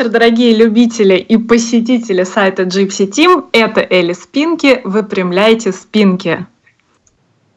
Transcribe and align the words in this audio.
вечер, 0.00 0.12
дорогие 0.12 0.54
любители 0.54 1.16
и 1.16 1.36
посетители 1.36 2.24
сайта 2.24 2.62
Gypsy 2.62 3.06
Team. 3.06 3.48
Это 3.52 3.86
Элли 3.90 4.14
Спинки. 4.14 4.80
Выпрямляйте 4.84 5.72
спинки. 5.72 6.46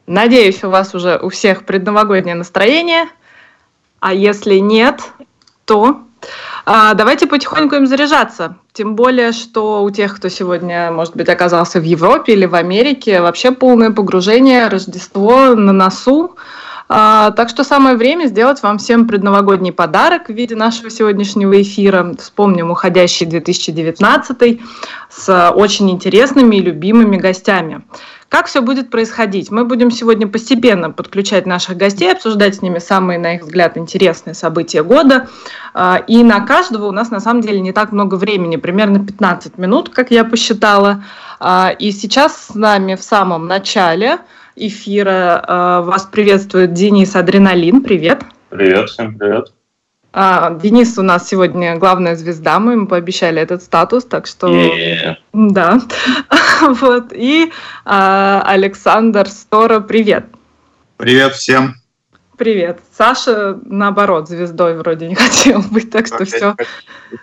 Надеюсь, 0.07 0.61
у 0.65 0.69
вас 0.69 0.93
уже 0.93 1.17
у 1.23 1.29
всех 1.29 1.65
предновогоднее 1.65 2.35
настроение. 2.35 3.05
А 4.01 4.13
если 4.13 4.55
нет, 4.55 5.13
то 5.63 6.01
а, 6.65 6.93
давайте 6.95 7.27
потихоньку 7.27 7.75
им 7.75 7.87
заряжаться. 7.87 8.57
Тем 8.73 8.97
более, 8.97 9.31
что 9.31 9.81
у 9.81 9.89
тех, 9.89 10.13
кто 10.13 10.27
сегодня, 10.27 10.91
может 10.91 11.15
быть, 11.15 11.29
оказался 11.29 11.79
в 11.79 11.83
Европе 11.83 12.33
или 12.33 12.45
в 12.45 12.55
Америке, 12.55 13.21
вообще 13.21 13.51
полное 13.51 13.91
погружение, 13.91 14.67
Рождество 14.67 15.55
на 15.55 15.71
носу. 15.71 16.35
А, 16.89 17.31
так 17.31 17.49
что 17.49 17.63
самое 17.63 17.95
время 17.95 18.25
сделать 18.25 18.61
вам 18.61 18.77
всем 18.77 19.07
предновогодний 19.07 19.71
подарок 19.71 20.27
в 20.27 20.33
виде 20.33 20.55
нашего 20.55 20.89
сегодняшнего 20.89 21.61
эфира. 21.61 22.13
Вспомним 22.19 22.71
уходящий 22.71 23.25
2019 23.25 24.61
с 25.09 25.51
очень 25.51 25.89
интересными 25.91 26.57
и 26.57 26.61
любимыми 26.61 27.17
гостями. 27.17 27.83
Как 28.33 28.47
все 28.47 28.61
будет 28.61 28.89
происходить? 28.89 29.51
Мы 29.51 29.63
будем 29.63 29.91
сегодня 29.91 30.27
постепенно 30.27 30.89
подключать 30.89 31.45
наших 31.45 31.77
гостей, 31.77 32.11
обсуждать 32.11 32.55
с 32.55 32.61
ними 32.63 32.79
самые, 32.79 33.19
на 33.19 33.35
их 33.35 33.43
взгляд, 33.43 33.77
интересные 33.77 34.33
события 34.33 34.81
года. 34.81 35.27
А, 35.75 36.01
и 36.07 36.23
на 36.23 36.41
каждого 36.41 36.87
у 36.87 36.91
нас 36.91 37.11
на 37.11 37.19
самом 37.19 37.41
деле 37.41 37.61
не 37.61 37.71
так 37.71 37.91
много 37.91 38.15
времени, 38.15 38.55
примерно 38.55 39.05
15 39.05 39.59
минут, 39.59 39.89
как 39.89 40.09
я 40.09 40.25
посчитала. 40.25 41.03
А, 41.39 41.75
и 41.77 41.91
сейчас 41.91 42.47
с 42.47 42.55
нами 42.55 42.95
в 42.95 43.03
самом 43.03 43.45
начале 43.45 44.17
эфира 44.55 45.43
э, 45.47 45.81
вас 45.85 46.03
приветствует 46.03 46.73
Денис 46.73 47.15
Адреналин. 47.15 47.81
Привет. 47.81 48.23
Привет, 48.49 48.89
всем 48.89 49.17
привет. 49.17 49.51
А, 50.15 50.53
Денис 50.53 50.95
у 50.99 51.01
нас 51.01 51.27
сегодня 51.27 51.75
главная 51.77 52.15
звезда, 52.15 52.59
мы 52.59 52.73
ему 52.73 52.87
пообещали 52.87 53.41
этот 53.41 53.63
статус, 53.63 54.05
так 54.05 54.27
что 54.27 54.47
yeah. 54.47 55.15
да. 55.33 55.81
вот 56.61 57.11
и 57.11 57.51
а, 57.83 58.43
Александр 58.45 59.27
Стора, 59.27 59.79
привет. 59.79 60.25
Привет 60.97 61.33
всем. 61.33 61.75
Привет. 62.37 62.79
Саша, 62.95 63.59
наоборот, 63.65 64.27
звездой 64.27 64.77
вроде 64.77 65.07
не 65.07 65.15
хотел 65.15 65.61
быть, 65.61 65.89
так 65.89 66.05
что 66.05 66.25
все, 66.25 66.55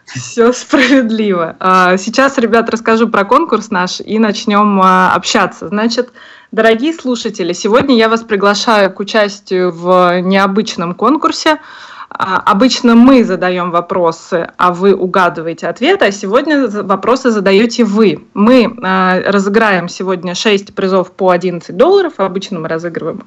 все 0.07 0.53
справедливо. 0.53 1.57
А, 1.61 1.97
сейчас, 1.97 2.39
ребят, 2.39 2.71
расскажу 2.71 3.09
про 3.09 3.25
конкурс 3.25 3.71
наш 3.71 4.01
и 4.01 4.19
начнем 4.19 4.81
а, 4.83 5.15
общаться. 5.15 5.69
Значит, 5.69 6.11
Дорогие 6.53 6.93
слушатели, 6.93 7.53
сегодня 7.53 7.97
я 7.97 8.09
вас 8.09 8.23
приглашаю 8.23 8.93
к 8.93 8.99
участию 8.99 9.71
в 9.71 10.21
необычном 10.21 10.95
конкурсе. 10.95 11.61
А, 12.09 12.43
обычно 12.45 12.97
мы 12.97 13.23
задаем 13.23 13.71
вопросы, 13.71 14.51
а 14.57 14.73
вы 14.73 14.93
угадываете 14.93 15.69
ответы, 15.69 16.07
а 16.07 16.11
сегодня 16.11 16.67
вопросы 16.69 17.31
задаете 17.31 17.85
вы. 17.85 18.25
Мы 18.35 18.77
а, 18.83 19.21
разыграем 19.27 19.89
сегодня 19.89 20.35
6 20.35 20.75
призов 20.75 21.13
по 21.13 21.31
11 21.31 21.77
долларов. 21.77 22.15
Обычно 22.17 22.59
мы 22.59 22.67
разыгрываем 22.67 23.23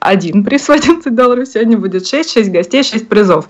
один 0.00 0.42
приз 0.42 0.66
в 0.66 0.72
11 0.72 1.14
долларов. 1.14 1.46
Сегодня 1.46 1.78
будет 1.78 2.08
6, 2.08 2.28
6 2.28 2.50
гостей, 2.50 2.82
6 2.82 3.08
призов. 3.08 3.48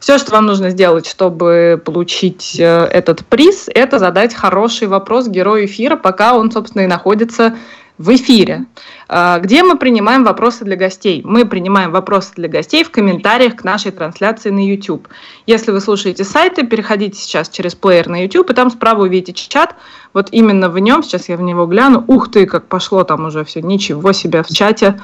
Все, 0.00 0.16
что 0.16 0.32
вам 0.32 0.46
нужно 0.46 0.70
сделать, 0.70 1.06
чтобы 1.06 1.80
получить 1.84 2.56
э, 2.58 2.84
этот 2.86 3.26
приз, 3.26 3.68
это 3.74 3.98
задать 3.98 4.34
хороший 4.34 4.88
вопрос 4.88 5.26
герою 5.26 5.66
эфира, 5.66 5.96
пока 5.96 6.34
он, 6.36 6.50
собственно, 6.50 6.82
и 6.82 6.86
находится 6.86 7.56
в 7.98 8.14
эфире, 8.14 8.66
а, 9.08 9.38
где 9.38 9.62
мы 9.62 9.78
принимаем 9.78 10.24
вопросы 10.24 10.64
для 10.64 10.76
гостей. 10.76 11.22
Мы 11.24 11.46
принимаем 11.46 11.92
вопросы 11.92 12.32
для 12.36 12.48
гостей 12.48 12.84
в 12.84 12.90
комментариях 12.90 13.56
к 13.56 13.64
нашей 13.64 13.90
трансляции 13.90 14.50
на 14.50 14.66
YouTube. 14.66 15.08
Если 15.46 15.70
вы 15.70 15.80
слушаете 15.80 16.24
сайты, 16.24 16.66
переходите 16.66 17.18
сейчас 17.18 17.48
через 17.48 17.74
плеер 17.74 18.08
на 18.08 18.22
YouTube, 18.22 18.50
и 18.50 18.54
там 18.54 18.70
справа 18.70 19.02
увидите 19.02 19.48
чат. 19.48 19.74
Вот 20.12 20.28
именно 20.30 20.68
в 20.68 20.78
нем, 20.78 21.02
сейчас 21.02 21.28
я 21.28 21.36
в 21.36 21.42
него 21.42 21.66
гляну, 21.66 22.04
ух 22.06 22.30
ты, 22.30 22.46
как 22.46 22.66
пошло 22.66 23.04
там 23.04 23.26
уже 23.26 23.44
все, 23.44 23.62
ничего 23.62 24.12
себе 24.12 24.42
в 24.42 24.48
чате 24.48 25.00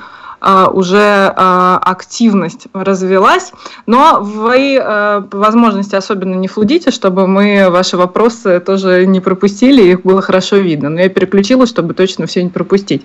уже 0.73 1.33
а, 1.37 1.79
активность 1.83 2.67
развелась, 2.73 3.53
но 3.87 4.19
вы 4.21 4.79
а, 4.81 5.21
по 5.23 5.39
возможности 5.39 5.95
особенно 5.95 6.35
не 6.35 6.49
флудите, 6.49 6.91
чтобы 6.91 7.27
мы 7.27 7.69
ваши 7.71 7.97
вопросы 7.97 8.59
тоже 8.61 9.07
не 9.07 9.21
пропустили, 9.21 9.83
их 9.83 10.03
было 10.03 10.21
хорошо 10.21 10.57
видно. 10.57 10.89
Но 10.89 11.01
я 11.01 11.09
переключилась, 11.09 11.69
чтобы 11.69 11.95
точно 11.95 12.27
все 12.27 12.43
не 12.43 12.51
пропустить. 12.51 13.03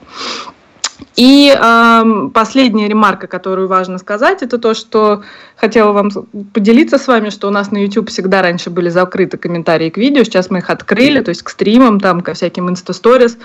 И 1.15 1.55
э, 1.55 2.29
последняя 2.33 2.87
ремарка, 2.87 3.27
которую 3.27 3.67
важно 3.67 3.97
сказать, 3.97 4.41
это 4.41 4.57
то, 4.57 4.73
что 4.73 5.23
хотела 5.55 5.91
вам 5.91 6.09
поделиться 6.53 6.97
с 6.97 7.07
вами, 7.07 7.29
что 7.29 7.47
у 7.47 7.51
нас 7.51 7.71
на 7.71 7.77
YouTube 7.77 8.09
всегда 8.09 8.41
раньше 8.41 8.69
были 8.69 8.89
закрыты 8.89 9.37
комментарии 9.37 9.89
к 9.89 9.97
видео, 9.97 10.23
сейчас 10.23 10.49
мы 10.49 10.59
их 10.59 10.69
открыли, 10.69 11.21
то 11.21 11.29
есть 11.29 11.43
к 11.43 11.49
стримам, 11.49 11.99
там, 11.99 12.21
ко 12.21 12.33
всяким 12.33 12.69
инстасторис. 12.69 13.37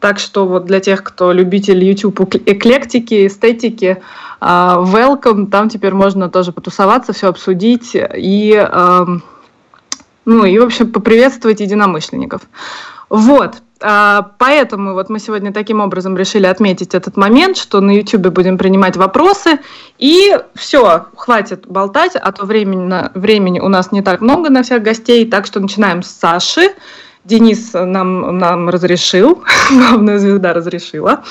Так 0.00 0.18
что 0.18 0.46
вот 0.46 0.66
для 0.66 0.80
тех, 0.80 1.02
кто 1.02 1.32
любитель 1.32 1.82
YouTube 1.82 2.34
эклектики, 2.46 3.26
эстетики, 3.26 4.02
э, 4.40 4.44
welcome, 4.44 5.50
там 5.50 5.68
теперь 5.68 5.94
можно 5.94 6.28
тоже 6.28 6.52
потусоваться, 6.52 7.12
все 7.12 7.28
обсудить 7.28 7.90
и, 7.94 8.54
э, 8.54 9.06
ну 10.24 10.44
и, 10.44 10.58
в 10.58 10.64
общем, 10.64 10.92
поприветствовать 10.92 11.60
единомышленников. 11.60 12.42
Вот, 13.10 13.56
поэтому 13.80 14.94
вот 14.94 15.08
мы 15.08 15.18
сегодня 15.18 15.52
таким 15.52 15.80
образом 15.80 16.16
решили 16.16 16.46
отметить 16.46 16.94
этот 16.94 17.16
момент, 17.16 17.56
что 17.56 17.80
на 17.80 17.92
YouTube 17.92 18.28
будем 18.28 18.58
принимать 18.58 18.96
вопросы. 18.96 19.58
И 19.98 20.36
все, 20.54 21.06
хватит 21.16 21.66
болтать, 21.66 22.16
а 22.16 22.32
то 22.32 22.44
времени, 22.44 23.10
времени 23.14 23.60
у 23.60 23.68
нас 23.68 23.92
не 23.92 24.02
так 24.02 24.20
много 24.20 24.50
на 24.50 24.62
всех 24.62 24.82
гостей. 24.82 25.28
Так 25.30 25.46
что 25.46 25.60
начинаем 25.60 26.02
с 26.02 26.10
Саши. 26.10 26.72
Денис 27.24 27.74
нам, 27.74 28.38
нам 28.38 28.70
разрешил, 28.70 29.44
главная 29.70 30.18
звезда 30.18 30.54
разрешила. 30.54 31.24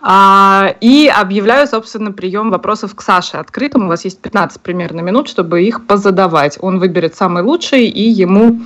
А, 0.00 0.74
и 0.80 1.08
объявляю, 1.08 1.66
собственно, 1.66 2.12
прием 2.12 2.50
вопросов 2.50 2.94
к 2.94 3.02
Саше 3.02 3.38
открытым. 3.38 3.86
У 3.86 3.88
вас 3.88 4.04
есть 4.04 4.20
15 4.20 4.60
примерно 4.60 5.00
минут, 5.00 5.28
чтобы 5.28 5.62
их 5.62 5.86
позадавать. 5.86 6.58
Он 6.60 6.78
выберет 6.78 7.16
самый 7.16 7.42
лучший, 7.42 7.86
и 7.86 8.02
ему 8.02 8.60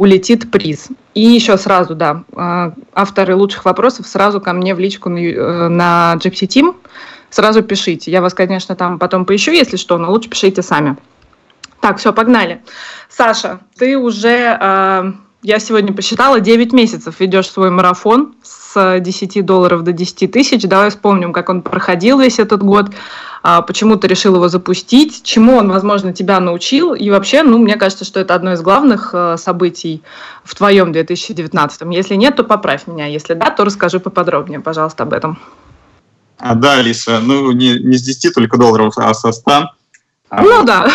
улетит 0.00 0.50
приз. 0.50 0.88
И 1.12 1.20
еще 1.20 1.58
сразу, 1.58 1.94
да, 1.94 2.24
а, 2.34 2.72
авторы 2.94 3.36
лучших 3.36 3.66
вопросов 3.66 4.06
сразу 4.06 4.40
ко 4.40 4.54
мне 4.54 4.74
в 4.74 4.78
личку 4.78 5.10
на, 5.10 5.18
э, 5.18 5.68
на 5.68 6.14
Gypsy 6.16 6.46
Team. 6.48 6.74
Сразу 7.28 7.62
пишите. 7.62 8.10
Я 8.10 8.22
вас, 8.22 8.32
конечно, 8.32 8.74
там 8.74 8.98
потом 8.98 9.26
поищу, 9.26 9.52
если 9.52 9.76
что, 9.76 9.98
но 9.98 10.10
лучше 10.10 10.30
пишите 10.30 10.62
сами. 10.62 10.96
Так, 11.82 11.98
все, 11.98 12.14
погнали. 12.14 12.62
Саша, 13.10 13.60
ты 13.76 13.98
уже, 13.98 14.56
а, 14.58 15.12
я 15.42 15.58
сегодня 15.58 15.92
посчитала, 15.92 16.40
9 16.40 16.72
месяцев 16.72 17.18
ведешь 17.18 17.50
свой 17.50 17.70
марафон 17.70 18.34
с 18.42 19.00
10 19.00 19.44
долларов 19.44 19.82
до 19.82 19.92
10 19.92 20.30
тысяч. 20.30 20.62
Давай 20.62 20.90
вспомним, 20.90 21.32
как 21.32 21.48
он 21.48 21.62
проходил 21.62 22.20
весь 22.20 22.38
этот 22.38 22.62
год. 22.62 22.90
А, 23.42 23.62
почему 23.62 23.96
ты 23.96 24.06
решил 24.06 24.34
его 24.34 24.48
запустить, 24.48 25.22
чему 25.22 25.56
он, 25.56 25.70
возможно, 25.70 26.12
тебя 26.12 26.40
научил, 26.40 26.92
и 26.92 27.08
вообще, 27.08 27.42
ну, 27.42 27.56
мне 27.56 27.76
кажется, 27.76 28.04
что 28.04 28.20
это 28.20 28.34
одно 28.34 28.52
из 28.52 28.60
главных 28.60 29.10
э, 29.14 29.36
событий 29.38 30.02
в 30.44 30.54
твоем 30.54 30.92
2019. 30.92 31.80
Если 31.90 32.16
нет, 32.16 32.36
то 32.36 32.44
поправь 32.44 32.86
меня, 32.86 33.06
если 33.06 33.32
да, 33.32 33.50
то 33.50 33.64
расскажи 33.64 33.98
поподробнее, 33.98 34.60
пожалуйста, 34.60 35.04
об 35.04 35.14
этом. 35.14 35.38
А, 36.36 36.54
да, 36.54 36.74
Алиса, 36.74 37.20
ну, 37.20 37.50
не, 37.52 37.78
не 37.78 37.96
с 37.96 38.02
10 38.02 38.34
только 38.34 38.58
долларов, 38.58 38.92
а 38.98 39.14
со 39.14 39.32
100. 39.32 39.50
А 40.28 40.42
ну 40.42 40.58
вот. 40.58 40.66
да, 40.66 40.86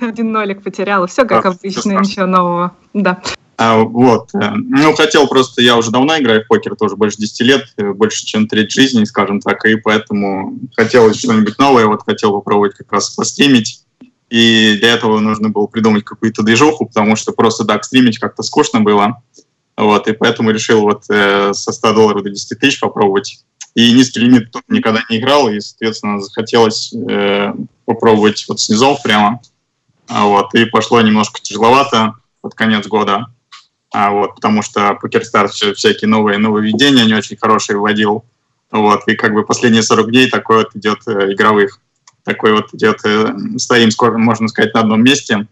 один 0.00 0.30
нолик 0.30 0.62
потеряла, 0.62 1.08
все 1.08 1.24
как 1.24 1.44
а, 1.44 1.48
обычно, 1.48 1.98
ничего 1.98 2.26
нового. 2.26 2.72
Да. 2.94 3.20
А, 3.58 3.78
вот. 3.78 4.30
Э, 4.34 4.52
ну, 4.54 4.94
хотел 4.94 5.26
просто, 5.26 5.62
я 5.62 5.76
уже 5.76 5.90
давно 5.90 6.16
играю 6.16 6.44
в 6.44 6.46
покер, 6.46 6.76
тоже 6.76 6.94
больше 6.94 7.18
10 7.18 7.40
лет, 7.40 7.64
э, 7.76 7.92
больше, 7.92 8.24
чем 8.24 8.46
треть 8.46 8.70
жизни, 8.70 9.02
скажем 9.02 9.40
так, 9.40 9.64
и 9.64 9.74
поэтому 9.74 10.56
хотел 10.76 11.12
что-нибудь 11.12 11.58
новое, 11.58 11.86
вот 11.86 12.04
хотел 12.06 12.30
попробовать 12.30 12.76
как 12.76 12.92
раз 12.92 13.10
постримить. 13.10 13.82
И 14.30 14.76
для 14.78 14.94
этого 14.94 15.18
нужно 15.18 15.48
было 15.48 15.66
придумать 15.66 16.04
какую-то 16.04 16.44
движуху, 16.44 16.86
потому 16.86 17.16
что 17.16 17.32
просто 17.32 17.64
так 17.64 17.82
стримить 17.82 18.20
как-то 18.20 18.44
скучно 18.44 18.80
было. 18.80 19.22
Вот, 19.76 20.06
и 20.06 20.12
поэтому 20.12 20.50
решил 20.50 20.82
вот 20.82 21.04
э, 21.10 21.52
со 21.52 21.72
100 21.72 21.94
долларов 21.94 22.22
до 22.22 22.30
10 22.30 22.60
тысяч 22.60 22.78
попробовать. 22.78 23.40
И 23.74 23.90
низкий 23.92 24.20
лимит 24.20 24.52
тут 24.52 24.62
никогда 24.68 25.02
не 25.10 25.18
играл, 25.18 25.48
и, 25.48 25.58
соответственно, 25.58 26.20
захотелось 26.20 26.92
э, 26.92 27.52
попробовать 27.86 28.44
вот 28.48 28.60
снизов 28.60 29.02
прямо. 29.02 29.40
А 30.06 30.26
вот, 30.26 30.54
и 30.54 30.64
пошло 30.66 31.00
немножко 31.00 31.40
тяжеловато 31.42 32.14
под 32.40 32.54
конец 32.54 32.86
года 32.86 33.26
а, 33.90 34.10
вот, 34.10 34.34
потому 34.34 34.62
что 34.62 34.98
PokerStars 35.02 35.48
все, 35.48 35.74
всякие 35.74 36.08
новые 36.08 36.38
нововведения 36.38 37.04
не 37.04 37.14
очень 37.14 37.36
хорошие 37.36 37.78
вводил. 37.78 38.24
Вот, 38.70 39.08
и 39.08 39.14
как 39.14 39.32
бы 39.32 39.44
последние 39.44 39.82
40 39.82 40.10
дней 40.10 40.30
такой 40.30 40.58
вот 40.58 40.76
идет 40.76 40.98
э, 41.06 41.32
игровых. 41.32 41.80
Такой 42.24 42.52
вот 42.52 42.74
идет, 42.74 43.00
э, 43.04 43.32
стоим 43.56 43.90
скоро, 43.90 44.18
можно 44.18 44.48
сказать, 44.48 44.74
на 44.74 44.80
одном 44.80 45.02
месте. 45.02 45.46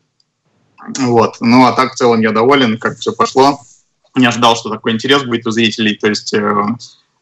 Вот. 0.99 1.37
Ну, 1.41 1.65
а 1.65 1.73
так 1.73 1.93
в 1.93 1.97
целом 1.97 2.21
я 2.21 2.33
доволен, 2.33 2.79
как 2.79 2.99
все 2.99 3.13
пошло. 3.13 3.61
Не 4.15 4.27
ожидал, 4.27 4.55
что 4.55 4.69
такой 4.69 4.93
интерес 4.93 5.25
будет 5.25 5.47
у 5.47 5.51
зрителей. 5.51 5.97
То 5.97 6.09
есть 6.09 6.35
э, 6.35 6.41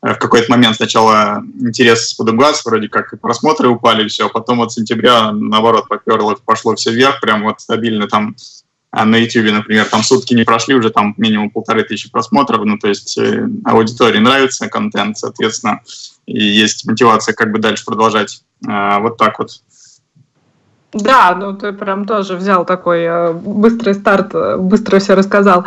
в 0.05 0.17
какой-то 0.17 0.51
момент 0.51 0.77
сначала 0.77 1.43
интерес 1.61 2.13
подугас, 2.15 2.65
вроде 2.65 2.89
как 2.89 3.13
и 3.13 3.17
просмотры 3.17 3.69
упали, 3.69 4.07
все, 4.09 4.27
а 4.27 4.29
потом 4.29 4.61
от 4.61 4.73
сентября, 4.73 5.31
наоборот, 5.33 5.89
поперло, 5.89 6.37
пошло 6.45 6.75
все 6.75 6.91
вверх, 6.91 7.21
прям 7.21 7.45
вот 7.45 7.61
стабильно 7.61 8.07
там 8.09 8.37
а 8.97 9.05
на 9.05 9.17
YouTube, 9.17 9.53
например, 9.53 9.87
там 9.87 10.05
сутки 10.05 10.35
не 10.35 10.45
прошли, 10.45 10.77
уже 10.77 10.91
там 10.91 11.15
минимум 11.17 11.51
полторы 11.51 11.83
тысячи 11.83 12.09
просмотров, 12.09 12.65
ну, 12.65 12.79
то 12.79 12.87
есть 12.87 13.19
э, 13.19 13.49
аудитории 13.65 14.21
нравится 14.21 14.69
контент, 14.69 15.19
соответственно, 15.19 15.81
и 16.27 16.41
есть 16.41 16.87
мотивация 16.87 17.35
как 17.35 17.51
бы 17.51 17.59
дальше 17.59 17.85
продолжать. 17.85 18.43
Э, 18.69 19.01
вот 19.01 19.17
так 19.17 19.41
вот. 19.41 19.51
Да, 20.93 21.35
ну 21.35 21.55
ты 21.55 21.73
прям 21.73 22.05
тоже 22.05 22.37
взял 22.37 22.65
такой 22.65 23.03
э, 23.03 23.33
быстрый 23.33 23.95
старт, 23.95 24.33
э, 24.33 24.59
быстро 24.59 25.01
все 25.01 25.15
рассказал. 25.15 25.65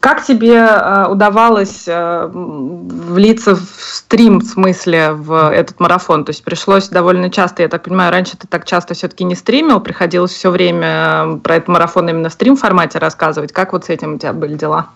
Как 0.00 0.24
тебе 0.24 0.54
э, 0.54 1.06
удавалось 1.08 1.84
э, 1.86 2.30
влиться 2.30 3.56
в 3.56 3.64
стрим, 3.80 4.40
в 4.40 4.44
смысле, 4.44 5.12
в 5.12 5.50
этот 5.50 5.80
марафон? 5.80 6.24
То 6.24 6.30
есть 6.30 6.44
пришлось 6.44 6.88
довольно 6.90 7.30
часто, 7.30 7.62
я 7.62 7.68
так 7.68 7.84
понимаю, 7.84 8.10
раньше 8.10 8.36
ты 8.36 8.46
так 8.46 8.66
часто 8.66 8.92
все-таки 8.92 9.24
не 9.24 9.34
стримил, 9.34 9.80
приходилось 9.80 10.32
все 10.32 10.50
время 10.50 10.86
э, 10.86 11.36
про 11.42 11.56
этот 11.56 11.68
марафон 11.68 12.08
именно 12.08 12.28
в 12.28 12.34
стрим-формате 12.34 12.98
рассказывать. 12.98 13.52
Как 13.52 13.72
вот 13.72 13.86
с 13.86 13.88
этим 13.88 14.14
у 14.14 14.18
тебя 14.18 14.34
были 14.34 14.54
дела? 14.56 14.90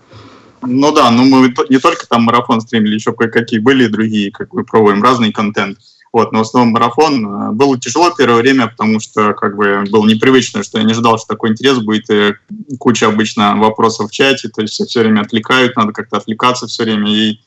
Ну 0.62 0.92
да, 0.92 1.10
ну 1.10 1.24
мы 1.24 1.54
не 1.70 1.78
только 1.78 2.06
там 2.06 2.24
марафон 2.24 2.60
стримили, 2.60 2.94
еще 2.94 3.14
кое-какие 3.14 3.60
были 3.60 3.86
другие, 3.86 4.30
как 4.30 4.52
мы 4.52 4.64
пробуем 4.64 5.02
разный 5.02 5.32
контент. 5.32 5.78
Вот, 6.12 6.32
но 6.32 6.38
в 6.38 6.42
основном 6.42 6.72
марафон 6.72 7.24
э, 7.24 7.52
было 7.52 7.78
тяжело 7.78 8.10
первое 8.10 8.38
время, 8.40 8.66
потому 8.66 8.98
что 8.98 9.32
как 9.32 9.56
бы 9.56 9.84
было 9.88 10.06
непривычно, 10.06 10.64
что 10.64 10.78
я 10.78 10.84
не 10.84 10.92
ожидал, 10.92 11.18
что 11.18 11.28
такой 11.28 11.50
интерес 11.50 11.78
будет, 11.78 12.10
и 12.10 12.34
куча 12.78 13.06
обычно 13.06 13.56
вопросов 13.56 14.10
в 14.10 14.12
чате, 14.12 14.48
то 14.48 14.62
есть 14.62 14.74
все 14.74 15.00
время 15.00 15.20
отвлекают, 15.20 15.76
надо 15.76 15.92
как-то 15.92 16.16
отвлекаться 16.16 16.66
все 16.66 16.82
время, 16.82 17.08
и 17.08 17.38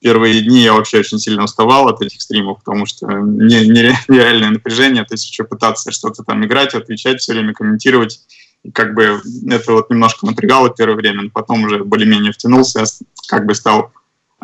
первые 0.00 0.40
дни 0.42 0.60
я 0.60 0.74
вообще 0.74 1.00
очень 1.00 1.18
сильно 1.18 1.42
уставал 1.44 1.88
от 1.88 2.00
этих 2.00 2.22
стримов, 2.22 2.58
потому 2.58 2.86
что 2.86 3.06
нереальное 3.10 4.50
напряжение, 4.50 5.04
то 5.04 5.14
есть 5.14 5.28
еще 5.28 5.42
пытаться 5.42 5.90
что-то 5.90 6.22
там 6.22 6.44
играть, 6.44 6.74
отвечать 6.74 7.20
все 7.20 7.32
время, 7.32 7.54
комментировать, 7.54 8.20
и 8.62 8.70
как 8.70 8.94
бы 8.94 9.20
это 9.50 9.72
вот 9.72 9.90
немножко 9.90 10.26
напрягало 10.26 10.70
первое 10.70 10.94
время, 10.94 11.22
но 11.22 11.30
потом 11.30 11.64
уже 11.64 11.82
более-менее 11.82 12.30
втянулся, 12.30 12.84
как 13.26 13.46
бы 13.46 13.54
стал 13.56 13.90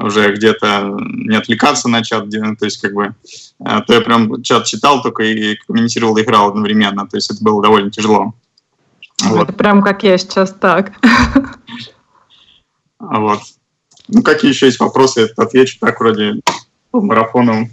уже 0.00 0.34
где-то 0.34 0.96
не 1.00 1.36
отвлекаться 1.36 1.88
на 1.88 2.02
чат, 2.02 2.30
то 2.30 2.64
есть 2.64 2.80
как 2.80 2.92
бы 2.94 3.14
э, 3.60 3.80
то 3.86 3.94
я 3.94 4.00
прям 4.00 4.42
чат 4.42 4.64
читал 4.64 5.02
только 5.02 5.22
и 5.24 5.56
комментировал 5.66 6.16
и 6.16 6.22
играл 6.22 6.48
одновременно, 6.48 7.06
то 7.06 7.16
есть 7.16 7.30
это 7.30 7.42
было 7.42 7.62
довольно 7.62 7.90
тяжело. 7.90 8.34
Вот. 9.24 9.44
Это 9.44 9.52
прям 9.52 9.82
как 9.82 10.02
я 10.04 10.16
сейчас 10.18 10.52
так. 10.52 10.92
Вот. 13.00 13.40
Ну, 14.08 14.22
какие 14.22 14.50
еще 14.50 14.66
есть 14.66 14.80
вопросы, 14.80 15.20
я 15.20 15.28
отвечу 15.36 15.78
так 15.78 16.00
вроде 16.00 16.40
по 16.90 17.00
марафону. 17.00 17.68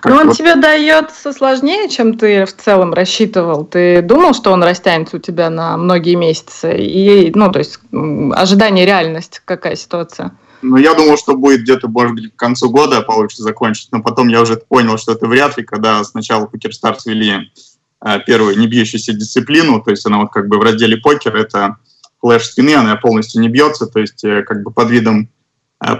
Как 0.00 0.10
Но 0.10 0.16
ну, 0.16 0.20
он 0.22 0.26
вот... 0.28 0.36
тебе 0.36 0.54
дается 0.56 1.32
сложнее, 1.32 1.88
чем 1.88 2.18
ты 2.18 2.44
в 2.44 2.56
целом 2.56 2.92
рассчитывал. 2.92 3.64
Ты 3.64 4.02
думал, 4.02 4.34
что 4.34 4.52
он 4.52 4.62
растянется 4.62 5.16
у 5.16 5.20
тебя 5.20 5.50
на 5.50 5.76
многие 5.76 6.14
месяцы? 6.14 6.76
И, 6.76 7.30
ну, 7.34 7.50
то 7.50 7.58
есть, 7.60 7.78
ожидание, 8.32 8.86
реальность, 8.86 9.42
какая 9.44 9.76
ситуация? 9.76 10.32
Ну, 10.62 10.78
я 10.78 10.94
думал, 10.94 11.18
что 11.18 11.36
будет 11.36 11.62
где-то, 11.62 11.88
может 11.88 12.14
быть, 12.14 12.34
к 12.34 12.38
концу 12.38 12.70
года 12.70 13.02
получится 13.02 13.42
закончить, 13.42 13.88
но 13.92 14.02
потом 14.02 14.28
я 14.28 14.40
уже 14.40 14.56
понял, 14.56 14.96
что 14.96 15.12
это 15.12 15.26
вряд 15.26 15.58
ли, 15.58 15.64
когда 15.64 16.02
сначала 16.04 16.46
PokerStars 16.46 17.04
ввели 17.04 17.50
э, 18.04 18.20
первую 18.26 18.58
не 18.58 18.66
бьющуюся 18.66 19.12
дисциплину, 19.12 19.82
то 19.82 19.90
есть 19.90 20.06
она 20.06 20.18
вот 20.18 20.32
как 20.32 20.48
бы 20.48 20.58
в 20.58 20.62
разделе 20.62 20.96
покер, 20.96 21.36
это 21.36 21.76
flash 22.20 22.46
спины, 22.46 22.74
она 22.74 22.96
полностью 22.96 23.42
не 23.42 23.50
бьется, 23.50 23.86
то 23.86 24.00
есть 24.00 24.24
э, 24.24 24.42
как 24.42 24.62
бы 24.62 24.70
под 24.70 24.88
видом 24.88 25.28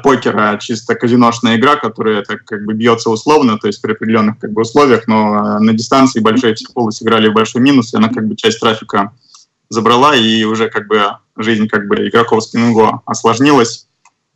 покера 0.02 0.58
чисто 0.60 0.94
казиношная 0.94 1.56
игра, 1.56 1.76
которая 1.76 2.22
так 2.22 2.44
как 2.44 2.64
бы 2.64 2.74
бьется 2.74 3.10
условно, 3.10 3.58
то 3.58 3.66
есть 3.66 3.82
при 3.82 3.92
определенных 3.92 4.38
как 4.38 4.52
бы 4.52 4.62
условиях, 4.62 5.06
но 5.06 5.36
э, 5.36 5.58
на 5.58 5.72
дистанции 5.74 6.20
большие 6.20 6.54
психологи 6.54 6.94
сыграли 6.94 7.28
в 7.28 7.34
большой 7.34 7.60
минус, 7.60 7.92
и 7.92 7.96
она 7.96 8.08
как 8.08 8.26
бы 8.26 8.36
часть 8.36 8.60
трафика 8.60 9.12
забрала, 9.68 10.16
и 10.16 10.44
уже 10.44 10.70
как 10.70 10.86
бы 10.86 11.02
жизнь 11.36 11.68
как 11.68 11.86
бы 11.88 12.08
игроков 12.08 12.44
спиннинга 12.44 13.00
осложнилась. 13.04 13.86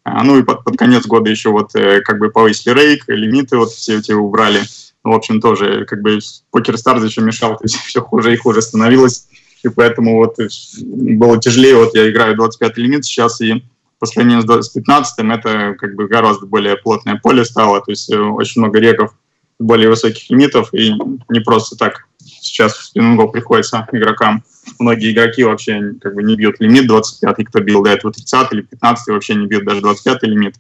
Э, 0.05 0.23
ну 0.23 0.39
и 0.39 0.43
под, 0.43 0.65
под 0.65 0.77
конец 0.77 1.07
года 1.07 1.31
еще 1.31 1.51
вот 1.51 1.73
как 1.73 2.19
бы 2.19 2.31
повысили 2.31 2.75
рейк, 2.75 3.05
лимиты 3.09 3.57
вот 3.57 3.71
все 3.71 3.99
эти 3.99 4.13
убрали. 4.13 4.61
Ну, 5.05 5.13
в 5.13 5.15
общем, 5.15 5.41
тоже 5.41 5.87
как 5.87 6.03
бы 6.03 6.19
покер 6.51 6.77
Старз 6.77 7.05
еще 7.05 7.23
мешал, 7.23 7.57
то 7.57 7.65
есть 7.65 7.77
все 7.87 8.03
хуже 8.03 8.35
и 8.35 8.37
хуже 8.37 8.61
становилось. 8.61 9.27
И 9.63 9.69
поэтому 9.69 10.17
вот 10.17 10.37
было 10.81 11.41
тяжелее. 11.41 11.77
Вот 11.77 11.95
я 11.95 12.09
играю 12.11 12.37
25 12.37 12.77
лимит 12.77 13.05
сейчас, 13.05 13.41
и 13.41 13.65
по 13.99 14.07
сравнению 14.07 14.63
с 14.63 14.69
15 14.69 15.25
это 15.31 15.75
как 15.79 15.95
бы 15.95 16.07
гораздо 16.07 16.47
более 16.47 16.77
плотное 16.77 17.17
поле 17.17 17.45
стало, 17.45 17.81
то 17.81 17.91
есть 17.91 18.11
э, 18.11 18.19
очень 18.19 18.61
много 18.61 18.79
реков 18.79 19.15
более 19.59 19.89
высоких 19.89 20.31
лимитов, 20.31 20.73
и 20.73 20.93
не 21.29 21.41
просто 21.41 21.77
так 21.77 22.07
сейчас 22.21 22.75
в 22.75 22.85
спиннингу 22.85 23.29
приходится 23.29 23.87
игрокам. 23.93 24.45
Многие 24.79 25.13
игроки 25.13 25.43
вообще 25.43 25.95
как 26.01 26.15
бы 26.15 26.23
не 26.23 26.37
бьют 26.37 26.57
лимит 26.61 26.87
25, 26.87 27.47
кто 27.47 27.61
бил 27.61 27.83
до 27.83 27.91
этого 27.91 28.13
30 28.13 28.53
или 28.53 28.63
15, 28.63 29.09
вообще 29.09 29.35
не 29.35 29.47
бьют 29.47 29.65
даже 29.65 29.81
25 29.81 30.23
лимит. 30.25 30.55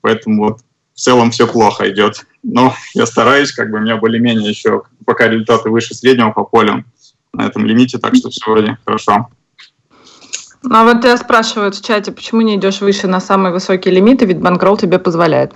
Поэтому 0.00 0.44
вот 0.44 0.60
в 0.94 1.00
целом 1.00 1.30
все 1.30 1.46
плохо 1.46 1.90
идет. 1.90 2.24
Но 2.42 2.74
я 2.94 3.06
стараюсь, 3.06 3.52
как 3.52 3.70
бы 3.70 3.78
у 3.78 3.80
меня 3.80 3.96
более-менее 3.96 4.48
еще 4.48 4.82
пока 5.04 5.28
результаты 5.28 5.70
выше 5.70 5.94
среднего 5.94 6.30
по 6.30 6.44
полю 6.44 6.84
на 7.32 7.46
этом 7.46 7.66
лимите, 7.66 7.98
так 7.98 8.14
что 8.14 8.30
все 8.30 8.50
вроде 8.50 8.78
хорошо. 8.84 9.28
Ну, 10.62 10.74
а 10.74 10.84
вот 10.84 11.00
тебя 11.00 11.16
спрашивают 11.16 11.74
в 11.74 11.84
чате, 11.84 12.12
почему 12.12 12.40
не 12.40 12.56
идешь 12.56 12.80
выше 12.80 13.06
на 13.06 13.20
самые 13.20 13.52
высокие 13.52 13.94
лимиты, 13.94 14.24
ведь 14.24 14.40
банкролл 14.40 14.76
тебе 14.76 14.98
позволяет. 14.98 15.52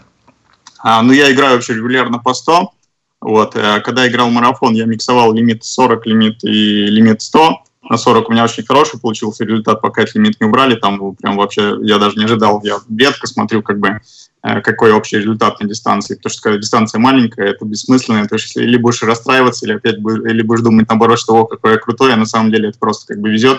А, 0.78 1.02
ну, 1.02 1.12
я 1.12 1.30
играю 1.32 1.54
вообще 1.54 1.74
регулярно 1.74 2.18
по 2.18 2.34
100. 2.34 2.72
Вот, 3.20 3.54
а 3.54 3.80
когда 3.80 4.08
играл 4.08 4.30
марафон, 4.30 4.74
я 4.74 4.86
миксовал 4.86 5.32
лимит 5.32 5.64
40, 5.64 6.06
лимит 6.06 6.42
и 6.42 6.86
лимит 6.86 7.20
100. 7.20 7.58
На 7.88 7.96
40 7.96 8.28
у 8.28 8.32
меня 8.32 8.44
очень 8.44 8.64
хороший 8.64 9.00
получился 9.00 9.44
результат, 9.44 9.80
пока 9.80 10.02
этот 10.02 10.14
лимит 10.14 10.40
не 10.40 10.46
убрали. 10.46 10.74
Там 10.74 11.14
прям 11.16 11.36
вообще 11.36 11.76
я 11.82 11.98
даже 11.98 12.16
не 12.16 12.24
ожидал. 12.24 12.60
Я 12.62 12.78
редко 12.96 13.26
смотрю, 13.26 13.62
как 13.62 13.78
бы, 13.78 14.00
э, 14.42 14.60
какой 14.60 14.92
общий 14.92 15.18
результат 15.18 15.60
на 15.60 15.68
дистанции. 15.68 16.14
Потому 16.14 16.30
что 16.32 16.42
когда 16.42 16.58
дистанция 16.58 16.98
маленькая, 16.98 17.48
это 17.48 17.64
бессмысленно. 17.64 18.26
То 18.28 18.36
есть 18.36 18.56
или 18.56 18.76
будешь 18.76 19.02
расстраиваться, 19.02 19.66
или 19.66 19.74
опять 19.74 19.96
или 19.96 20.42
будешь 20.42 20.62
думать 20.62 20.88
наоборот, 20.88 21.18
что 21.18 21.34
о, 21.36 21.46
какой 21.46 21.72
я 21.72 21.78
крутой, 21.78 22.12
а 22.12 22.16
на 22.16 22.26
самом 22.26 22.52
деле 22.52 22.68
это 22.68 22.78
просто 22.78 23.06
как 23.12 23.20
бы 23.20 23.30
везет. 23.30 23.58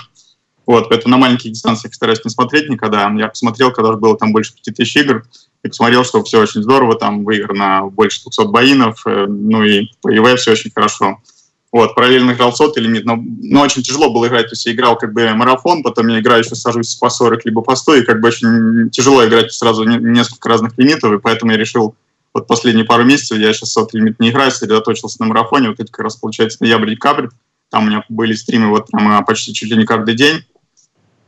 Вот, 0.71 0.88
поэтому 0.88 1.12
на 1.12 1.18
маленьких 1.18 1.51
дистанциях 1.51 1.94
стараюсь 1.94 2.23
не 2.23 2.29
смотреть 2.29 2.69
никогда. 2.69 3.11
Я 3.18 3.28
посмотрел, 3.28 3.73
когда 3.73 3.92
было 3.92 4.18
там 4.18 4.31
больше 4.31 4.54
5000 4.54 4.95
игр, 4.95 5.25
и 5.63 5.68
посмотрел, 5.68 6.06
что 6.06 6.23
все 6.23 6.40
очень 6.40 6.63
здорово, 6.63 6.97
там 6.97 7.25
выиграно 7.25 7.90
больше 7.92 8.21
200 8.23 8.49
боинов, 8.49 9.01
э, 9.06 9.25
ну 9.28 9.66
и 9.66 9.92
по 10.01 10.07
ЕВ 10.07 10.40
все 10.40 10.54
очень 10.54 10.71
хорошо. 10.73 11.18
Вот, 11.73 11.94
параллельно 11.94 12.31
играл 12.31 12.54
сотый 12.54 12.83
лимит, 12.83 13.04
но, 13.04 13.18
но 13.21 13.63
очень 13.63 13.83
тяжело 13.83 14.13
было 14.13 14.30
играть, 14.30 14.45
то 14.45 14.54
есть 14.54 14.66
я 14.66 14.71
играл 14.71 14.97
как 14.97 15.11
бы 15.11 15.30
марафон, 15.33 15.83
потом 15.83 16.07
я 16.07 16.21
играю 16.21 16.42
еще 16.42 16.56
сажусь 16.56 16.95
по 16.95 17.09
40 17.09 17.44
либо 17.44 17.61
по 17.61 17.75
100, 17.75 17.95
и 17.95 18.06
как 18.06 18.21
бы 18.21 18.30
очень 18.30 18.90
тяжело 18.92 19.28
играть 19.28 19.51
сразу 19.51 19.83
несколько 19.83 20.47
разных 20.47 20.78
лимитов, 20.78 21.11
и 21.11 21.19
поэтому 21.19 21.51
я 21.51 21.57
решил 21.57 21.95
вот 22.33 22.47
последние 22.47 22.85
пару 22.85 23.04
месяцев, 23.04 23.37
я 23.40 23.51
сейчас 23.51 23.73
сотый 23.73 23.99
лимит 23.99 24.21
не 24.21 24.30
играю, 24.30 24.51
сосредоточился 24.51 25.18
на 25.19 25.25
марафоне, 25.25 25.68
вот 25.68 25.81
эти 25.81 25.92
как 25.92 26.06
раз 26.06 26.16
получается 26.16 26.59
ноябрь-декабрь, 26.61 27.28
там 27.69 27.83
у 27.83 27.87
меня 27.87 28.06
были 28.07 28.33
стримы 28.33 28.69
вот 28.69 28.87
прямо 28.90 29.21
почти 29.23 29.54
чуть 29.54 29.69
ли 29.69 29.75
не 29.75 29.85
каждый 29.85 30.16
день, 30.16 30.44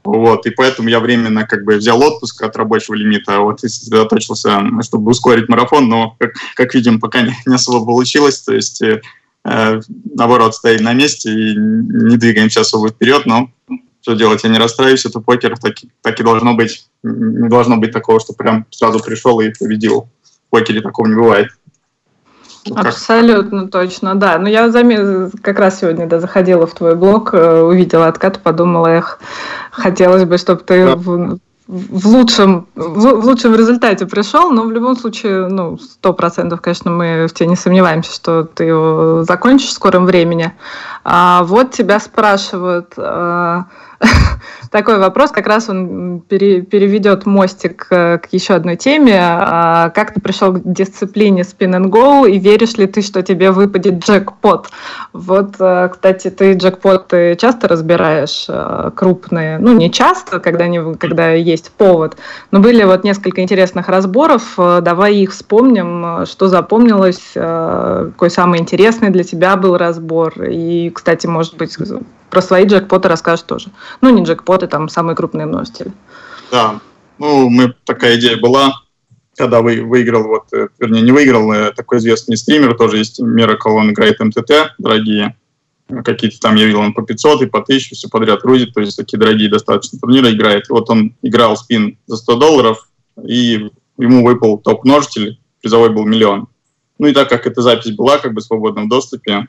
вот, 0.03 0.45
и 0.45 0.49
поэтому 0.49 0.89
я 0.89 0.99
временно 0.99 1.45
как 1.45 1.63
бы 1.63 1.75
взял 1.75 2.01
отпуск 2.01 2.41
от 2.43 2.55
рабочего 2.55 2.95
лимита, 2.95 3.39
вот, 3.39 3.63
и 3.63 3.67
сосредоточился, 3.67 4.61
чтобы 4.81 5.11
ускорить 5.11 5.49
марафон, 5.49 5.87
но, 5.87 6.15
как, 6.19 6.33
как 6.55 6.73
видим, 6.73 6.99
пока 6.99 7.21
не, 7.21 7.35
не 7.45 7.55
особо 7.55 7.85
получилось, 7.85 8.41
то 8.41 8.53
есть, 8.53 8.81
э, 8.81 9.01
наоборот, 9.43 10.55
стоим 10.55 10.83
на 10.83 10.93
месте 10.93 11.29
и 11.29 11.55
не 11.55 12.17
двигаемся 12.17 12.61
особо 12.61 12.89
вперед, 12.89 13.25
но 13.25 13.49
что 14.03 14.15
делать, 14.15 14.43
я 14.43 14.49
не 14.49 14.59
расстраиваюсь, 14.59 15.05
это 15.05 15.21
покер, 15.21 15.57
так, 15.57 15.75
так 16.01 16.19
и 16.19 16.23
должно 16.23 16.53
быть, 16.53 16.85
не 17.03 17.47
должно 17.47 17.77
быть 17.77 17.93
такого, 17.93 18.19
что 18.19 18.33
прям 18.33 18.65
сразу 18.69 18.99
пришел 18.99 19.39
и 19.39 19.53
победил. 19.57 20.09
В 20.47 20.49
покере 20.49 20.81
такого 20.81 21.07
не 21.07 21.15
бывает. 21.15 21.47
Абсолютно 22.71 23.67
точно, 23.67 24.15
да. 24.15 24.37
Но 24.37 24.47
я 24.47 24.69
зам... 24.69 25.29
как 25.41 25.59
раз 25.59 25.79
сегодня 25.79 26.07
да, 26.07 26.19
заходила 26.19 26.65
в 26.65 26.73
твой 26.73 26.95
блог, 26.95 27.33
э, 27.33 27.61
увидела 27.61 28.07
откат, 28.07 28.39
подумала, 28.41 28.87
эх, 28.87 29.19
хотелось 29.71 30.23
бы, 30.23 30.37
чтобы 30.37 30.61
ты 30.61 30.85
да. 30.85 30.95
в, 30.95 31.39
в 31.67 32.07
лучшем 32.07 32.67
в, 32.75 33.21
в 33.21 33.25
лучшем 33.25 33.55
результате 33.55 34.05
пришел, 34.05 34.51
но 34.51 34.63
в 34.63 34.71
любом 34.71 34.95
случае, 34.95 35.47
ну, 35.47 35.77
сто 35.77 36.13
процентов, 36.13 36.61
конечно, 36.61 36.91
мы 36.91 37.27
в 37.27 37.33
тебе 37.33 37.49
не 37.49 37.55
сомневаемся, 37.55 38.13
что 38.13 38.43
ты 38.43 38.65
его 38.65 39.23
закончишь 39.23 39.69
в 39.69 39.73
скором 39.73 40.05
времени. 40.05 40.53
А 41.05 41.43
вот 41.43 41.71
тебя 41.71 41.99
спрашивают, 41.99 42.93
а, 42.97 43.65
такой 44.71 44.99
вопрос, 44.99 45.31
как 45.31 45.47
раз 45.47 45.67
он 45.67 46.21
пере, 46.21 46.61
переведет 46.61 47.25
мостик 47.25 47.87
к, 47.87 48.19
к 48.19 48.27
еще 48.31 48.53
одной 48.53 48.77
теме. 48.77 49.19
А, 49.19 49.89
как 49.89 50.13
ты 50.13 50.21
пришел 50.21 50.53
к 50.53 50.61
дисциплине 50.63 51.41
spin 51.41 51.75
and 51.77 51.89
go, 51.89 52.29
и 52.29 52.39
веришь 52.39 52.75
ли 52.75 52.87
ты, 52.87 53.01
что 53.01 53.21
тебе 53.21 53.51
выпадет 53.51 53.99
джекпот? 53.99 54.69
Вот, 55.11 55.55
а, 55.59 55.89
кстати, 55.89 56.29
ты 56.29 56.53
джекпоты 56.53 57.35
часто 57.35 57.67
разбираешь 57.67 58.47
крупные? 58.95 59.57
Ну, 59.59 59.73
не 59.73 59.91
часто, 59.91 60.39
когда, 60.39 60.67
не, 60.67 60.95
когда 60.95 61.31
есть 61.31 61.71
повод, 61.71 62.15
но 62.51 62.59
были 62.61 62.83
вот 62.83 63.03
несколько 63.03 63.41
интересных 63.41 63.89
разборов. 63.89 64.53
Давай 64.57 65.15
их 65.15 65.31
вспомним, 65.31 66.25
что 66.25 66.47
запомнилось, 66.47 67.31
какой 67.33 68.29
самый 68.29 68.61
интересный 68.61 69.09
для 69.09 69.23
тебя 69.23 69.57
был 69.57 69.77
разбор. 69.77 70.33
И, 70.43 70.92
кстати, 70.93 71.27
может 71.27 71.57
быть, 71.57 71.77
про 72.29 72.41
свои 72.41 72.65
джекпоты 72.65 73.09
расскажешь 73.09 73.45
тоже. 73.45 73.69
Ну, 74.01 74.09
не 74.09 74.23
джекпоты, 74.23 74.67
там 74.67 74.89
самые 74.89 75.15
крупные 75.15 75.45
множители. 75.45 75.91
Да, 76.51 76.79
ну, 77.19 77.49
мы, 77.49 77.73
такая 77.85 78.17
идея 78.17 78.37
была, 78.37 78.73
когда 79.35 79.61
вы, 79.61 79.81
выиграл, 79.81 80.23
вот, 80.23 80.43
э, 80.53 80.67
вернее, 80.79 81.01
не 81.01 81.11
выиграл, 81.11 81.51
э, 81.51 81.71
такой 81.71 81.97
известный 81.97 82.37
стример, 82.37 82.75
тоже 82.75 82.97
есть 82.97 83.21
Miracle, 83.21 83.71
он 83.71 83.91
играет 83.91 84.19
МТТ, 84.19 84.75
дорогие, 84.77 85.35
какие-то 86.03 86.39
там 86.39 86.55
я 86.55 86.65
видел, 86.65 86.79
он 86.79 86.93
по 86.93 87.01
500 87.01 87.43
и 87.43 87.45
по 87.45 87.59
1000, 87.59 87.95
все 87.95 88.09
подряд 88.09 88.43
рудит, 88.43 88.73
то 88.73 88.81
есть 88.81 88.97
такие 88.97 89.19
дорогие 89.19 89.49
достаточно 89.49 89.99
турниры 89.99 90.31
играет. 90.31 90.69
Вот 90.69 90.89
он 90.89 91.15
играл 91.21 91.57
спин 91.57 91.97
за 92.07 92.17
100 92.17 92.35
долларов, 92.35 92.89
и 93.23 93.69
ему 93.97 94.25
выпал 94.25 94.57
топ-множитель, 94.57 95.39
призовой 95.61 95.89
был 95.89 96.05
миллион. 96.05 96.47
Ну 96.99 97.07
и 97.07 97.13
так 97.13 97.29
как 97.29 97.47
эта 97.47 97.61
запись 97.61 97.91
была 97.91 98.17
как 98.17 98.33
бы 98.33 98.41
в 98.41 98.43
свободном 98.43 98.87
доступе, 98.89 99.47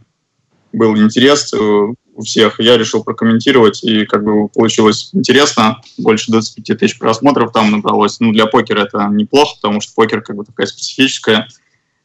был 0.75 0.97
интерес 0.97 1.53
э, 1.53 1.57
у 1.57 2.23
всех, 2.23 2.61
я 2.61 2.77
решил 2.77 3.03
прокомментировать, 3.03 3.83
и 3.83 4.07
как 4.07 4.25
бы 4.25 4.49
получилось 4.49 5.11
интересно, 5.13 5.81
больше 5.99 6.31
25 6.31 6.79
тысяч 6.79 6.99
просмотров 6.99 7.53
там 7.53 7.71
набралось. 7.71 8.21
Ну, 8.21 8.33
для 8.33 8.47
покера 8.47 8.81
это 8.81 9.09
неплохо, 9.11 9.57
потому 9.61 9.81
что 9.81 9.95
покер 9.95 10.23
как 10.23 10.37
бы 10.37 10.45
такая 10.45 10.67
специфическая 10.67 11.49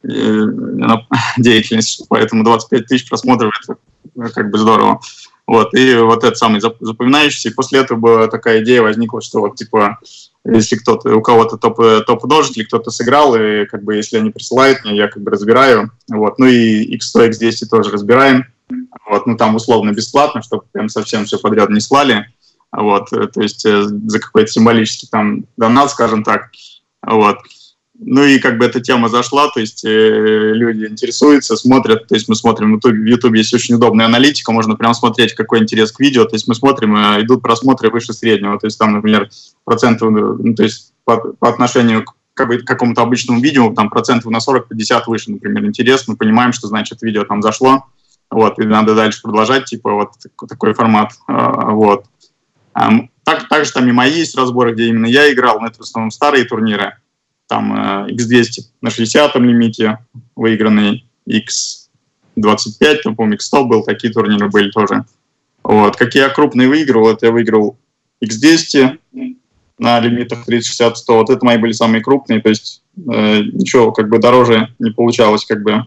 э, 0.04 0.08
деятельность, 1.38 2.04
поэтому 2.10 2.44
25 2.44 2.86
тысяч 2.86 3.08
просмотров 3.08 3.54
это 3.66 3.78
как 4.34 4.52
бы 4.52 4.58
здорово. 4.58 5.00
Вот, 5.50 5.74
и 5.74 5.96
вот 5.96 6.24
это 6.24 6.36
самый 6.36 6.62
запоминающийся. 6.62 7.50
И 7.50 7.54
после 7.54 7.80
этого 7.80 8.28
такая 8.28 8.64
идея 8.64 8.84
возникла, 8.84 9.20
что 9.20 9.40
вот, 9.40 9.56
типа, 9.56 9.98
если 10.46 10.76
кто-то, 10.76 11.16
у 11.16 11.24
кого-то 11.24 11.58
топ, 11.58 11.78
топ 12.06 12.24
множитель, 12.24 12.68
кто-то 12.68 12.92
сыграл, 12.92 13.36
и 13.36 13.66
как 13.66 13.84
бы 13.84 13.96
если 13.96 14.18
они 14.18 14.30
присылают 14.30 14.84
мне, 14.84 14.96
я 14.96 15.08
как 15.08 15.24
бы 15.24 15.32
разбираю. 15.32 15.92
Вот, 16.08 16.38
ну 16.38 16.46
и 16.46 16.96
X100, 16.96 17.32
X10 17.32 17.66
тоже 17.68 17.90
разбираем. 17.90 18.46
Вот, 19.10 19.26
ну 19.26 19.36
там 19.36 19.56
условно 19.56 19.92
бесплатно, 19.92 20.42
чтобы 20.42 20.64
прям 20.72 20.90
совсем 20.90 21.26
все 21.26 21.40
подряд 21.40 21.70
не 21.70 21.80
слали. 21.80 22.28
Вот, 22.72 23.10
то 23.10 23.42
есть 23.42 23.66
э, 23.66 23.84
за 23.84 24.20
какой-то 24.20 24.52
символический 24.52 25.08
там 25.12 25.46
донат, 25.58 25.90
скажем 25.90 26.24
так. 26.24 26.52
Вот. 27.06 27.40
Ну 28.02 28.24
и 28.24 28.40
как 28.40 28.58
бы 28.58 28.66
эта 28.66 28.80
тема 28.80 29.10
зашла, 29.10 29.50
то 29.50 29.60
есть 29.60 29.84
э, 29.84 30.54
люди 30.54 30.86
интересуются, 30.86 31.58
смотрят, 31.58 32.08
то 32.08 32.16
есть 32.16 32.30
мы 32.30 32.36
смотрим, 32.36 32.80
в 32.80 32.88
YouTube 32.88 33.36
есть 33.36 33.54
очень 33.54 33.76
удобная 33.76 34.06
аналитика, 34.06 34.54
можно 34.54 34.76
прям 34.76 34.94
смотреть, 34.94 35.34
какой 35.34 35.60
интерес 35.60 35.92
к 35.92 36.00
видео, 36.00 36.24
то 36.24 36.36
есть 36.36 36.48
мы 36.48 36.56
смотрим, 36.56 36.96
э, 36.96 37.24
идут 37.24 37.42
просмотры 37.42 37.90
выше 37.90 38.14
среднего, 38.14 38.58
то 38.58 38.68
есть 38.68 38.80
там, 38.80 38.94
например, 38.94 39.30
процентов, 39.66 40.12
ну, 40.12 40.56
то 40.56 40.64
есть 40.64 40.94
по, 41.04 41.18
по 41.18 41.50
отношению 41.50 42.06
к 42.06 42.14
как 42.36 42.48
бы, 42.48 42.60
какому-то 42.60 43.02
обычному 43.02 43.42
видео, 43.42 43.74
там 43.74 43.90
процентов 43.90 44.32
на 44.32 44.38
40-50 44.38 45.04
выше, 45.08 45.32
например, 45.32 45.66
интерес, 45.66 46.08
мы 46.08 46.16
понимаем, 46.16 46.54
что 46.54 46.68
значит 46.68 47.02
видео 47.02 47.26
там 47.26 47.42
зашло, 47.42 47.88
вот, 48.32 48.60
и 48.60 48.66
надо 48.66 48.96
дальше 48.96 49.22
продолжать, 49.22 49.66
типа 49.66 49.94
вот 49.94 50.12
такой 50.48 50.74
формат, 50.74 51.14
э, 51.28 51.34
вот. 51.72 52.06
Так, 53.24 53.48
также 53.48 53.72
там 53.72 53.88
и 53.88 53.92
мои 53.92 54.12
есть 54.12 54.36
разборы, 54.36 54.74
где 54.74 54.88
именно 54.88 55.06
я 55.06 55.32
играл, 55.32 55.60
но 55.60 55.68
это 55.68 55.78
в 55.78 55.82
основном 55.82 56.12
старые 56.12 56.46
турниры, 56.46 56.98
там 57.48 58.08
X200 58.08 58.60
э, 58.60 58.62
на 58.82 58.90
60 58.90 59.36
лимите 59.36 60.00
выигранный, 60.36 61.08
X25, 61.28 62.96
там, 63.04 63.16
помню, 63.16 63.38
X100 63.38 63.66
был, 63.66 63.84
такие 63.84 64.14
турниры 64.14 64.50
были 64.50 64.72
тоже. 64.72 65.06
Вот. 65.64 65.98
Какие 65.98 66.24
я 66.24 66.30
крупные 66.30 66.70
выигрывал, 66.70 67.10
это 67.10 67.28
я 67.28 67.32
выиграл 67.32 67.78
X200 68.24 68.98
на 69.78 70.00
лимитах 70.00 70.46
30, 70.46 70.68
60, 70.68 70.98
100. 70.98 71.18
Вот 71.18 71.30
это 71.30 71.46
мои 71.46 71.58
были 71.58 71.72
самые 71.72 72.02
крупные, 72.02 72.42
то 72.42 72.50
есть 72.50 72.84
э, 72.98 73.42
ничего 73.42 73.92
как 73.92 74.10
бы 74.10 74.20
дороже 74.20 74.74
не 74.80 74.92
получалось, 74.92 75.46
как 75.46 75.64
бы, 75.64 75.86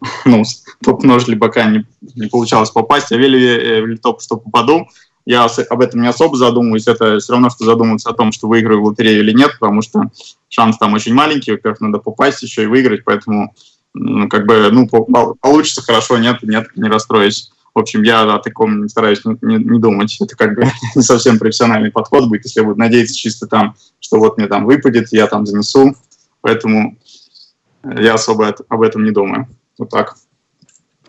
ну, 0.24 0.42
топ-нож 0.82 1.26
ли 1.28 1.36
пока 1.36 1.64
не, 1.64 1.86
не 2.14 2.28
получалось 2.28 2.70
попасть. 2.70 3.10
Я 3.10 3.18
вели 3.18 3.94
в 3.94 4.00
топ, 4.00 4.22
что 4.22 4.36
попаду, 4.36 4.86
я 5.26 5.44
об 5.44 5.80
этом 5.80 6.02
не 6.02 6.08
особо 6.08 6.36
задумываюсь. 6.36 6.88
Это 6.88 7.18
все 7.18 7.32
равно, 7.32 7.50
что 7.50 7.64
задумываться 7.64 8.10
о 8.10 8.14
том, 8.14 8.32
что 8.32 8.48
выиграю 8.48 8.80
в 8.80 8.84
лотерею 8.84 9.20
или 9.20 9.32
нет, 9.32 9.52
потому 9.60 9.82
что 9.82 10.10
шанс 10.48 10.78
там 10.78 10.94
очень 10.94 11.14
маленький. 11.14 11.52
Во-первых, 11.52 11.80
надо 11.80 11.98
попасть 11.98 12.42
еще 12.42 12.64
и 12.64 12.66
выиграть, 12.66 13.04
поэтому 13.04 13.54
ну, 13.92 14.28
как 14.28 14.46
бы, 14.46 14.70
ну, 14.70 14.88
получится 15.40 15.82
хорошо, 15.82 16.18
нет, 16.18 16.42
нет, 16.42 16.68
не 16.76 16.88
расстроюсь. 16.88 17.50
В 17.74 17.78
общем, 17.78 18.02
я 18.02 18.22
о 18.22 18.38
таком 18.38 18.88
стараюсь 18.88 19.24
не, 19.24 19.36
не, 19.42 19.56
не 19.56 19.78
думать. 19.78 20.16
Это 20.20 20.36
как 20.36 20.54
бы 20.56 20.64
не 20.94 21.02
совсем 21.02 21.38
профессиональный 21.38 21.90
подход 21.90 22.28
будет, 22.28 22.44
если 22.44 22.60
я 22.60 22.66
буду 22.66 22.78
надеяться 22.78 23.16
чисто 23.16 23.46
там, 23.46 23.76
что 24.00 24.18
вот 24.18 24.38
мне 24.38 24.46
там 24.46 24.64
выпадет, 24.64 25.08
я 25.12 25.26
там 25.26 25.46
занесу. 25.46 25.94
Поэтому 26.40 26.96
я 27.84 28.14
особо 28.14 28.54
об 28.68 28.82
этом 28.82 29.04
не 29.04 29.10
думаю. 29.10 29.48
Вот 29.78 29.90
так. 29.90 30.16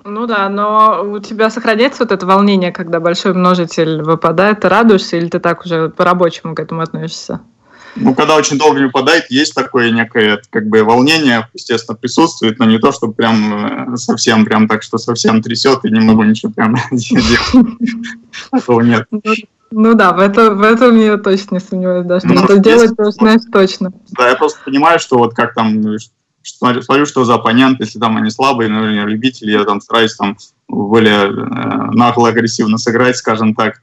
Ну 0.04 0.26
да, 0.26 0.50
но 0.50 1.04
у 1.04 1.20
тебя 1.20 1.50
сохраняется 1.50 2.04
вот 2.04 2.12
это 2.12 2.26
волнение, 2.26 2.72
когда 2.72 3.00
большой 3.00 3.34
множитель 3.34 4.02
выпадает, 4.02 4.62
ты 4.62 4.70
радуешься 4.70 5.18
или 5.18 5.28
ты 5.28 5.40
так 5.40 5.64
уже 5.64 5.90
по-рабочему 5.90 6.56
к 6.56 6.60
этому 6.60 6.82
относишься? 6.82 7.42
Ну, 7.96 8.16
когда 8.16 8.36
очень 8.36 8.58
долго 8.58 8.80
не 8.80 8.86
выпадает, 8.86 9.30
есть 9.30 9.54
такое 9.54 9.92
некое 9.92 10.42
как 10.50 10.68
бы 10.68 10.84
волнение, 10.84 11.50
естественно, 11.54 11.98
присутствует, 11.98 12.58
но 12.58 12.66
не 12.66 12.80
то, 12.80 12.92
что 12.92 13.10
прям 13.10 13.94
э, 13.94 13.98
совсем, 13.98 14.46
прям 14.46 14.68
так, 14.68 14.82
что 14.82 14.98
совсем 14.98 15.42
трясет 15.42 15.84
и 15.84 15.92
не 15.92 16.00
могу 16.00 16.24
ничего 16.24 16.52
прям 16.54 16.76
делать. 16.92 17.68
Такого 18.50 18.82
нет. 18.82 19.08
Ну, 19.12 19.22
ну 19.72 19.94
да, 19.94 20.14
в, 20.14 20.20
это, 20.20 20.52
в 20.52 20.64
этом 20.64 20.98
я 21.00 21.18
точно 21.18 21.56
не 21.56 21.60
сомневаюсь, 21.60 22.06
да, 22.06 22.20
что 22.20 22.30
ну, 22.30 22.44
это 22.44 22.58
делать, 22.58 22.96
то 22.96 23.12
знаешь 23.12 23.42
точно. 23.52 23.92
Да, 24.12 24.30
я 24.30 24.36
просто 24.36 24.60
понимаю, 24.64 25.00
что 25.00 25.18
вот 25.18 25.34
как 25.34 25.54
там 25.54 25.82
смотрю, 26.44 26.82
смотрю, 26.82 27.06
что 27.06 27.26
за 27.26 27.36
оппонент, 27.36 27.80
если 27.80 28.00
там 28.00 28.18
они 28.18 28.30
слабые, 28.30 28.70
например, 28.70 29.08
любители, 29.08 29.52
я 29.52 29.64
там 29.64 29.82
стараюсь 29.82 30.16
там 30.16 30.38
более 30.68 31.28
э, 31.28 31.92
нагло, 31.92 32.30
агрессивно 32.30 32.78
сыграть, 32.78 33.18
скажем 33.18 33.56
так, 33.56 33.82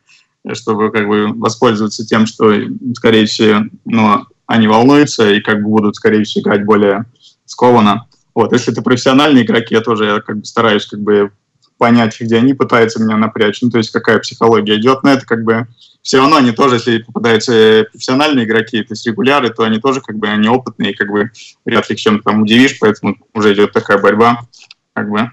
чтобы 0.52 0.90
как 0.90 1.06
бы 1.06 1.28
воспользоваться 1.34 2.06
тем, 2.06 2.26
что, 2.26 2.52
скорее 2.96 3.26
всего, 3.26 3.64
ну, 3.84 4.26
они 4.46 4.66
волнуются 4.66 5.30
и 5.30 5.40
как 5.40 5.62
бы 5.62 5.68
будут, 5.68 5.96
скорее 5.96 6.24
всего, 6.24 6.42
играть 6.42 6.64
более 6.64 7.04
скованно. 7.44 8.06
Вот, 8.34 8.52
если 8.52 8.72
это 8.72 8.82
профессиональные 8.82 9.44
игроки, 9.44 9.74
я 9.74 9.80
тоже 9.80 10.04
я 10.04 10.20
как 10.20 10.38
бы 10.38 10.44
стараюсь 10.44 10.86
как 10.86 11.00
бы 11.00 11.32
понять, 11.76 12.20
где 12.20 12.36
они 12.36 12.54
пытаются 12.54 13.02
меня 13.02 13.16
напрячь, 13.16 13.62
ну, 13.62 13.70
то 13.70 13.78
есть 13.78 13.90
какая 13.90 14.18
психология 14.18 14.76
идет 14.76 15.02
на 15.02 15.14
это, 15.14 15.26
как 15.26 15.44
бы 15.44 15.68
все 16.02 16.18
равно 16.18 16.36
они 16.36 16.52
тоже, 16.52 16.76
если 16.76 16.98
попадаются 16.98 17.86
профессиональные 17.90 18.46
игроки, 18.46 18.82
то 18.82 18.92
есть 18.92 19.06
регуляры, 19.06 19.50
то 19.50 19.64
они 19.64 19.78
тоже 19.78 20.00
как 20.00 20.16
бы 20.16 20.28
они 20.28 20.48
опытные, 20.48 20.94
как 20.94 21.10
бы 21.10 21.30
вряд 21.64 21.90
ли 21.90 21.96
чем-то 21.96 22.24
там 22.24 22.42
удивишь, 22.42 22.78
поэтому 22.78 23.16
уже 23.34 23.52
идет 23.52 23.72
такая 23.72 23.98
борьба, 23.98 24.46
как 24.94 25.10
бы 25.10 25.30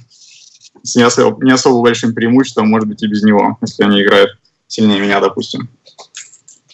с 0.83 0.95
не 0.95 1.03
особо, 1.03 1.43
не 1.43 1.51
особо 1.51 1.81
большим 1.81 2.13
преимуществом, 2.13 2.69
может 2.69 2.87
быть, 2.87 3.01
и 3.01 3.07
без 3.07 3.23
него, 3.23 3.57
если 3.61 3.83
они 3.83 4.01
играют 4.01 4.37
сильнее 4.67 4.99
меня, 4.99 5.19
допустим. 5.19 5.69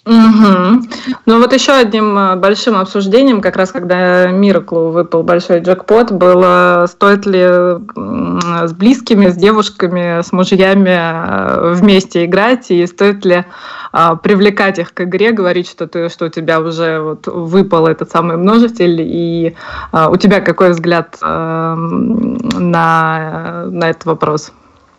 Угу. 0.04 0.82
Ну 1.28 1.40
вот 1.40 1.54
еще 1.54 1.74
одним 1.74 2.18
э, 2.18 2.36
большим 2.36 2.76
обсуждением, 2.76 3.40
как 3.40 3.56
раз 3.56 3.72
когда 3.72 4.28
Мираклу 4.32 4.90
выпал 4.90 5.22
большой 5.22 5.60
джекпот, 5.60 6.12
было, 6.12 6.88
стоит 6.90 7.28
ли 7.28 7.44
с 7.44 8.74
близкими, 8.74 9.28
с 9.28 9.36
девушками, 9.36 10.24
с 10.24 10.32
мужьями 10.32 10.90
э, 10.90 11.74
вместе 11.74 12.26
играть, 12.26 12.72
и 12.72 12.88
стоит 12.88 13.24
ли 13.26 13.46
а, 13.92 14.16
привлекать 14.16 14.80
их 14.80 14.94
к 14.94 15.02
игре, 15.02 15.32
говорить, 15.32 15.70
что, 15.70 15.86
ты, 15.86 16.10
что 16.10 16.26
у 16.26 16.30
тебя 16.30 16.62
уже 16.62 17.00
вот 17.02 17.28
выпал 17.28 17.88
этот 17.88 18.10
самый 18.10 18.38
множитель, 18.38 19.02
и 19.02 19.56
а, 19.92 20.10
у 20.10 20.16
тебя 20.16 20.40
какой 20.40 20.72
взгляд 20.72 21.18
а, 21.22 21.76
на, 21.76 23.66
на 23.66 23.90
этот 23.90 24.06
вопрос? 24.06 24.54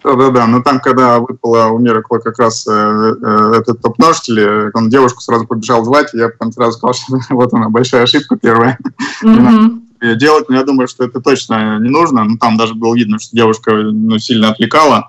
Да-да-да, 0.04 0.46
но 0.46 0.62
там, 0.62 0.80
когда 0.80 1.20
выпало 1.20 1.68
у 1.68 1.78
Миракла 1.78 2.18
как 2.18 2.38
раз 2.38 2.66
э, 2.66 2.70
э, 2.70 3.52
этот 3.60 3.80
топ-множитель, 3.80 4.70
он 4.74 4.88
девушку 4.88 5.20
сразу 5.20 5.46
побежал 5.46 5.84
звать, 5.84 6.12
и 6.12 6.18
я 6.18 6.28
потом 6.28 6.52
сразу 6.52 6.78
сказал, 6.78 6.94
что 6.94 7.18
вот 7.34 7.54
она, 7.54 7.68
большая 7.68 8.02
ошибка 8.02 8.36
первая. 8.36 8.78
Mm-hmm. 9.22 10.16
делать, 10.16 10.48
но 10.48 10.56
я 10.56 10.64
думаю, 10.64 10.88
что 10.88 11.04
это 11.04 11.20
точно 11.20 11.78
не 11.78 11.88
нужно. 11.88 12.24
Ну, 12.24 12.38
там 12.38 12.56
даже 12.56 12.74
было 12.74 12.92
видно, 12.92 13.20
что 13.20 13.36
девушка 13.36 13.72
ну, 13.72 14.18
сильно 14.18 14.50
отвлекала, 14.50 15.08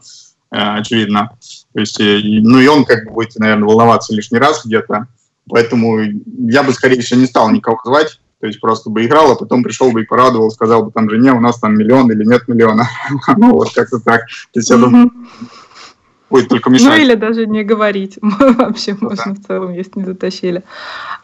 э, 0.52 0.58
очевидно. 0.58 1.32
То 1.74 1.80
есть, 1.80 2.00
э, 2.00 2.20
ну 2.24 2.60
и 2.60 2.68
он 2.68 2.86
как 2.86 3.06
бы 3.06 3.12
будет, 3.12 3.36
наверное, 3.38 3.66
волноваться 3.66 4.14
лишний 4.14 4.38
раз 4.38 4.64
где-то. 4.64 5.08
Поэтому 5.50 6.00
я 6.48 6.62
бы, 6.62 6.74
скорее 6.74 7.02
всего, 7.02 7.20
не 7.20 7.26
стал 7.26 7.50
никого 7.50 7.80
звать. 7.84 8.20
То 8.44 8.48
есть 8.48 8.60
просто 8.60 8.90
бы 8.90 9.06
играл, 9.06 9.32
а 9.32 9.36
потом 9.36 9.64
пришел 9.64 9.90
бы 9.94 10.02
и 10.02 10.06
порадовал, 10.06 10.52
сказал 10.52 10.84
бы 10.84 10.92
там 10.92 11.10
жене, 11.10 11.32
у 11.32 11.40
нас 11.40 11.60
там 11.60 11.78
миллион 11.78 12.12
или 12.12 12.26
нет 12.26 12.46
миллиона. 12.50 12.90
ну 13.38 13.54
вот 13.54 13.74
как-то 13.74 14.00
так. 14.00 14.26
То 14.52 14.60
есть 14.60 14.70
я 14.70 14.76
думаю, 14.76 15.14
будет 16.30 16.50
только 16.50 16.70
мешать. 16.70 16.90
Ну 16.90 16.94
или 16.94 17.16
даже 17.16 17.46
не 17.46 17.64
говорить. 17.64 18.20
Вообще 18.22 18.98
ну, 19.00 19.12
можно 19.12 19.34
да. 19.34 19.40
в 19.40 19.46
целом, 19.46 19.72
если 19.72 19.92
не 19.98 20.04
затащили. 20.04 20.62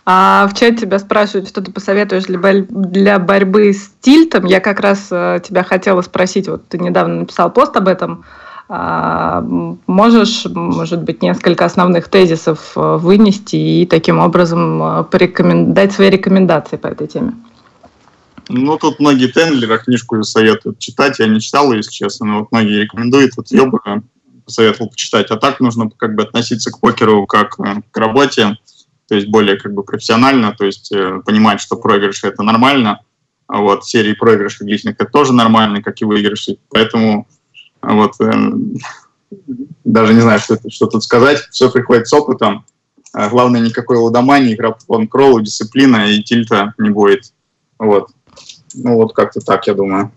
А 0.05 0.47
в 0.47 0.57
чате 0.57 0.77
тебя 0.77 0.97
спрашивают, 0.97 1.49
что 1.49 1.61
ты 1.61 1.73
посоветуешь 1.73 2.23
для, 2.23 2.65
для 2.69 3.19
борьбы 3.19 3.73
с 3.73 3.91
тильтом. 3.99 4.45
Я 4.45 4.61
как 4.61 4.79
раз 4.79 5.09
э, 5.11 5.41
тебя 5.43 5.63
хотела 5.63 6.01
спросить, 6.01 6.47
вот 6.47 6.69
ты 6.69 6.77
недавно 6.77 7.15
написал 7.15 7.51
пост 7.51 7.75
об 7.75 7.89
этом. 7.89 8.23
А, 8.71 9.41
можешь, 9.88 10.45
может 10.45 11.01
быть, 11.01 11.23
несколько 11.23 11.65
основных 11.65 12.07
тезисов 12.07 12.73
э, 12.75 12.97
вынести 12.97 13.55
и 13.55 13.85
таким 13.88 14.19
образом 14.19 14.81
э, 14.83 15.73
дать 15.73 15.91
свои 15.91 16.11
рекомендации 16.11 16.77
по 16.77 16.85
этой 16.85 17.07
теме? 17.07 17.33
Ну, 18.47 18.77
тут 18.77 18.99
многие 18.99 19.27
тендлеры 19.27 19.79
книжку 19.79 20.21
советуют 20.23 20.77
читать. 20.77 21.17
Я 21.17 21.25
не 21.25 21.39
читал 21.39 21.73
если 21.73 21.91
честно, 21.91 22.27
но 22.27 22.39
вот 22.39 22.51
многие 22.51 22.83
рекомендуют. 22.83 23.33
Вот 23.38 23.49
ее 23.51 23.65
бы 23.65 23.79
посоветовал 24.45 24.91
почитать. 24.91 25.31
А 25.31 25.38
так 25.38 25.59
нужно 25.59 25.89
как 25.89 26.13
бы 26.13 26.21
относиться 26.21 26.71
к 26.71 26.79
покеру 26.79 27.25
как 27.25 27.59
э, 27.59 27.81
к 27.89 27.97
работе, 27.97 28.55
то 29.07 29.15
есть 29.15 29.29
более 29.29 29.57
как 29.57 29.73
бы 29.73 29.81
профессионально, 29.81 30.53
то 30.55 30.65
есть 30.65 30.91
э, 30.91 31.21
понимать, 31.25 31.59
что 31.59 31.75
проигрыши 31.75 32.27
это 32.27 32.43
нормально, 32.43 32.99
а 33.47 33.61
вот 33.61 33.85
серии 33.85 34.13
проигрышей 34.13 34.67
длительных 34.67 34.97
это 34.99 35.09
тоже 35.09 35.33
нормально, 35.33 35.81
как 35.81 35.99
и 36.01 36.05
выигрыши. 36.05 36.57
Поэтому 36.69 37.27
вот 37.81 38.13
э, 38.19 38.31
даже 39.83 40.13
не 40.13 40.21
знаю, 40.21 40.39
что, 40.39 40.57
что 40.69 40.88
тут 40.88 41.03
сказать. 41.03 41.48
Все 41.51 41.71
приходит 41.71 42.07
с 42.07 42.13
опытом. 42.13 42.65
А 43.13 43.29
главное, 43.29 43.62
никакой 43.62 43.98
лудомании, 43.98 44.53
игра 44.53 44.71
по 44.71 44.86
план 44.86 45.07
кроллу, 45.07 45.41
дисциплина 45.41 46.12
и 46.12 46.21
тильта 46.21 46.74
не 46.77 46.89
будет. 46.89 47.33
Вот. 47.79 48.12
Ну 48.74 48.95
вот 48.95 49.13
как-то 49.13 49.39
так, 49.39 49.65
я 49.67 49.74
думаю. 49.74 50.12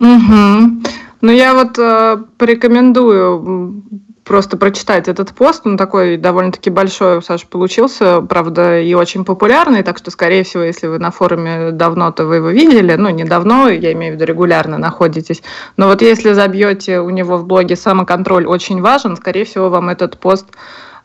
Угу. 0.00 0.82
Ну 1.20 1.32
я 1.32 1.54
вот 1.54 1.78
э, 1.78 2.18
порекомендую 2.36 3.82
просто 4.28 4.56
прочитать 4.56 5.08
этот 5.08 5.32
пост. 5.32 5.66
Он 5.66 5.76
такой 5.76 6.18
довольно-таки 6.18 6.70
большой 6.70 7.18
у 7.18 7.22
Саши 7.22 7.46
получился, 7.46 8.20
правда, 8.20 8.78
и 8.78 8.94
очень 8.94 9.24
популярный, 9.24 9.82
так 9.82 9.98
что, 9.98 10.10
скорее 10.10 10.44
всего, 10.44 10.62
если 10.62 10.86
вы 10.86 10.98
на 10.98 11.10
форуме 11.10 11.72
давно, 11.72 12.12
то 12.12 12.26
вы 12.26 12.36
его 12.36 12.50
видели. 12.50 12.94
Ну, 12.94 13.08
не 13.08 13.24
давно, 13.24 13.68
я 13.68 13.92
имею 13.92 14.12
в 14.12 14.16
виду 14.16 14.26
регулярно 14.26 14.78
находитесь. 14.78 15.42
Но 15.76 15.86
вот 15.86 16.02
если 16.02 16.34
забьете 16.34 17.00
у 17.00 17.10
него 17.10 17.38
в 17.38 17.46
блоге 17.46 17.74
«Самоконтроль 17.74 18.46
очень 18.46 18.82
важен», 18.82 19.16
скорее 19.16 19.44
всего, 19.46 19.70
вам 19.70 19.88
этот 19.88 20.18
пост 20.18 20.46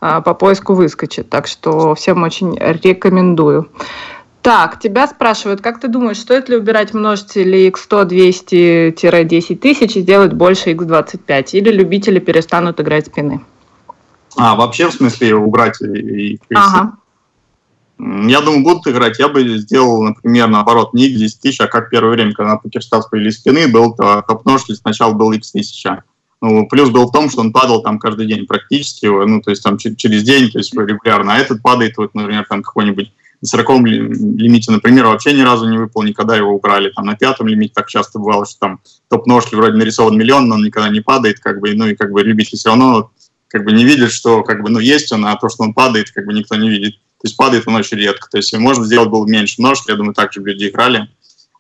а, 0.02 0.20
по 0.20 0.34
поиску 0.34 0.74
выскочит. 0.74 1.30
Так 1.30 1.48
что 1.48 1.96
всем 1.96 2.24
очень 2.24 2.60
рекомендую. 2.60 3.70
Так, 4.44 4.78
тебя 4.78 5.08
спрашивают, 5.08 5.62
как 5.62 5.80
ты 5.80 5.88
думаешь, 5.88 6.20
стоит 6.20 6.50
ли 6.50 6.58
убирать 6.58 6.94
множители 6.94 7.72
x100, 7.72 8.94
200-10 8.94 9.56
тысяч 9.56 9.96
и 9.96 10.02
сделать 10.02 10.34
больше 10.34 10.74
x25? 10.74 11.52
Или 11.54 11.72
любители 11.72 12.20
перестанут 12.20 12.82
играть 12.82 13.08
спины? 13.08 13.40
А, 14.36 14.56
вообще, 14.56 14.90
в 14.90 14.94
смысле, 14.94 15.36
убрать 15.36 15.82
и, 15.82 16.34
и 16.34 16.40
ага. 16.54 16.98
Я 17.98 18.42
думаю, 18.42 18.64
будут 18.64 18.86
играть. 18.86 19.18
Я 19.18 19.30
бы 19.30 19.48
сделал, 19.60 20.04
например, 20.04 20.50
наоборот, 20.50 20.94
не 20.94 21.08
x10 21.08 21.30
тысяч, 21.42 21.62
а 21.62 21.68
как 21.68 21.90
первое 21.90 22.12
время, 22.12 22.34
когда 22.34 22.52
на 22.52 22.58
покерстас 22.58 23.08
появились 23.08 23.38
спины, 23.38 23.70
был 23.70 23.96
топ-множитель, 23.96 24.76
сначала 24.76 25.14
был 25.14 25.32
x1000. 25.32 26.02
Ну, 26.42 26.68
плюс 26.68 26.90
был 26.90 27.08
в 27.08 27.14
том, 27.14 27.30
что 27.30 27.40
он 27.40 27.54
падал 27.54 27.82
там 27.82 27.98
каждый 27.98 28.28
день 28.28 28.46
практически, 28.46 29.06
ну, 29.06 29.42
то 29.42 29.52
есть 29.52 29.64
там 29.64 29.78
через 29.78 30.24
день, 30.24 30.52
то 30.52 30.58
есть 30.58 30.74
регулярно. 30.74 31.36
А 31.36 31.38
этот 31.38 31.62
падает, 31.62 31.96
вот, 31.96 32.14
например, 32.14 32.46
там 32.50 32.62
какой-нибудь 32.62 33.14
на 33.44 33.48
40 33.48 33.82
лимите, 33.82 34.72
например, 34.72 35.06
вообще 35.06 35.34
ни 35.34 35.42
разу 35.42 35.70
не 35.70 35.78
выпал, 35.78 36.04
никогда 36.04 36.38
его 36.38 36.56
убрали. 36.56 36.92
Там 36.96 37.06
на 37.06 37.16
пятом 37.16 37.48
лимите 37.48 37.74
так 37.76 37.90
часто 37.90 38.18
бывало, 38.18 38.46
что 38.46 38.58
там 38.58 38.80
топ-ножки 39.10 39.54
вроде 39.56 39.76
нарисован 39.76 40.18
миллион, 40.18 40.48
но 40.48 40.56
он 40.56 40.64
никогда 40.64 40.88
не 40.88 41.02
падает, 41.02 41.40
как 41.40 41.60
бы, 41.60 41.74
ну 41.74 41.88
и 41.88 41.96
как 41.96 42.14
бы 42.14 42.24
любители 42.24 42.56
все 42.56 42.70
равно 42.70 43.12
как 43.50 43.66
бы 43.66 43.74
не 43.74 43.84
видят, 43.84 44.14
что 44.14 44.44
как 44.44 44.64
бы, 44.64 44.70
ну, 44.70 44.80
есть 44.80 45.12
он, 45.12 45.26
а 45.26 45.36
то, 45.36 45.50
что 45.50 45.64
он 45.64 45.74
падает, 45.74 46.10
как 46.12 46.26
бы 46.26 46.34
никто 46.34 46.56
не 46.56 46.70
видит. 46.70 46.96
То 46.96 47.28
есть 47.28 47.36
падает 47.36 47.68
он 47.68 47.76
очень 47.76 47.98
редко. 47.98 48.30
То 48.32 48.38
есть 48.38 48.58
можно 48.58 48.86
сделать 48.86 49.10
было 49.10 49.26
меньше 49.26 49.62
ножки, 49.62 49.92
я 49.92 49.98
думаю, 49.98 50.14
так 50.14 50.32
же 50.32 50.42
люди 50.42 50.70
играли. 50.70 51.10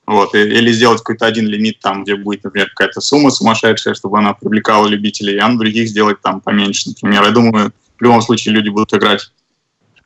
Вот, 0.05 0.35
или 0.35 0.71
сделать 0.71 0.99
какой-то 0.99 1.25
один 1.25 1.47
лимит, 1.47 1.79
там, 1.79 2.03
где 2.03 2.15
будет, 2.15 2.45
например, 2.45 2.69
какая-то 2.69 3.01
сумма 3.01 3.29
сумасшедшая, 3.29 3.93
чтобы 3.93 4.19
она 4.19 4.33
привлекала 4.33 4.87
любителей, 4.87 5.37
а 5.37 5.49
на 5.49 5.57
других 5.57 5.89
сделать 5.89 6.21
там 6.21 6.39
поменьше, 6.39 6.89
например. 6.89 7.23
Я 7.23 7.31
думаю, 7.31 7.73
в 7.97 8.01
любом 8.01 8.21
случае 8.21 8.53
люди 8.53 8.69
будут 8.69 8.93
играть 8.93 9.31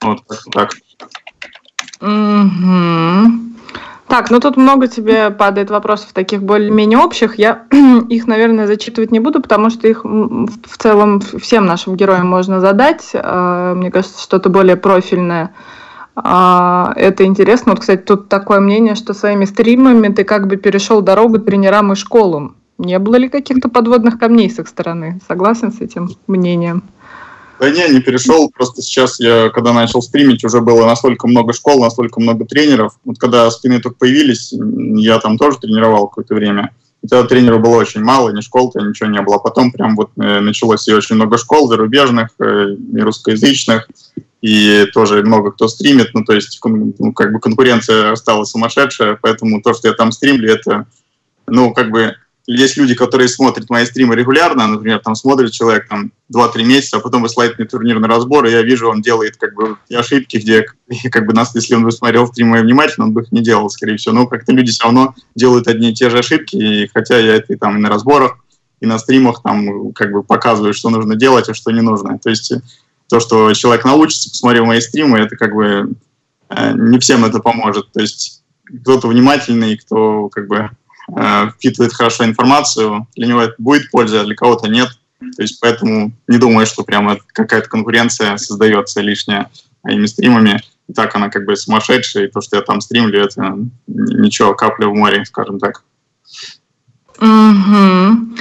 вот 0.01 0.23
так. 0.51 0.75
Так, 4.07 4.31
ну 4.31 4.39
тут 4.39 4.55
много 4.55 4.87
тебе 4.87 5.31
падает 5.31 5.69
вопросов 5.69 6.13
таких 6.13 6.41
более-менее 6.41 6.97
общих. 6.97 7.37
Я 7.37 7.63
их, 8.09 8.25
наверное, 8.25 8.65
зачитывать 8.65 9.11
не 9.11 9.19
буду, 9.19 9.41
потому 9.41 9.69
что 9.69 9.87
их 9.87 10.05
в 10.05 10.77
целом 10.77 11.19
всем 11.19 11.65
нашим 11.65 11.95
героям 11.95 12.27
можно 12.27 12.61
задать. 12.61 13.11
А, 13.13 13.73
мне 13.73 13.91
кажется, 13.91 14.21
что-то 14.21 14.49
более 14.49 14.77
профильное. 14.77 15.53
А, 16.15 16.93
это 16.95 17.25
интересно. 17.25 17.73
Вот, 17.73 17.81
кстати, 17.81 18.01
тут 18.01 18.29
такое 18.29 18.61
мнение, 18.61 18.95
что 18.95 19.13
своими 19.13 19.43
стримами 19.43 20.07
ты 20.07 20.23
как 20.23 20.47
бы 20.47 20.55
перешел 20.55 21.01
дорогу 21.01 21.39
тренерам 21.39 21.91
и 21.91 21.95
школам. 21.95 22.55
Не 22.77 22.99
было 22.99 23.15
ли 23.15 23.27
каких-то 23.27 23.69
подводных 23.69 24.19
камней 24.19 24.49
с 24.49 24.57
их 24.59 24.67
стороны? 24.67 25.19
Согласен 25.27 25.73
с 25.73 25.81
этим 25.81 26.09
мнением? 26.27 26.83
Да 27.59 27.69
не, 27.69 27.89
не 27.89 28.01
перешел. 28.01 28.51
Просто 28.51 28.81
сейчас 28.81 29.19
я, 29.19 29.49
когда 29.49 29.73
начал 29.73 30.01
стримить, 30.01 30.43
уже 30.43 30.61
было 30.61 30.85
настолько 30.85 31.27
много 31.27 31.53
школ, 31.53 31.81
настолько 31.81 32.19
много 32.21 32.45
тренеров. 32.45 32.93
Вот 33.03 33.17
когда 33.17 33.49
спины 33.49 33.79
только 33.79 33.97
появились, 33.97 34.53
я 34.53 35.19
там 35.19 35.37
тоже 35.37 35.57
тренировал 35.59 36.07
какое-то 36.07 36.35
время. 36.35 36.71
И 37.03 37.07
тогда 37.07 37.27
тренеров 37.27 37.61
было 37.61 37.77
очень 37.77 38.01
мало, 38.01 38.29
ни 38.29 38.41
школ-то 38.41 38.81
ничего 38.81 39.09
не 39.09 39.21
было. 39.21 39.37
Потом 39.37 39.71
прям 39.71 39.95
вот 39.95 40.11
э, 40.19 40.39
началось 40.39 40.87
и 40.87 40.93
очень 40.93 41.15
много 41.15 41.37
школ 41.37 41.67
зарубежных, 41.67 42.29
э, 42.39 42.75
и 42.93 42.99
русскоязычных, 42.99 43.87
и 44.41 44.85
тоже 44.93 45.23
много 45.23 45.51
кто 45.51 45.67
стримит. 45.67 46.13
Ну, 46.13 46.23
то 46.23 46.33
есть, 46.33 46.59
ну, 46.63 47.13
как 47.13 47.31
бы 47.33 47.39
конкуренция 47.39 48.15
стала 48.15 48.45
сумасшедшая, 48.45 49.17
поэтому 49.21 49.61
то, 49.61 49.73
что 49.73 49.87
я 49.87 49.93
там 49.93 50.11
стримлю, 50.11 50.51
это, 50.51 50.85
ну, 51.47 51.73
как 51.73 51.91
бы 51.91 52.15
есть 52.47 52.77
люди, 52.77 52.95
которые 52.95 53.27
смотрят 53.27 53.69
мои 53.69 53.85
стримы 53.85 54.15
регулярно, 54.15 54.67
например, 54.67 54.99
там 54.99 55.15
смотрит 55.15 55.51
человек 55.51 55.89
там 55.89 56.13
2-3 56.33 56.63
месяца, 56.63 56.97
а 56.97 56.99
потом 57.01 57.21
высылает 57.21 57.57
мне 57.57 57.67
турнирный 57.67 58.07
разбор, 58.07 58.45
и 58.45 58.51
я 58.51 58.61
вижу, 58.61 58.89
он 58.89 59.01
делает 59.01 59.35
как 59.35 59.53
бы 59.53 59.77
ошибки, 59.93 60.37
где 60.37 60.65
как 61.11 61.27
бы 61.27 61.33
нас, 61.33 61.53
если 61.53 61.75
он 61.75 61.83
бы 61.83 61.91
смотрел 61.91 62.25
стримы 62.27 62.61
внимательно, 62.61 63.07
он 63.07 63.13
бы 63.13 63.23
их 63.23 63.33
не 63.33 63.41
делал, 63.41 63.69
скорее 63.69 63.97
всего. 63.97 64.15
Но 64.15 64.27
как-то 64.27 64.53
люди 64.53 64.71
все 64.71 64.85
равно 64.85 65.13
делают 65.35 65.67
одни 65.67 65.91
и 65.91 65.93
те 65.93 66.09
же 66.09 66.19
ошибки, 66.19 66.55
и 66.55 66.87
хотя 66.87 67.17
я 67.17 67.35
это 67.35 67.51
и 67.53 67.57
там 67.57 67.77
и 67.77 67.81
на 67.81 67.89
разборах, 67.89 68.37
и 68.79 68.85
на 68.85 68.97
стримах 68.97 69.41
там 69.43 69.91
как 69.91 70.11
бы 70.11 70.23
показываю, 70.23 70.73
что 70.73 70.89
нужно 70.89 71.15
делать, 71.15 71.49
а 71.49 71.53
что 71.53 71.71
не 71.71 71.81
нужно. 71.81 72.17
То 72.17 72.29
есть 72.29 72.53
то, 73.09 73.19
что 73.19 73.53
человек 73.53 73.83
научится, 73.83 74.29
посмотрев 74.29 74.65
мои 74.65 74.79
стримы, 74.79 75.19
это 75.19 75.35
как 75.35 75.53
бы 75.53 75.93
э, 76.49 76.73
не 76.73 76.99
всем 76.99 77.25
это 77.25 77.39
поможет. 77.39 77.91
То 77.91 77.99
есть 77.99 78.43
кто-то 78.83 79.07
внимательный, 79.07 79.77
кто 79.77 80.29
как 80.29 80.47
бы 80.47 80.69
Э, 81.15 81.49
впитывает 81.55 81.93
хорошо 81.93 82.25
информацию, 82.25 83.07
для 83.15 83.27
него 83.27 83.41
это 83.41 83.55
будет 83.57 83.89
польза, 83.91 84.21
а 84.21 84.25
для 84.25 84.35
кого-то 84.35 84.67
нет. 84.67 84.89
То 85.19 85.41
есть 85.41 85.59
поэтому 85.59 86.11
не 86.27 86.37
думаю, 86.37 86.67
что 86.67 86.83
прямо 86.83 87.17
какая-то 87.33 87.69
конкуренция 87.69 88.37
создается 88.37 89.01
лишняя 89.01 89.49
моими 89.83 90.05
стримами. 90.05 90.61
И 90.87 90.93
так 90.93 91.15
она 91.15 91.29
как 91.29 91.45
бы 91.45 91.55
сумасшедшая, 91.55 92.25
и 92.25 92.31
то, 92.31 92.41
что 92.41 92.57
я 92.57 92.61
там 92.61 92.81
стримлю, 92.81 93.21
это 93.21 93.57
ничего, 93.87 94.53
капля 94.53 94.87
в 94.87 94.93
море, 94.93 95.25
скажем 95.25 95.59
так. 95.59 95.83
Угу. 97.19 98.37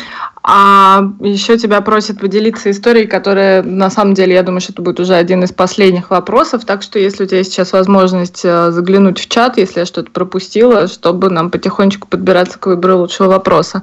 А 0.48 1.02
еще 1.22 1.58
тебя 1.58 1.80
просят 1.80 2.20
поделиться 2.20 2.70
историей, 2.70 3.08
которая, 3.08 3.64
на 3.64 3.90
самом 3.90 4.14
деле, 4.14 4.34
я 4.34 4.44
думаю, 4.44 4.60
что 4.60 4.72
это 4.72 4.80
будет 4.80 5.00
уже 5.00 5.14
один 5.14 5.42
из 5.42 5.50
последних 5.50 6.10
вопросов. 6.10 6.64
Так 6.64 6.82
что, 6.82 7.00
если 7.00 7.24
у 7.24 7.26
тебя 7.26 7.38
есть 7.38 7.50
сейчас 7.50 7.72
возможность 7.72 8.42
э, 8.44 8.70
заглянуть 8.70 9.18
в 9.18 9.28
чат, 9.28 9.58
если 9.58 9.80
я 9.80 9.86
что-то 9.86 10.12
пропустила, 10.12 10.86
чтобы 10.86 11.30
нам 11.30 11.50
потихонечку 11.50 12.06
подбираться 12.06 12.60
к 12.60 12.66
выбору 12.66 12.98
лучшего 12.98 13.28
вопроса. 13.28 13.82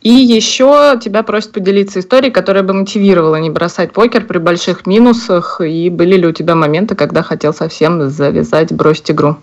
И 0.00 0.10
еще 0.10 0.96
тебя 1.02 1.24
просят 1.24 1.50
поделиться 1.50 1.98
историей, 1.98 2.30
которая 2.30 2.62
бы 2.62 2.72
мотивировала 2.72 3.34
не 3.40 3.50
бросать 3.50 3.92
покер 3.92 4.24
при 4.26 4.38
больших 4.38 4.86
минусах. 4.86 5.60
И 5.60 5.90
были 5.90 6.16
ли 6.16 6.28
у 6.28 6.32
тебя 6.32 6.54
моменты, 6.54 6.94
когда 6.94 7.24
хотел 7.24 7.52
совсем 7.52 8.08
завязать, 8.10 8.72
бросить 8.72 9.10
игру? 9.10 9.38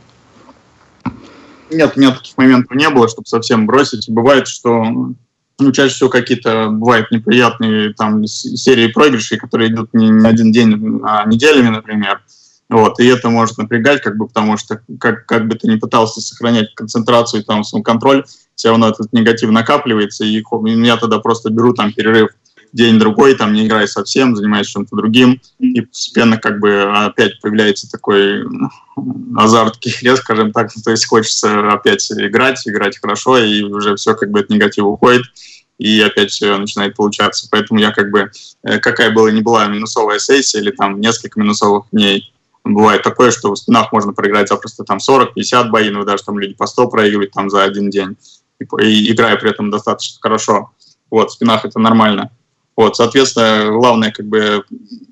Нет, 1.74 1.98
меня 1.98 2.12
таких 2.12 2.38
моментов 2.38 2.76
не 2.76 2.90
было, 2.90 3.08
чтобы 3.08 3.28
совсем 3.28 3.66
бросить. 3.66 4.10
Бывает, 4.10 4.48
что 4.48 5.14
ну, 5.60 5.72
чаще 5.72 5.94
всего 5.94 6.10
какие-то 6.10 6.70
бывают 6.70 7.12
неприятные 7.12 7.94
там 7.94 8.26
серии 8.26 8.88
проигрышей, 8.88 9.38
которые 9.38 9.72
идут 9.72 9.94
не, 9.94 10.10
не 10.10 10.28
один 10.28 10.52
день, 10.52 11.02
а 11.04 11.26
неделями, 11.26 11.70
например. 11.70 12.22
Вот, 12.70 13.00
и 13.00 13.06
это 13.06 13.30
может 13.30 13.58
напрягать, 13.58 14.02
как 14.02 14.18
бы, 14.18 14.28
потому 14.28 14.58
что 14.58 14.82
как, 15.00 15.26
как 15.26 15.48
бы 15.48 15.56
ты 15.56 15.68
ни 15.68 15.76
пытался 15.76 16.22
сохранять 16.22 16.74
концентрацию 16.74 17.42
и 17.42 17.46
там 17.46 17.64
контроль, 17.84 18.26
все 18.56 18.70
равно 18.70 18.90
этот 18.90 19.14
негатив 19.14 19.52
накапливается, 19.52 20.24
и 20.26 20.42
я 20.84 20.98
тогда 20.98 21.20
просто 21.20 21.52
беру 21.52 21.74
там 21.74 21.94
перерыв 21.94 22.30
день-другой, 22.74 23.36
там 23.36 23.54
не 23.54 23.66
играю 23.66 23.88
совсем, 23.88 24.36
занимаюсь 24.36 24.68
чем-то 24.68 24.96
другим, 24.96 25.40
и 25.60 25.82
постепенно 25.82 26.38
как 26.38 26.60
бы 26.60 26.84
опять 26.84 27.40
появляется 27.40 27.90
такой 27.90 28.44
азарт 29.38 29.78
к 29.78 29.88
игре, 29.88 30.16
скажем 30.18 30.52
так, 30.52 30.72
то 30.84 30.92
есть 30.92 31.06
хочется 31.06 31.72
опять 31.72 32.12
играть, 32.12 32.68
играть 32.68 33.00
хорошо, 33.00 33.38
и 33.38 33.62
уже 33.62 33.96
все 33.96 34.16
как 34.16 34.32
бы 34.32 34.40
от 34.40 34.50
негатива 34.50 34.88
уходит, 34.88 35.24
и 35.78 36.02
опять 36.02 36.32
все 36.32 36.58
начинает 36.58 36.96
получаться. 36.96 37.48
Поэтому 37.52 37.80
я 37.80 37.92
как 37.92 38.12
бы, 38.12 38.32
э, 38.64 38.80
какая 38.80 39.12
была 39.12 39.32
не 39.32 39.42
была 39.42 39.68
минусовая 39.68 40.20
сессия 40.20 40.60
или 40.60 40.72
там 40.72 41.00
несколько 41.00 41.40
минусовых 41.40 41.86
дней, 41.92 42.34
бывает 42.64 43.04
такое, 43.04 43.32
что 43.32 43.52
в 43.52 43.58
спинах 43.58 43.92
можно 43.92 44.14
проиграть 44.14 44.50
запросто 44.50 44.84
там 44.84 44.98
40-50 44.98 45.70
боинов, 45.70 46.06
даже 46.06 46.24
там 46.24 46.40
люди 46.40 46.54
по 46.54 46.66
100 46.66 46.88
проигрывают 46.88 47.32
там 47.32 47.50
за 47.50 47.64
один 47.64 47.90
день, 47.90 48.18
и, 48.60 48.66
и 48.82 49.12
играя 49.12 49.36
при 49.38 49.52
этом 49.52 49.70
достаточно 49.70 50.18
хорошо. 50.22 50.72
Вот, 51.12 51.30
в 51.30 51.34
спинах 51.34 51.66
это 51.66 51.80
нормально. 51.80 52.32
Вот, 52.76 52.96
соответственно, 52.96 53.72
главное 53.72 54.12
как 54.12 54.26
бы 54.26 54.64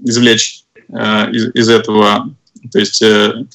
извлечь 0.04 0.63
э, 0.89 1.32
из, 1.32 1.54
из 1.54 1.69
этого, 1.69 2.34
то 2.71 2.80
есть 2.80 3.02
э, 3.02 3.45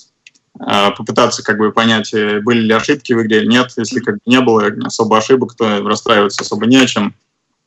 э, 0.60 0.90
попытаться 0.96 1.42
как 1.42 1.58
бы 1.58 1.72
понять, 1.72 2.14
э, 2.14 2.40
были 2.40 2.60
ли 2.60 2.72
ошибки 2.72 3.12
в 3.12 3.22
игре 3.22 3.38
или 3.38 3.48
нет. 3.48 3.72
Если 3.76 4.00
как 4.00 4.14
бы 4.16 4.20
не 4.26 4.40
было 4.40 4.70
особо 4.84 5.18
ошибок, 5.18 5.54
то 5.56 5.82
расстраиваться 5.82 6.42
особо 6.42 6.66
не 6.66 6.76
о 6.76 6.86
чем. 6.86 7.14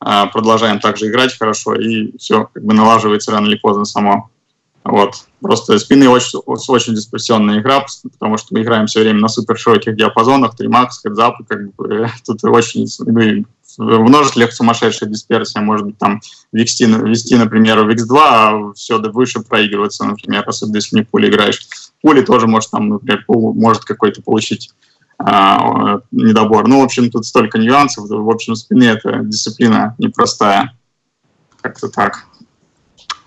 а, 0.00 0.26
продолжаем 0.26 0.80
также 0.80 1.08
играть 1.08 1.36
хорошо, 1.36 1.74
и 1.74 2.16
все 2.16 2.48
как 2.52 2.64
бы 2.64 2.72
налаживается 2.72 3.32
рано 3.32 3.46
или 3.46 3.56
поздно 3.56 3.84
само. 3.84 4.30
Вот. 4.84 5.26
Просто 5.40 5.78
спины 5.78 6.08
очень, 6.08 6.38
очень 6.46 6.94
дискуссионная 6.94 7.60
игра, 7.60 7.84
потому 8.02 8.38
что 8.38 8.54
мы 8.54 8.62
играем 8.62 8.86
все 8.86 9.00
время 9.00 9.20
на 9.20 9.28
супер 9.28 9.58
широких 9.58 9.94
диапазонах, 9.94 10.56
3 10.56 10.68
макс, 10.68 11.00
хедзап, 11.00 11.36
как 11.46 11.74
бы 11.74 12.08
тут 12.26 12.42
очень 12.44 12.86
ну, 13.06 13.44
в 13.80 14.02
множествах 14.02 14.52
сумасшедшая 14.52 15.08
дисперсия, 15.08 15.62
может 15.62 15.86
быть, 15.86 15.98
там 15.98 16.20
вести, 16.52 16.84
вести 16.84 17.36
например, 17.36 17.80
в 17.80 17.88
X2, 17.88 18.18
а 18.18 18.72
все 18.74 18.98
выше 18.98 19.40
проигрываться, 19.40 20.04
например, 20.04 20.44
особенно 20.46 20.76
если 20.76 20.96
не 20.96 21.02
пули 21.02 21.30
играешь. 21.30 21.66
Пули 22.02 22.20
тоже 22.20 22.46
может 22.46 22.70
там, 22.70 22.90
например, 22.90 23.24
пул 23.26 23.54
может 23.54 23.84
какой-то 23.84 24.20
получить 24.20 24.70
а, 25.18 26.00
недобор. 26.10 26.68
Ну, 26.68 26.80
в 26.80 26.84
общем, 26.84 27.10
тут 27.10 27.24
столько 27.24 27.58
нюансов. 27.58 28.06
В 28.08 28.30
общем, 28.30 28.54
спины 28.54 28.84
это 28.84 29.20
дисциплина 29.20 29.94
непростая. 29.98 30.76
Как-то 31.62 31.88
так. 31.88 32.26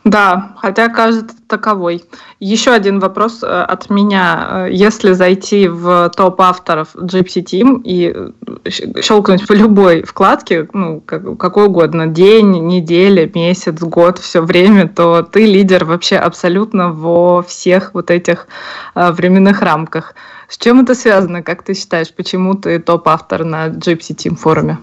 Да, 0.03 0.53
хотя 0.57 0.89
кажется 0.89 1.33
таковой. 1.47 2.03
Еще 2.41 2.71
один 2.71 2.99
вопрос 2.99 3.41
э, 3.41 3.47
от 3.47 3.89
меня. 3.89 4.47
Э, 4.49 4.67
если 4.69 5.13
зайти 5.13 5.69
в 5.69 6.11
топ 6.13 6.41
авторов 6.41 6.93
Gypsy 6.95 7.41
Team 7.41 7.81
и 7.83 8.13
э, 8.13 9.01
щелкнуть 9.01 9.47
по 9.47 9.53
любой 9.53 10.03
вкладке, 10.03 10.67
ну, 10.73 10.99
как, 10.99 11.37
какой 11.37 11.67
угодно, 11.67 12.07
день, 12.07 12.67
неделя, 12.67 13.31
месяц, 13.33 13.79
год, 13.79 14.19
все 14.19 14.41
время, 14.41 14.89
то 14.89 15.23
ты 15.23 15.45
лидер 15.45 15.85
вообще 15.85 16.17
абсолютно 16.17 16.91
во 16.91 17.41
всех 17.41 17.93
вот 17.93 18.11
этих 18.11 18.47
временных 18.95 19.61
рамках. 19.61 20.15
С 20.49 20.57
чем 20.57 20.81
это 20.81 20.95
связано, 20.95 21.43
как 21.43 21.63
ты 21.63 21.73
считаешь, 21.73 22.13
почему 22.13 22.55
ты 22.55 22.79
топ-автор 22.79 23.45
на 23.45 23.67
Gypsy 23.67 24.15
Team 24.15 24.35
форуме? 24.35 24.79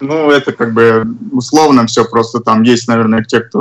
Ну, 0.00 0.30
это 0.30 0.52
как 0.52 0.74
бы 0.74 1.06
условно 1.32 1.86
все, 1.86 2.04
просто 2.04 2.40
там 2.40 2.62
есть, 2.62 2.88
наверное, 2.88 3.22
те, 3.22 3.40
кто 3.40 3.60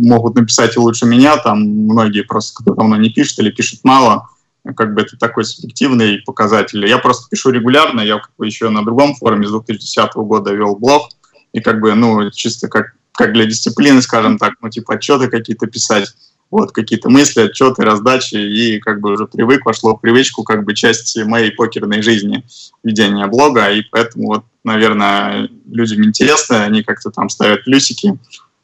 могут 0.00 0.34
написать 0.34 0.76
лучше 0.76 1.06
меня, 1.06 1.36
там 1.36 1.60
многие 1.60 2.22
просто 2.22 2.62
кто 2.62 2.74
давно 2.74 2.96
не 2.96 3.10
пишет 3.10 3.38
или 3.38 3.50
пишет 3.50 3.80
мало, 3.84 4.28
как 4.74 4.94
бы 4.94 5.02
это 5.02 5.16
такой 5.16 5.44
субъективный 5.44 6.22
показатель. 6.24 6.84
Я 6.86 6.98
просто 6.98 7.28
пишу 7.30 7.50
регулярно, 7.50 8.00
я 8.00 8.18
как 8.18 8.30
бы 8.38 8.46
еще 8.46 8.70
на 8.70 8.84
другом 8.84 9.14
форуме 9.14 9.46
с 9.46 9.50
2010 9.50 10.14
года 10.16 10.52
вел 10.52 10.76
блог, 10.76 11.10
и 11.52 11.60
как 11.60 11.80
бы, 11.80 11.94
ну, 11.94 12.30
чисто 12.30 12.68
как, 12.68 12.94
как 13.12 13.32
для 13.32 13.44
дисциплины, 13.44 14.02
скажем 14.02 14.38
так, 14.38 14.54
ну, 14.60 14.70
типа 14.70 14.94
отчеты 14.94 15.28
какие-то 15.28 15.66
писать, 15.66 16.14
вот, 16.50 16.72
какие-то 16.72 17.10
мысли, 17.10 17.42
отчеты, 17.42 17.82
раздачи, 17.82 18.36
и 18.36 18.78
как 18.80 19.00
бы 19.00 19.12
уже 19.12 19.26
привык, 19.26 19.64
вошло 19.64 19.96
в 19.96 20.00
привычку 20.00 20.42
как 20.42 20.64
бы 20.64 20.74
часть 20.74 21.16
моей 21.24 21.50
покерной 21.50 22.02
жизни 22.02 22.44
ведения 22.82 23.26
блога, 23.26 23.70
и 23.70 23.82
поэтому 23.82 24.28
вот, 24.28 24.44
наверное, 24.66 25.48
людям 25.70 26.04
интересно, 26.04 26.64
они 26.64 26.82
как-то 26.82 27.10
там 27.10 27.28
ставят 27.28 27.64
плюсики, 27.64 28.18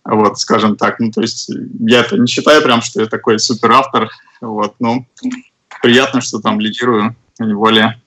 вот, 0.05 0.39
скажем 0.39 0.77
так, 0.77 0.99
ну, 0.99 1.13
то 1.13 1.21
есть 1.21 1.49
я 1.81 2.01
это 2.01 2.19
не 2.19 2.27
считаю 2.27 2.61
прям, 2.63 2.83
что 2.83 3.01
я 3.01 3.07
такой 3.07 3.39
супер 3.39 3.71
автор, 3.71 4.11
вот, 4.41 4.75
ну, 4.81 5.07
приятно, 5.81 6.21
что 6.21 6.41
там 6.41 6.59
лидирую, 6.59 7.17
не 7.39 7.55
более. 7.55 8.01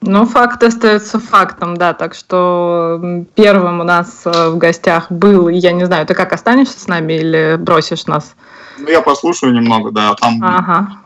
Ну, 0.00 0.26
факт 0.26 0.62
остается 0.62 1.18
фактом, 1.18 1.76
да. 1.76 1.94
Так 1.94 2.14
что 2.14 3.24
первым 3.34 3.80
у 3.80 3.84
нас 3.84 4.22
э, 4.26 4.50
в 4.50 4.58
гостях 4.58 5.10
был, 5.10 5.48
я 5.48 5.72
не 5.72 5.86
знаю, 5.86 6.06
ты 6.06 6.12
как 6.14 6.34
останешься 6.34 6.78
с 6.78 6.88
нами 6.88 7.14
или 7.14 7.56
бросишь 7.58 8.04
нас? 8.04 8.34
Ну, 8.78 8.88
я 8.88 9.00
послушаю 9.00 9.54
немного, 9.54 9.92
да, 9.92 10.10
а 10.10 10.14
там... 10.14 10.42
Ага. 10.42 11.03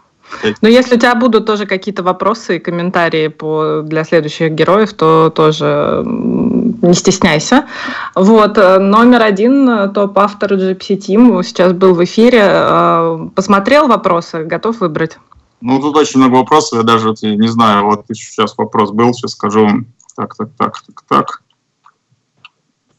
Ну, 0.60 0.68
если 0.68 0.96
у 0.96 0.98
тебя 0.98 1.14
будут 1.14 1.46
тоже 1.46 1.66
какие-то 1.66 2.02
вопросы 2.02 2.56
и 2.56 2.58
комментарии 2.58 3.28
по, 3.28 3.82
для 3.82 4.04
следующих 4.04 4.52
героев, 4.52 4.92
то 4.92 5.30
тоже 5.30 6.02
не 6.04 6.94
стесняйся. 6.94 7.66
Вот, 8.14 8.58
э, 8.58 8.78
номер 8.78 9.22
один, 9.22 9.68
э, 9.68 9.88
топ-автор 9.88 10.52
Gypsy 10.52 10.96
Team, 10.96 11.42
сейчас 11.42 11.72
был 11.72 11.94
в 11.94 12.04
эфире. 12.04 12.42
Э, 12.42 13.28
посмотрел 13.34 13.88
вопросы, 13.88 14.44
готов 14.44 14.80
выбрать? 14.80 15.18
Ну, 15.60 15.80
тут 15.80 15.96
очень 15.96 16.20
много 16.20 16.36
вопросов, 16.36 16.78
я 16.78 16.84
даже 16.84 17.14
не 17.22 17.48
знаю, 17.48 17.84
вот 17.86 18.04
сейчас 18.12 18.56
вопрос 18.56 18.90
был, 18.92 19.12
сейчас 19.12 19.32
скажу. 19.32 19.68
Так, 20.16 20.36
так, 20.36 20.50
так, 20.56 20.82
так, 20.86 21.02
так. 21.08 21.42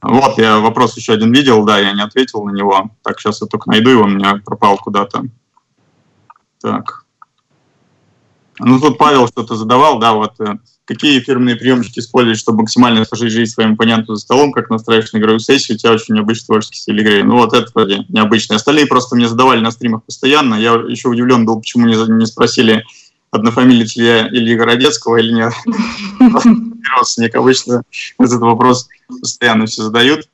Вот, 0.02 0.38
я 0.38 0.60
вопрос 0.60 0.96
еще 0.96 1.14
один 1.14 1.34
видел, 1.34 1.66
да, 1.66 1.78
я 1.78 1.94
не 1.94 2.02
ответил 2.02 2.44
на 2.44 2.52
него. 2.52 2.90
Так, 3.02 3.20
сейчас 3.20 3.42
я 3.42 3.48
только 3.48 3.70
найду 3.70 3.90
его, 3.90 4.04
у 4.04 4.08
меня 4.08 4.42
пропал 4.46 4.78
куда-то. 4.78 5.24
Так. 6.62 7.06
Ну, 8.60 8.80
тут 8.80 8.98
Павел 8.98 9.28
что-то 9.28 9.56
задавал, 9.56 10.00
да, 10.00 10.14
вот 10.14 10.40
э, 10.40 10.58
какие 10.86 11.20
фирменные 11.20 11.56
приемчики 11.56 12.00
использовать, 12.00 12.40
чтобы 12.40 12.62
максимально 12.62 13.06
сложить 13.06 13.32
жизнь 13.32 13.52
своему 13.52 13.74
оппоненту 13.74 14.16
за 14.16 14.22
столом, 14.22 14.52
как 14.52 14.70
настраиваешь 14.70 15.14
на 15.14 15.20
игровую 15.20 15.40
сессию, 15.40 15.76
у 15.76 15.80
тебя 15.80 15.92
очень 15.92 16.16
необычный 16.16 16.48
творческий 16.48 16.80
стиль 16.80 17.00
игры. 17.00 17.24
Ну, 17.24 17.38
вот 17.38 17.54
это 17.54 17.72
вроде 17.74 18.06
необычно. 18.10 18.56
Остальные 18.56 18.88
просто 18.88 19.16
мне 19.16 19.28
задавали 19.28 19.62
на 19.62 19.72
стримах 19.72 20.04
постоянно. 20.04 20.56
Я 20.56 20.74
еще 20.74 21.10
удивлен 21.10 21.46
был, 21.46 21.60
почему 21.60 21.88
не, 21.88 21.96
не 22.18 22.26
спросили 22.26 22.84
однофамилец 23.32 23.96
ли 23.96 24.06
я 24.06 24.28
Ильи 24.28 24.56
Городецкого 24.56 25.18
или 25.18 25.32
нет. 25.32 25.54
Родственник 26.98 27.36
обычно 27.36 27.84
этот 28.18 28.40
вопрос 28.40 28.90
постоянно 29.22 29.68
все 29.68 29.84
задают. 29.84 30.28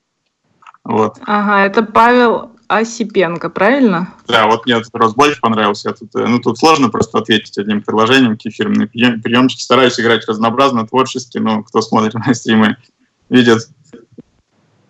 Вот. 0.83 1.17
Ага, 1.25 1.65
это 1.65 1.83
Павел 1.83 2.55
Осипенко, 2.67 3.49
правильно? 3.49 4.13
Да, 4.28 4.47
вот 4.47 4.65
мне 4.65 4.75
этот 4.75 4.91
вопрос 4.93 5.13
больше 5.13 5.39
понравился. 5.39 5.93
Тут, 5.93 6.15
э, 6.15 6.25
ну, 6.28 6.39
тут 6.39 6.58
сложно 6.58 6.89
просто 6.89 7.19
ответить 7.19 7.58
одним 7.58 7.82
предложением, 7.82 8.32
какие 8.32 8.51
фирменные 8.51 8.88
приемчики. 8.88 9.62
Стараюсь 9.62 9.99
играть 9.99 10.28
разнообразно, 10.28 10.88
творчески, 10.88 11.38
но 11.38 11.63
кто 11.63 11.82
смотрит 11.82 12.13
на 12.28 12.34
стримы, 12.34 12.78
видит. 13.30 13.69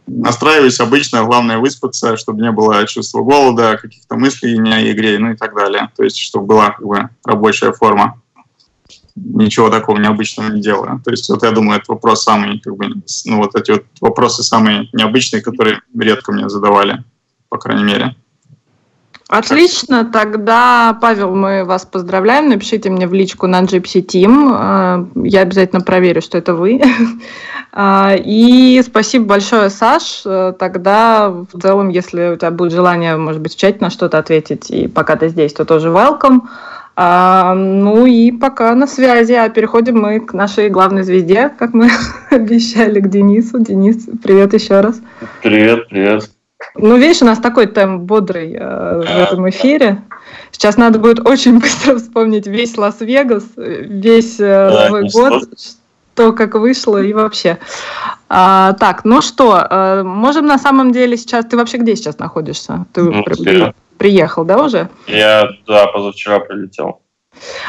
Настраиваюсь 0.07 0.79
обычно, 0.79 1.23
главное 1.23 1.57
выспаться, 1.57 2.15
чтобы 2.15 2.41
не 2.41 2.51
было 2.51 2.85
чувства 2.85 3.21
голода, 3.21 3.77
каких-то 3.81 4.15
мыслей 4.15 4.57
не 4.59 4.71
о 4.71 4.91
игре, 4.91 5.17
ну 5.17 5.31
и 5.31 5.35
так 5.35 5.55
далее. 5.55 5.89
То 5.97 6.03
есть, 6.03 6.17
чтобы 6.17 6.45
была 6.45 6.69
как 6.71 6.85
бы 6.85 7.09
рабочая 7.25 7.71
форма 7.73 8.21
ничего 9.15 9.69
такого 9.69 9.97
необычного 9.97 10.49
не 10.49 10.61
делаю. 10.61 11.01
То 11.03 11.11
есть 11.11 11.29
вот 11.29 11.43
я 11.43 11.51
думаю, 11.51 11.79
это 11.79 11.91
вопрос 11.91 12.23
самый, 12.23 12.59
как 12.59 12.75
бы, 12.75 12.87
ну 13.25 13.37
вот 13.37 13.55
эти 13.55 13.71
вот 13.71 13.85
вопросы 14.01 14.43
самые 14.43 14.89
необычные, 14.93 15.41
которые 15.41 15.81
редко 15.97 16.31
мне 16.31 16.49
задавали, 16.49 17.03
по 17.49 17.57
крайней 17.57 17.83
мере. 17.83 18.15
Отлично, 19.27 20.05
тогда, 20.05 20.95
Павел, 21.01 21.35
мы 21.35 21.65
вас 21.65 21.83
поздравляем. 21.85 22.47
Напишите 22.49 22.91
мне 22.91 23.07
в 23.07 23.13
личку 23.13 23.47
на 23.47 23.63
Gypsy 23.63 24.05
Team. 24.05 24.51
Э, 24.53 25.27
я 25.27 25.41
обязательно 25.41 25.81
проверю, 25.81 26.21
что 26.21 26.37
это 26.37 26.53
вы. 26.53 26.79
Э, 27.73 28.15
и 28.23 28.83
спасибо 28.85 29.25
большое, 29.25 29.71
Саш. 29.71 30.21
Э, 30.25 30.53
тогда, 30.57 31.29
в 31.29 31.59
целом, 31.59 31.89
если 31.89 32.33
у 32.33 32.35
тебя 32.35 32.51
будет 32.51 32.71
желание, 32.71 33.17
может 33.17 33.41
быть, 33.41 33.55
в 33.55 33.59
чате 33.59 33.79
на 33.81 33.89
что-то 33.89 34.19
ответить, 34.19 34.69
и 34.69 34.87
пока 34.87 35.15
ты 35.15 35.29
здесь, 35.29 35.53
то 35.53 35.65
тоже 35.65 35.89
welcome. 35.89 36.41
А, 36.97 37.55
ну 37.55 38.05
и 38.05 38.31
пока 38.31 38.73
на 38.75 38.87
связи, 38.87 39.33
а 39.33 39.49
переходим 39.49 39.99
мы 39.99 40.19
к 40.19 40.33
нашей 40.33 40.69
главной 40.69 41.03
звезде, 41.03 41.49
как 41.49 41.73
мы 41.73 41.89
обещали, 42.29 42.99
к 42.99 43.09
Денису. 43.09 43.59
Денис, 43.59 44.07
привет 44.23 44.53
еще 44.53 44.81
раз. 44.81 45.01
Привет, 45.41 45.89
привет. 45.89 46.34
Ну, 46.73 46.97
видишь, 46.97 47.21
у 47.21 47.25
нас 47.25 47.39
такой 47.39 47.67
темп 47.67 48.03
бодрый 48.03 48.53
э, 48.53 48.99
в 48.99 49.03
этом 49.03 49.49
эфире. 49.49 50.01
Сейчас 50.51 50.77
надо 50.77 50.99
будет 50.99 51.25
очень 51.27 51.59
быстро 51.59 51.97
вспомнить 51.97 52.47
весь 52.47 52.77
Лас-Вегас, 52.77 53.43
весь 53.55 54.39
э, 54.39 54.69
да, 54.71 54.89
Новый 54.89 55.09
год, 55.09 55.43
что 56.13 56.33
как 56.33 56.55
вышло 56.55 57.01
и 57.01 57.13
вообще. 57.13 57.59
А, 58.27 58.73
так, 58.73 59.05
ну 59.05 59.21
что, 59.21 59.65
э, 59.69 60.03
можем 60.03 60.45
на 60.47 60.57
самом 60.57 60.91
деле 60.91 61.15
сейчас... 61.17 61.45
Ты 61.45 61.57
вообще 61.57 61.77
где 61.77 61.95
сейчас 61.95 62.17
находишься? 62.17 62.85
Ты 62.93 63.03
ну, 63.03 63.23
при, 63.23 63.73
приехал, 63.97 64.43
да, 64.43 64.63
уже? 64.63 64.89
Я, 65.07 65.49
да, 65.67 65.87
позавчера 65.87 66.39
прилетел. 66.39 67.01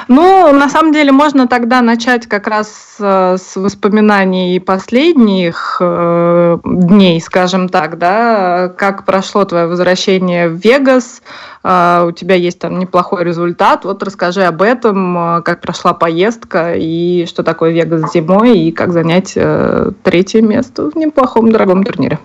Ну, 0.09 0.53
на 0.53 0.69
самом 0.69 0.93
деле, 0.93 1.13
можно 1.13 1.49
тогда 1.49 1.83
начать 1.83 2.27
как 2.27 2.47
раз 2.47 2.97
э, 2.99 3.37
с 3.39 3.57
воспоминаний 3.57 4.61
последних 4.61 5.79
э, 5.81 6.59
дней, 6.65 7.21
скажем 7.21 7.69
так, 7.69 7.99
да, 7.99 8.69
как 8.77 9.05
прошло 9.05 9.45
твое 9.45 9.67
возвращение 9.67 10.49
в 10.49 10.55
Вегас, 10.55 11.23
э, 11.65 12.05
у 12.07 12.13
тебя 12.13 12.37
есть 12.37 12.59
там 12.59 12.79
неплохой 12.79 13.25
результат, 13.25 13.85
вот 13.85 14.03
расскажи 14.03 14.43
об 14.43 14.63
этом, 14.63 15.39
э, 15.39 15.43
как 15.43 15.61
прошла 15.61 15.93
поездка 15.93 16.75
и 16.75 17.27
что 17.27 17.43
такое 17.43 17.73
Вегас 17.73 18.13
зимой 18.13 18.59
и 18.59 18.73
как 18.73 18.93
занять 18.93 19.33
э, 19.37 19.91
третье 20.03 20.43
место 20.43 20.91
в 20.91 20.97
неплохом 20.97 21.51
дорогом 21.51 21.83
турнире. 21.85 22.19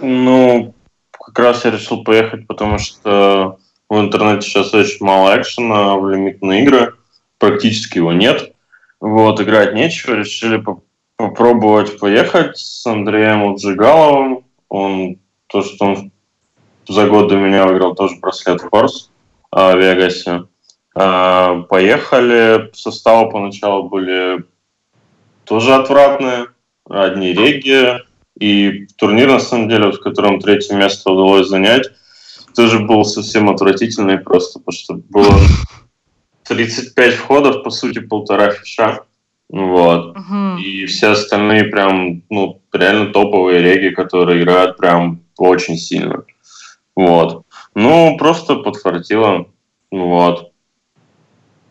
Ну, 0.00 0.74
как 1.18 1.38
раз 1.38 1.64
я 1.64 1.70
решил 1.70 2.04
поехать, 2.04 2.46
потому 2.46 2.78
что 2.78 3.58
в 3.88 4.00
интернете 4.00 4.48
сейчас 4.48 4.74
очень 4.74 5.04
мало 5.04 5.40
экшена 5.40 5.96
в 5.96 6.08
лимитные 6.10 6.62
игры, 6.62 6.94
практически 7.38 7.98
его 7.98 8.12
нет. 8.12 8.52
Вот, 9.00 9.40
играть 9.40 9.74
нечего, 9.74 10.14
решили 10.14 10.56
по 10.56 10.82
попробовать 11.16 11.98
поехать 11.98 12.58
с 12.58 12.86
Андреем 12.86 13.44
Уджигаловым. 13.44 14.44
Он, 14.68 15.16
то, 15.46 15.62
что 15.62 15.84
он 15.84 16.12
за 16.86 17.06
год 17.06 17.28
до 17.28 17.36
меня 17.36 17.66
выиграл 17.66 17.94
тоже 17.94 18.16
браслет 18.16 18.60
Форс 18.60 19.10
в 19.50 19.76
Вегасе. 19.76 20.44
А, 20.94 21.62
поехали, 21.62 22.70
составы 22.74 23.30
поначалу 23.30 23.88
были 23.88 24.44
тоже 25.44 25.74
отвратные. 25.74 26.48
Одни 26.88 27.32
реги, 27.32 28.02
И 28.38 28.86
турнир, 28.96 29.28
на 29.28 29.40
самом 29.40 29.68
деле, 29.68 29.90
в 29.90 30.00
котором 30.00 30.40
третье 30.40 30.74
место 30.76 31.10
удалось 31.10 31.48
занять, 31.48 31.90
тоже 32.56 32.80
был 32.80 33.04
совсем 33.04 33.50
отвратительный 33.50 34.18
просто, 34.18 34.58
потому 34.58 34.72
что 34.76 34.94
было 35.10 35.38
35 36.48 37.14
входов, 37.14 37.62
по 37.62 37.70
сути, 37.70 37.98
полтора 38.00 38.50
фиша. 38.50 39.02
Вот. 39.48 40.16
Uh-huh. 40.16 40.60
И 40.60 40.86
все 40.86 41.10
остальные 41.10 41.64
прям, 41.64 42.22
ну, 42.30 42.62
реально 42.72 43.12
топовые 43.12 43.62
реги, 43.62 43.94
которые 43.94 44.42
играют 44.42 44.76
прям 44.76 45.20
очень 45.38 45.76
сильно. 45.76 46.24
Вот. 46.96 47.44
Ну, 47.74 48.16
просто 48.16 48.56
подфартило. 48.56 49.46
Вот. 49.90 50.50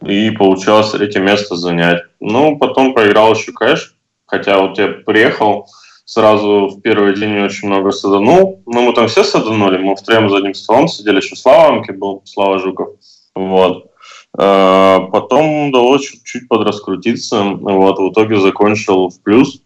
И 0.06 0.30
получалось 0.32 0.92
третье 0.92 1.20
место 1.20 1.56
занять. 1.56 2.04
Ну, 2.20 2.58
потом 2.58 2.94
проиграл 2.94 3.34
еще 3.34 3.52
кэш. 3.52 3.96
Хотя 4.28 4.60
вот 4.60 4.78
я 4.78 4.88
приехал, 4.88 5.68
сразу 6.06 6.68
в 6.68 6.82
первый 6.82 7.16
день 7.16 7.40
очень 7.40 7.68
много 7.68 7.92
саданул. 7.92 8.62
Ну, 8.66 8.82
мы 8.82 8.94
там 8.94 9.08
все 9.08 9.24
саданули. 9.24 9.80
Мы 9.80 9.96
втроем 9.96 10.30
за 10.30 10.38
одним 10.38 10.54
столом 10.54 10.88
сидели. 10.88 11.18
Еще 11.18 11.36
Слава 11.36 11.70
Амки 11.70 11.92
был, 11.92 12.22
Слава 12.26 12.60
Жуков. 12.60 12.90
Вот. 13.34 13.92
А, 14.38 15.02
потом 15.12 15.70
удалось 15.70 16.04
чуть-чуть 16.04 16.48
подраскрутиться. 16.48 17.44
Вот, 17.44 18.00
в 18.00 18.12
итоге 18.12 18.40
закончил 18.40 19.10
в 19.10 19.22
плюс 19.22 19.62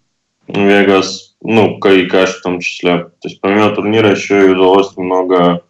Вегас, 0.47 1.35
ну, 1.41 1.77
и 1.77 2.07
в 2.07 2.41
том 2.41 2.59
числе. 2.59 2.99
То 2.99 3.27
есть 3.27 3.41
помимо 3.41 3.69
турнира 3.71 4.09
еще 4.09 4.47
и 4.47 4.49
удалось 4.49 4.95
немного, 4.97 5.61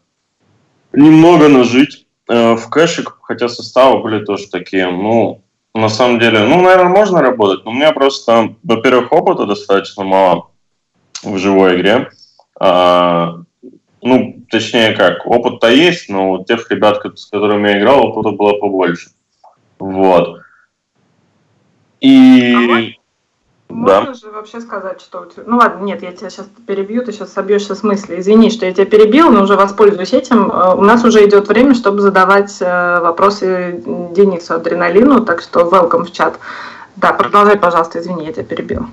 немного 0.93 1.49
нажить 1.49 2.07
э, 2.29 2.55
в 2.55 2.69
кэше, 2.69 3.03
хотя 3.21 3.49
составы 3.49 4.01
были 4.01 4.23
тоже 4.23 4.47
такие, 4.47 4.89
ну, 4.89 5.41
на 5.73 5.89
самом 5.89 6.19
деле, 6.19 6.45
ну, 6.45 6.61
наверное, 6.61 6.95
можно 6.95 7.21
работать, 7.21 7.65
но 7.65 7.71
у 7.71 7.73
меня 7.73 7.91
просто, 7.91 8.55
во-первых, 8.63 9.11
опыта 9.11 9.45
достаточно 9.45 10.03
мало 10.03 10.48
в 11.23 11.37
живой 11.37 11.75
игре. 11.75 12.09
А, 12.59 13.35
ну, 14.01 14.43
точнее 14.49 14.95
как, 14.95 15.25
опыт-то 15.25 15.69
есть, 15.69 16.09
но 16.09 16.31
у 16.31 16.43
тех 16.43 16.69
ребят, 16.71 17.01
с 17.15 17.25
которыми 17.27 17.69
я 17.69 17.79
играл, 17.79 18.07
опыта 18.07 18.35
было 18.35 18.53
побольше. 18.59 19.09
Вот. 19.79 20.39
И... 22.01 22.53
А 22.55 22.99
можно 23.69 24.07
да. 24.07 24.13
же 24.15 24.31
вообще 24.31 24.61
сказать, 24.61 24.99
что... 24.99 25.27
Ну 25.45 25.57
ладно, 25.57 25.83
нет, 25.83 26.01
я 26.01 26.11
тебя 26.11 26.31
сейчас 26.31 26.49
перебью, 26.65 27.05
ты 27.05 27.11
сейчас 27.11 27.31
собьешься 27.31 27.75
с 27.75 27.83
мысли. 27.83 28.19
Извини, 28.19 28.49
что 28.49 28.65
я 28.65 28.73
тебя 28.73 28.85
перебил, 28.85 29.29
но 29.29 29.43
уже 29.43 29.55
воспользуюсь 29.55 30.11
этим. 30.11 30.49
Э, 30.49 30.73
у 30.73 30.81
нас 30.81 31.05
уже 31.05 31.23
идет 31.23 31.47
время, 31.47 31.75
чтобы 31.75 32.01
задавать 32.01 32.57
э, 32.61 32.99
вопросы 32.99 33.83
Денису 34.15 34.55
Адреналину, 34.55 35.23
так 35.23 35.41
что 35.41 35.69
welcome 35.69 36.05
в 36.05 36.11
чат. 36.11 36.39
Да, 36.95 37.13
продолжай, 37.13 37.59
пожалуйста, 37.59 37.99
извини, 37.99 38.25
я 38.25 38.33
тебя 38.33 38.43
перебил. 38.43 38.87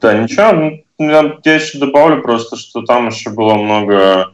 Да, 0.00 0.14
ничего, 0.14 0.52
ну, 0.98 1.38
я 1.44 1.54
еще 1.54 1.78
добавлю 1.78 2.22
просто, 2.22 2.56
что 2.56 2.82
там 2.82 3.08
еще 3.08 3.30
было 3.30 3.54
много 3.54 4.32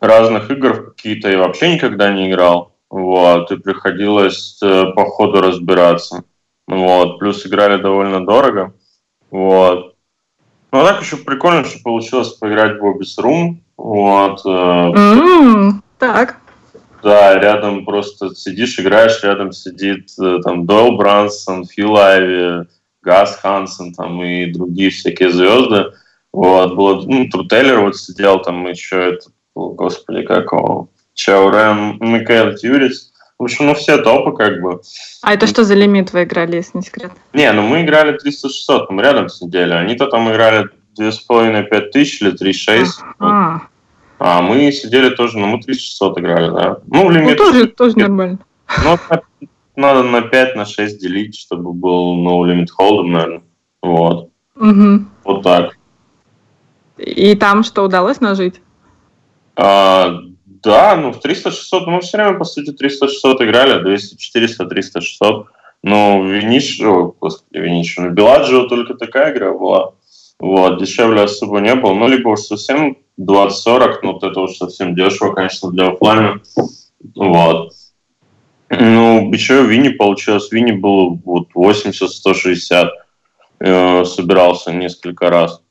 разных 0.00 0.50
игр 0.50 0.92
какие-то 0.92 1.30
я 1.30 1.38
вообще 1.38 1.74
никогда 1.74 2.12
не 2.12 2.30
играл. 2.30 2.72
Вот, 2.88 3.50
и 3.50 3.56
приходилось 3.56 4.58
э, 4.62 4.92
по 4.94 5.06
ходу 5.06 5.40
разбираться. 5.40 6.24
Вот, 6.68 7.18
плюс 7.18 7.44
играли 7.44 7.80
довольно 7.80 8.24
дорого. 8.24 8.74
Вот. 9.30 9.96
Ну, 10.72 10.80
а 10.80 10.84
так 10.84 11.02
еще 11.02 11.16
прикольно, 11.16 11.64
что 11.64 11.82
получилось 11.82 12.32
поиграть 12.34 12.78
в 12.78 12.84
Obis 12.84 13.18
Room. 13.20 13.56
Вот. 13.76 14.44
Mm, 14.46 15.80
так. 15.98 16.36
Да, 17.02 17.38
рядом 17.38 17.84
просто 17.84 18.34
сидишь, 18.34 18.78
играешь, 18.78 19.22
рядом 19.22 19.52
сидит 19.52 20.10
э, 20.20 20.38
там 20.42 20.64
Дойл 20.64 20.96
Брансон, 20.96 21.64
Фил 21.66 21.96
Айви, 21.96 22.66
Газ 23.06 23.38
Хансен 23.40 23.94
там 23.94 24.22
и 24.22 24.52
другие 24.52 24.90
всякие 24.90 25.30
звезды. 25.30 25.92
Вот, 26.32 26.74
было, 26.74 27.02
ну, 27.06 27.28
Трутеллер 27.28 27.80
вот 27.80 27.96
сидел, 27.96 28.42
там 28.42 28.66
еще 28.66 29.10
этот 29.10 29.28
господи, 29.54 30.22
как 30.22 30.52
его, 30.52 30.88
Чаурен, 31.14 31.98
Микаэл 32.00 32.56
Тюрис. 32.56 33.12
В 33.38 33.44
общем, 33.44 33.66
ну 33.66 33.74
все 33.74 33.98
топы 33.98 34.32
как 34.32 34.60
бы. 34.60 34.80
А 35.22 35.34
это 35.34 35.46
что 35.46 35.64
за 35.64 35.74
лимит 35.74 36.12
вы 36.12 36.24
играли, 36.24 36.56
если 36.56 36.78
не 36.78 36.82
секрет? 36.82 37.12
Не, 37.32 37.52
ну 37.52 37.62
мы 37.62 37.82
играли 37.82 38.18
300-600, 38.18 38.86
мы 38.90 39.02
рядом 39.02 39.28
сидели. 39.28 39.72
Они-то 39.72 40.06
там 40.06 40.30
играли 40.30 40.68
2,5-5 40.98 41.80
тысяч 41.90 42.22
или 42.22 42.32
3,6. 42.32 42.86
А. 43.18 43.60
а 44.18 44.42
мы 44.42 44.72
сидели 44.72 45.10
тоже, 45.10 45.38
ну 45.38 45.46
мы 45.46 45.60
3600 45.62 46.18
играли, 46.18 46.50
да. 46.50 46.78
Ну, 46.86 47.06
в 47.06 47.10
лимит. 47.10 47.38
Ну, 47.38 47.44
тоже, 47.44 47.66
тоже 47.68 47.98
нормально. 47.98 48.38
Ну, 48.82 48.98
надо 49.76 50.02
на 50.02 50.22
5, 50.22 50.56
на 50.56 50.64
6 50.64 51.00
делить, 51.00 51.36
чтобы 51.38 51.72
был 51.72 52.16
no 52.16 52.42
limit 52.44 52.68
hold'em, 52.78 53.06
наверное. 53.06 53.42
Вот. 53.82 54.30
Угу. 54.56 55.04
Вот 55.24 55.42
так. 55.42 55.76
И 56.96 57.34
там 57.34 57.62
что 57.62 57.84
удалось 57.84 58.20
нажить? 58.20 58.60
А, 59.56 60.20
да, 60.62 60.96
ну 60.96 61.12
в 61.12 61.24
300-600, 61.24 61.52
ну, 61.72 61.90
мы 61.90 62.00
все 62.00 62.16
время, 62.16 62.38
по 62.38 62.44
сути, 62.44 62.70
300-600 62.70 63.44
играли, 63.44 63.82
200-400, 63.84 64.68
300-600. 64.68 65.44
Ну, 65.82 66.24
Виниш, 66.24 66.80
о, 66.80 67.14
господи, 67.20 67.58
Виниш, 67.58 67.96
ну, 67.98 68.10
Беладжио 68.10 68.66
только 68.66 68.94
такая 68.94 69.32
игра 69.32 69.52
была. 69.52 69.92
Вот, 70.38 70.78
дешевле 70.78 71.22
особо 71.22 71.60
не 71.60 71.74
было. 71.74 71.94
Ну, 71.94 72.08
либо 72.08 72.30
уж 72.30 72.40
совсем 72.40 72.96
20-40, 73.20 73.98
ну, 74.02 74.12
вот 74.14 74.22
это 74.24 74.40
уж 74.40 74.56
совсем 74.56 74.94
дешево, 74.94 75.32
конечно, 75.32 75.70
для 75.70 75.88
офлайна. 75.88 76.40
Вот. 77.14 77.72
Ну, 78.68 79.32
еще 79.32 79.64
Винни 79.64 79.90
получилось. 79.90 80.50
Винни 80.50 80.72
был 80.72 81.20
вот 81.24 81.48
80-160. 81.54 82.88
Э, 83.58 84.04
собирался 84.04 84.72
несколько 84.72 85.30
раз. 85.30 85.62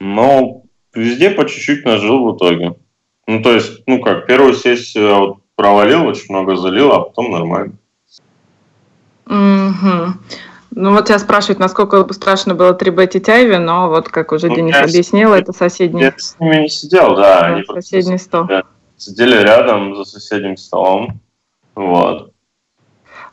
Но 0.00 0.62
везде 0.94 1.30
по 1.30 1.44
чуть-чуть 1.44 1.84
нажил 1.84 2.24
в 2.24 2.36
итоге. 2.36 2.74
Ну, 3.26 3.42
то 3.42 3.52
есть, 3.52 3.82
ну 3.86 4.00
как, 4.00 4.26
первую 4.26 4.54
сессию 4.54 5.18
вот 5.18 5.36
провалил, 5.54 6.06
очень 6.06 6.26
много 6.30 6.56
залил, 6.56 6.92
а 6.92 7.00
потом 7.00 7.30
нормально. 7.30 7.74
Угу. 9.26 10.14
Ну 10.70 10.92
вот 10.92 11.06
тебя 11.06 11.18
спрашивают, 11.18 11.58
насколько 11.58 12.10
страшно 12.12 12.54
было 12.54 12.76
3Б 12.76 13.06
Титяеве, 13.08 13.58
но 13.58 13.88
вот 13.88 14.08
как 14.08 14.32
уже 14.32 14.48
ну, 14.48 14.56
Денис 14.56 14.76
объяснил, 14.76 15.34
это 15.34 15.52
соседний... 15.52 16.02
Я 16.02 16.14
с 16.16 16.36
ними 16.38 16.62
не 16.62 16.68
сидел, 16.68 17.16
да. 17.16 17.40
Они 17.40 17.64
соседний 17.64 18.18
стол. 18.18 18.48
Сидели 18.96 19.36
рядом 19.42 19.94
за 19.94 20.04
соседним 20.04 20.56
столом. 20.56 21.20
Вот. 21.78 22.32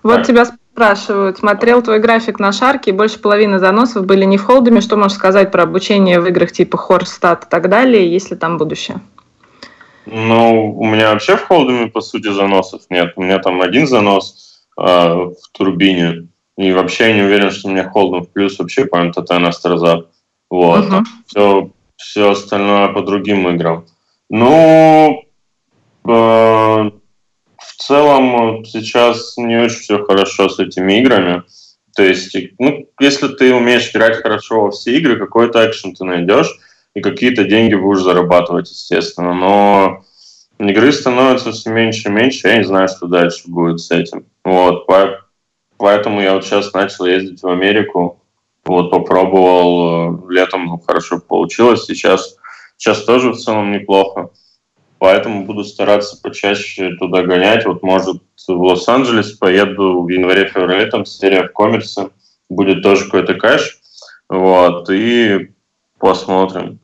Вот 0.04 0.18
так. 0.18 0.28
тебя 0.28 0.46
спрашивают, 0.46 1.40
смотрел 1.40 1.82
твой 1.82 2.00
график 2.00 2.40
на 2.40 2.52
шарке, 2.52 2.92
и 2.92 2.94
больше 2.94 3.18
половины 3.18 3.58
заносов 3.58 4.06
были 4.06 4.24
не 4.24 4.38
в 4.38 4.44
холдами. 4.44 4.82
Что 4.82 4.98
можешь 4.98 5.18
сказать 5.18 5.52
про 5.52 5.64
обучение 5.64 6.20
в 6.20 6.28
играх 6.28 6.52
типа 6.52 6.78
Хорстат 6.78 7.46
и 7.46 7.50
так 7.50 7.70
далее, 7.70 8.08
есть 8.08 8.30
ли 8.30 8.38
там 8.38 8.60
будущее? 8.60 9.02
Ну, 10.06 10.76
у 10.78 10.86
меня 10.86 11.12
вообще 11.12 11.38
в 11.38 11.48
холдами, 11.48 11.86
по 11.90 12.02
сути, 12.02 12.32
заносов 12.32 12.84
нет. 12.92 13.14
У 13.16 13.24
меня 13.24 13.40
там 13.40 13.62
один 13.62 13.88
занос 13.88 14.68
э, 14.78 14.84
в 14.84 15.36
турбине. 15.52 16.28
И 16.56 16.72
вообще 16.72 17.08
я 17.08 17.14
не 17.16 17.24
уверен, 17.24 17.50
что 17.50 17.68
у 17.68 17.72
меня 17.72 17.90
холдом 17.90 18.26
в 18.26 18.30
плюс 18.30 18.60
вообще 18.60 18.86
по 18.86 19.02
МТТ 19.02 19.32
на 19.40 19.52
Старзап. 19.52 20.06
Вот. 20.52 20.86
Uh-huh. 20.86 21.04
Все, 21.26 21.72
все 21.96 22.30
остальное 22.30 22.90
по 22.90 23.02
другим 23.02 23.48
играм. 23.50 23.86
Ну, 24.30 25.24
э, 26.08 26.92
целом 27.86 28.66
сейчас 28.66 29.38
не 29.38 29.58
очень 29.58 29.80
все 29.80 30.04
хорошо 30.04 30.50
с 30.50 30.60
этими 30.60 31.00
играми. 31.00 31.44
То 31.96 32.04
есть, 32.04 32.36
ну, 32.60 32.90
если 33.00 33.30
ты 33.30 33.54
умеешь 33.54 33.90
играть 33.92 34.18
хорошо 34.18 34.62
во 34.62 34.72
все 34.72 34.98
игры, 34.98 35.18
какой-то 35.18 35.66
экшен 35.66 35.94
ты 35.94 36.04
найдешь 36.04 36.52
и 36.94 37.02
какие-то 37.02 37.46
деньги 37.46 37.76
будешь 37.76 38.04
зарабатывать, 38.04 38.70
естественно. 38.70 39.34
Но 39.34 40.04
игры 40.60 40.92
становятся 40.92 41.52
все 41.52 41.70
меньше 41.70 42.10
и 42.10 42.12
меньше, 42.12 42.48
я 42.48 42.58
не 42.58 42.64
знаю, 42.64 42.90
что 42.90 43.08
дальше 43.08 43.44
будет 43.48 43.80
с 43.80 43.92
этим. 43.92 44.26
Вот, 44.44 44.88
поэтому 45.78 46.22
я 46.22 46.34
вот 46.34 46.46
сейчас 46.46 46.74
начал 46.74 47.06
ездить 47.06 47.42
в 47.42 47.48
Америку, 47.48 48.20
вот, 48.66 48.90
попробовал 48.90 50.28
э, 50.28 50.34
летом, 50.34 50.66
ну, 50.66 50.80
хорошо 50.80 51.20
получилось, 51.20 51.86
сейчас, 51.86 52.36
сейчас 52.78 53.04
тоже 53.04 53.32
в 53.32 53.38
целом 53.38 53.72
неплохо. 53.72 54.32
Поэтому 55.00 55.46
буду 55.46 55.64
стараться 55.64 56.20
почаще 56.22 56.96
туда 56.96 57.24
гонять. 57.24 57.66
Вот, 57.66 57.84
может, 57.84 58.22
в 58.48 58.62
Лос-Анджелес 58.62 59.34
поеду 59.34 60.02
в 60.02 60.08
январе-феврале, 60.08 60.86
там 60.88 61.06
серия 61.06 61.48
в 61.48 61.54
коммерсе, 61.54 62.10
будет 62.50 62.82
тоже 62.82 63.06
какой-то 63.06 63.36
кэш. 63.36 63.80
Вот, 64.30 64.90
и 64.90 65.52
посмотрим. 66.00 66.80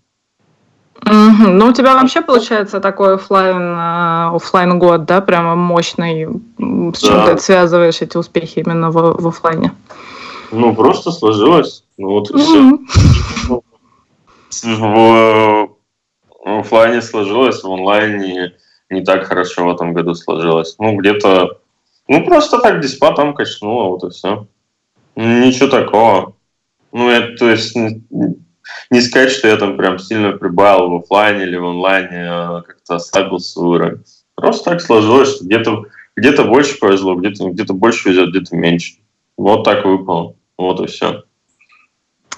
Угу. 1.05 1.49
Ну, 1.49 1.67
у 1.67 1.73
тебя 1.73 1.95
вообще 1.95 2.21
получается 2.21 2.79
такой 2.79 3.15
офлайн, 3.15 3.75
э, 3.75 4.35
офлайн 4.35 4.77
год, 4.77 5.05
да, 5.05 5.21
прямо 5.21 5.55
мощный. 5.55 6.27
С 6.93 6.99
чем 6.99 7.13
да. 7.13 7.33
ты 7.33 7.41
связываешь 7.41 8.01
эти 8.01 8.17
успехи 8.17 8.59
именно 8.59 8.91
в, 8.91 9.19
в 9.19 9.27
офлайне? 9.27 9.71
Ну, 10.51 10.75
просто 10.75 11.11
сложилось. 11.11 11.83
Ну, 11.97 12.09
вот 12.09 12.29
и 12.29 12.33
угу. 12.33 12.85
все. 12.89 13.61
В, 14.63 15.60
в 16.57 16.59
офлайне 16.59 17.01
сложилось, 17.01 17.63
в 17.63 17.71
онлайне 17.71 18.53
не 18.89 19.03
так 19.03 19.25
хорошо 19.25 19.65
в 19.65 19.73
этом 19.73 19.93
году 19.93 20.13
сложилось. 20.15 20.75
Ну, 20.79 20.95
где-то, 20.95 21.59
ну, 22.07 22.25
просто 22.25 22.59
так 22.59 22.81
диспа 22.81 23.13
там 23.13 23.33
качнуло, 23.33 23.89
вот 23.89 24.03
и 24.03 24.09
все. 24.09 24.47
Ничего 25.15 25.69
такого. 25.69 26.35
Ну, 26.91 27.09
это, 27.09 27.37
то 27.37 27.49
есть, 27.49 27.75
не 27.75 29.01
сказать, 29.01 29.31
что 29.31 29.47
я 29.47 29.57
там 29.57 29.77
прям 29.77 29.99
сильно 29.99 30.31
прибавил 30.33 30.89
в 30.89 30.95
офлайне 30.95 31.43
или 31.43 31.57
в 31.57 31.65
онлайне, 31.65 32.29
а 32.29 32.61
как-то 32.61 32.95
ослабил 32.95 33.39
свой 33.39 33.77
уровень. 33.77 34.03
Просто 34.35 34.71
так 34.71 34.81
сложилось, 34.81 35.35
что 35.35 35.45
где-то 35.45 35.83
где 36.15 36.31
больше 36.43 36.77
повезло, 36.77 37.15
где-то 37.15 37.49
где 37.49 37.63
больше 37.65 38.09
везет, 38.09 38.29
где-то 38.29 38.55
меньше. 38.55 38.95
Вот 39.37 39.63
так 39.63 39.85
выпало. 39.85 40.35
Вот 40.57 40.81
и 40.81 40.87
все. 40.87 41.23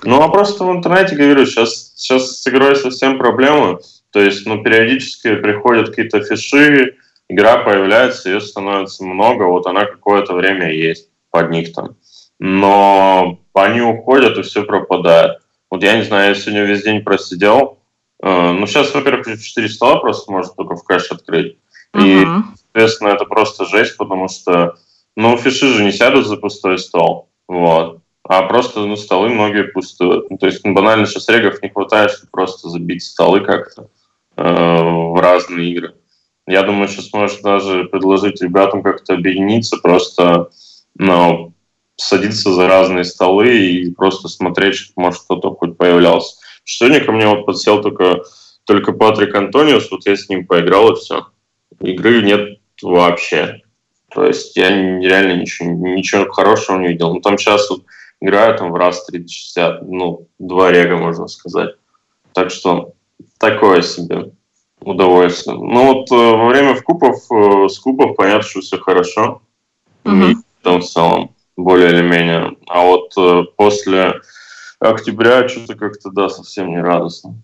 Ну, 0.03 0.21
а 0.21 0.29
просто 0.29 0.63
в 0.63 0.71
интернете, 0.71 1.15
говорю, 1.15 1.45
сейчас, 1.45 1.93
сейчас 1.95 2.41
с 2.41 2.47
игрой 2.47 2.75
совсем 2.75 3.17
проблемы. 3.17 3.79
То 4.13 4.19
есть, 4.19 4.45
ну, 4.45 4.61
периодически 4.63 5.35
приходят 5.35 5.89
какие-то 5.89 6.23
фиши, 6.23 6.97
игра 7.27 7.57
появляется, 7.63 8.29
ее 8.29 8.41
становится 8.41 9.03
много, 9.03 9.43
вот 9.43 9.65
она 9.65 9.85
какое-то 9.85 10.33
время 10.35 10.71
есть 10.71 11.09
под 11.31 11.49
них 11.49 11.73
там. 11.73 11.95
Но 12.39 13.39
они 13.55 13.81
уходят, 13.81 14.37
и 14.37 14.43
все 14.43 14.63
пропадает. 14.63 15.39
Вот 15.71 15.81
я 15.81 15.97
не 15.97 16.03
знаю, 16.03 16.29
я 16.29 16.35
сегодня 16.35 16.65
весь 16.65 16.83
день 16.83 17.01
просидел. 17.01 17.79
Э, 18.21 18.51
ну, 18.51 18.67
сейчас, 18.67 18.93
во-первых, 18.93 19.25
4 19.41 19.67
стола 19.67 19.95
просто 19.95 20.31
можно 20.31 20.53
только 20.53 20.75
в 20.75 20.83
кэш 20.83 21.11
открыть. 21.11 21.57
И, 21.97 22.23
соответственно, 22.55 23.09
это 23.09 23.25
просто 23.25 23.65
жесть, 23.65 23.97
потому 23.97 24.27
что, 24.27 24.75
ну, 25.15 25.35
фиши 25.37 25.67
же 25.69 25.83
не 25.83 25.91
сядут 25.91 26.27
за 26.27 26.37
пустой 26.37 26.77
стол. 26.77 27.29
Вот. 27.47 27.99
А 28.23 28.43
просто, 28.43 28.81
ну, 28.81 28.95
столы 28.95 29.29
многие 29.29 29.63
пустуют. 29.63 30.29
Ну, 30.29 30.37
то 30.37 30.45
есть, 30.45 30.63
ну, 30.63 30.73
банально 30.73 31.07
сейчас 31.07 31.29
регов 31.29 31.63
не 31.63 31.69
хватает, 31.69 32.11
чтобы 32.11 32.29
просто 32.29 32.69
забить 32.69 33.03
столы 33.03 33.41
как-то 33.41 33.89
в 34.35 35.21
разные 35.21 35.71
игры. 35.71 35.95
Я 36.45 36.63
думаю, 36.63 36.87
сейчас 36.87 37.13
может 37.13 37.41
даже 37.41 37.85
предложить 37.85 38.41
ребятам 38.41 38.83
как-то 38.83 39.13
объединиться, 39.13 39.77
просто, 39.77 40.49
ну, 40.95 41.53
садиться 41.95 42.51
за 42.51 42.67
разные 42.67 43.03
столы 43.03 43.57
и 43.57 43.91
просто 43.93 44.27
смотреть, 44.27 44.75
чтобы, 44.75 45.05
может, 45.05 45.21
кто-то 45.23 45.51
хоть 45.51 45.77
появлялся. 45.77 46.37
Сегодня 46.65 47.03
ко 47.03 47.11
мне 47.11 47.27
вот 47.27 47.45
подсел 47.45 47.81
только, 47.81 48.23
только 48.65 48.91
Патрик 48.93 49.35
Антониус, 49.35 49.89
вот 49.91 50.05
я 50.05 50.15
с 50.15 50.27
ним 50.29 50.45
поиграл, 50.45 50.93
и 50.93 50.95
все. 50.95 51.27
Игры 51.79 52.21
нет 52.23 52.59
вообще. 52.81 53.61
То 54.13 54.25
есть 54.25 54.55
я 54.55 54.69
реально 54.69 55.41
ничего, 55.41 55.69
ничего 55.69 56.29
хорошего 56.31 56.77
не 56.77 56.89
видел. 56.89 57.13
Ну, 57.13 57.21
там 57.21 57.37
сейчас 57.37 57.69
вот 57.69 57.83
играю 58.21 58.57
там 58.57 58.71
в 58.71 58.75
раз 58.75 59.07
30-60, 59.11 59.79
ну, 59.87 60.27
два 60.39 60.71
рега, 60.71 60.97
можно 60.97 61.27
сказать. 61.27 61.75
Так 62.33 62.51
что 62.51 62.92
такое 63.43 63.81
себе 63.81 64.31
удовольствие. 64.79 65.57
Ну, 65.57 65.93
вот 65.93 66.11
э, 66.11 66.15
во 66.15 66.47
время 66.47 66.75
вкупов, 66.75 67.17
э, 67.29 67.67
с 67.67 67.77
кубов 67.77 68.15
понятно, 68.15 68.47
что 68.47 68.61
все 68.61 68.77
хорошо. 68.77 69.41
И 70.05 70.35
там 70.61 70.79
в 70.79 70.85
целом 70.85 71.35
более 71.57 71.89
или 71.89 72.01
менее. 72.01 72.55
А 72.67 72.83
вот 72.83 73.11
э, 73.17 73.43
после 73.57 74.21
октября 74.79 75.47
что-то 75.49 75.75
как-то, 75.75 76.09
да, 76.09 76.29
совсем 76.29 76.71
не 76.71 76.81
радостно. 76.81 77.35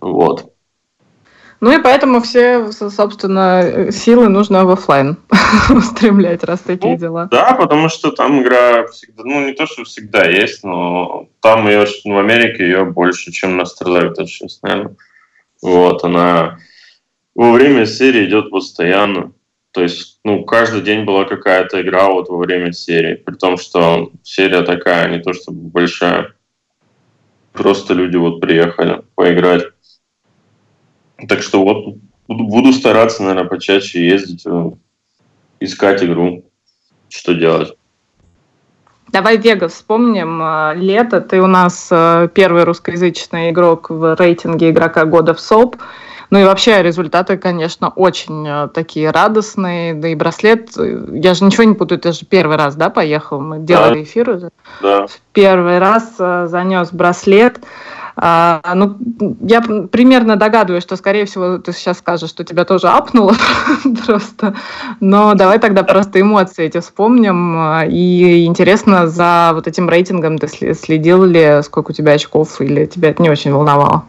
Вот. 0.00 0.53
Ну 1.64 1.72
и 1.72 1.82
поэтому 1.82 2.20
все, 2.20 2.70
собственно, 2.72 3.90
силы 3.90 4.28
нужно 4.28 4.66
в 4.66 4.70
офлайн 4.70 5.16
устремлять, 5.70 6.44
раз 6.44 6.60
такие 6.60 6.92
ну, 6.92 6.98
дела. 6.98 7.28
Да, 7.30 7.54
потому 7.54 7.88
что 7.88 8.10
там 8.10 8.42
игра 8.42 8.86
всегда, 8.88 9.22
ну 9.24 9.46
не 9.46 9.54
то, 9.54 9.64
что 9.64 9.84
всегда 9.84 10.26
есть, 10.26 10.62
но 10.62 11.30
там 11.40 11.66
ее 11.66 11.86
в 11.86 12.18
Америке 12.18 12.64
ее 12.64 12.84
больше, 12.84 13.32
чем 13.32 13.56
на 13.56 13.62
Starlight, 13.62 14.14
сейчас, 14.26 14.60
наверное. 14.60 14.96
Вот, 15.62 16.04
она 16.04 16.58
во 17.34 17.52
время 17.52 17.86
серии 17.86 18.26
идет 18.26 18.50
постоянно. 18.50 19.32
То 19.70 19.80
есть, 19.80 20.20
ну, 20.22 20.44
каждый 20.44 20.82
день 20.82 21.06
была 21.06 21.24
какая-то 21.24 21.80
игра 21.80 22.10
вот 22.10 22.28
во 22.28 22.36
время 22.36 22.74
серии. 22.74 23.14
При 23.14 23.36
том, 23.36 23.56
что 23.56 24.12
серия 24.22 24.60
такая, 24.60 25.08
не 25.08 25.22
то 25.22 25.32
чтобы 25.32 25.70
большая. 25.70 26.34
Просто 27.54 27.94
люди 27.94 28.16
вот 28.18 28.42
приехали 28.42 29.00
поиграть. 29.14 29.64
Так 31.16 31.42
что 31.42 31.62
вот 31.62 31.96
буду 32.28 32.72
стараться, 32.72 33.22
наверное, 33.22 33.48
почаще 33.48 34.06
ездить, 34.06 34.44
э, 34.46 34.70
искать 35.60 36.02
игру, 36.02 36.44
что 37.08 37.34
делать. 37.34 37.74
Давай 39.08 39.36
Вегас 39.36 39.74
вспомним. 39.74 40.42
Э, 40.42 40.74
лето. 40.74 41.20
Ты 41.20 41.40
у 41.40 41.46
нас 41.46 41.88
э, 41.90 42.28
первый 42.34 42.64
русскоязычный 42.64 43.50
игрок 43.50 43.90
в 43.90 44.16
рейтинге 44.16 44.70
игрока 44.70 45.04
года 45.04 45.34
в 45.34 45.40
СОП. 45.40 45.76
Ну 46.30 46.40
и 46.40 46.44
вообще 46.44 46.82
результаты, 46.82 47.36
конечно, 47.36 47.90
очень 47.90 48.68
такие 48.72 49.10
радостные. 49.10 49.94
Да 49.94 50.08
и 50.08 50.16
браслет, 50.16 50.70
я 50.76 51.34
же 51.34 51.44
ничего 51.44 51.62
не 51.62 51.74
путаю, 51.74 52.00
ты 52.00 52.10
же 52.12 52.26
первый 52.26 52.56
раз, 52.56 52.74
да, 52.74 52.90
поехал? 52.90 53.40
Мы 53.40 53.60
делали 53.60 53.96
да. 53.96 54.02
эфир 54.02 54.30
уже. 54.30 54.48
Да. 54.82 55.06
Первый 55.32 55.78
раз 55.78 56.16
занес 56.16 56.90
браслет. 56.90 57.60
А, 58.16 58.60
ну, 58.74 58.96
я 59.40 59.60
примерно 59.60 60.36
догадываюсь, 60.36 60.84
что, 60.84 60.96
скорее 60.96 61.24
всего, 61.24 61.58
ты 61.58 61.72
сейчас 61.72 61.98
скажешь, 61.98 62.30
что 62.30 62.44
тебя 62.44 62.64
тоже 62.64 62.88
апнуло 62.88 63.34
просто. 64.06 64.54
Но 65.00 65.34
давай 65.34 65.58
тогда 65.58 65.82
просто 65.82 66.20
эмоции 66.20 66.66
эти 66.66 66.80
вспомним. 66.80 67.82
И 67.88 68.44
интересно, 68.44 69.08
за 69.08 69.50
вот 69.54 69.66
этим 69.66 69.88
рейтингом 69.88 70.38
ты 70.38 70.74
следил 70.74 71.24
ли, 71.24 71.62
сколько 71.62 71.90
у 71.90 71.94
тебя 71.94 72.12
очков, 72.12 72.60
или 72.60 72.86
тебя 72.86 73.10
это 73.10 73.22
не 73.22 73.30
очень 73.30 73.52
волновало? 73.52 74.04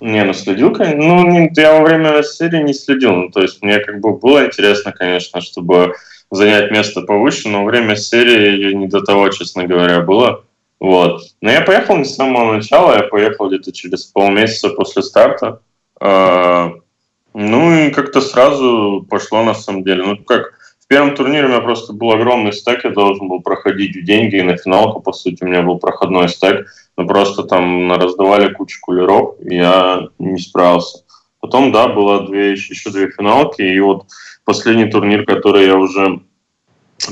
Не, 0.00 0.24
ну 0.24 0.32
следил, 0.32 0.74
ну 0.78 1.26
не, 1.26 1.52
я 1.54 1.74
во 1.74 1.84
время 1.84 2.22
серии 2.22 2.62
не 2.62 2.72
следил, 2.72 3.12
ну 3.12 3.28
то 3.28 3.42
есть 3.42 3.62
мне 3.62 3.80
как 3.80 4.00
бы 4.00 4.16
было 4.16 4.46
интересно, 4.46 4.92
конечно, 4.92 5.42
чтобы 5.42 5.92
занять 6.30 6.70
место 6.70 7.02
повыше, 7.02 7.50
но 7.50 7.64
время 7.64 7.96
серии 7.96 8.72
не 8.72 8.86
до 8.86 9.02
того, 9.02 9.28
честно 9.28 9.66
говоря, 9.66 10.00
было. 10.00 10.44
Вот. 10.80 11.22
Но 11.40 11.50
я 11.50 11.60
поехал 11.60 11.96
не 11.96 12.04
с 12.04 12.16
самого 12.16 12.54
начала, 12.54 12.94
я 12.94 13.02
поехал 13.02 13.48
где-то 13.48 13.72
через 13.72 14.04
полмесяца 14.06 14.70
после 14.70 15.02
старта. 15.02 15.60
А, 16.00 16.72
ну 17.34 17.72
и 17.74 17.90
как-то 17.90 18.20
сразу 18.20 19.06
пошло 19.08 19.44
на 19.44 19.54
самом 19.54 19.84
деле. 19.84 20.04
Ну 20.04 20.16
как, 20.16 20.54
в 20.80 20.86
первом 20.88 21.14
турнире 21.14 21.44
у 21.44 21.48
меня 21.48 21.60
просто 21.60 21.92
был 21.92 22.10
огромный 22.10 22.52
стек, 22.52 22.84
я 22.84 22.90
должен 22.90 23.28
был 23.28 23.42
проходить 23.42 23.94
в 23.94 24.04
деньги, 24.04 24.36
и 24.36 24.42
на 24.42 24.56
финалку, 24.56 25.00
по 25.00 25.12
сути, 25.12 25.44
у 25.44 25.46
меня 25.46 25.62
был 25.62 25.78
проходной 25.78 26.28
стек 26.28 26.66
но 27.00 27.06
просто 27.06 27.44
там 27.44 27.90
раздавали 27.92 28.52
кучу 28.52 28.78
кулеров, 28.80 29.36
и 29.40 29.56
я 29.56 30.08
не 30.18 30.38
справился. 30.38 31.02
Потом, 31.40 31.72
да, 31.72 31.88
было 31.88 32.26
две, 32.26 32.52
еще 32.52 32.90
две 32.90 33.10
финалки, 33.10 33.62
и 33.62 33.80
вот 33.80 34.04
последний 34.44 34.90
турнир, 34.90 35.24
который 35.24 35.64
я 35.64 35.76
уже, 35.76 36.20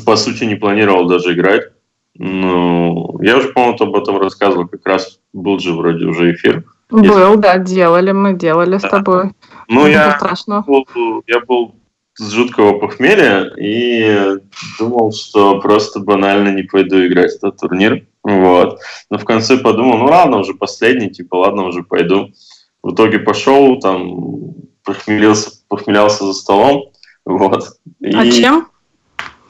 по 0.05 0.17
сути, 0.17 0.45
не 0.45 0.57
планировал 0.57 1.07
даже 1.07 1.33
играть. 1.33 1.73
Ну, 2.19 3.19
я 3.23 3.37
уже, 3.37 3.49
по-моему, 3.49 3.77
об 3.79 3.97
этом 3.97 4.19
рассказывал, 4.19 4.67
как 4.67 4.85
раз 4.85 5.21
был 5.33 5.59
же 5.61 5.73
вроде 5.73 6.05
уже 6.05 6.35
эфир. 6.35 6.65
Был, 6.91 7.03
Если... 7.03 7.37
да, 7.37 7.59
делали, 7.59 8.13
мы 8.13 8.35
делали 8.35 8.79
да. 8.79 8.81
с 8.81 8.91
тобой. 8.91 9.33
Ну, 9.69 9.87
я, 9.87 10.17
страшно. 10.17 10.65
Был, 10.67 10.87
я 11.27 11.41
был 11.41 11.77
с 12.15 12.31
жуткого 12.33 12.79
похмелья 12.81 13.53
и 13.57 14.39
думал, 14.79 15.13
что 15.13 15.61
просто 15.61 16.01
банально 16.01 16.49
не 16.49 16.65
пойду 16.65 17.07
играть 17.07 17.35
этот 17.37 17.59
турнир. 17.59 18.05
Вот. 18.25 18.81
Но 19.11 19.19
в 19.19 19.25
конце 19.25 19.57
подумал, 19.57 19.99
ну 19.99 20.07
ладно, 20.07 20.39
уже 20.39 20.55
последний, 20.55 21.11
типа, 21.11 21.37
ладно, 21.37 21.65
уже 21.67 21.85
пойду. 21.85 22.31
В 22.83 22.95
итоге 22.95 23.21
пошел, 23.21 23.79
там, 23.79 24.55
похмелился, 24.83 25.51
похмелялся 25.69 26.25
за 26.25 26.33
столом. 26.33 26.91
Вот. 27.25 27.65
И... 28.01 28.17
А 28.17 28.29
чем? 28.29 28.69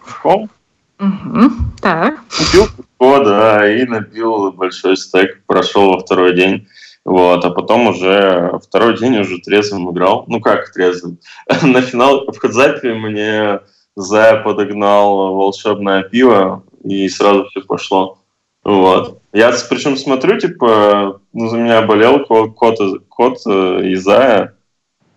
Пешком. 0.05 0.51
Угу. 0.99 1.51
Так. 1.81 2.21
Купил 2.37 2.67
пивко, 2.67 3.25
да, 3.25 3.73
и 3.73 3.85
набил 3.85 4.53
большой 4.53 4.97
стек, 4.97 5.43
прошел 5.47 5.93
во 5.93 6.01
второй 6.01 6.35
день. 6.35 6.67
Вот, 7.05 7.45
а 7.45 7.51
потом 7.51 7.87
уже 7.87 8.59
второй 8.63 8.99
день 8.99 9.19
уже 9.19 9.39
трезвым 9.39 9.91
играл. 9.91 10.25
Ну 10.29 10.41
как 10.41 10.73
трезвым? 10.73 11.19
На 11.63 11.81
финал 11.81 12.27
в 12.27 12.39
Хадзапе 12.39 12.95
мне 12.95 13.61
Зая 13.97 14.43
подогнал 14.43 15.35
волшебное 15.35 16.03
пиво, 16.03 16.65
и 16.85 17.09
сразу 17.09 17.47
все 17.47 17.63
пошло. 17.63 18.19
Вот. 18.63 19.23
Я 19.33 19.53
причем 19.71 19.97
смотрю, 19.97 20.39
типа, 20.39 21.21
ну, 21.33 21.49
за 21.49 21.57
меня 21.57 21.83
болел 21.83 22.25
кот, 22.25 22.55
кот, 22.55 22.79
кот 23.09 23.39
э, 23.47 23.93
Изая. 23.95 24.55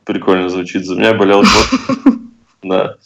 Прикольно 0.06 0.50
звучит. 0.50 0.86
За 0.86 0.96
меня 0.96 1.14
болел 1.14 1.42
кот. 1.42 2.14
Да. 2.64 2.98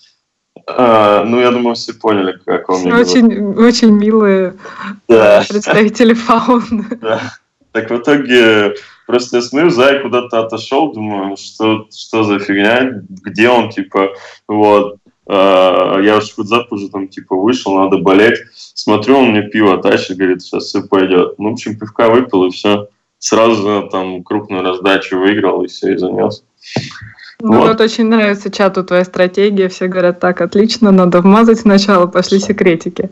А, 0.68 1.24
ну, 1.24 1.40
я 1.40 1.52
думаю, 1.52 1.76
все 1.76 1.94
поняли, 1.94 2.40
как 2.44 2.70
он 2.70 2.92
Очень, 2.92 3.54
очень 3.56 3.92
милые 3.92 4.56
да. 5.08 5.44
представители 5.48 6.14
фауны. 6.14 6.86
Да. 7.02 7.22
Так 7.72 7.90
в 7.90 7.98
итоге 7.98 8.74
просто 9.06 9.38
я 9.38 9.44
смотрю, 9.44 9.70
Зай 9.70 10.02
куда-то 10.02 10.40
отошел, 10.40 10.94
думаю, 10.94 11.36
что, 11.36 11.88
что 11.94 12.24
за 12.24 12.40
фигня, 12.40 13.04
где 13.10 13.50
он, 13.50 13.70
типа, 13.70 14.12
вот. 14.48 14.98
А, 15.28 16.00
я 16.00 16.18
уж 16.18 16.34
в 16.36 16.72
уже 16.72 16.90
там 16.90 17.08
типа 17.08 17.36
вышел, 17.36 17.76
надо 17.76 17.98
болеть. 17.98 18.40
Смотрю, 18.54 19.18
он 19.18 19.32
мне 19.32 19.42
пиво 19.44 19.78
тащит, 19.82 20.18
говорит, 20.18 20.42
сейчас 20.42 20.66
все 20.66 20.84
пойдет. 20.84 21.38
Ну, 21.38 21.50
в 21.50 21.54
общем, 21.54 21.78
пивка 21.78 22.10
выпил 22.10 22.46
и 22.46 22.52
все. 22.52 22.88
Сразу 23.18 23.90
там 23.92 24.24
крупную 24.24 24.64
раздачу 24.64 25.18
выиграл 25.18 25.64
и 25.64 25.68
все, 25.68 25.94
и 25.94 25.98
занес. 25.98 26.44
Ну, 27.48 27.60
вот. 27.60 27.68
вот 27.68 27.82
очень 27.82 28.06
нравится 28.06 28.50
чату 28.50 28.84
твоя 28.84 29.06
стратегия. 29.06 29.70
Все 29.70 29.86
говорят, 29.86 30.20
так, 30.20 30.42
отлично, 30.42 30.90
надо 30.90 31.22
вмазать 31.22 31.60
сначала, 31.60 32.08
пошли 32.08 32.40
секретики. 32.40 33.12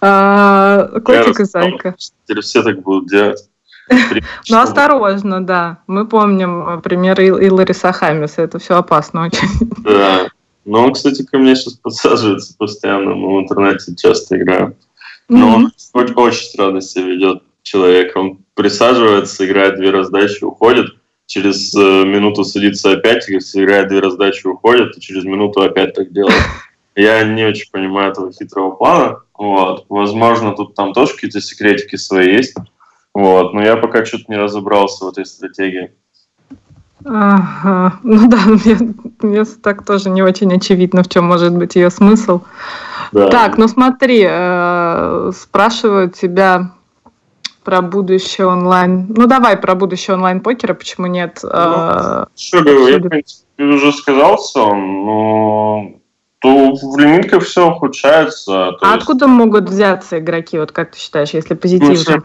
А, 0.00 0.88
котик 1.04 1.38
и 1.38 1.44
зайка. 1.44 1.94
Теперь 2.26 2.42
все 2.42 2.64
так 2.64 2.82
будут 2.82 3.08
делать. 3.08 3.48
Ну, 4.50 4.58
осторожно, 4.58 5.46
да. 5.46 5.78
Мы 5.86 6.04
помним 6.08 6.82
пример 6.82 7.20
Илари 7.20 7.72
Сахамиса. 7.72 8.42
Это 8.42 8.58
все 8.58 8.76
опасно 8.76 9.26
очень. 9.26 9.48
Да. 9.84 10.26
Но 10.64 10.82
он, 10.82 10.92
кстати, 10.92 11.22
ко 11.22 11.38
мне 11.38 11.54
сейчас 11.54 11.74
подсаживается 11.74 12.56
постоянно. 12.58 13.14
Мы 13.14 13.36
в 13.36 13.42
интернете 13.42 13.94
часто 13.94 14.36
играем. 14.36 14.74
Но 15.28 15.70
он 15.92 16.12
очень 16.16 16.44
странно 16.44 16.80
себя 16.80 17.04
ведет 17.04 17.44
человек. 17.62 18.16
Он 18.16 18.38
присаживается, 18.54 19.46
играет 19.46 19.76
две 19.76 19.90
раздачи, 19.90 20.42
уходит. 20.42 20.86
Через 21.26 21.74
э, 21.74 22.04
минуту 22.04 22.44
садится 22.44 22.92
опять, 22.92 23.28
играет 23.28 23.88
две 23.88 24.00
раздачи, 24.00 24.46
уходит. 24.46 24.96
И 24.96 25.00
через 25.00 25.24
минуту 25.24 25.62
опять 25.62 25.94
так 25.94 26.12
делает. 26.12 26.42
Я 26.96 27.24
не 27.24 27.44
очень 27.44 27.70
понимаю 27.70 28.12
этого 28.12 28.32
хитрого 28.32 28.72
плана. 28.72 29.20
Вот. 29.36 29.86
Возможно, 29.88 30.52
тут 30.54 30.74
там 30.74 30.92
тоже 30.92 31.14
какие-то 31.14 31.40
секретики 31.40 31.96
свои 31.96 32.32
есть. 32.32 32.54
Вот. 33.12 33.52
Но 33.52 33.62
я 33.62 33.76
пока 33.76 34.04
что-то 34.04 34.24
не 34.28 34.36
разобрался 34.36 35.04
в 35.04 35.08
этой 35.08 35.26
стратегии. 35.26 35.92
Ага. 37.04 37.98
Ну 38.02 38.28
да, 38.28 38.38
мне, 38.46 38.94
мне 39.20 39.44
так 39.44 39.84
тоже 39.84 40.10
не 40.10 40.22
очень 40.22 40.52
очевидно, 40.54 41.02
в 41.02 41.08
чем 41.08 41.24
может 41.24 41.54
быть 41.54 41.74
ее 41.76 41.90
смысл. 41.90 42.42
Да. 43.12 43.28
Так, 43.28 43.58
ну 43.58 43.68
смотри, 43.68 44.24
э, 44.26 45.32
спрашивают 45.36 46.16
тебя 46.16 46.72
про 47.64 47.82
будущее 47.82 48.46
онлайн. 48.46 49.06
Ну 49.08 49.26
давай 49.26 49.56
про 49.56 49.74
будущее 49.74 50.14
онлайн 50.14 50.40
покера, 50.40 50.74
почему 50.74 51.06
нет? 51.06 51.40
Ну, 51.42 51.50
что, 52.36 52.88
я, 52.88 52.98
в 52.98 53.08
принципе, 53.08 53.64
уже 53.64 53.92
сказал 53.92 54.36
все, 54.36 54.74
но 54.74 55.94
то 56.44 56.74
в 56.74 56.98
лимитке 56.98 57.40
все 57.40 57.70
ухудшается. 57.70 58.68
а 58.68 58.70
есть... 58.72 58.82
откуда 58.82 59.26
могут 59.26 59.70
взяться 59.70 60.18
игроки, 60.18 60.58
вот 60.58 60.72
как 60.72 60.92
ты 60.92 60.98
считаешь, 60.98 61.30
если 61.30 61.54
позитивно? 61.54 62.22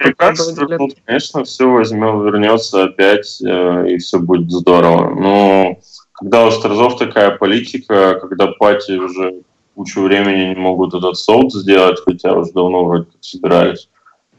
Ну, 0.77 0.89
конечно, 1.05 1.45
все 1.45 1.71
возьмем, 1.71 2.25
вернется 2.25 2.83
опять, 2.83 3.41
э, 3.41 3.87
и 3.87 3.97
все 3.97 4.19
будет 4.19 4.51
здорово. 4.51 5.15
Но 5.15 5.77
когда 6.11 6.45
у 6.45 6.51
Старзов 6.51 6.97
такая 6.97 7.37
политика, 7.37 8.19
когда 8.19 8.47
пати 8.47 8.97
уже 8.97 9.35
кучу 9.75 10.01
времени 10.01 10.53
не 10.53 10.55
могут 10.59 10.93
этот 10.93 11.17
соут 11.17 11.53
сделать, 11.53 12.01
хотя 12.03 12.33
уже 12.33 12.51
давно 12.51 12.83
вроде 12.83 13.05
как 13.05 13.23
собирались, 13.23 13.87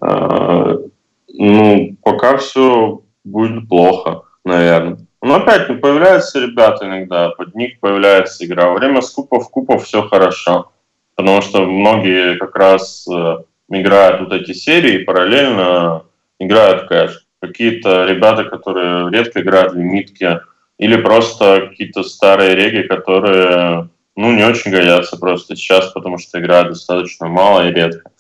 ну, 0.01 1.97
пока 2.03 2.37
все 2.39 3.03
будет 3.25 3.69
плохо, 3.69 4.23
наверное. 4.45 4.99
Но 5.23 5.37
опять 5.37 5.69
не 5.69 5.77
появляются 5.77 6.41
ребята 6.41 6.87
иногда, 6.87 7.29
под 7.31 7.55
них 7.55 7.79
появляется 7.81 8.45
игра. 8.45 8.69
Во 8.69 8.75
время 8.75 9.03
скупов 9.03 9.51
купов 9.51 9.85
все 9.85 10.03
хорошо, 10.03 10.73
потому 11.15 11.43
что 11.43 11.67
многие 11.67 12.37
как 12.39 12.57
раз 12.57 13.07
э, 13.07 13.37
играют 13.69 14.21
вот 14.21 14.33
эти 14.33 14.53
серии 14.53 15.05
параллельно 15.05 16.05
играют 16.39 16.89
кэш. 16.89 17.27
Какие-то 17.41 18.07
ребята, 18.07 18.45
которые 18.45 19.11
редко 19.11 19.41
играют 19.43 19.73
в 19.73 19.77
лимитке, 19.77 20.41
или 20.79 20.97
просто 20.97 21.69
какие-то 21.69 22.03
старые 22.03 22.55
реги, 22.55 22.87
которые 22.87 23.91
ну, 24.17 24.33
не 24.33 24.45
очень 24.45 24.71
годятся 24.71 25.19
просто 25.19 25.55
сейчас, 25.55 25.93
потому 25.93 26.17
что 26.17 26.41
играют 26.41 26.71
достаточно 26.71 27.29
мало 27.29 27.69
и 27.69 27.73
редко. 27.73 28.11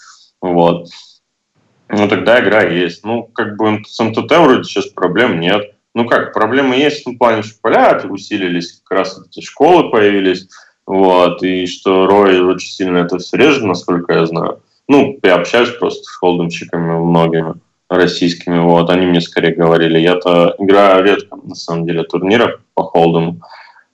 Вот. 0.43 0.89
Ну, 1.91 2.09
тогда 2.09 2.41
игра 2.41 2.63
есть. 2.63 3.05
Ну, 3.05 3.25
как 3.25 3.57
бы 3.57 3.83
с 3.87 3.99
МТТ 4.03 4.31
вроде 4.31 4.65
сейчас 4.65 4.87
проблем 4.87 5.41
нет. 5.41 5.75
Ну 5.95 6.07
как, 6.07 6.33
проблемы 6.33 6.77
есть 6.77 7.01
в 7.01 7.05
том 7.05 7.19
плане, 7.19 7.43
что 7.43 7.59
поля 7.61 8.01
усилились, 8.09 8.81
как 8.85 8.99
раз 8.99 9.21
эти 9.27 9.45
школы 9.45 9.91
появились, 9.91 10.49
вот, 10.87 11.43
и 11.43 11.67
что 11.67 12.07
Рой 12.07 12.41
очень 12.41 12.71
сильно 12.71 12.99
это 12.99 13.19
все 13.19 13.37
режет, 13.37 13.65
насколько 13.65 14.13
я 14.13 14.27
знаю. 14.27 14.63
Ну, 14.87 15.19
я 15.23 15.35
общаюсь 15.35 15.71
просто 15.71 16.05
с 16.05 16.17
холдомщиками 16.17 16.93
многими 16.93 17.55
российскими, 17.89 18.61
вот, 18.61 18.89
они 18.89 19.07
мне 19.07 19.21
скорее 19.21 19.53
говорили, 19.53 19.99
я-то 19.99 20.55
играю 20.59 21.05
редко, 21.05 21.37
на 21.43 21.57
самом 21.57 21.87
деле, 21.87 22.05
турниров 22.05 22.61
по 22.75 22.85
холдам, 22.85 23.41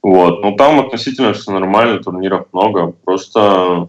вот, 0.02 0.42
но 0.42 0.52
там 0.52 0.80
относительно 0.80 1.32
все 1.32 1.50
нормально, 1.50 2.02
турниров 2.02 2.48
много, 2.52 2.92
просто 3.04 3.88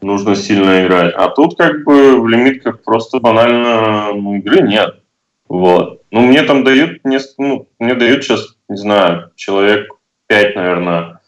нужно 0.00 0.36
сильно 0.36 0.84
играть. 0.84 1.14
А 1.14 1.28
тут 1.28 1.56
как 1.56 1.84
бы 1.84 2.20
в 2.20 2.28
лимитках 2.28 2.82
просто 2.82 3.20
банально 3.20 4.12
ну, 4.14 4.36
игры 4.36 4.62
нет. 4.62 5.00
Вот. 5.48 6.02
Ну, 6.10 6.20
мне 6.22 6.42
там 6.42 6.64
дают, 6.64 7.00
ну, 7.38 7.68
мне 7.78 7.94
дают 7.94 8.24
сейчас, 8.24 8.56
не 8.68 8.76
знаю, 8.76 9.30
человек 9.34 9.88
5, 10.26 10.56
наверное, 10.56 11.20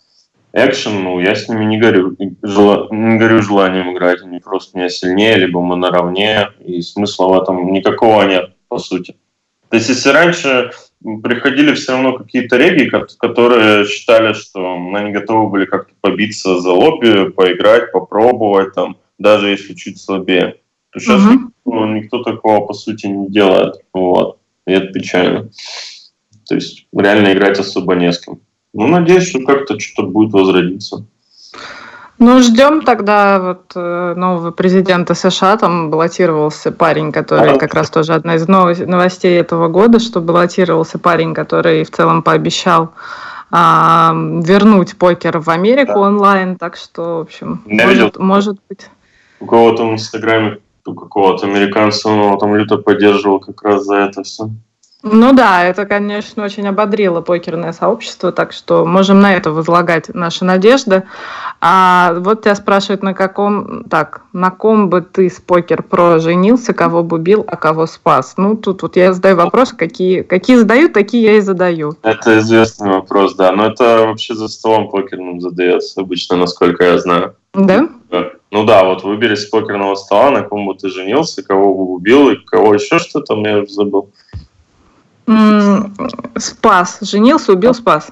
экшен, 0.53 1.03
ну, 1.03 1.21
я 1.21 1.35
с 1.35 1.49
ними 1.49 1.65
не 1.65 1.79
горю, 1.79 2.17
жела, 2.43 2.89
не 2.91 3.19
горю 3.19 3.43
желанием 3.43 3.93
играть, 3.93 4.23
они 4.23 4.41
просто 4.41 4.77
меня 4.77 4.89
сильнее, 4.89 5.37
либо 5.37 5.61
мы 5.61 5.77
наравне, 5.77 6.49
и 6.61 6.83
смысла 6.83 7.29
в 7.29 7.43
этом 7.43 7.73
никакого 7.73 8.23
нет, 8.25 8.55
по 8.69 8.79
сути. 8.79 9.17
То 9.69 9.77
есть, 9.77 9.89
если 9.89 10.11
раньше 10.11 10.73
приходили 11.03 11.75
все 11.75 11.93
равно 11.93 12.19
какие-то 12.19 12.57
реги, 12.57 12.91
которые 13.19 13.87
считали, 13.87 14.33
что 14.33 14.75
они 14.95 15.13
готовы 15.13 15.51
были 15.51 15.65
как-то 15.65 15.93
побиться 16.01 16.61
за 16.61 16.71
лобби, 16.71 17.31
поиграть, 17.31 17.93
попробовать, 17.93 18.75
там, 18.75 18.97
даже 19.19 19.49
если 19.49 19.75
чуть 19.75 20.01
слабее 20.01 20.61
то 20.91 20.99
сейчас 20.99 21.23
угу. 21.23 21.33
никто, 21.33 21.87
никто 21.87 22.23
такого, 22.23 22.67
по 22.67 22.75
сути, 22.75 23.07
не 23.07 23.29
делает. 23.29 23.77
Вот. 23.93 24.39
И 24.67 24.73
это 24.73 24.89
печально. 24.89 25.51
То 26.47 26.57
есть 26.57 26.87
реально 26.93 27.33
играть 27.33 27.59
особо 27.59 27.95
не 27.95 28.13
с 28.13 28.19
кем. 28.19 28.41
Ну, 28.73 28.87
надеюсь, 28.87 29.29
что 29.29 29.41
как-то 29.45 29.79
что-то 29.79 30.09
будет 30.09 30.33
возродиться. 30.33 31.07
Ну, 32.21 32.43
ждем 32.43 32.83
тогда 32.83 33.41
вот 33.41 33.73
э, 33.75 34.15
нового 34.15 34.51
президента 34.51 35.15
США. 35.15 35.57
Там 35.57 35.91
баллотировался 35.91 36.71
парень, 36.71 37.13
который 37.13 37.59
как 37.59 37.73
раз 37.73 37.89
тоже 37.89 38.13
одна 38.13 38.35
из 38.35 38.47
новостей 38.47 39.41
этого 39.41 39.69
года, 39.69 39.99
что 40.01 40.21
баллотировался 40.21 40.99
парень, 40.99 41.33
который 41.33 41.83
в 41.83 41.91
целом 41.91 42.23
пообещал 42.23 42.91
а, 43.51 44.13
вернуть 44.15 44.99
покер 44.99 45.39
в 45.39 45.49
Америку 45.49 45.95
да. 45.95 46.01
онлайн. 46.01 46.57
Так 46.57 46.77
что, 46.77 47.17
в 47.17 47.21
общем, 47.23 47.63
может, 47.65 48.19
может 48.19 48.59
быть. 48.69 48.91
У 49.41 49.47
кого-то 49.47 49.87
в 49.87 49.93
Инстаграме 49.95 50.59
у 50.85 50.95
какого-то 50.95 51.47
американца, 51.47 52.11
он 52.11 52.21
его 52.21 52.37
там 52.37 52.55
люто 52.55 52.77
поддерживал 52.77 53.41
как 53.41 53.63
раз 53.63 53.85
за 53.85 53.97
это 53.97 54.25
все. 54.25 54.51
Ну 55.03 55.33
да, 55.33 55.65
это, 55.65 55.87
конечно, 55.87 56.45
очень 56.45 56.69
ободрило 56.69 57.23
покерное 57.23 57.73
сообщество, 57.73 58.33
так 58.33 58.53
что 58.53 58.85
можем 58.85 59.21
на 59.21 59.35
это 59.35 59.51
возлагать 59.51 60.13
наши 60.15 60.45
надежды. 60.45 61.05
А 61.63 62.15
вот 62.21 62.43
тебя 62.43 62.55
спрашивают, 62.55 63.03
на 63.03 63.13
каком, 63.13 63.85
так, 63.85 64.23
на 64.33 64.51
ком 64.51 64.89
бы 64.89 65.03
ты 65.03 65.29
с 65.29 65.41
покер 65.41 65.83
про 65.83 66.19
женился, 66.19 66.73
кого 66.73 67.03
бы 67.03 67.19
бил, 67.19 67.45
а 67.47 67.57
кого 67.57 67.87
спас? 67.87 68.35
Ну, 68.39 68.57
тут 68.57 68.81
вот 68.81 68.97
я 68.97 69.13
задаю 69.13 69.37
вопрос, 69.37 69.73
какие, 69.73 70.23
какие 70.23 70.57
задают, 70.57 70.95
такие 70.95 71.23
я 71.23 71.33
и 71.37 71.41
задаю. 71.41 71.97
Это 72.03 72.39
известный 72.39 72.89
вопрос, 72.89 73.35
да, 73.35 73.53
но 73.53 73.67
это 73.67 74.07
вообще 74.07 74.35
за 74.35 74.49
столом 74.49 74.89
покерным 74.89 75.43
задается 75.43 76.01
обычно, 76.01 76.39
насколько 76.39 76.83
я 76.83 76.99
знаю. 76.99 77.35
Да? 77.53 77.89
Ну 78.51 78.65
да, 78.65 78.85
вот 78.85 79.05
выбери 79.05 79.35
с 79.35 79.45
покерного 79.45 79.97
стола, 79.97 80.31
на 80.31 80.43
ком 80.43 80.67
бы 80.67 80.75
ты 80.75 80.89
женился, 80.89 81.43
кого 81.43 81.75
бы 81.75 81.93
убил, 81.93 82.31
и 82.31 82.37
кого 82.37 82.73
еще 82.73 82.99
что-то, 82.99 83.35
я 83.37 83.59
уже 83.59 83.73
забыл. 83.73 84.09
спас. 86.39 86.99
Женился, 87.03 87.53
убил, 87.53 87.75
спас. 87.75 88.09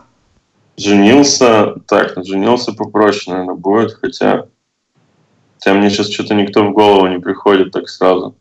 Женился, 0.79 1.75
так, 1.87 2.13
женился 2.25 2.73
попроще, 2.73 3.35
наверное, 3.35 3.57
будет, 3.57 3.95
хотя... 4.01 4.47
Хотя 5.57 5.75
мне 5.75 5.91
сейчас 5.91 6.11
что-то 6.11 6.35
никто 6.35 6.65
в 6.65 6.73
голову 6.73 7.09
не 7.09 7.19
приходит 7.19 7.73
так 7.73 7.89
сразу. 7.89 8.37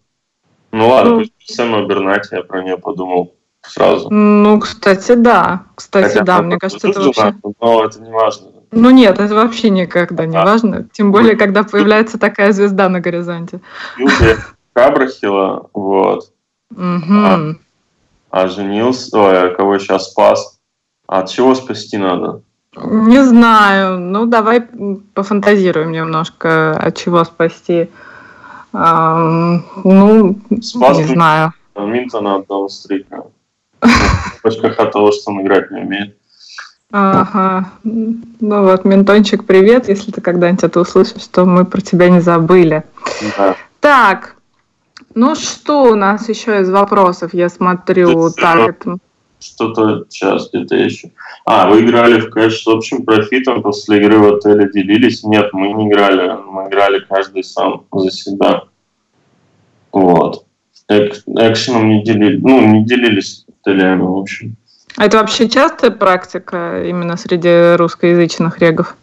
Ну 0.71 0.89
ладно, 0.89 1.19
ну, 1.19 1.25
Сэма 1.43 1.87
Бернати, 1.87 2.35
я 2.35 2.43
про 2.43 2.61
нее 2.61 2.77
подумал 2.77 3.33
сразу. 3.61 4.09
Ну, 4.11 4.59
кстати, 4.59 5.15
да. 5.15 5.63
Кстати, 5.73 6.09
Хотя, 6.09 6.23
да, 6.23 6.41
мне 6.43 6.57
кажется, 6.57 6.89
это 6.89 7.01
вообще... 7.01 7.33
Но 7.59 7.83
это 7.83 7.99
не 8.01 8.11
важно. 8.11 8.49
Ну 8.71 8.91
нет, 8.91 9.17
это 9.17 9.33
вообще 9.33 9.71
никогда 9.71 10.27
не 10.27 10.37
важно. 10.37 10.87
Тем 10.91 11.11
более, 11.11 11.35
когда 11.35 11.63
появляется 11.63 12.19
такая 12.19 12.51
звезда 12.51 12.87
на 12.87 12.99
горизонте. 12.99 13.61
Кабрахила, 14.73 15.69
вот. 15.73 16.31
А, 16.77 17.39
а 18.29 18.47
женился, 18.47 19.17
ой, 19.17 19.49
а 19.49 19.55
кого 19.55 19.79
сейчас 19.79 20.11
спас? 20.11 20.56
А 21.07 21.19
от 21.19 21.29
чего 21.29 21.55
спасти 21.55 21.97
надо? 21.97 22.41
Не 22.75 23.23
знаю. 23.23 23.99
Ну, 23.99 24.25
давай 24.25 24.61
пофантазируем 25.13 25.91
немножко, 25.91 26.77
от 26.77 26.97
чего 26.97 27.23
спасти. 27.23 27.89
А, 28.73 29.17
ну, 29.83 30.35
Спас 30.61 30.97
не 30.97 31.05
знаю. 31.05 31.53
Минтона 31.75 32.35
от 32.35 32.47
Даунстрика. 32.47 33.23
Почка 34.43 34.67
от 34.67 34.91
того, 34.91 35.11
что 35.11 35.31
он 35.31 35.41
играть 35.41 35.71
не 35.71 35.81
умеет. 35.81 36.17
Ага. 36.91 37.69
Ну 37.83 38.63
вот, 38.63 38.85
Ментончик, 38.85 39.45
привет. 39.45 39.89
Если 39.89 40.11
ты 40.11 40.21
когда-нибудь 40.21 40.63
это 40.63 40.79
услышишь, 40.79 41.27
то 41.27 41.45
мы 41.45 41.65
про 41.65 41.81
тебя 41.81 42.09
не 42.09 42.21
забыли. 42.21 42.83
Да. 43.37 43.55
Так, 43.79 44.35
ну 45.15 45.35
что 45.35 45.83
у 45.83 45.95
нас 45.95 46.29
еще 46.29 46.61
из 46.61 46.69
вопросов, 46.69 47.33
я 47.33 47.49
смотрю, 47.49 48.31
так 48.31 48.69
это... 48.69 48.97
Что-то 49.39 50.05
сейчас 50.09 50.49
где-то 50.49 50.75
еще. 50.75 51.11
А, 51.45 51.69
вы 51.69 51.81
играли 51.81 52.19
в 52.19 52.29
кэш 52.29 52.63
с 52.63 52.67
общим 52.67 53.05
профитом, 53.05 53.61
после 53.61 53.97
игры 53.97 54.17
в 54.17 54.35
отеле 54.35 54.69
делились? 54.71 55.23
Нет, 55.23 55.53
мы 55.53 55.73
не 55.73 55.87
играли, 55.87 56.37
мы 56.49 56.67
играли 56.67 56.99
каждый 57.07 57.43
сам 57.43 57.83
за 57.91 58.11
себя. 58.11 58.63
Вот. 59.91 60.45
экшеном 60.89 61.89
не 61.89 62.03
делили, 62.03 62.37
ну, 62.37 62.65
не 62.67 62.85
делились 62.85 63.45
телями, 63.63 64.01
в 64.01 64.17
общем. 64.17 64.55
А 64.95 65.05
это 65.05 65.17
вообще 65.17 65.47
частая 65.47 65.91
практика 65.91 66.83
именно 66.83 67.17
среди 67.17 67.75
русскоязычных 67.75 68.59
регов? 68.59 68.95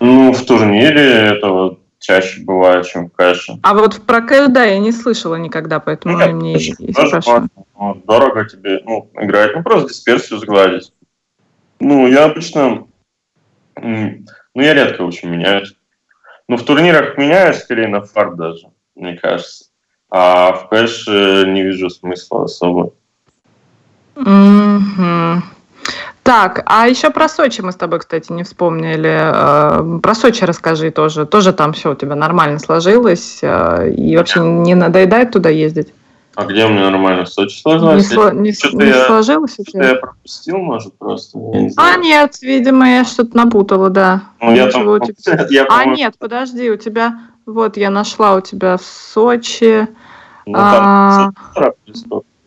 Ну, 0.00 0.32
в 0.32 0.44
турнире 0.46 1.36
это 1.36 1.76
чаще 2.02 2.42
бывает, 2.42 2.86
чем 2.86 3.08
в 3.08 3.12
кэше. 3.12 3.58
А 3.62 3.74
вот 3.74 4.02
про 4.02 4.20
кэш, 4.20 4.48
да, 4.48 4.64
я 4.64 4.78
не 4.78 4.92
слышала 4.92 5.36
никогда, 5.36 5.80
поэтому 5.80 6.18
Нет, 6.18 6.32
мне 6.32 6.56
и 6.56 6.92
спрашиваю. 6.92 7.48
Ну, 7.78 7.94
дорого 8.04 8.44
тебе 8.44 8.80
ну, 8.84 9.08
играть, 9.14 9.54
ну, 9.54 9.62
просто 9.62 9.88
дисперсию 9.88 10.38
сгладить. 10.40 10.92
Ну, 11.80 12.06
я 12.06 12.24
обычно... 12.24 12.86
Ну, 13.76 14.24
я 14.54 14.74
редко 14.74 15.02
очень 15.02 15.30
меняюсь. 15.30 15.74
Ну, 16.48 16.56
в 16.56 16.64
турнирах 16.64 17.16
меняюсь 17.16 17.58
скорее 17.58 17.88
на 17.88 18.02
фарт 18.02 18.36
даже, 18.36 18.66
мне 18.94 19.16
кажется. 19.16 19.66
А 20.10 20.52
в 20.52 20.68
кэше 20.68 21.44
не 21.46 21.62
вижу 21.62 21.88
смысла 21.88 22.44
особо. 22.44 22.92
Mm-hmm. 24.16 25.38
Так, 26.22 26.62
а 26.66 26.86
еще 26.86 27.10
про 27.10 27.28
Сочи 27.28 27.62
мы 27.62 27.72
с 27.72 27.76
тобой, 27.76 27.98
кстати, 27.98 28.30
не 28.30 28.44
вспомнили. 28.44 29.10
Э, 29.10 29.98
про 30.00 30.14
Сочи 30.14 30.44
расскажи 30.44 30.92
тоже. 30.92 31.26
Тоже 31.26 31.52
там 31.52 31.72
все 31.72 31.92
у 31.92 31.94
тебя 31.96 32.14
нормально 32.14 32.60
сложилось. 32.60 33.40
Э, 33.42 33.90
и 33.90 34.16
вообще 34.16 34.40
не 34.40 34.76
надоедает 34.76 35.32
туда 35.32 35.48
ездить? 35.48 35.92
А 36.34 36.44
где 36.44 36.64
у 36.64 36.68
меня 36.68 36.90
нормально 36.90 37.24
в 37.24 37.28
Сочи 37.28 37.60
сложилось? 37.60 38.08
Не, 38.08 38.14
сло, 38.14 38.30
не, 38.30 38.52
не 38.72 38.86
я, 38.86 39.06
сложилось 39.06 39.58
у 39.58 39.64
тебя? 39.64 39.88
я 39.88 39.94
пропустил, 39.96 40.58
может, 40.58 40.96
просто? 40.96 41.38
Не 41.38 41.72
а, 41.76 41.96
нет, 41.96 42.40
видимо, 42.40 42.88
я 42.88 43.04
что-то 43.04 43.36
напутала, 43.36 43.90
да. 43.90 44.22
Ну, 44.40 44.54
я 44.54 44.70
там... 44.70 45.00
тебя... 45.00 45.46
я, 45.50 45.66
а, 45.68 45.84
нет, 45.84 46.14
подожди, 46.18 46.70
у 46.70 46.76
тебя... 46.76 47.18
Вот, 47.44 47.76
я 47.76 47.90
нашла 47.90 48.36
у 48.36 48.40
тебя 48.40 48.76
в 48.76 48.82
Сочи... 48.82 49.88
Ну, 50.46 50.54
там 50.54 50.84
а... 50.84 51.30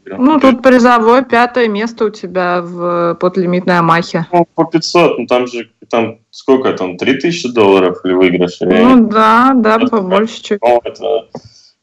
Ну, 0.05 0.39
тут 0.39 0.61
призовое 0.61 1.23
пятое 1.23 1.67
место 1.67 2.05
у 2.05 2.09
тебя 2.09 2.61
в 2.61 3.15
подлимитной 3.15 3.79
Амахе. 3.79 4.27
Ну, 4.31 4.47
по 4.53 4.65
500, 4.65 5.19
ну 5.19 5.27
там 5.27 5.47
же, 5.47 5.69
там 5.89 6.19
сколько 6.29 6.73
там, 6.73 6.97
3000 6.97 7.53
долларов 7.53 7.99
или 8.03 8.13
выигрыш? 8.13 8.57
Ну, 8.61 9.07
да, 9.07 9.53
да, 9.55 9.79
побольше 9.79 10.41
чуть. 10.41 10.61
Ну, 10.61 10.81
это, 10.83 11.27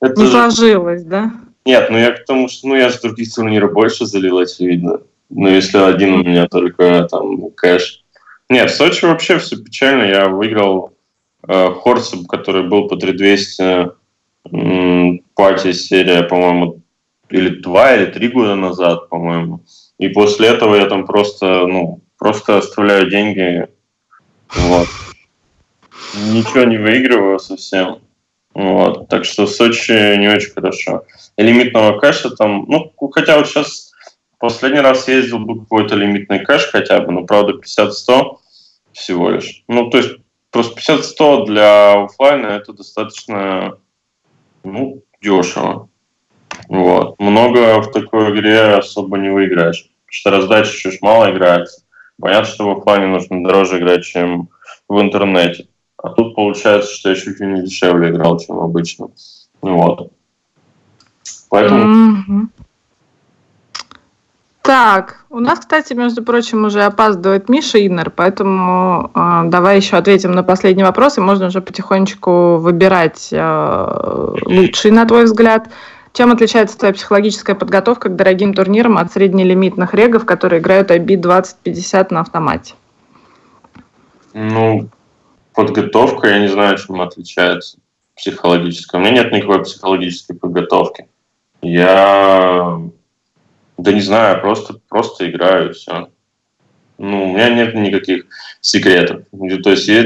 это 0.00 0.20
Не 0.20 0.26
же... 0.26 0.32
сложилось, 0.32 1.04
да? 1.04 1.32
Нет, 1.64 1.90
ну 1.90 1.98
я 1.98 2.12
к 2.12 2.24
тому, 2.24 2.48
что 2.48 2.68
ну 2.68 2.74
я 2.74 2.88
же 2.88 3.00
других 3.00 3.32
турниров 3.32 3.72
больше 3.72 4.06
залил, 4.06 4.38
очевидно. 4.38 5.00
Ну, 5.30 5.48
если 5.48 5.78
один 5.78 6.14
у 6.14 6.22
меня 6.22 6.46
только 6.48 7.08
там 7.10 7.50
кэш. 7.50 8.04
Нет, 8.50 8.70
в 8.70 8.74
Сочи 8.74 9.04
вообще 9.04 9.38
все 9.38 9.56
печально. 9.56 10.02
Я 10.04 10.28
выиграл 10.28 10.92
э, 11.48 11.70
Хорсом, 11.70 12.26
который 12.26 12.68
был 12.68 12.88
по 12.88 12.96
3200 12.96 13.62
э, 13.62 15.18
пати 15.34 15.72
серия, 15.72 16.22
по-моему, 16.24 16.81
или 17.32 17.48
два, 17.60 17.94
или 17.94 18.06
три 18.06 18.28
года 18.28 18.54
назад, 18.54 19.08
по-моему. 19.08 19.64
И 19.98 20.08
после 20.08 20.48
этого 20.48 20.74
я 20.74 20.86
там 20.86 21.06
просто, 21.06 21.66
ну, 21.66 22.00
просто 22.18 22.58
оставляю 22.58 23.10
деньги. 23.10 23.68
Вот. 24.54 24.88
Ничего 26.14 26.64
не 26.64 26.78
выигрываю 26.78 27.38
совсем. 27.38 28.00
Вот. 28.54 29.08
Так 29.08 29.24
что 29.24 29.46
в 29.46 29.50
Сочи 29.50 30.16
не 30.18 30.28
очень 30.28 30.52
хорошо. 30.52 31.04
И 31.36 31.42
лимитного 31.42 31.98
кэша 31.98 32.30
там, 32.36 32.66
ну, 32.68 32.92
хотя 33.10 33.38
вот 33.38 33.48
сейчас 33.48 33.92
последний 34.38 34.80
раз 34.80 35.08
ездил 35.08 35.38
был 35.38 35.60
какой-то 35.60 35.94
лимитный 35.94 36.44
кэш 36.44 36.66
хотя 36.66 37.00
бы, 37.00 37.12
но 37.12 37.24
правда 37.24 37.54
50-100 37.54 38.38
всего 38.92 39.30
лишь. 39.30 39.64
Ну, 39.68 39.88
то 39.88 39.98
есть 39.98 40.16
просто 40.50 40.78
50-100 40.78 41.46
для 41.46 42.04
офлайна 42.04 42.48
это 42.48 42.72
достаточно, 42.74 43.78
ну, 44.64 45.02
дешево. 45.22 45.88
Вот. 46.68 47.18
Много 47.18 47.80
в 47.82 47.90
такой 47.90 48.30
игре 48.30 48.74
особо 48.74 49.18
не 49.18 49.30
выиграешь. 49.30 49.82
Потому 49.82 50.10
что 50.10 50.30
раздача 50.30 50.72
чуть 50.72 51.02
мало 51.02 51.30
играется. 51.30 51.82
Понятно, 52.20 52.46
что 52.46 52.66
в 52.66 52.78
офлайне 52.78 53.06
нужно 53.06 53.42
дороже 53.42 53.78
играть, 53.78 54.04
чем 54.04 54.48
в 54.88 55.00
интернете. 55.00 55.66
А 55.96 56.10
тут 56.10 56.34
получается, 56.34 56.92
что 56.92 57.10
я 57.10 57.14
чуть 57.14 57.40
ли 57.40 57.46
не 57.46 57.62
дешевле 57.62 58.10
играл, 58.10 58.38
чем 58.38 58.58
обычно. 58.58 59.08
Вот. 59.60 60.10
Поэтому... 61.48 62.16
Mm-hmm. 62.16 62.46
Так, 64.62 65.24
у 65.28 65.40
нас, 65.40 65.58
кстати, 65.58 65.92
между 65.92 66.22
прочим, 66.22 66.64
уже 66.64 66.82
опаздывает 66.82 67.48
Миша 67.48 67.84
Иннер, 67.84 68.10
поэтому 68.10 69.10
э, 69.12 69.42
давай 69.46 69.76
еще 69.76 69.96
ответим 69.96 70.30
на 70.32 70.44
последний 70.44 70.84
вопрос, 70.84 71.18
и 71.18 71.20
можно 71.20 71.46
уже 71.46 71.60
потихонечку 71.60 72.58
выбирать 72.58 73.28
э, 73.32 74.34
лучший, 74.46 74.92
на 74.92 75.04
твой 75.04 75.24
взгляд. 75.24 75.68
Чем 76.12 76.30
отличается 76.30 76.78
твоя 76.78 76.92
психологическая 76.92 77.56
подготовка 77.56 78.10
к 78.10 78.16
дорогим 78.16 78.52
турнирам 78.52 78.98
от 78.98 79.12
среднелимитных 79.12 79.94
регов, 79.94 80.26
которые 80.26 80.60
играют 80.60 80.90
IB 80.90 81.16
2050 81.16 82.10
на 82.10 82.20
автомате? 82.20 82.74
Ну, 84.34 84.90
подготовка, 85.54 86.28
я 86.28 86.38
не 86.40 86.48
знаю, 86.48 86.76
чем 86.76 87.00
отличается 87.00 87.78
психологическая. 88.14 89.00
У 89.00 89.04
меня 89.04 89.22
нет 89.22 89.32
никакой 89.32 89.62
психологической 89.62 90.36
подготовки. 90.36 91.08
Я, 91.62 92.78
да 93.78 93.92
не 93.92 94.00
знаю, 94.02 94.40
просто, 94.42 94.80
просто 94.88 95.30
играю, 95.30 95.72
все. 95.72 96.10
Ну, 96.98 97.30
у 97.30 97.34
меня 97.34 97.48
нет 97.48 97.74
никаких 97.74 98.26
секретов. 98.60 99.22
То 99.62 99.70
есть 99.70 99.88
я, 99.88 100.04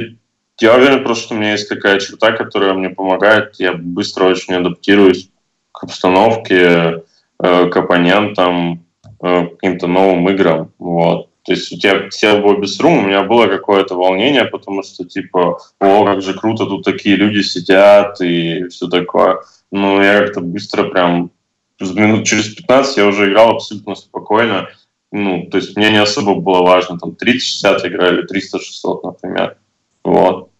я 0.61 0.76
уверен 0.76 1.02
просто, 1.02 1.24
что 1.24 1.34
у 1.34 1.38
меня 1.38 1.52
есть 1.52 1.68
какая 1.68 1.98
черта, 1.98 2.30
которая 2.30 2.74
мне 2.74 2.90
помогает. 2.90 3.57
Я 3.59 3.72
быстро 3.72 4.26
очень 4.26 4.54
адаптируюсь 4.54 5.30
к 5.77 5.85
обстановке, 5.85 7.03
э, 7.39 7.68
к 7.68 7.77
оппонентам, 7.77 8.85
э, 9.22 9.47
к 9.47 9.51
каким-то 9.53 9.87
новым 9.87 10.29
играм. 10.31 10.72
Вот. 10.79 11.29
То 11.45 11.53
есть 11.53 11.72
у 11.72 11.79
тебя 11.79 12.09
все 12.11 12.41
в 12.41 12.47
обе 12.47 12.66
у 12.83 13.01
меня 13.03 13.22
было 13.22 13.47
какое-то 13.47 13.95
волнение, 13.95 14.47
потому 14.47 14.83
что 14.83 15.05
типа, 15.05 15.61
о, 15.81 16.05
как 16.05 16.22
же 16.22 16.35
круто, 16.35 16.66
тут 16.66 16.85
такие 16.85 17.14
люди 17.14 17.43
сидят 17.43 18.20
и 18.20 18.66
все 18.68 18.89
такое. 18.89 19.39
Ну, 19.70 20.03
я 20.03 20.20
как-то 20.20 20.41
быстро 20.41 20.85
прям, 20.85 21.31
минут 21.79 22.24
через 22.24 22.55
15 22.55 22.97
я 22.97 23.07
уже 23.07 23.31
играл 23.31 23.51
абсолютно 23.51 23.95
спокойно. 23.95 24.68
Ну, 25.12 25.47
то 25.51 25.59
есть 25.59 25.77
мне 25.77 25.91
не 25.91 26.03
особо 26.03 26.35
было 26.35 26.62
важно, 26.62 26.99
там, 26.99 27.11
30-60 27.11 27.87
играли, 27.87 28.27
300-600, 28.27 29.01
например. 29.05 29.57
Вот. 30.03 30.51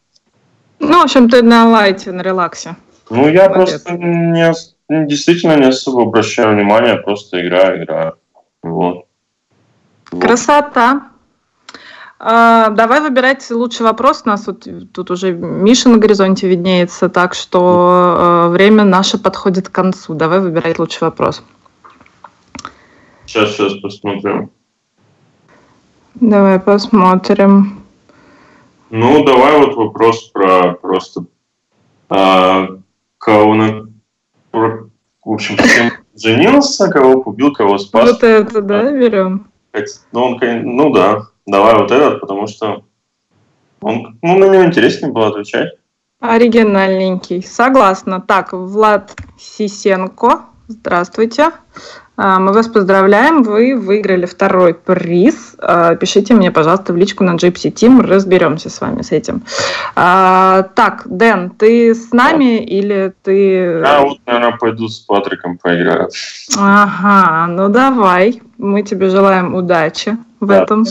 Ну, 0.79 1.01
в 1.01 1.05
общем, 1.05 1.29
ты 1.29 1.43
на 1.43 1.69
лайте, 1.69 2.13
на 2.13 2.23
релаксе. 2.23 2.77
Ну, 3.11 3.29
я 3.29 3.49
Молодец. 3.49 3.83
просто 3.83 3.93
не, 3.93 4.53
действительно 4.89 5.57
не 5.57 5.67
особо 5.67 6.03
обращаю 6.03 6.55
внимание, 6.55 6.97
просто 6.97 7.45
играю, 7.45 7.83
играю. 7.85 8.15
Вот. 8.63 9.07
Красота. 10.05 11.11
А, 12.19 12.71
давай 12.71 13.01
выбирать 13.01 13.51
лучший 13.51 13.83
вопрос. 13.83 14.23
У 14.25 14.29
нас 14.29 14.47
вот 14.47 14.67
тут 14.93 15.11
уже 15.11 15.33
Миша 15.33 15.89
на 15.89 15.99
горизонте 15.99 16.49
виднеется, 16.49 17.09
так 17.09 17.35
что 17.35 18.47
э, 18.49 18.53
время 18.53 18.85
наше 18.85 19.19
подходит 19.19 19.69
к 19.69 19.73
концу. 19.73 20.15
Давай 20.15 20.41
выбирать 20.41 20.79
лучший 20.79 21.03
вопрос. 21.03 21.43
Сейчас, 23.27 23.53
сейчас 23.53 23.75
посмотрим. 23.75 24.51
Давай 26.15 26.59
посмотрим. 26.59 27.83
Ну, 28.89 29.25
давай 29.25 29.59
вот 29.59 29.75
вопрос 29.75 30.31
про 30.31 30.73
просто 30.75 31.25
а, 32.09 32.69
кого 33.19 33.55
на 33.55 33.89
в 34.57 35.33
общем, 35.33 35.57
всем 35.57 35.93
женился, 36.15 36.89
кого 36.89 37.21
убил, 37.23 37.53
кого 37.53 37.79
спас. 37.79 38.11
Вот 38.11 38.23
это, 38.23 38.63
да, 38.63 38.91
берем? 38.91 39.49
Ну, 40.13 40.23
он, 40.23 40.39
ну 40.41 40.91
да, 40.93 41.23
давай 41.47 41.75
вот 41.75 41.91
этот, 41.91 42.21
потому 42.21 42.47
что 42.47 42.85
он, 43.81 44.19
ну, 44.23 44.39
на 44.39 44.47
него 44.47 44.65
интереснее 44.65 45.13
было 45.13 45.29
отвечать. 45.29 45.75
Оригинальненький. 46.21 47.43
Согласна. 47.43 48.21
Так, 48.21 48.53
Влад 48.53 49.15
Сисенко, 49.39 50.47
здравствуйте. 50.69 51.51
А, 52.19 52.39
мы 52.39 52.53
вас 52.53 52.67
поздравляем, 52.67 53.43
вы 53.43 53.77
выиграли 53.77 54.25
второй 54.25 54.73
приз. 54.73 55.55
А, 55.59 55.95
пишите 55.97 56.33
мне, 56.33 56.51
пожалуйста, 56.51 56.93
в 56.93 56.97
личку 56.97 57.25
на 57.25 57.35
Gypsy 57.35 57.71
Team, 57.71 58.01
разберемся 58.01 58.71
с 58.71 58.81
вами 58.81 59.03
с 59.03 59.13
этим. 59.13 59.43
А, 59.95 60.63
так, 60.75 61.03
Дэн, 61.05 61.51
ты 61.51 61.95
с 61.95 62.13
нами 62.13 62.65
или 62.65 63.13
ты... 63.23 63.83
Я 63.85 64.01
вот, 64.01 64.19
наверное, 64.25 64.57
пойду 64.57 64.89
с 64.89 65.01
Патриком 65.01 65.59
поиграю. 65.59 66.09
Ага, 66.57 67.47
ну 67.49 67.69
давай. 67.69 68.41
Мы 68.57 68.83
тебе 68.83 69.11
желаем 69.11 69.55
удачи 69.55 70.17
в 70.41 70.47
да, 70.47 70.63
этом. 70.63 70.87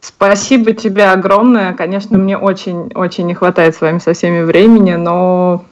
Спасибо 0.00 0.72
тебе 0.72 1.10
огромное. 1.10 1.74
Конечно, 1.74 2.16
мне 2.16 2.38
очень-очень 2.38 3.26
не 3.26 3.34
хватает 3.34 3.76
с 3.76 3.82
вами 3.82 3.98
со 3.98 4.14
всеми 4.14 4.42
времени, 4.44 4.92
но 4.92 5.66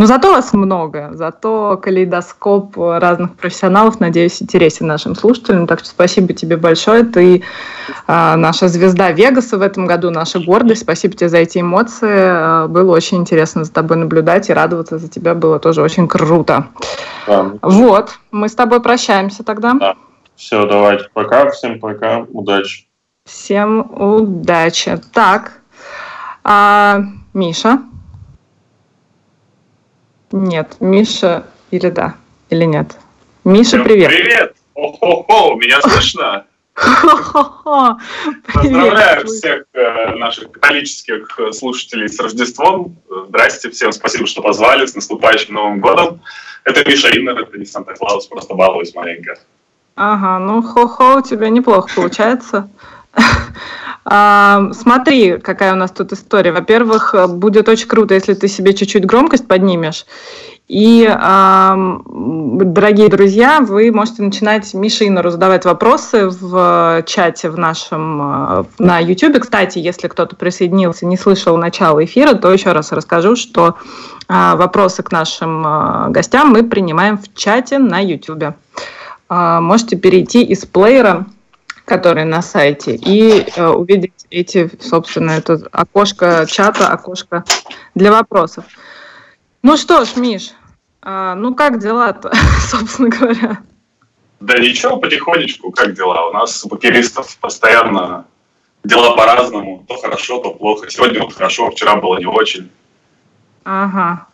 Но 0.00 0.06
зато 0.06 0.30
вас 0.32 0.54
много, 0.54 1.10
зато 1.12 1.76
калейдоскоп 1.76 2.74
разных 2.78 3.36
профессионалов, 3.36 4.00
надеюсь, 4.00 4.40
интересен 4.40 4.86
нашим 4.86 5.14
слушателям. 5.14 5.66
Так 5.66 5.80
что 5.80 5.88
спасибо 5.90 6.32
тебе 6.32 6.56
большое. 6.56 7.04
Ты 7.04 7.42
э, 8.06 8.34
наша 8.36 8.68
звезда 8.68 9.10
Вегаса 9.10 9.58
в 9.58 9.60
этом 9.60 9.84
году, 9.84 10.08
наша 10.08 10.40
гордость. 10.40 10.80
Спасибо 10.80 11.14
тебе 11.14 11.28
за 11.28 11.36
эти 11.36 11.58
эмоции. 11.58 12.66
Было 12.68 12.96
очень 12.96 13.18
интересно 13.18 13.64
за 13.64 13.74
тобой 13.74 13.98
наблюдать 13.98 14.48
и 14.48 14.54
радоваться 14.54 14.96
за 14.96 15.06
тебя 15.10 15.34
было 15.34 15.58
тоже 15.58 15.82
очень 15.82 16.08
круто. 16.08 16.68
Да. 17.26 17.52
Вот, 17.60 18.12
мы 18.30 18.48
с 18.48 18.54
тобой 18.54 18.80
прощаемся 18.80 19.44
тогда. 19.44 19.74
Да. 19.74 19.96
Все, 20.34 20.64
давайте, 20.64 21.10
пока, 21.12 21.50
всем 21.50 21.78
пока, 21.78 22.24
удачи. 22.32 22.86
Всем 23.26 23.80
удачи. 24.00 24.98
Так, 25.12 25.60
а, 26.42 27.00
Миша? 27.34 27.80
Нет, 30.32 30.76
Миша 30.78 31.46
или 31.72 31.90
да, 31.90 32.14
или 32.50 32.64
нет? 32.64 32.96
Миша, 33.44 33.82
привет. 33.82 34.08
Привет! 34.08 34.54
О-хо-хо, 34.74 35.56
меня 35.56 35.80
слышно? 35.80 36.46
Поздравляю 38.52 39.26
всех 39.26 39.64
э, 39.72 40.14
наших 40.14 40.52
католических 40.52 41.38
слушателей 41.52 42.08
с 42.08 42.18
Рождеством. 42.20 42.96
Здрасте, 43.28 43.70
всем 43.70 43.92
спасибо, 43.92 44.26
что 44.26 44.40
позвали. 44.40 44.86
С 44.86 44.94
наступающим 44.94 45.54
Новым 45.54 45.80
годом. 45.80 46.20
Это 46.64 46.88
Миша 46.88 47.08
Иннер, 47.08 47.38
это 47.40 47.58
не 47.58 47.64
Санта-Клаус, 47.64 48.26
просто 48.28 48.54
балуюсь 48.54 48.94
маленько. 48.94 49.36
Ага, 49.96 50.38
ну 50.38 50.62
хо-хо, 50.62 51.16
у 51.16 51.22
тебя 51.22 51.48
неплохо 51.48 51.90
получается. 51.94 52.70
Смотри, 54.04 55.38
какая 55.38 55.74
у 55.74 55.76
нас 55.76 55.90
тут 55.90 56.12
история. 56.12 56.52
Во-первых, 56.52 57.14
будет 57.28 57.68
очень 57.68 57.86
круто, 57.86 58.14
если 58.14 58.34
ты 58.34 58.48
себе 58.48 58.72
чуть-чуть 58.74 59.04
громкость 59.04 59.46
поднимешь. 59.46 60.06
И, 60.70 61.04
дорогие 62.64 63.08
друзья, 63.08 63.60
вы 63.60 63.90
можете 63.90 64.22
начинать 64.22 64.72
Мише 64.72 65.08
Инору 65.08 65.30
задавать 65.30 65.64
вопросы 65.64 66.28
в 66.28 67.02
чате 67.06 67.50
в 67.50 67.58
нашем 67.58 68.22
э, 68.22 68.64
на 68.78 69.00
YouTube. 69.00 69.40
Кстати, 69.40 69.80
если 69.80 70.06
кто-то 70.06 70.36
присоединился, 70.36 71.06
не 71.06 71.16
слышал 71.16 71.56
начала 71.56 72.04
эфира, 72.04 72.34
то 72.34 72.52
еще 72.52 72.70
раз 72.70 72.92
расскажу, 72.92 73.34
что 73.34 73.78
а, 74.28 74.54
вопросы 74.54 75.02
к 75.02 75.10
нашим 75.10 75.66
э, 75.66 76.10
гостям 76.10 76.50
мы 76.50 76.62
принимаем 76.62 77.18
в 77.18 77.34
чате 77.34 77.78
на 77.78 77.98
YouTube. 77.98 78.54
А, 79.28 79.60
можете 79.60 79.96
перейти 79.96 80.44
из 80.44 80.64
плеера 80.66 81.26
который 81.90 82.24
на 82.24 82.40
сайте, 82.40 82.94
и 82.94 83.44
э, 83.56 83.66
увидеть 83.66 84.12
эти, 84.30 84.70
собственно, 84.80 85.32
это 85.32 85.60
окошко 85.72 86.46
чата, 86.48 86.86
окошко 86.86 87.42
для 87.96 88.12
вопросов. 88.12 88.64
Ну 89.64 89.76
что 89.76 90.04
ж, 90.04 90.14
Миш, 90.14 90.52
а, 91.02 91.34
ну 91.34 91.52
как 91.52 91.80
дела-то, 91.80 92.30
собственно 92.70 93.08
говоря? 93.08 93.58
Да 94.38 94.56
ничего, 94.58 94.98
потихонечку, 94.98 95.72
как 95.72 95.94
дела? 95.94 96.28
У 96.28 96.32
нас 96.32 96.64
у 96.64 96.68
покеристов 96.68 97.36
постоянно 97.40 98.24
дела 98.84 99.16
по-разному, 99.16 99.84
то 99.88 99.96
хорошо, 99.96 100.38
то 100.38 100.52
плохо. 100.52 100.88
Сегодня 100.88 101.24
вот 101.24 101.34
хорошо, 101.34 101.72
вчера 101.72 101.96
было 101.96 102.18
не 102.18 102.26
очень. 102.26 102.70
Ага. 103.64 104.28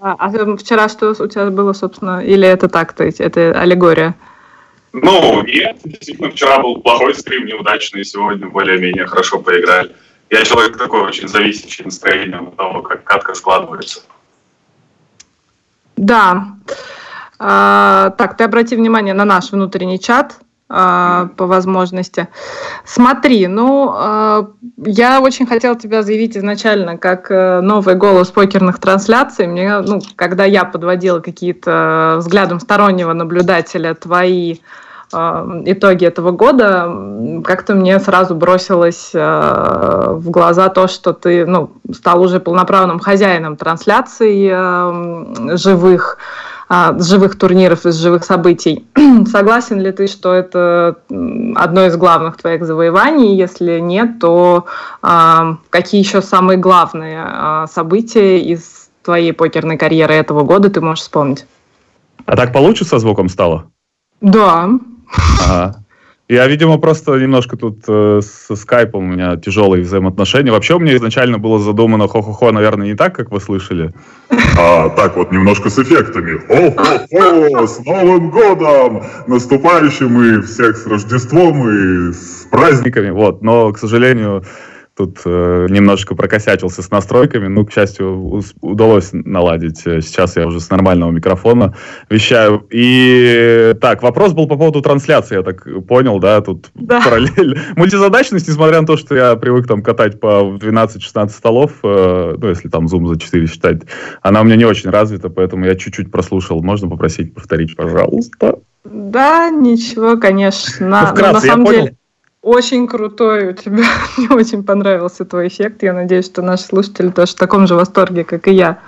А, 0.00 0.16
а 0.18 0.56
вчера 0.56 0.88
что 0.88 1.10
у 1.10 1.28
тебя 1.28 1.50
было, 1.50 1.72
собственно, 1.72 2.18
или 2.18 2.48
это 2.48 2.68
так, 2.68 2.94
то 2.94 3.04
есть 3.04 3.20
это 3.20 3.52
аллегория? 3.52 4.16
Ну, 4.96 5.42
нет, 5.42 5.80
действительно, 5.82 6.30
вчера 6.30 6.60
был 6.60 6.80
плохой 6.80 7.16
стрим, 7.16 7.46
неудачный, 7.46 8.04
сегодня 8.04 8.46
более-менее 8.46 9.08
хорошо 9.08 9.40
поиграли. 9.40 9.90
Я 10.30 10.44
человек 10.44 10.78
такой 10.78 11.00
очень 11.00 11.26
зависящий 11.26 11.84
настроением 11.84 12.48
от 12.48 12.56
того, 12.56 12.80
как 12.82 13.02
катка 13.02 13.34
складывается. 13.34 14.02
Да. 15.96 16.46
А, 17.40 18.10
так, 18.10 18.36
ты 18.36 18.44
обрати 18.44 18.76
внимание 18.76 19.14
на 19.14 19.24
наш 19.24 19.50
внутренний 19.50 19.98
чат 19.98 20.36
а, 20.68 21.26
по 21.36 21.46
возможности. 21.46 22.28
Смотри, 22.84 23.48
ну, 23.48 23.90
а, 23.92 24.48
я 24.76 25.20
очень 25.20 25.46
хотела 25.46 25.74
тебя 25.74 26.04
заявить 26.04 26.36
изначально 26.36 26.98
как 26.98 27.32
э, 27.32 27.60
новый 27.60 27.96
голос 27.96 28.30
покерных 28.30 28.78
трансляций. 28.78 29.48
Мне, 29.48 29.80
ну, 29.80 30.00
когда 30.14 30.44
я 30.44 30.64
подводила 30.64 31.18
какие-то 31.18 32.16
взглядом 32.18 32.60
стороннего 32.60 33.12
наблюдателя 33.12 33.94
твои 33.94 34.58
Э, 34.58 34.83
итоги 35.64 36.04
этого 36.04 36.30
года, 36.30 37.42
как-то 37.44 37.74
мне 37.74 37.98
сразу 38.00 38.34
бросилось 38.34 39.10
э, 39.14 40.06
в 40.10 40.30
глаза 40.30 40.68
то, 40.68 40.88
что 40.88 41.12
ты 41.12 41.46
ну, 41.46 41.70
стал 41.92 42.22
уже 42.22 42.40
полноправным 42.40 42.98
хозяином 42.98 43.56
трансляций 43.56 44.48
э, 44.50 45.56
живых, 45.56 46.18
живых 46.98 47.38
турниров 47.38 47.86
из 47.86 47.96
живых 47.96 48.24
событий. 48.24 48.86
Согласен 49.26 49.80
ли 49.80 49.92
ты, 49.92 50.06
что 50.06 50.32
это 50.32 50.96
одно 51.08 51.86
из 51.86 51.96
главных 51.96 52.36
твоих 52.36 52.64
завоеваний? 52.64 53.36
Если 53.36 53.78
нет, 53.80 54.18
то 54.18 54.66
какие 55.70 56.00
еще 56.00 56.22
самые 56.22 56.58
главные 56.58 57.66
события 57.68 58.40
из 58.40 58.88
твоей 59.02 59.32
покерной 59.32 59.76
карьеры 59.76 60.14
этого 60.14 60.42
года 60.42 60.70
ты 60.70 60.80
можешь 60.80 61.02
вспомнить? 61.02 61.46
А 62.26 62.36
так 62.36 62.52
получше 62.52 62.84
со 62.84 62.98
звуком 62.98 63.28
стало? 63.28 63.66
Да, 64.20 64.70
Ага. 65.40 65.84
Я, 66.26 66.46
видимо, 66.46 66.78
просто 66.78 67.18
немножко 67.18 67.56
тут 67.58 67.84
э, 67.86 68.20
со 68.22 68.56
скайпом 68.56 69.04
у 69.04 69.12
меня 69.12 69.36
тяжелые 69.36 69.82
взаимоотношения. 69.82 70.50
Вообще 70.50 70.74
у 70.74 70.78
меня 70.78 70.96
изначально 70.96 71.38
было 71.38 71.58
задумано 71.58 72.08
хо-хо-хо, 72.08 72.50
наверное, 72.50 72.86
не 72.86 72.94
так, 72.94 73.14
как 73.14 73.30
вы 73.30 73.40
слышали. 73.40 73.92
А 74.58 74.88
так 74.90 75.16
вот, 75.16 75.32
немножко 75.32 75.68
с 75.68 75.78
эффектами. 75.78 76.38
Хо-хо-хо, 76.46 77.66
с 77.66 77.84
Новым 77.84 78.30
годом! 78.30 79.02
Наступающим 79.26 80.22
и 80.22 80.42
всех 80.42 80.78
с 80.78 80.86
Рождеством 80.86 81.68
и 81.68 82.12
с 82.12 82.46
праздниками. 82.50 83.10
Вот, 83.10 83.42
но, 83.42 83.72
к 83.72 83.78
сожалению, 83.78 84.44
тут 84.96 85.18
э, 85.24 85.66
немножко 85.70 86.14
прокосячился 86.14 86.82
с 86.82 86.90
настройками, 86.90 87.48
ну, 87.48 87.66
к 87.66 87.72
счастью, 87.72 88.42
удалось 88.60 89.10
наладить. 89.12 89.78
Сейчас 89.78 90.36
я 90.36 90.46
уже 90.46 90.60
с 90.60 90.70
нормального 90.70 91.10
микрофона 91.10 91.74
вещаю. 92.08 92.66
И 92.70 93.74
так, 93.80 94.02
вопрос 94.02 94.32
был 94.32 94.46
по 94.46 94.56
поводу 94.56 94.82
трансляции, 94.82 95.36
я 95.36 95.42
так 95.42 95.66
понял, 95.86 96.18
да, 96.20 96.40
тут 96.40 96.70
да. 96.74 97.02
параллель. 97.02 97.58
Мультизадачность, 97.76 98.48
несмотря 98.48 98.80
на 98.80 98.86
то, 98.86 98.96
что 98.96 99.14
я 99.16 99.34
привык 99.36 99.66
там 99.66 99.82
катать 99.82 100.20
по 100.20 100.56
12-16 100.60 101.28
столов, 101.30 101.72
э, 101.82 102.36
ну, 102.38 102.48
если 102.48 102.68
там 102.68 102.86
зум 102.86 103.08
за 103.08 103.18
4 103.18 103.46
считать, 103.46 103.82
она 104.22 104.40
у 104.40 104.44
меня 104.44 104.56
не 104.56 104.64
очень 104.64 104.90
развита, 104.90 105.28
поэтому 105.28 105.64
я 105.64 105.74
чуть-чуть 105.74 106.12
прослушал. 106.12 106.62
Можно 106.62 106.88
попросить 106.88 107.34
повторить, 107.34 107.74
пожалуйста? 107.74 108.60
Да, 108.84 109.50
ничего, 109.50 110.18
конечно. 110.18 110.86
Ну, 110.86 111.06
вкратце, 111.06 111.32
на 111.32 111.40
самом 111.40 111.64
я 111.64 111.70
понял. 111.70 111.84
деле 111.84 111.96
очень 112.44 112.86
крутой 112.86 113.48
у 113.48 113.52
тебя. 113.52 113.84
Мне 114.16 114.28
очень 114.30 114.62
понравился 114.62 115.24
твой 115.24 115.48
эффект. 115.48 115.82
Я 115.82 115.92
надеюсь, 115.92 116.26
что 116.26 116.42
наши 116.42 116.64
слушатели 116.64 117.10
тоже 117.10 117.32
в 117.32 117.36
таком 117.36 117.66
же 117.66 117.74
восторге, 117.74 118.24
как 118.24 118.46
и 118.48 118.52
я. 118.52 118.78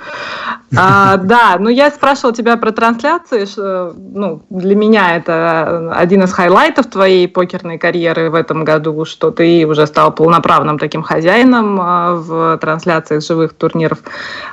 А, 0.76 1.16
да, 1.22 1.56
ну 1.58 1.68
я 1.68 1.90
спрашивала 1.90 2.34
тебя 2.34 2.56
про 2.56 2.72
трансляции. 2.72 3.44
Что, 3.44 3.94
ну, 3.96 4.42
для 4.50 4.74
меня 4.74 5.16
это 5.16 5.92
один 5.94 6.24
из 6.24 6.32
хайлайтов 6.32 6.86
твоей 6.86 7.28
покерной 7.28 7.78
карьеры 7.78 8.30
в 8.30 8.34
этом 8.34 8.64
году, 8.64 9.04
что 9.04 9.30
ты 9.30 9.66
уже 9.66 9.86
стал 9.86 10.12
полноправным 10.12 10.78
таким 10.78 11.02
хозяином 11.02 11.78
а, 11.80 12.14
в 12.14 12.58
трансляциях 12.58 13.22
живых 13.22 13.52
турниров. 13.54 13.98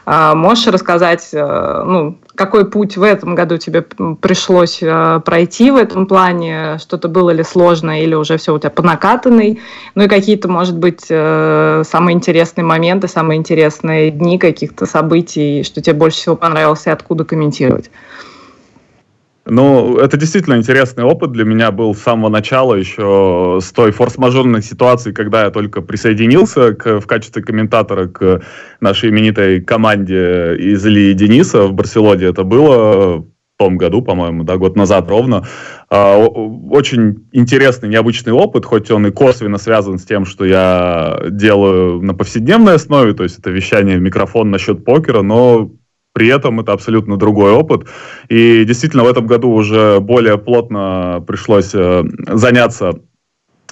А, 0.06 0.36
можешь 0.36 0.68
рассказать, 0.68 1.30
а, 1.34 1.84
ну, 1.86 2.18
какой 2.36 2.70
путь 2.70 2.98
в 2.98 3.04
этом 3.04 3.36
году 3.36 3.58
тебе 3.58 3.82
пришлось 3.82 4.80
э, 4.82 5.22
пройти 5.24 5.70
в 5.70 5.76
этом 5.76 6.08
плане? 6.08 6.80
Что-то 6.80 7.08
было 7.08 7.30
ли 7.30 7.44
сложно 7.44 8.02
или 8.02 8.16
уже 8.16 8.38
все 8.38 8.56
у 8.56 8.60
тебя 8.60 8.72
по 8.72 8.82
накатанной? 8.82 9.62
Ну 9.94 10.04
и 10.04 10.08
какие-то, 10.08 10.50
может 10.50 10.76
быть, 10.76 11.06
э, 11.10 11.84
самые 11.86 12.16
интересные 12.16 12.66
моменты, 12.66 13.08
самые 13.08 13.38
интересные 13.38 14.10
дни 14.10 14.40
каких-то 14.40 14.88
событий, 14.88 15.64
что 15.64 15.82
тебе 15.82 15.94
больше 15.94 16.13
всего 16.16 16.36
понравилось 16.36 16.86
и 16.88 16.90
откуда 16.90 17.24
комментировать? 17.24 17.92
Ну, 19.46 19.98
это 19.98 20.16
действительно 20.16 20.56
интересный 20.56 21.04
опыт 21.04 21.34
для 21.34 21.44
меня 21.44 21.72
был 21.72 21.94
с 21.94 22.00
самого 22.00 22.30
начала, 22.30 22.76
еще 22.76 23.60
с 23.62 23.74
той 23.74 23.92
форс-мажорной 23.92 24.62
ситуации, 24.62 25.12
когда 25.12 25.44
я 25.44 25.50
только 25.50 25.82
присоединился 25.82 26.74
к, 26.74 27.02
в 27.02 27.06
качестве 27.06 27.44
комментатора 27.44 28.08
к 28.08 28.42
нашей 28.80 29.10
именитой 29.10 29.60
команде 29.60 30.56
из 30.56 30.86
Ильи 30.86 31.14
Дениса 31.14 31.68
в 31.68 31.74
Барселоне. 31.74 32.28
Это 32.28 32.44
было 32.44 33.26
том 33.64 33.78
году, 33.78 34.02
по-моему, 34.02 34.44
да, 34.44 34.58
год 34.58 34.76
назад 34.76 35.10
ровно. 35.10 35.46
А, 35.90 36.18
очень 36.18 37.28
интересный, 37.32 37.88
необычный 37.88 38.34
опыт, 38.34 38.66
хоть 38.66 38.92
он 38.92 39.08
и 39.08 39.12
косвенно 39.12 39.58
связан 39.58 40.00
с 40.00 40.04
тем, 40.04 40.26
что 40.26 40.44
я 40.44 41.22
делаю 41.30 42.02
на 42.02 42.14
повседневной 42.14 42.76
основе, 42.76 43.14
то 43.14 43.24
есть 43.24 43.40
это 43.40 43.52
вещание 43.52 43.98
в 43.98 44.02
микрофон 44.02 44.52
насчет 44.52 44.84
покера, 44.84 45.22
но 45.22 45.72
при 46.14 46.28
этом 46.28 46.60
это 46.60 46.72
абсолютно 46.72 47.18
другой 47.18 47.52
опыт. 47.52 47.88
И 48.30 48.64
действительно 48.66 49.04
в 49.04 49.08
этом 49.08 49.28
году 49.28 49.50
уже 49.50 50.00
более 50.00 50.38
плотно 50.38 51.24
пришлось 51.28 51.72
э, 51.74 52.04
заняться 52.28 53.00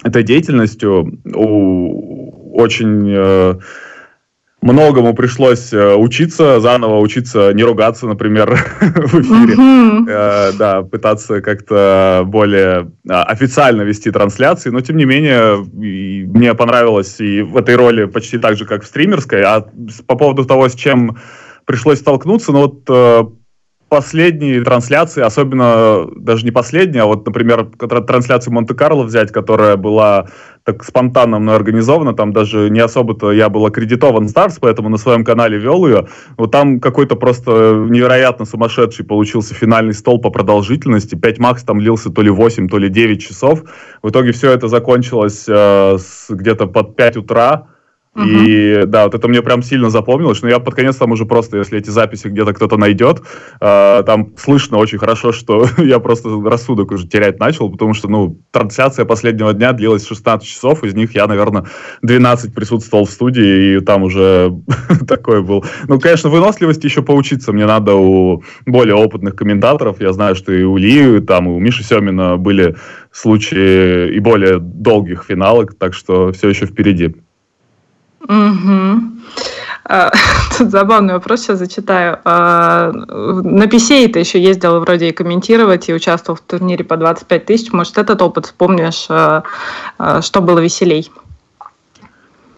этой 0.02 0.24
деятельностью. 0.24 1.20
У, 1.24 2.58
очень 2.60 3.08
э, 3.08 3.54
многому 4.60 5.14
пришлось 5.14 5.72
э, 5.72 5.94
учиться, 5.94 6.58
заново 6.58 6.98
учиться 6.98 7.52
не 7.52 7.62
ругаться, 7.62 8.08
например, 8.08 8.50
в 8.80 9.20
эфире. 9.20 9.54
Mm-hmm. 9.54 10.56
Да, 10.58 10.82
пытаться 10.82 11.40
как-то 11.40 12.24
более 12.26 12.90
а, 13.08 13.22
официально 13.22 13.82
вести 13.82 14.10
трансляции, 14.10 14.70
но 14.70 14.80
тем 14.80 14.96
не 14.96 15.04
менее 15.04 15.58
мне 15.64 16.54
понравилось 16.54 17.20
и 17.20 17.42
в 17.42 17.56
этой 17.56 17.76
роли 17.76 18.06
почти 18.06 18.38
так 18.38 18.56
же, 18.56 18.64
как 18.64 18.82
в 18.82 18.86
стримерской. 18.86 19.42
А 19.44 19.64
по 20.08 20.16
поводу 20.16 20.44
того, 20.44 20.68
с 20.68 20.74
чем 20.74 21.18
пришлось 21.66 22.00
столкнуться, 22.00 22.52
ну 22.52 22.60
вот 22.60 22.84
э, 22.88 23.24
последние 23.92 24.64
трансляции, 24.64 25.20
особенно 25.20 26.08
даже 26.16 26.46
не 26.46 26.50
последние, 26.50 27.02
а 27.02 27.06
вот, 27.06 27.26
например, 27.26 27.66
трансляцию 27.76 28.54
Монте-Карло 28.54 29.02
взять, 29.02 29.30
которая 29.30 29.76
была 29.76 30.28
так 30.64 30.82
спонтанно 30.82 31.38
мной 31.38 31.56
организована, 31.56 32.14
там 32.14 32.32
даже 32.32 32.70
не 32.70 32.80
особо-то 32.80 33.32
я 33.32 33.50
был 33.50 33.66
аккредитован 33.66 34.30
Старс, 34.30 34.56
поэтому 34.58 34.88
на 34.88 34.96
своем 34.96 35.24
канале 35.24 35.58
вел 35.58 35.86
ее. 35.86 36.06
Вот 36.38 36.52
там 36.52 36.80
какой-то 36.80 37.16
просто 37.16 37.84
невероятно 37.86 38.46
сумасшедший 38.46 39.04
получился 39.04 39.52
финальный 39.52 39.92
стол 39.92 40.18
по 40.22 40.30
продолжительности. 40.30 41.14
5 41.14 41.38
макс 41.38 41.62
там 41.62 41.78
лился 41.78 42.08
то 42.08 42.22
ли 42.22 42.30
8, 42.30 42.68
то 42.68 42.78
ли 42.78 42.88
9 42.88 43.20
часов. 43.20 43.64
В 44.02 44.08
итоге 44.08 44.32
все 44.32 44.52
это 44.52 44.68
закончилось 44.68 45.44
э, 45.48 45.98
где-то 46.30 46.66
под 46.66 46.96
5 46.96 47.18
утра. 47.18 47.66
Uh-huh. 48.14 48.26
И 48.26 48.84
да, 48.84 49.04
вот 49.04 49.14
это 49.14 49.26
мне 49.26 49.40
прям 49.40 49.62
сильно 49.62 49.88
запомнилось, 49.88 50.42
но 50.42 50.48
я 50.50 50.58
под 50.58 50.74
конец 50.74 50.96
там 50.96 51.12
уже 51.12 51.24
просто, 51.24 51.56
если 51.56 51.78
эти 51.78 51.88
записи 51.88 52.26
где-то 52.26 52.52
кто-то 52.52 52.76
найдет, 52.76 53.22
э, 53.58 54.02
там 54.04 54.34
слышно 54.36 54.76
очень 54.76 54.98
хорошо, 54.98 55.32
что 55.32 55.66
я 55.78 55.98
просто 55.98 56.28
рассудок 56.44 56.92
уже 56.92 57.08
терять 57.08 57.40
начал, 57.40 57.70
потому 57.70 57.94
что, 57.94 58.08
ну, 58.08 58.38
трансляция 58.50 59.06
последнего 59.06 59.54
дня 59.54 59.72
длилась 59.72 60.06
16 60.06 60.46
часов, 60.46 60.84
из 60.84 60.92
них 60.94 61.14
я, 61.14 61.26
наверное, 61.26 61.64
12 62.02 62.54
присутствовал 62.54 63.06
в 63.06 63.10
студии, 63.10 63.76
и 63.76 63.80
там 63.80 64.02
уже 64.02 64.52
такой 65.08 65.42
был. 65.42 65.64
Ну, 65.88 65.98
конечно, 65.98 66.28
выносливости 66.28 66.84
еще 66.84 67.00
поучиться 67.00 67.54
мне 67.54 67.64
надо 67.64 67.94
у 67.94 68.42
более 68.66 68.94
опытных 68.94 69.36
комментаторов, 69.36 70.02
я 70.02 70.12
знаю, 70.12 70.36
что 70.36 70.52
и 70.52 70.64
у 70.64 70.76
Ли, 70.76 71.20
там, 71.20 71.48
и 71.48 71.52
у 71.52 71.58
Миши 71.58 71.82
Семина 71.82 72.36
были 72.36 72.76
случаи 73.10 74.14
и 74.14 74.18
более 74.18 74.58
долгих 74.58 75.24
финалок, 75.26 75.74
так 75.78 75.94
что 75.94 76.32
все 76.32 76.50
еще 76.50 76.66
впереди. 76.66 77.14
Угу. 78.28 79.00
Тут 80.58 80.70
забавный 80.70 81.14
вопрос, 81.14 81.40
сейчас 81.42 81.58
зачитаю. 81.58 82.18
А, 82.24 82.92
на 82.92 83.64
PC 83.64 84.08
ты 84.08 84.20
еще 84.20 84.40
ездил 84.40 84.80
вроде 84.80 85.08
и 85.08 85.12
комментировать, 85.12 85.88
и 85.88 85.94
участвовал 85.94 86.38
в 86.38 86.42
турнире 86.42 86.84
по 86.84 86.96
25 86.96 87.44
тысяч. 87.44 87.72
Может, 87.72 87.98
этот 87.98 88.22
опыт 88.22 88.46
вспомнишь, 88.46 89.06
а, 89.08 89.42
что 90.22 90.40
было 90.40 90.60
веселей? 90.60 91.10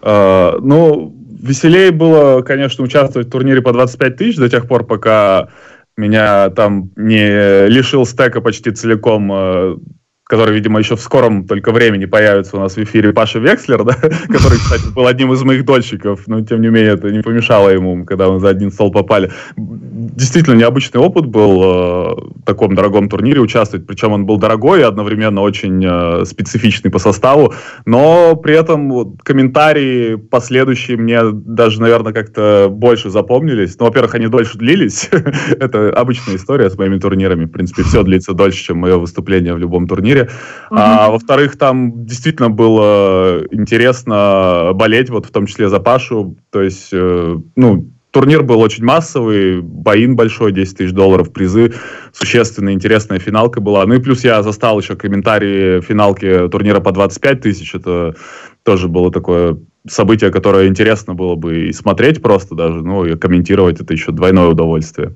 Ну, 0.02 1.14
веселее 1.40 1.90
было, 1.90 2.42
конечно, 2.42 2.84
участвовать 2.84 3.28
в 3.28 3.30
турнире 3.30 3.62
по 3.62 3.72
25 3.72 4.16
тысяч 4.16 4.36
до 4.36 4.50
тех 4.50 4.68
пор, 4.68 4.84
пока 4.84 5.48
меня 5.96 6.50
там 6.50 6.90
не 6.96 7.68
лишил 7.68 8.04
стека 8.04 8.42
почти 8.42 8.70
целиком 8.70 9.80
который, 10.26 10.54
видимо, 10.54 10.78
еще 10.78 10.96
в 10.96 11.00
скором 11.00 11.46
только 11.46 11.70
времени 11.70 12.06
появится 12.06 12.56
у 12.56 12.60
нас 12.60 12.76
в 12.76 12.82
эфире 12.82 13.12
Паша 13.12 13.38
Векслер, 13.38 13.84
да, 13.84 13.94
который, 14.28 14.58
кстати, 14.58 14.92
был 14.94 15.06
одним 15.06 15.32
из 15.32 15.42
моих 15.42 15.64
дольщиков, 15.64 16.26
но, 16.26 16.40
тем 16.40 16.62
не 16.62 16.68
менее, 16.68 16.94
это 16.94 17.10
не 17.10 17.20
помешало 17.22 17.68
ему, 17.68 18.04
когда 18.04 18.30
мы 18.30 18.40
за 18.40 18.48
один 18.48 18.72
стол 18.72 18.90
попали. 18.90 19.30
Действительно, 19.56 20.54
необычный 20.54 21.00
опыт 21.00 21.26
был 21.26 21.62
э, 21.62 22.14
в 22.40 22.42
таком 22.44 22.74
дорогом 22.74 23.08
турнире 23.08 23.40
участвовать, 23.40 23.86
причем 23.86 24.12
он 24.12 24.26
был 24.26 24.38
дорогой 24.38 24.80
и 24.80 24.82
одновременно 24.82 25.40
очень 25.42 25.84
э, 25.84 26.24
специфичный 26.24 26.90
по 26.90 26.98
составу, 26.98 27.54
но 27.84 28.36
при 28.36 28.54
этом 28.54 28.90
вот, 28.90 29.22
комментарии 29.22 30.16
последующие 30.16 30.96
мне 30.96 31.20
даже, 31.32 31.80
наверное, 31.80 32.12
как-то 32.12 32.68
больше 32.70 33.10
запомнились. 33.10 33.76
Ну, 33.78 33.86
во-первых, 33.86 34.14
они 34.14 34.28
дольше 34.28 34.58
длились, 34.58 35.10
это 35.60 35.90
обычная 35.90 36.36
история 36.36 36.70
с 36.70 36.78
моими 36.78 36.98
турнирами, 36.98 37.44
в 37.44 37.50
принципе, 37.50 37.82
все 37.82 38.02
длится 38.02 38.32
дольше, 38.32 38.64
чем 38.64 38.78
мое 38.78 38.96
выступление 38.96 39.54
в 39.54 39.58
любом 39.58 39.86
турнире, 39.86 40.23
турнире. 40.24 40.38
Угу. 40.70 40.78
А, 40.80 41.10
во-вторых, 41.10 41.56
там 41.56 42.04
действительно 42.04 42.50
было 42.50 43.42
интересно 43.50 44.72
болеть, 44.74 45.10
вот 45.10 45.26
в 45.26 45.30
том 45.30 45.46
числе 45.46 45.68
за 45.68 45.80
Пашу. 45.80 46.36
То 46.50 46.62
есть, 46.62 46.88
э, 46.92 47.36
ну, 47.56 47.90
турнир 48.10 48.42
был 48.42 48.60
очень 48.60 48.84
массовый, 48.84 49.60
боин 49.60 50.16
большой, 50.16 50.52
10 50.52 50.76
тысяч 50.76 50.92
долларов 50.92 51.32
призы, 51.32 51.74
существенная, 52.12 52.72
интересная 52.72 53.18
финалка 53.18 53.60
была. 53.60 53.84
Ну 53.86 53.94
и 53.94 54.00
плюс 54.00 54.24
я 54.24 54.42
застал 54.42 54.78
еще 54.78 54.94
комментарии 54.94 55.80
финалки 55.80 56.48
турнира 56.48 56.80
по 56.80 56.92
25 56.92 57.40
тысяч, 57.40 57.74
это 57.74 58.14
тоже 58.62 58.88
было 58.88 59.10
такое 59.10 59.58
событие, 59.86 60.30
которое 60.30 60.68
интересно 60.68 61.14
было 61.14 61.34
бы 61.34 61.68
и 61.68 61.72
смотреть 61.72 62.22
просто 62.22 62.54
даже, 62.54 62.82
ну 62.82 63.04
и 63.04 63.16
комментировать 63.16 63.80
это 63.80 63.92
еще 63.92 64.12
двойное 64.12 64.46
удовольствие. 64.46 65.14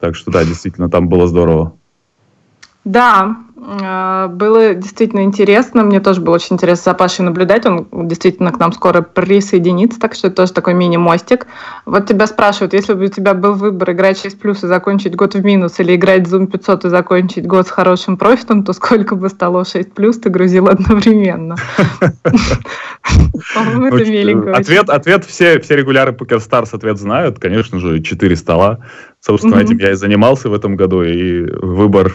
Так 0.00 0.14
что 0.14 0.30
да, 0.30 0.44
действительно, 0.44 0.88
там 0.88 1.08
было 1.08 1.26
здорово. 1.26 1.74
Да, 2.84 3.36
было 3.58 4.74
действительно 4.74 5.24
интересно. 5.24 5.82
Мне 5.82 5.98
тоже 6.00 6.20
было 6.20 6.36
очень 6.36 6.54
интересно 6.54 6.92
за 6.92 6.94
Пашей 6.94 7.24
наблюдать. 7.24 7.66
Он 7.66 7.88
действительно 7.90 8.52
к 8.52 8.58
нам 8.58 8.72
скоро 8.72 9.02
присоединится, 9.02 9.98
так 9.98 10.14
что 10.14 10.28
это 10.28 10.36
тоже 10.36 10.52
такой 10.52 10.74
мини-мостик. 10.74 11.48
Вот 11.84 12.06
тебя 12.06 12.28
спрашивают, 12.28 12.72
если 12.72 12.94
бы 12.94 13.06
у 13.06 13.08
тебя 13.08 13.34
был 13.34 13.54
выбор 13.54 13.90
играть 13.90 14.20
6 14.20 14.38
плюс 14.38 14.62
и 14.62 14.68
закончить 14.68 15.16
год 15.16 15.34
в 15.34 15.44
минус, 15.44 15.80
или 15.80 15.96
играть 15.96 16.22
Zoom 16.22 16.46
500 16.46 16.84
и 16.84 16.88
закончить 16.88 17.46
год 17.46 17.66
с 17.66 17.70
хорошим 17.70 18.16
профитом, 18.16 18.62
то 18.62 18.72
сколько 18.72 19.16
бы 19.16 19.28
стало 19.28 19.64
6 19.64 19.92
плюс 19.92 20.18
ты 20.18 20.30
грузил 20.30 20.68
одновременно? 20.68 21.56
Ответ, 24.54 24.88
ответ 24.88 25.24
все, 25.24 25.58
все 25.60 25.76
регуляры 25.76 26.12
PokerStars 26.12 26.68
ответ 26.72 26.98
знают. 26.98 27.40
Конечно 27.40 27.80
же, 27.80 28.00
4 28.00 28.36
стола. 28.36 28.78
Собственно, 29.20 29.56
этим 29.56 29.78
я 29.78 29.90
и 29.90 29.94
занимался 29.94 30.48
в 30.48 30.54
этом 30.54 30.76
году, 30.76 31.02
и 31.02 31.42
выбор 31.42 32.14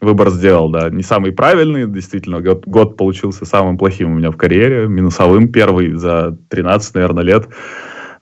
выбор 0.00 0.30
сделал, 0.30 0.70
да. 0.70 0.90
Не 0.90 1.02
самый 1.02 1.32
правильный, 1.32 1.86
действительно, 1.86 2.40
год, 2.40 2.64
год 2.66 2.96
получился 2.96 3.44
самым 3.44 3.78
плохим 3.78 4.12
у 4.12 4.14
меня 4.14 4.30
в 4.30 4.36
карьере, 4.36 4.86
минусовым, 4.88 5.48
первый 5.48 5.94
за 5.94 6.36
13, 6.48 6.94
наверное, 6.94 7.24
лет. 7.24 7.48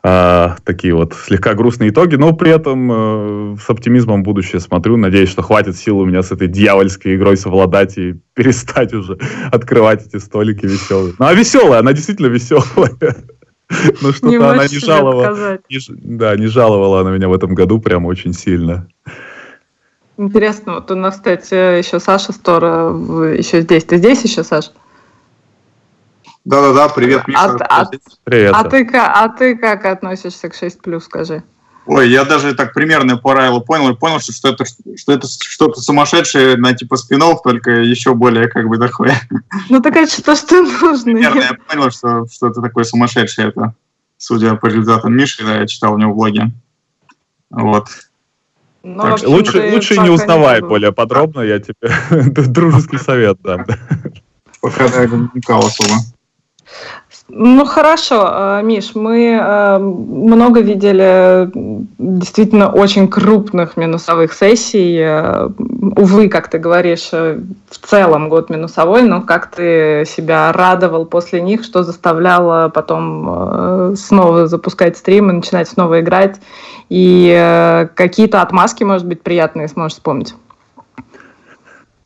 А, 0.08 0.56
такие 0.64 0.94
вот 0.94 1.14
слегка 1.14 1.54
грустные 1.54 1.90
итоги, 1.90 2.14
но 2.14 2.32
при 2.32 2.52
этом 2.52 3.54
э, 3.54 3.56
с 3.60 3.68
оптимизмом 3.68 4.22
будущее 4.22 4.60
смотрю. 4.60 4.96
Надеюсь, 4.96 5.28
что 5.28 5.42
хватит 5.42 5.76
сил 5.76 5.98
у 5.98 6.04
меня 6.04 6.22
с 6.22 6.30
этой 6.30 6.46
дьявольской 6.46 7.16
игрой 7.16 7.36
совладать 7.36 7.98
и 7.98 8.14
перестать 8.34 8.94
уже 8.94 9.18
открывать 9.50 10.06
эти 10.06 10.18
столики 10.18 10.64
веселые. 10.64 11.14
Ну, 11.18 11.26
а 11.26 11.34
веселая, 11.34 11.80
она 11.80 11.92
действительно 11.92 12.28
веселая. 12.28 13.16
Но 14.00 14.12
что-то 14.12 14.50
она 14.52 14.68
не 14.68 14.78
жаловала. 14.78 15.58
да, 15.88 16.36
не 16.36 16.46
жаловала 16.46 17.00
она 17.00 17.10
меня 17.10 17.28
в 17.28 17.32
этом 17.32 17.54
году 17.54 17.80
прям 17.80 18.06
очень 18.06 18.32
сильно. 18.32 18.86
Интересно, 20.18 20.74
вот 20.74 20.90
у 20.90 20.94
нас, 20.94 21.16
кстати, 21.16 21.78
еще 21.78 22.00
Саша 22.00 22.32
Стора 22.32 22.88
еще 23.34 23.60
здесь. 23.60 23.84
Ты 23.84 23.98
здесь 23.98 24.22
еще, 24.24 24.42
Саш? 24.44 24.70
Да-да-да, 26.44 26.88
привет, 26.88 27.26
Миша. 27.26 27.40
А, 27.40 27.82
а, 27.82 27.90
привет. 28.24 28.54
А 28.54 28.64
ты, 28.64 28.88
а 28.94 29.28
ты 29.28 29.56
как 29.56 29.84
относишься 29.84 30.48
к 30.48 30.54
6+, 30.54 31.00
скажи? 31.00 31.42
Ой, 31.86 32.08
я 32.08 32.24
даже 32.24 32.54
так 32.54 32.72
примерно 32.72 33.16
по 33.16 33.30
правилу 33.30 33.60
понял, 33.60 33.90
и 33.90 33.96
понял, 33.96 34.18
что 34.18 34.48
это, 34.48 34.64
что 34.64 35.12
это 35.12 35.28
что-то 35.28 35.80
сумасшедшее 35.80 36.56
на 36.56 36.74
типа 36.74 36.96
спинов, 36.96 37.42
только 37.42 37.70
еще 37.70 38.14
более 38.14 38.48
как 38.48 38.68
бы 38.68 38.78
такое. 38.78 39.20
Ну 39.68 39.80
так 39.80 39.96
это 39.96 40.10
что, 40.10 40.34
что 40.34 40.62
нужно? 40.62 41.12
Примерно 41.12 41.40
я 41.40 41.54
понял, 41.54 41.90
что 41.90 42.26
что-то 42.26 42.60
такое 42.60 42.82
сумасшедшее 42.84 43.48
это, 43.48 43.74
судя 44.18 44.56
по 44.56 44.66
результатам 44.66 45.16
Миши, 45.16 45.44
да, 45.44 45.60
я 45.60 45.66
читал 45.66 45.94
у 45.94 45.98
него 45.98 46.12
в 46.12 46.16
блоге. 46.16 46.50
Вот. 47.50 47.88
Но, 48.86 49.08
ну, 49.08 49.16
так, 49.16 49.28
лучше 49.28 49.70
лучше 49.72 49.98
не 49.98 50.10
узнавай 50.10 50.60
не 50.60 50.68
более 50.68 50.92
подробно, 50.92 51.40
я 51.40 51.58
тебе 51.58 51.74
дружеский 52.46 52.98
совет 52.98 53.36
дам. 53.42 53.66
Пока 54.60 54.84
я 54.84 55.08
не 55.08 55.40
особо. 55.48 55.94
Ну 57.28 57.64
хорошо, 57.64 58.28
э, 58.30 58.60
Миш, 58.62 58.94
мы 58.94 59.32
э, 59.32 59.78
много 59.78 60.60
видели 60.60 61.50
действительно 61.98 62.70
очень 62.70 63.08
крупных 63.08 63.76
минусовых 63.76 64.32
сессий. 64.32 64.96
Э, 65.00 65.48
увы, 65.96 66.28
как 66.28 66.48
ты 66.48 66.58
говоришь, 66.58 67.10
в 67.10 67.78
целом 67.84 68.28
год 68.28 68.48
минусовой, 68.48 69.02
но 69.02 69.22
как 69.22 69.50
ты 69.50 70.04
себя 70.06 70.52
радовал 70.52 71.04
после 71.04 71.40
них, 71.40 71.64
что 71.64 71.82
заставляло 71.82 72.68
потом 72.68 73.96
снова 73.96 74.46
запускать 74.46 74.96
стримы, 74.96 75.32
начинать 75.32 75.68
снова 75.68 76.00
играть, 76.00 76.36
и 76.90 77.88
какие-то 77.94 78.40
отмазки, 78.42 78.84
может 78.84 79.06
быть, 79.06 79.22
приятные 79.22 79.66
сможешь 79.66 79.94
вспомнить? 79.94 80.34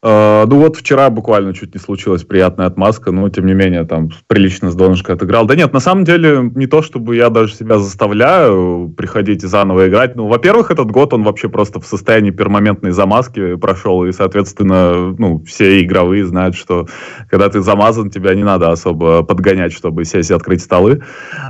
Uh, 0.03 0.46
ну 0.46 0.57
вот 0.61 0.76
вчера 0.76 1.11
буквально 1.11 1.53
чуть 1.53 1.74
не 1.74 1.80
случилась 1.80 2.24
приятная 2.24 2.66
отмазка, 2.66 3.11
но 3.12 3.28
тем 3.28 3.44
не 3.44 3.53
менее 3.53 3.84
там 3.84 4.09
прилично 4.28 4.70
с 4.70 4.74
донышкой 4.74 5.14
отыграл. 5.14 5.44
Да 5.44 5.55
нет, 5.55 5.74
на 5.74 5.80
самом 5.80 6.05
деле 6.05 6.51
не 6.55 6.66
то, 6.66 6.80
чтобы 6.80 7.16
я 7.16 7.28
даже 7.28 7.55
себя 7.55 7.78
заставляю 7.78 8.94
приходить 8.96 9.44
и 9.44 9.46
заново 9.46 9.88
играть. 9.88 10.16
Ну, 10.16 10.26
во-первых, 10.26 10.70
этот 10.70 10.90
год 10.90 11.12
он 11.12 11.22
вообще 11.22 11.51
просто 11.51 11.80
в 11.80 11.86
состоянии 11.86 12.30
пермоментной 12.30 12.92
замазки 12.92 13.57
прошел, 13.57 14.07
и, 14.07 14.12
соответственно, 14.12 15.14
ну, 15.18 15.44
все 15.44 15.82
игровые 15.82 16.24
знают, 16.24 16.57
что 16.57 16.88
когда 17.28 17.51
ты 17.51 17.61
замазан, 17.61 18.09
тебя 18.09 18.34
не 18.34 18.42
надо 18.42 18.70
особо 18.70 19.22
подгонять, 19.22 19.74
чтобы 19.74 20.07
сесть 20.07 20.30
и 20.30 20.34
открыть 20.34 20.62
столы. 20.62 21.03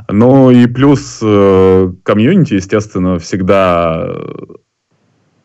Ну 0.09 0.51
и 0.51 0.66
плюс 0.66 1.20
э, 1.22 1.92
комьюнити, 2.03 2.55
естественно, 2.55 3.20
всегда 3.20 4.12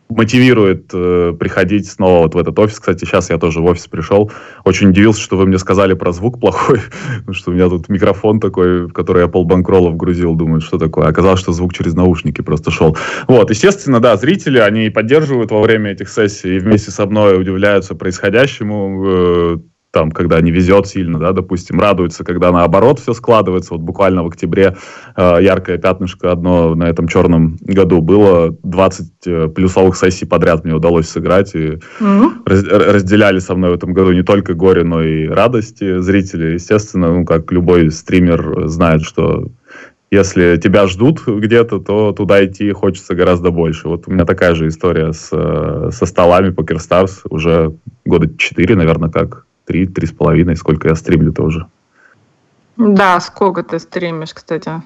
мотивирует 0.09 0.91
э, 0.93 1.33
приходить 1.39 1.87
снова 1.89 2.23
вот 2.23 2.35
в 2.35 2.37
этот 2.37 2.57
офис. 2.59 2.79
Кстати, 2.79 3.05
сейчас 3.05 3.29
я 3.29 3.37
тоже 3.37 3.59
в 3.59 3.65
офис 3.65 3.87
пришел. 3.87 4.31
Очень 4.63 4.89
удивился, 4.89 5.21
что 5.21 5.37
вы 5.37 5.45
мне 5.45 5.57
сказали 5.57 5.93
про 5.93 6.11
звук 6.11 6.39
плохой, 6.39 6.79
что 7.31 7.51
у 7.51 7.53
меня 7.53 7.69
тут 7.69 7.89
микрофон 7.89 8.39
такой, 8.39 8.87
в 8.87 8.93
который 8.93 9.23
я 9.23 9.27
полбанкрола 9.27 9.89
вгрузил, 9.89 10.35
думаю, 10.35 10.61
что 10.61 10.77
такое. 10.77 11.07
Оказалось, 11.07 11.39
что 11.39 11.53
звук 11.53 11.73
через 11.73 11.95
наушники 11.95 12.41
просто 12.41 12.71
шел. 12.71 12.97
Вот, 13.27 13.49
естественно, 13.49 13.99
да, 13.99 14.15
зрители, 14.17 14.59
они 14.59 14.89
поддерживают 14.89 15.51
во 15.51 15.61
время 15.61 15.91
этих 15.91 16.09
сессий 16.09 16.57
и 16.57 16.59
вместе 16.59 16.91
со 16.91 17.05
мной 17.05 17.39
удивляются 17.39 17.95
происходящему. 17.95 19.05
Э, 19.05 19.57
там, 19.95 20.11
когда 20.11 20.41
не 20.41 20.51
везет 20.51 20.87
сильно, 20.87 21.17
да, 21.17 21.31
допустим, 21.31 21.79
радуется, 21.79 22.25
когда 22.25 22.51
наоборот 22.51 22.99
все 22.99 23.13
складывается. 23.13 23.75
Вот 23.75 23.81
буквально 23.81 24.23
в 24.23 24.27
октябре 24.27 24.75
э, 25.15 25.37
яркое 25.41 25.77
пятнышко 25.77 26.33
одно 26.33 26.75
на 26.75 26.83
этом 26.89 27.07
черном 27.07 27.57
году 27.61 28.01
было. 28.01 28.53
20 28.63 29.07
э, 29.25 29.47
плюсовых 29.47 29.95
сессий 29.95 30.25
подряд 30.25 30.65
мне 30.65 30.73
удалось 30.73 31.07
сыграть. 31.07 31.55
И 31.55 31.79
mm-hmm. 32.01 32.29
раз, 32.45 32.63
разделяли 32.65 33.39
со 33.39 33.55
мной 33.55 33.69
в 33.69 33.75
этом 33.75 33.93
году 33.93 34.11
не 34.11 34.23
только 34.23 34.53
горе, 34.53 34.83
но 34.83 35.01
и 35.01 35.29
радости 35.29 35.99
зрители. 35.99 36.55
Естественно, 36.55 37.13
ну, 37.13 37.23
как 37.23 37.49
любой 37.53 37.89
стример 37.89 38.67
знает, 38.67 39.01
что 39.01 39.47
если 40.11 40.57
тебя 40.57 40.87
ждут 40.87 41.25
где-то, 41.25 41.79
то 41.79 42.11
туда 42.11 42.45
идти 42.45 42.69
хочется 42.73 43.15
гораздо 43.15 43.51
больше. 43.51 43.87
Вот 43.87 44.09
у 44.09 44.11
меня 44.11 44.25
такая 44.25 44.55
же 44.55 44.67
история 44.67 45.13
с, 45.13 45.29
э, 45.31 45.89
со 45.93 46.05
столами 46.05 46.49
PokerStars 46.49 47.21
уже 47.29 47.73
года 48.03 48.29
4, 48.37 48.75
наверное, 48.75 49.09
как 49.09 49.45
три, 49.65 49.85
три 49.87 50.07
с 50.07 50.11
половиной, 50.11 50.55
сколько 50.55 50.87
я 50.87 50.95
стримлю 50.95 51.33
тоже. 51.33 51.67
Да, 52.77 53.19
сколько 53.19 53.63
ты 53.63 53.79
стримишь, 53.79 54.33
кстати? 54.33 54.81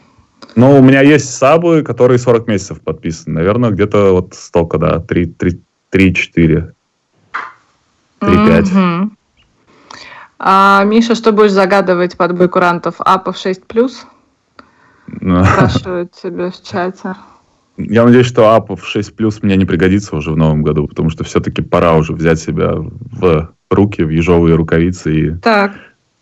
Ну, 0.56 0.78
у 0.78 0.82
меня 0.82 1.02
есть 1.02 1.36
сабы, 1.36 1.84
которые 1.84 2.18
40 2.18 2.48
месяцев 2.48 2.82
подписаны. 2.82 3.36
Наверное, 3.36 3.72
где-то 3.72 4.14
вот 4.14 4.34
столько, 4.34 4.78
да, 4.78 5.00
3, 5.00 5.26
3, 5.26 5.62
3 5.90 6.14
4, 6.14 6.74
3, 8.20 8.48
5. 8.48 8.72
Угу. 8.72 9.12
А, 10.40 10.84
Миша, 10.86 11.16
что 11.16 11.32
будешь 11.32 11.52
загадывать 11.52 12.16
под 12.16 12.38
бой 12.38 12.48
курантов? 12.48 12.96
Апов 13.00 13.38
6 13.38 13.66
плюс? 13.66 14.06
Спрашивают 15.08 16.14
тебя 16.14 16.52
в 16.52 16.64
чате. 16.64 17.16
Я 17.80 18.04
надеюсь, 18.04 18.28
что 18.28 18.54
апов 18.54 18.86
6 18.86 19.16
плюс 19.16 19.42
мне 19.42 19.56
не 19.56 19.64
пригодится 19.64 20.16
уже 20.16 20.32
в 20.32 20.38
новом 20.38 20.64
году, 20.64 20.88
потому 20.88 21.10
что 21.10 21.24
все-таки 21.24 21.62
пора 21.62 21.96
уже 21.96 22.12
взять 22.14 22.40
себя 22.40 22.74
в 22.76 23.54
руки 23.72 24.04
в 24.04 24.10
ежовые 24.10 24.56
рукавицы 24.56 25.16
и 25.16 25.32
так. 25.36 25.74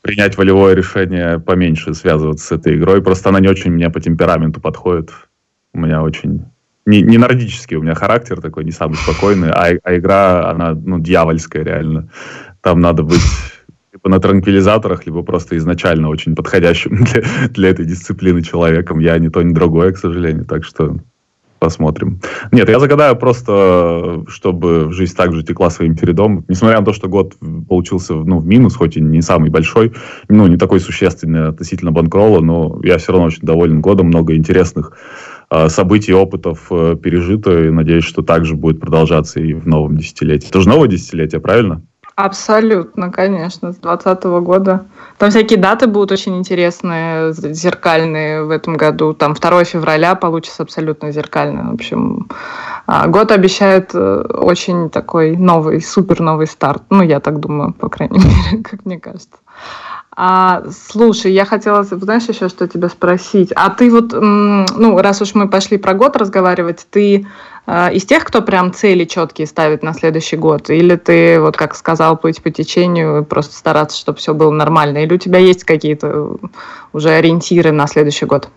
принять 0.03 0.37
волевое 0.37 0.75
решение 0.75 1.39
поменьше 1.39 1.95
связываться 1.95 2.45
с 2.45 2.51
этой 2.51 2.77
игрой. 2.77 3.01
Просто 3.01 3.29
она 3.29 3.39
не 3.39 3.47
очень 3.47 3.71
мне 3.71 3.89
по 3.89 3.99
темпераменту 3.99 4.61
подходит. 4.61 5.09
У 5.73 5.79
меня 5.79 6.03
очень... 6.03 6.45
Не, 6.85 7.01
не 7.01 7.17
нордический 7.17 7.75
у 7.75 7.81
меня 7.81 7.95
характер 7.95 8.39
такой, 8.39 8.63
не 8.63 8.71
самый 8.71 8.95
спокойный, 8.95 9.49
а, 9.49 9.73
а 9.83 9.97
игра, 9.97 10.49
она 10.51 10.73
ну, 10.73 10.99
дьявольская 10.99 11.63
реально. 11.63 12.09
Там 12.61 12.79
надо 12.81 13.01
быть 13.01 13.21
либо 13.91 14.09
на 14.09 14.19
транквилизаторах, 14.19 15.05
либо 15.07 15.23
просто 15.23 15.57
изначально 15.57 16.07
очень 16.09 16.35
подходящим 16.35 17.03
для, 17.03 17.23
для 17.49 17.69
этой 17.69 17.85
дисциплины 17.85 18.43
человеком. 18.43 18.99
Я 18.99 19.17
ни 19.17 19.29
то, 19.29 19.41
ни 19.41 19.53
другое, 19.53 19.91
к 19.91 19.97
сожалению. 19.97 20.45
Так 20.45 20.63
что 20.63 20.97
Посмотрим. 21.59 22.19
Нет, 22.51 22.69
я 22.69 22.79
загадаю 22.79 23.15
просто, 23.15 24.23
чтобы 24.27 24.91
жизнь 24.91 25.15
также 25.15 25.43
текла 25.43 25.69
своим 25.71 25.95
чередом. 25.95 26.45
Несмотря 26.47 26.79
на 26.79 26.85
то, 26.85 26.93
что 26.93 27.07
год 27.07 27.35
получился 27.67 28.13
ну, 28.13 28.37
в 28.37 28.45
минус, 28.45 28.75
хоть 28.75 28.95
и 28.95 29.01
не 29.01 29.21
самый 29.21 29.49
большой, 29.49 29.93
ну, 30.29 30.45
не 30.47 30.57
такой 30.57 30.79
существенный 30.79 31.47
относительно 31.47 31.91
банкрола, 31.91 32.41
но 32.41 32.79
я 32.83 32.99
все 32.99 33.11
равно 33.11 33.27
очень 33.27 33.41
доволен 33.41 33.81
годом. 33.81 34.07
Много 34.07 34.35
интересных 34.35 34.97
э, 35.49 35.69
событий, 35.69 36.13
опытов 36.13 36.67
э, 36.69 36.95
пережито, 37.01 37.65
и 37.65 37.71
надеюсь, 37.71 38.05
что 38.05 38.21
также 38.21 38.55
будет 38.55 38.79
продолжаться 38.79 39.39
и 39.39 39.53
в 39.53 39.67
новом 39.67 39.97
десятилетии. 39.97 40.49
Это 40.49 40.61
же 40.61 40.69
новое 40.69 40.87
десятилетие, 40.87 41.41
правильно? 41.41 41.81
Абсолютно, 42.17 43.11
конечно, 43.11 43.73
с 43.73 43.75
2020 43.75 44.23
года. 44.43 44.87
Там 45.19 45.29
всякие 45.29 45.59
даты 45.59 45.85
будут 45.85 46.11
очень 46.11 46.35
интересные, 46.35 47.31
зеркальные 47.31 48.43
в 48.43 48.49
этом 48.49 48.75
году. 48.75 49.13
Там 49.13 49.35
2 49.35 49.63
февраля 49.65 50.15
получится 50.15 50.63
абсолютно 50.63 51.11
зеркально. 51.11 51.69
В 51.69 51.75
общем, 51.75 52.27
а, 52.87 53.05
год 53.05 53.31
обещает 53.31 53.91
э, 53.93 54.21
очень 54.33 54.89
такой 54.89 55.37
новый, 55.37 55.79
супер 55.79 56.19
новый 56.19 56.47
старт. 56.47 56.81
Ну, 56.89 57.03
я 57.03 57.19
так 57.19 57.39
думаю, 57.39 57.73
по 57.73 57.87
крайней 57.87 58.17
мере, 58.51 58.63
как 58.63 58.83
мне 58.83 58.99
кажется. 58.99 59.37
А, 60.15 60.63
слушай, 60.89 61.31
я 61.31 61.45
хотела, 61.45 61.83
знаешь, 61.83 62.27
еще 62.27 62.49
что 62.49 62.67
тебя 62.67 62.89
спросить. 62.89 63.51
А 63.55 63.69
ты 63.69 63.91
вот, 63.91 64.13
ну, 64.13 64.97
раз 64.99 65.21
уж 65.21 65.35
мы 65.35 65.47
пошли 65.47 65.77
про 65.77 65.93
год 65.93 66.17
разговаривать, 66.17 66.87
ты 66.89 67.27
из 67.67 68.05
тех, 68.05 68.23
кто 68.23 68.41
прям 68.41 68.73
цели 68.73 69.03
четкие 69.03 69.45
ставит 69.45 69.83
на 69.83 69.93
следующий 69.93 70.37
год? 70.37 70.69
Или 70.69 70.95
ты, 70.95 71.39
вот 71.41 71.57
как 71.57 71.75
сказал, 71.75 72.17
плыть 72.17 72.41
по 72.41 72.49
течению, 72.49 73.25
просто 73.25 73.55
стараться, 73.55 73.97
чтобы 73.97 74.19
все 74.19 74.33
было 74.33 74.51
нормально? 74.51 74.99
Или 75.03 75.13
у 75.13 75.17
тебя 75.17 75.39
есть 75.39 75.65
какие-то 75.65 76.37
уже 76.93 77.09
ориентиры 77.09 77.71
на 77.71 77.87
следующий 77.87 78.25
год? 78.25 78.49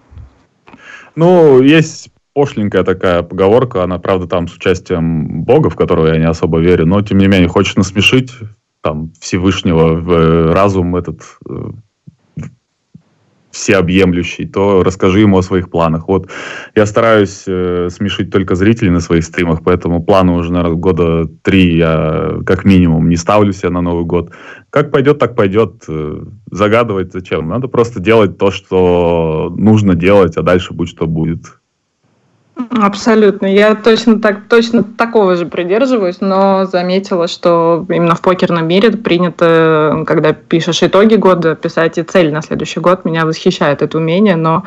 Ну, 1.17 1.61
есть 1.61 2.11
пошленькая 2.35 2.85
такая 2.85 3.23
поговорка, 3.23 3.83
она, 3.83 3.99
правда, 3.99 4.27
там 4.27 4.49
с 4.49 4.55
участием 4.55 5.43
Бога, 5.43 5.71
в 5.71 5.77
которого 5.77 6.07
я 6.07 6.19
не 6.19 6.29
особо 6.29 6.59
верю, 6.61 6.87
но, 6.87 7.03
тем 7.03 7.19
не 7.19 7.27
менее, 7.27 7.49
хочешь 7.49 7.77
насмешить, 7.77 8.33
там, 8.81 9.13
Всевышнего 9.21 9.95
в 9.95 10.11
э, 10.11 10.53
разум 10.53 10.97
этот 10.97 11.21
э, 11.49 11.53
всеобъемлющий, 13.51 14.47
то 14.47 14.83
расскажи 14.83 15.21
ему 15.21 15.39
о 15.39 15.43
своих 15.43 15.71
планах. 15.71 16.09
Вот 16.09 16.31
я 16.75 16.87
стараюсь 16.87 17.45
э, 17.47 17.89
смешить 17.91 18.31
только 18.31 18.55
зрителей 18.55 18.91
на 18.91 19.01
своих 19.01 19.25
стримах, 19.25 19.63
поэтому 19.65 20.03
планы 20.03 20.33
уже, 20.33 20.53
наверное, 20.53 20.77
года 20.77 21.27
три 21.43 21.77
я 21.77 22.39
как 22.47 22.65
минимум 22.65 23.09
не 23.09 23.17
ставлю 23.17 23.53
себе 23.53 23.71
на 23.71 23.81
Новый 23.81 24.05
год. 24.05 24.31
Как 24.71 24.91
пойдет, 24.91 25.19
так 25.19 25.35
пойдет. 25.35 25.85
Э, 25.89 26.23
загадывать 26.51 27.13
зачем? 27.13 27.49
Надо 27.49 27.69
просто 27.69 28.01
делать 28.01 28.39
то, 28.39 28.51
что 28.51 29.53
нужно 29.57 29.95
делать, 29.95 30.37
а 30.37 30.43
дальше 30.43 30.75
будь 30.75 30.89
что 30.89 31.07
будет. 31.07 31.60
Абсолютно. 32.57 33.47
Я 33.47 33.75
точно 33.75 34.21
так, 34.21 34.49
точно 34.49 34.83
такого 34.83 35.37
же 35.37 35.47
придерживаюсь, 35.47 36.21
но 36.21 36.67
заметила, 36.67 37.27
что 37.27 37.87
именно 37.89 38.15
в 38.15 38.21
покерном 38.21 38.67
мире 38.67 38.91
принято, 38.91 40.05
когда 40.07 40.33
пишешь 40.33 40.83
итоги 40.83 41.15
года, 41.15 41.55
писать 41.55 41.99
и 41.99 42.03
цель 42.03 42.33
на 42.33 42.43
следующий 42.43 42.81
год. 42.81 43.05
Меня 43.05 43.25
восхищает 43.25 43.83
это 43.83 43.99
умение, 43.99 44.37
но 44.37 44.65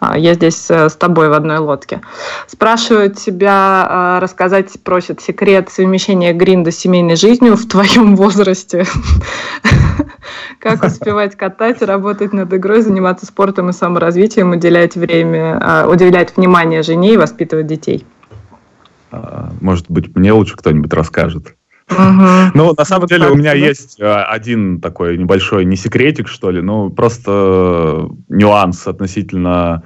а, 0.00 0.18
я 0.18 0.34
здесь 0.34 0.66
э, 0.70 0.88
с 0.88 0.96
тобой 0.96 1.28
в 1.28 1.32
одной 1.32 1.58
лодке. 1.58 2.00
Спрашивают 2.46 3.18
тебя 3.18 3.86
а, 3.88 4.20
рассказать, 4.20 4.72
просят 4.82 5.20
секрет 5.20 5.68
совмещения 5.70 6.32
гринда 6.32 6.70
с 6.70 6.76
семейной 6.76 7.16
жизнью 7.16 7.56
в 7.56 7.66
твоем 7.68 8.16
возрасте. 8.16 8.86
Как 10.60 10.82
успевать 10.82 11.36
катать, 11.36 11.82
работать 11.82 12.32
над 12.32 12.52
игрой, 12.52 12.82
заниматься 12.82 13.26
спортом 13.26 13.70
и 13.70 13.72
саморазвитием, 13.72 14.50
уделять 14.52 14.96
время, 14.96 15.58
а, 15.60 15.88
уделять 15.88 16.36
внимание 16.36 16.82
жене 16.82 17.14
и 17.14 17.16
воспитывать 17.16 17.66
детей? 17.66 18.04
А, 19.10 19.50
может 19.60 19.86
быть, 19.90 20.14
мне 20.16 20.32
лучше 20.32 20.56
кто-нибудь 20.56 20.92
расскажет. 20.92 21.54
Угу. 21.90 21.96
Ну, 22.54 22.74
на 22.76 22.84
самом 22.84 23.06
деле, 23.06 23.28
у 23.28 23.36
меня 23.36 23.52
есть 23.52 24.00
а, 24.00 24.24
один 24.24 24.80
такой 24.80 25.16
небольшой, 25.18 25.64
не 25.64 25.76
секретик, 25.76 26.28
что 26.28 26.50
ли, 26.50 26.60
ну, 26.60 26.90
просто 26.90 28.08
нюанс 28.28 28.86
относительно 28.86 29.82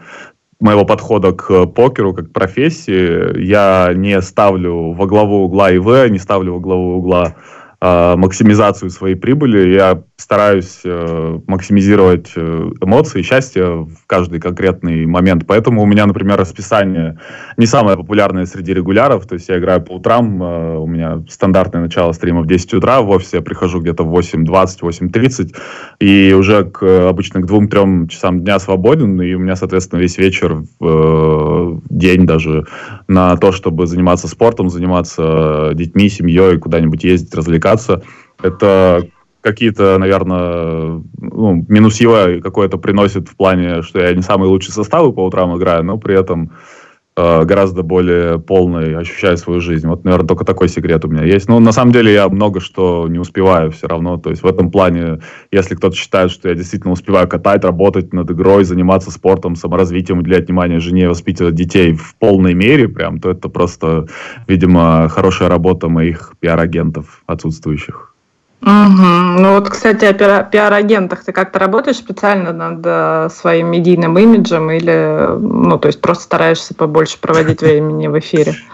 моего 0.60 0.84
подхода 0.84 1.32
к 1.32 1.66
покеру 1.66 2.14
как 2.14 2.28
к 2.28 2.32
профессии. 2.32 3.38
Я 3.42 3.92
не 3.94 4.20
ставлю 4.22 4.92
во 4.92 5.06
главу 5.06 5.44
угла 5.44 5.72
ИВ, 5.72 6.10
не 6.10 6.18
ставлю 6.18 6.54
во 6.54 6.60
главу 6.60 6.98
угла 6.98 7.34
максимизацию 7.80 8.90
своей 8.90 9.14
прибыли. 9.14 9.74
Я 9.74 10.02
стараюсь 10.20 10.80
э, 10.84 11.38
максимизировать 11.46 12.32
э, 12.36 12.70
эмоции, 12.82 13.22
счастье 13.22 13.64
в 13.64 14.06
каждый 14.06 14.38
конкретный 14.38 15.06
момент. 15.06 15.44
Поэтому 15.46 15.82
у 15.82 15.86
меня, 15.86 16.04
например, 16.06 16.38
расписание 16.38 17.18
не 17.56 17.66
самое 17.66 17.96
популярное 17.96 18.44
среди 18.44 18.74
регуляров. 18.74 19.26
То 19.26 19.34
есть 19.34 19.48
я 19.48 19.58
играю 19.58 19.82
по 19.82 19.92
утрам, 19.92 20.42
э, 20.42 20.76
у 20.76 20.86
меня 20.86 21.24
стандартное 21.28 21.80
начало 21.80 22.12
стрима 22.12 22.42
в 22.42 22.46
10 22.46 22.74
утра, 22.74 23.00
в 23.00 23.08
офисе 23.08 23.38
я 23.38 23.42
прихожу 23.42 23.80
где-то 23.80 24.04
в 24.04 24.14
8.20, 24.14 24.80
8.30, 24.82 25.54
и 26.00 26.34
уже 26.34 26.64
к, 26.64 27.08
обычно 27.08 27.40
к 27.40 27.46
2-3 27.46 28.08
часам 28.08 28.40
дня 28.40 28.58
свободен, 28.58 29.20
и 29.22 29.32
у 29.32 29.38
меня, 29.38 29.56
соответственно, 29.56 30.00
весь 30.00 30.18
вечер, 30.18 30.64
э, 30.82 31.78
день 31.88 32.26
даже 32.26 32.66
на 33.08 33.36
то, 33.36 33.52
чтобы 33.52 33.86
заниматься 33.86 34.28
спортом, 34.28 34.68
заниматься 34.68 35.70
детьми, 35.74 36.10
семьей, 36.10 36.58
куда-нибудь 36.58 37.04
ездить, 37.04 37.34
развлекаться. 37.34 38.02
Это 38.42 39.06
какие-то, 39.40 39.98
наверное, 39.98 41.02
ну, 41.18 41.64
минус 41.68 42.00
его 42.00 42.40
какое-то 42.42 42.78
приносит 42.78 43.28
в 43.28 43.36
плане, 43.36 43.82
что 43.82 44.00
я 44.00 44.12
не 44.14 44.22
самый 44.22 44.48
лучший 44.48 44.72
составы 44.72 45.12
по 45.12 45.24
утрам 45.24 45.56
играю, 45.56 45.84
но 45.84 45.98
при 45.98 46.18
этом 46.18 46.52
Э, 47.16 47.44
гораздо 47.44 47.82
более 47.82 48.38
полной 48.38 48.96
ощущаю 48.96 49.36
свою 49.36 49.60
жизнь. 49.60 49.86
Вот, 49.86 50.04
наверное, 50.04 50.28
только 50.28 50.44
такой 50.44 50.68
секрет 50.68 51.04
у 51.04 51.08
меня 51.08 51.24
есть. 51.24 51.48
Но 51.48 51.58
на 51.60 51.72
самом 51.72 51.92
деле 51.92 52.12
я 52.14 52.28
много 52.28 52.60
что 52.60 53.08
не 53.08 53.18
успеваю 53.18 53.72
все 53.72 53.88
равно. 53.88 54.16
То 54.16 54.30
есть 54.30 54.42
в 54.42 54.46
этом 54.46 54.70
плане, 54.70 55.20
если 55.50 55.74
кто-то 55.74 55.96
считает, 55.96 56.30
что 56.30 56.48
я 56.48 56.54
действительно 56.54 56.92
успеваю 56.92 57.28
катать, 57.28 57.64
работать 57.64 58.14
над 58.14 58.30
игрой, 58.30 58.64
заниматься 58.64 59.10
спортом, 59.10 59.56
саморазвитием, 59.56 60.20
уделять 60.20 60.46
внимание 60.46 60.78
жене, 60.78 61.08
воспитывать 61.08 61.54
детей 61.54 61.92
в 61.92 62.14
полной 62.16 62.54
мере, 62.54 62.88
прям, 62.88 63.20
то 63.20 63.30
это 63.30 63.48
просто, 63.48 64.06
видимо, 64.46 65.08
хорошая 65.08 65.48
работа 65.48 65.88
моих 65.88 66.34
пиар-агентов 66.40 67.22
отсутствующих. 67.26 68.09
Угу. 68.62 68.70
Ну 69.40 69.54
вот, 69.54 69.70
кстати, 69.70 70.04
о 70.04 70.42
пиар-агентах. 70.42 71.24
Ты 71.24 71.32
как-то 71.32 71.58
работаешь 71.58 71.96
специально 71.96 72.52
над 72.52 72.80
э, 72.84 73.28
своим 73.34 73.68
медийным 73.68 74.18
имиджем 74.18 74.70
или, 74.70 75.36
ну, 75.38 75.78
то 75.78 75.88
есть 75.88 76.00
просто 76.00 76.24
стараешься 76.24 76.74
побольше 76.74 77.18
проводить 77.18 77.62
времени 77.62 78.06
в 78.08 78.18
эфире? 78.18 78.54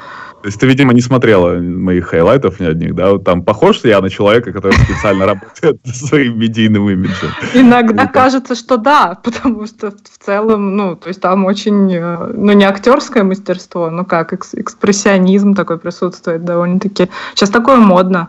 То 0.43 0.49
есть 0.49 0.61
ты, 0.61 0.67
видимо, 0.67 0.93
не 0.93 1.01
смотрела 1.01 1.59
моих 1.59 2.07
хайлайтов 2.07 2.61
ни 2.61 2.67
одних, 2.67 2.95
да? 2.95 3.19
Там 3.19 3.43
похож 3.43 3.81
я 3.83 4.01
на 4.01 4.11
человека, 4.11 4.53
который 4.53 4.75
специально 4.75 5.27
работает 5.27 5.81
над 5.85 5.97
своим 5.97 6.39
медийным 6.39 6.89
имиджем? 6.89 7.31
Иногда 7.55 8.07
кажется, 8.07 8.55
что 8.55 8.77
да, 8.77 9.19
потому 9.25 9.67
что 9.67 9.91
в 9.91 10.25
целом, 10.25 10.77
ну, 10.77 10.95
то 10.95 11.09
есть 11.09 11.21
там 11.21 11.47
очень, 11.47 11.93
э, 11.93 12.33
ну, 12.35 12.53
не 12.53 12.65
актерское 12.65 13.25
мастерство, 13.25 13.91
но 13.91 14.05
как, 14.05 14.33
экспрессионизм 14.33 15.55
такой 15.55 15.79
присутствует 15.79 16.45
довольно-таки. 16.45 17.09
Сейчас 17.35 17.51
такое 17.51 17.79
модно. 17.79 18.29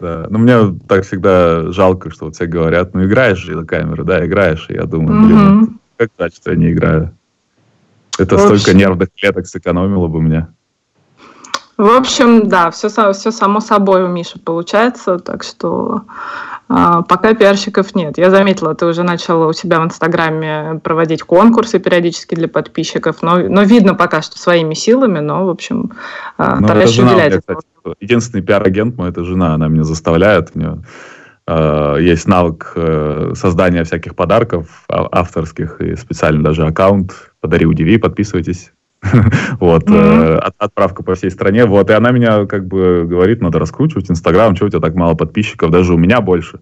Да. 0.00 0.26
Но 0.30 0.38
мне 0.38 0.78
так 0.86 1.04
всегда 1.04 1.72
жалко, 1.72 2.10
что 2.10 2.26
вот 2.26 2.34
все 2.34 2.46
говорят, 2.46 2.94
ну 2.94 3.04
играешь 3.04 3.38
же 3.38 3.56
на 3.56 3.66
камеру, 3.66 4.04
да, 4.04 4.24
играешь. 4.24 4.66
И 4.68 4.74
я 4.74 4.84
думаю, 4.84 5.26
блин, 5.26 5.62
угу. 5.62 5.72
как 5.96 6.10
жаль, 6.18 6.32
что 6.32 6.50
я 6.52 6.56
не 6.56 6.72
играю. 6.72 7.14
Это 8.18 8.36
в 8.36 8.40
столько 8.40 8.74
нервных 8.74 9.08
клеток 9.14 9.46
сэкономило 9.46 10.08
бы 10.08 10.20
мне. 10.20 10.48
В 11.76 11.96
общем, 11.96 12.48
да, 12.48 12.72
все, 12.72 12.88
все 12.88 13.30
само 13.30 13.60
собой 13.60 14.02
у 14.02 14.08
Миши 14.08 14.40
получается, 14.40 15.20
так 15.20 15.44
что 15.44 16.02
а, 16.68 17.02
пока 17.02 17.34
пиарщиков 17.34 17.94
нет. 17.94 18.18
Я 18.18 18.30
заметила, 18.30 18.74
ты 18.74 18.84
уже 18.84 19.04
начала 19.04 19.46
у 19.46 19.52
себя 19.52 19.78
в 19.78 19.84
Инстаграме 19.84 20.80
проводить 20.82 21.22
конкурсы 21.22 21.78
периодически 21.78 22.34
для 22.34 22.48
подписчиков, 22.48 23.22
но, 23.22 23.38
но 23.38 23.62
видно 23.62 23.94
пока 23.94 24.22
что 24.22 24.38
своими 24.38 24.74
силами, 24.74 25.20
но, 25.20 25.46
в 25.46 25.50
общем, 25.50 25.92
а, 26.36 26.56
ну. 26.56 26.66
Меня, 26.66 27.38
кстати, 27.38 27.60
единственный 28.00 28.42
пиар-агент 28.42 28.96
мой, 28.96 29.10
это 29.10 29.24
жена, 29.24 29.54
она 29.54 29.68
меня 29.68 29.84
заставляет, 29.84 30.50
у 30.54 30.58
нее 30.58 30.82
э, 31.46 31.96
есть 32.00 32.26
навык 32.26 32.72
э, 32.76 33.32
создания 33.34 33.84
всяких 33.84 34.14
подарков 34.14 34.84
авторских, 34.88 35.80
и 35.80 35.96
специально 35.96 36.42
даже 36.42 36.66
аккаунт 36.66 37.32
«Подари, 37.40 37.66
удиви», 37.66 37.98
подписывайтесь, 37.98 38.72
вот, 39.60 39.88
э, 39.88 40.40
отправка 40.58 41.02
по 41.02 41.14
всей 41.14 41.30
стране, 41.30 41.66
вот, 41.66 41.90
и 41.90 41.92
она 41.92 42.10
меня 42.10 42.46
как 42.46 42.66
бы 42.66 43.04
говорит, 43.06 43.40
надо 43.40 43.58
раскручивать 43.58 44.10
Инстаграм, 44.10 44.54
чего 44.54 44.66
у 44.66 44.70
тебя 44.70 44.80
так 44.80 44.94
мало 44.94 45.14
подписчиков, 45.14 45.70
даже 45.70 45.94
у 45.94 45.98
меня 45.98 46.20
больше. 46.20 46.60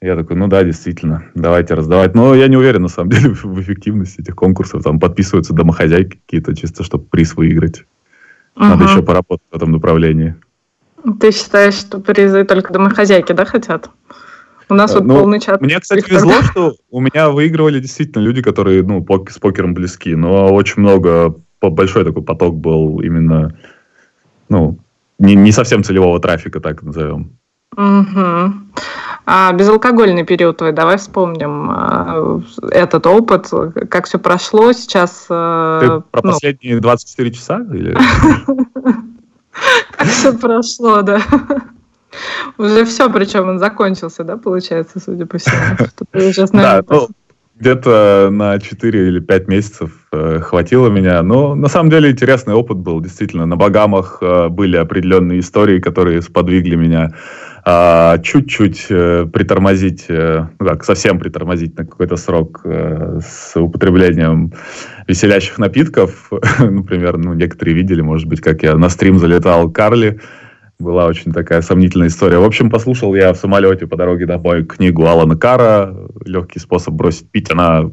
Я 0.00 0.14
такой, 0.14 0.36
ну 0.36 0.46
да, 0.46 0.62
действительно, 0.62 1.24
давайте 1.34 1.74
раздавать. 1.74 2.14
Но 2.14 2.34
я 2.34 2.46
не 2.46 2.56
уверен, 2.56 2.82
на 2.82 2.88
самом 2.88 3.10
деле, 3.10 3.30
в 3.30 3.60
эффективности 3.60 4.20
этих 4.20 4.36
конкурсов. 4.36 4.84
Там 4.84 5.00
подписываются 5.00 5.52
домохозяйки 5.52 6.20
какие-то, 6.24 6.54
чисто, 6.54 6.84
чтобы 6.84 7.04
приз 7.04 7.34
выиграть. 7.34 7.84
Надо 8.58 8.84
угу. 8.84 8.90
еще 8.90 9.02
поработать 9.02 9.46
в 9.50 9.56
этом 9.56 9.72
направлении. 9.72 10.34
Ты 11.20 11.30
считаешь, 11.30 11.74
что 11.74 12.00
призы 12.00 12.44
только 12.44 12.72
домохозяйки, 12.72 13.32
да, 13.32 13.44
хотят? 13.44 13.88
У 14.68 14.74
нас 14.74 14.92
вот 14.94 15.04
ну, 15.04 15.20
полный 15.20 15.40
чат. 15.40 15.60
Мне, 15.60 15.80
кстати, 15.80 16.10
везло, 16.10 16.42
что 16.42 16.74
у 16.90 17.00
меня 17.00 17.30
выигрывали 17.30 17.80
действительно 17.80 18.22
люди, 18.22 18.42
которые 18.42 18.82
ну, 18.82 19.04
с 19.30 19.38
покером 19.38 19.74
близки, 19.74 20.14
но 20.14 20.52
очень 20.52 20.82
много 20.82 21.36
большой 21.62 22.04
такой 22.04 22.22
поток 22.22 22.56
был 22.56 23.00
именно, 23.00 23.56
ну, 24.48 24.78
не, 25.18 25.34
не 25.34 25.52
совсем 25.52 25.82
целевого 25.82 26.20
трафика, 26.20 26.60
так 26.60 26.82
назовем. 26.82 27.38
Угу. 27.76 28.67
А 29.30 29.52
безалкогольный 29.52 30.24
период 30.24 30.56
твой, 30.56 30.72
давай 30.72 30.96
вспомним 30.96 31.70
а, 31.70 32.40
этот 32.70 33.06
опыт, 33.06 33.50
как 33.90 34.06
все 34.06 34.18
прошло 34.18 34.72
сейчас. 34.72 35.26
А, 35.28 35.80
Ты 35.80 36.10
про 36.10 36.22
ну... 36.24 36.32
последние 36.32 36.80
24 36.80 37.32
часа? 37.32 37.58
Или... 37.70 37.94
Как 39.90 40.06
все 40.06 40.32
прошло, 40.32 41.02
да. 41.02 41.20
Уже 42.56 42.86
все, 42.86 43.12
причем 43.12 43.50
он 43.50 43.58
закончился, 43.58 44.24
да, 44.24 44.38
получается, 44.38 44.98
судя 44.98 45.26
по 45.26 45.36
всему. 45.36 45.76
Да, 46.52 46.82
ну, 46.88 47.08
где-то 47.58 48.28
на 48.30 48.58
4 48.58 49.08
или 49.08 49.20
5 49.20 49.48
месяцев 49.48 49.90
э, 50.10 50.40
хватило 50.40 50.88
меня. 50.88 51.22
Но 51.22 51.54
на 51.54 51.68
самом 51.68 51.90
деле 51.90 52.10
интересный 52.12 52.54
опыт 52.54 52.78
был. 52.78 53.00
Действительно, 53.00 53.44
на 53.44 53.56
Багамах 53.56 54.18
э, 54.22 54.48
были 54.48 54.76
определенные 54.76 55.40
истории, 55.40 55.80
которые 55.80 56.22
сподвигли 56.22 56.76
меня 56.76 57.12
э, 57.68 58.22
чуть-чуть 58.22 58.86
э, 58.90 59.26
притормозить, 59.32 60.06
э, 60.08 60.46
ну 60.58 60.66
как, 60.66 60.84
совсем 60.84 61.18
притормозить 61.18 61.76
на 61.76 61.84
какой-то 61.84 62.16
срок 62.16 62.62
э, 62.64 63.20
с 63.26 63.60
употреблением 63.60 64.52
веселящих 65.06 65.58
напитков. 65.58 66.30
Например, 66.58 67.18
ну, 67.18 67.34
некоторые 67.34 67.74
видели, 67.74 68.00
может 68.00 68.26
быть, 68.26 68.40
как 68.40 68.62
я 68.62 68.76
на 68.76 68.88
стрим 68.88 69.18
залетал 69.18 69.70
Карли, 69.70 70.20
была 70.78 71.06
очень 71.06 71.32
такая 71.32 71.60
сомнительная 71.60 72.08
история. 72.08 72.38
В 72.38 72.44
общем, 72.44 72.70
послушал 72.70 73.14
я 73.14 73.32
в 73.32 73.36
самолете 73.36 73.86
по 73.86 73.96
дороге 73.96 74.26
домой 74.26 74.64
книгу 74.64 75.04
Алана 75.06 75.36
Кара 75.36 75.92
«Легкий 76.24 76.60
способ 76.60 76.94
бросить 76.94 77.30
пить». 77.30 77.50
Она 77.50 77.90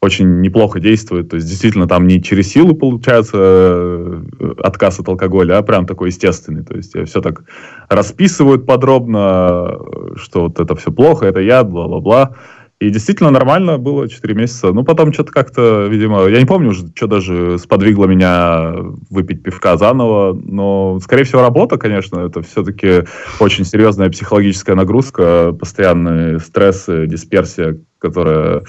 очень 0.00 0.40
неплохо 0.40 0.80
действует. 0.80 1.28
То 1.28 1.36
есть, 1.36 1.48
действительно, 1.48 1.88
там 1.88 2.06
не 2.06 2.22
через 2.22 2.48
силу 2.50 2.74
получается 2.74 3.36
э, 3.36 4.22
отказ 4.62 5.00
от 5.00 5.08
алкоголя, 5.08 5.58
а 5.58 5.62
прям 5.62 5.86
такой 5.86 6.08
естественный. 6.08 6.64
То 6.64 6.76
есть, 6.76 6.94
все 7.08 7.20
так 7.20 7.42
расписывают 7.88 8.66
подробно, 8.66 9.78
что 10.16 10.44
вот 10.44 10.60
это 10.60 10.76
все 10.76 10.92
плохо, 10.92 11.26
это 11.26 11.40
яд, 11.40 11.68
бла-бла-бла. 11.68 12.36
И 12.80 12.90
действительно 12.90 13.30
нормально 13.30 13.76
было 13.76 14.08
4 14.08 14.34
месяца. 14.34 14.72
Ну, 14.72 14.84
потом 14.84 15.12
что-то 15.12 15.32
как-то, 15.32 15.88
видимо, 15.88 16.26
я 16.28 16.38
не 16.38 16.46
помню 16.46 16.70
уже, 16.70 16.86
что 16.94 17.08
даже 17.08 17.58
сподвигло 17.58 18.04
меня 18.04 18.72
выпить 19.10 19.42
пивка 19.42 19.76
заново, 19.76 20.32
но, 20.32 21.00
скорее 21.02 21.24
всего, 21.24 21.40
работа, 21.40 21.76
конечно, 21.76 22.20
это 22.20 22.40
все-таки 22.42 23.02
очень 23.40 23.64
серьезная 23.64 24.10
психологическая 24.10 24.76
нагрузка, 24.76 25.52
постоянные 25.58 26.38
стрессы, 26.38 27.08
дисперсия, 27.08 27.80
которая 27.98 28.62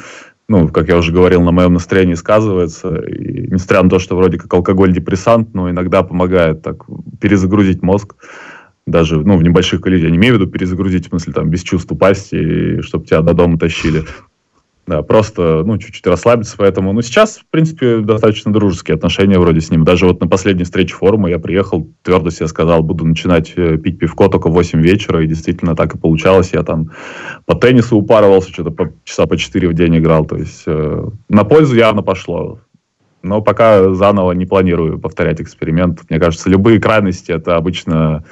ну, 0.49 0.67
как 0.67 0.89
я 0.89 0.97
уже 0.97 1.13
говорил, 1.13 1.43
на 1.43 1.51
моем 1.51 1.73
настроении 1.73 2.15
сказывается. 2.15 2.95
И 2.95 3.47
несмотря 3.51 3.83
на 3.83 3.89
то, 3.89 3.99
что 3.99 4.17
вроде 4.17 4.37
как 4.37 4.53
алкоголь 4.53 4.91
депрессант, 4.91 5.53
но 5.53 5.69
иногда 5.69 6.01
помогает 6.03 6.63
так 6.63 6.85
перезагрузить 7.21 7.83
мозг 7.83 8.15
даже 8.87 9.19
ну, 9.19 9.37
в 9.37 9.43
небольших 9.43 9.81
количествах. 9.81 10.09
Я 10.09 10.11
не 10.11 10.17
имею 10.17 10.35
в 10.35 10.41
виду 10.41 10.51
перезагрузить, 10.51 11.05
в 11.05 11.09
смысле, 11.09 11.33
там, 11.33 11.49
без 11.49 11.61
чувств 11.61 11.91
упасть, 11.91 12.33
и 12.33 12.81
чтобы 12.81 13.05
тебя 13.05 13.21
до 13.21 13.33
дома 13.33 13.59
тащили. 13.59 14.05
Да, 14.89 15.03
просто, 15.03 15.61
ну, 15.63 15.77
чуть-чуть 15.77 16.07
расслабиться, 16.07 16.55
поэтому, 16.57 16.93
ну, 16.93 17.03
сейчас, 17.03 17.37
в 17.37 17.45
принципе, 17.51 17.99
достаточно 17.99 18.51
дружеские 18.51 18.95
отношения 18.95 19.37
вроде 19.37 19.61
с 19.61 19.69
ним. 19.69 19.83
Даже 19.83 20.07
вот 20.07 20.19
на 20.19 20.27
последней 20.27 20.63
встрече 20.63 20.95
форума 20.95 21.29
я 21.29 21.37
приехал, 21.37 21.87
твердо 22.01 22.31
себе 22.31 22.47
сказал, 22.47 22.81
буду 22.81 23.05
начинать 23.05 23.53
э, 23.55 23.77
пить 23.77 23.99
пивко 23.99 24.29
только 24.29 24.49
в 24.49 24.53
8 24.53 24.81
вечера, 24.81 25.23
и 25.23 25.27
действительно 25.27 25.75
так 25.75 25.93
и 25.93 25.99
получалось. 25.99 26.53
Я 26.53 26.63
там 26.63 26.89
по 27.45 27.53
теннису 27.53 27.97
упарывался, 27.97 28.51
что-то 28.51 28.71
по, 28.71 28.91
часа 29.03 29.27
по 29.27 29.37
4 29.37 29.67
в 29.67 29.75
день 29.75 29.95
играл, 29.95 30.25
то 30.25 30.37
есть 30.37 30.63
э, 30.65 31.05
на 31.29 31.43
пользу 31.43 31.75
явно 31.75 32.01
пошло. 32.01 32.59
Но 33.21 33.43
пока 33.43 33.93
заново 33.93 34.31
не 34.31 34.47
планирую 34.47 34.97
повторять 34.97 35.39
эксперимент. 35.39 36.01
Мне 36.09 36.19
кажется, 36.19 36.49
любые 36.49 36.81
крайности 36.81 37.31
это 37.31 37.57
обычно 37.57 38.23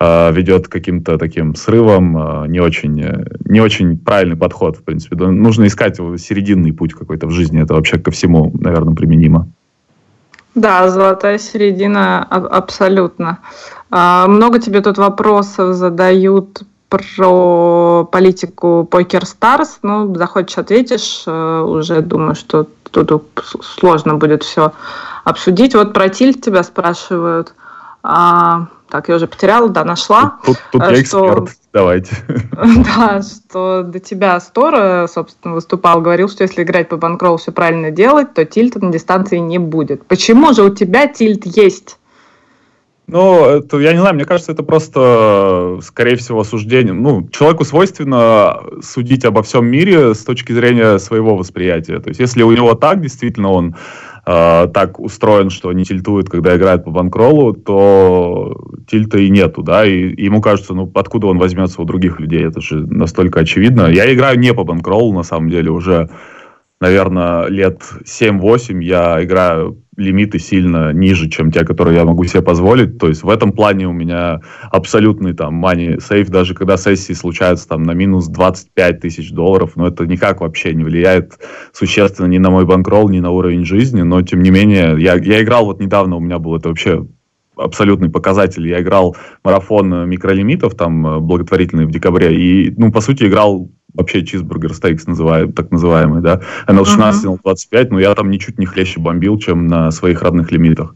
э, 0.00 0.32
ведет 0.32 0.68
к 0.68 0.72
каким-то 0.72 1.18
таким 1.18 1.54
срывам, 1.54 2.16
э, 2.16 2.48
не 2.48 2.60
очень, 2.60 3.00
э, 3.00 3.24
не 3.44 3.60
очень 3.60 3.98
правильный 3.98 4.36
подход, 4.36 4.76
в 4.76 4.82
принципе. 4.82 5.16
Нужно 5.16 5.66
искать 5.66 5.96
серединный 5.96 6.72
путь 6.72 6.94
какой-то 6.94 7.26
в 7.26 7.30
жизни. 7.30 7.62
Это 7.62 7.74
вообще 7.74 7.98
ко 7.98 8.10
всему, 8.10 8.52
наверное, 8.54 8.94
применимо. 8.94 9.48
Да, 10.54 10.88
золотая 10.88 11.38
середина 11.38 12.24
абсолютно. 12.24 13.38
А, 13.90 14.26
много 14.26 14.58
тебе 14.58 14.80
тут 14.80 14.98
вопросов 14.98 15.74
задают 15.74 16.62
про 16.88 18.08
политику 18.10 18.88
Poker 18.90 19.22
Stars. 19.22 19.78
Ну, 19.82 20.14
захочешь, 20.16 20.58
ответишь. 20.58 21.28
Уже 21.28 22.00
думаю, 22.00 22.34
что 22.34 22.66
тут 22.90 23.24
сложно 23.62 24.14
будет 24.14 24.42
все 24.42 24.72
обсудить. 25.24 25.74
Вот 25.74 25.92
про 25.92 26.08
Тильт 26.08 26.42
тебя 26.42 26.62
спрашивают. 26.62 27.54
А, 28.02 28.68
так, 28.88 29.08
я 29.08 29.16
уже 29.16 29.26
потеряла, 29.26 29.68
да, 29.68 29.84
нашла. 29.84 30.38
Тут, 30.44 30.56
тут 30.72 30.82
я 30.82 30.90
э, 30.90 31.04
что, 31.04 31.26
эксперт, 31.26 31.50
давайте. 31.72 32.16
Да, 32.52 33.22
что 33.22 33.82
до 33.82 34.00
тебя 34.00 34.40
Стора, 34.40 35.06
собственно, 35.06 35.54
выступал, 35.54 36.00
говорил, 36.00 36.28
что 36.28 36.42
если 36.42 36.62
играть 36.62 36.88
по 36.88 36.96
банкроллу 36.96 37.36
все 37.36 37.52
правильно 37.52 37.90
делать, 37.90 38.34
то 38.34 38.44
тильта 38.44 38.84
на 38.84 38.90
дистанции 38.90 39.38
не 39.38 39.58
будет. 39.58 40.06
Почему 40.06 40.52
же 40.52 40.62
у 40.62 40.74
тебя 40.74 41.06
тильт 41.06 41.44
есть? 41.46 41.98
Ну, 43.08 43.42
это, 43.46 43.78
я 43.78 43.92
не 43.92 44.00
знаю, 44.00 44.14
мне 44.14 44.26
кажется, 44.26 44.52
это 44.52 44.62
просто, 44.62 45.78
скорее 45.82 46.16
всего, 46.16 46.44
суждение. 46.44 46.92
Ну, 46.92 47.26
человеку 47.30 47.64
свойственно 47.64 48.60
судить 48.82 49.24
обо 49.24 49.42
всем 49.42 49.66
мире 49.66 50.14
с 50.14 50.24
точки 50.24 50.52
зрения 50.52 50.98
своего 50.98 51.34
восприятия. 51.34 52.00
То 52.00 52.08
есть, 52.08 52.20
если 52.20 52.42
у 52.42 52.52
него 52.52 52.74
так, 52.74 53.00
действительно, 53.00 53.50
он 53.50 53.76
э, 54.28 54.68
так 54.74 55.00
устроен, 55.00 55.48
что 55.48 55.72
не 55.72 55.84
тильтует, 55.84 56.28
когда 56.28 56.54
играет 56.56 56.84
по 56.84 56.90
банкролу, 56.90 57.54
то 57.54 58.54
тильта 58.86 59.18
и 59.18 59.30
нету, 59.30 59.62
да, 59.62 59.86
и, 59.86 60.10
и 60.10 60.24
ему 60.24 60.42
кажется, 60.42 60.74
ну, 60.74 60.90
откуда 60.94 61.28
он 61.28 61.38
возьмется 61.38 61.80
у 61.80 61.84
других 61.86 62.20
людей, 62.20 62.44
это 62.44 62.60
же 62.60 62.86
настолько 62.86 63.40
очевидно. 63.40 63.86
Я 63.86 64.12
играю 64.12 64.38
не 64.38 64.52
по 64.52 64.64
банкролу, 64.64 65.14
на 65.14 65.22
самом 65.22 65.48
деле, 65.48 65.70
уже 65.70 66.10
наверное, 66.80 67.46
лет 67.46 67.82
7-8 68.04 68.82
я 68.82 69.22
играю 69.22 69.82
лимиты 69.96 70.38
сильно 70.38 70.92
ниже, 70.92 71.28
чем 71.28 71.50
те, 71.50 71.64
которые 71.64 71.96
я 71.96 72.04
могу 72.04 72.24
себе 72.24 72.40
позволить. 72.40 72.98
То 72.98 73.08
есть 73.08 73.24
в 73.24 73.28
этом 73.28 73.52
плане 73.52 73.88
у 73.88 73.92
меня 73.92 74.40
абсолютный 74.70 75.34
там 75.34 75.64
money 75.64 76.00
сейф, 76.00 76.28
даже 76.28 76.54
когда 76.54 76.76
сессии 76.76 77.12
случаются 77.12 77.68
там 77.68 77.82
на 77.82 77.92
минус 77.92 78.28
25 78.28 79.00
тысяч 79.00 79.32
долларов, 79.32 79.72
но 79.74 79.88
это 79.88 80.06
никак 80.06 80.40
вообще 80.40 80.72
не 80.72 80.84
влияет 80.84 81.38
существенно 81.72 82.26
ни 82.26 82.38
на 82.38 82.50
мой 82.50 82.64
банкролл, 82.64 83.08
ни 83.08 83.18
на 83.18 83.30
уровень 83.30 83.64
жизни, 83.64 84.02
но 84.02 84.22
тем 84.22 84.40
не 84.40 84.50
менее, 84.50 84.96
я, 85.00 85.16
я 85.16 85.42
играл 85.42 85.64
вот 85.64 85.80
недавно, 85.80 86.16
у 86.16 86.20
меня 86.20 86.38
был 86.38 86.56
это 86.56 86.68
вообще 86.68 87.04
абсолютный 87.56 88.08
показатель. 88.08 88.68
Я 88.68 88.80
играл 88.80 89.16
марафон 89.42 90.08
микролимитов, 90.08 90.76
там, 90.76 91.26
благотворительный 91.26 91.86
в 91.86 91.90
декабре, 91.90 92.36
и, 92.36 92.72
ну, 92.76 92.92
по 92.92 93.00
сути, 93.00 93.24
играл 93.24 93.68
вообще 93.98 94.24
чизбургер 94.24 94.72
стейкс 94.72 95.06
называем, 95.06 95.52
так 95.52 95.70
называемый, 95.70 96.22
да, 96.22 96.40
NL16, 96.66 97.12
uh-huh. 97.24 97.40
NL25, 97.44 97.88
но 97.90 98.00
я 98.00 98.14
там 98.14 98.30
ничуть 98.30 98.58
не 98.58 98.66
хлеще 98.66 99.00
бомбил, 99.00 99.38
чем 99.38 99.66
на 99.66 99.90
своих 99.90 100.22
родных 100.22 100.50
лимитах. 100.52 100.94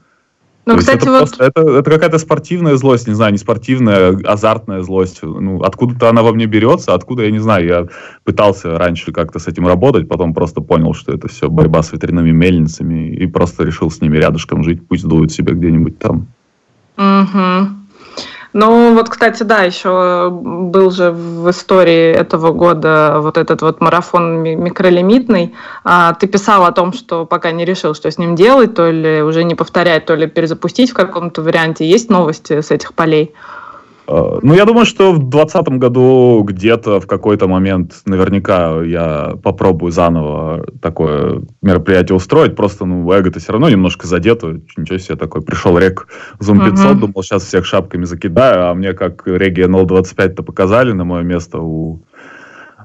Ну, 0.64 0.76
кстати, 0.76 0.98
это, 0.98 1.10
вот... 1.10 1.18
просто, 1.18 1.44
это, 1.44 1.60
это 1.78 1.90
какая-то 1.90 2.18
спортивная 2.18 2.76
злость, 2.76 3.08
не 3.08 3.14
знаю, 3.14 3.32
не 3.32 3.38
спортивная, 3.38 4.16
азартная 4.24 4.82
злость. 4.82 5.20
Ну, 5.22 5.60
откуда-то 5.62 6.08
она 6.08 6.22
во 6.22 6.32
мне 6.32 6.46
берется, 6.46 6.94
откуда, 6.94 7.24
я 7.24 7.32
не 7.32 7.40
знаю, 7.40 7.66
я 7.66 7.86
пытался 8.22 8.78
раньше 8.78 9.10
как-то 9.10 9.40
с 9.40 9.48
этим 9.48 9.66
работать, 9.66 10.08
потом 10.08 10.34
просто 10.34 10.60
понял, 10.60 10.94
что 10.94 11.12
это 11.12 11.26
все 11.26 11.48
борьба 11.48 11.82
с 11.82 11.92
ветряными 11.92 12.30
мельницами, 12.30 13.12
и 13.12 13.26
просто 13.26 13.64
решил 13.64 13.90
с 13.90 14.00
ними 14.00 14.18
рядышком 14.18 14.62
жить, 14.62 14.86
пусть 14.86 15.04
дуют 15.04 15.32
себе 15.32 15.52
где-нибудь 15.52 15.98
там. 15.98 16.28
Угу. 16.96 17.81
Ну, 18.52 18.94
вот, 18.94 19.08
кстати, 19.08 19.44
да, 19.44 19.62
еще 19.62 20.28
был 20.30 20.90
же 20.90 21.10
в 21.10 21.48
истории 21.50 22.12
этого 22.12 22.52
года 22.52 23.18
вот 23.20 23.38
этот 23.38 23.62
вот 23.62 23.80
марафон 23.80 24.42
микролимитный. 24.42 25.54
А, 25.84 26.12
ты 26.14 26.26
писал 26.26 26.66
о 26.66 26.72
том, 26.72 26.92
что 26.92 27.24
пока 27.24 27.50
не 27.50 27.64
решил, 27.64 27.94
что 27.94 28.10
с 28.10 28.18
ним 28.18 28.36
делать, 28.36 28.74
то 28.74 28.90
ли 28.90 29.22
уже 29.22 29.44
не 29.44 29.54
повторять, 29.54 30.04
то 30.04 30.14
ли 30.14 30.26
перезапустить 30.26 30.90
в 30.90 30.94
каком-то 30.94 31.40
варианте. 31.40 31.88
Есть 31.88 32.10
новости 32.10 32.60
с 32.60 32.70
этих 32.70 32.92
полей? 32.92 33.34
Э, 34.12 34.38
ну, 34.42 34.52
я 34.54 34.66
думаю, 34.66 34.84
что 34.84 35.12
в 35.12 35.30
2020 35.30 35.68
году 35.78 36.44
где-то 36.46 37.00
в 37.00 37.06
какой-то 37.06 37.48
момент 37.48 38.02
наверняка 38.04 38.82
я 38.82 39.36
попробую 39.42 39.90
заново 39.90 40.66
такое 40.82 41.42
мероприятие 41.62 42.16
устроить. 42.16 42.54
Просто, 42.54 42.84
ну, 42.84 43.10
эго-то 43.10 43.40
все 43.40 43.52
равно 43.52 43.70
немножко 43.70 44.06
задето. 44.06 44.60
Ничего 44.76 44.98
себе 44.98 45.16
такой. 45.16 45.40
Пришел 45.40 45.78
рек 45.78 46.08
Zoom 46.40 46.62
500, 46.62 46.86
uh-huh. 46.86 46.94
думал, 46.94 47.22
сейчас 47.22 47.44
всех 47.44 47.64
шапками 47.64 48.04
закидаю, 48.04 48.68
а 48.68 48.74
мне 48.74 48.92
как 48.92 49.26
Реги 49.26 49.62
NL25-то 49.62 50.42
показали 50.42 50.92
на 50.92 51.04
мое 51.04 51.22
место 51.22 51.58
у 51.58 52.02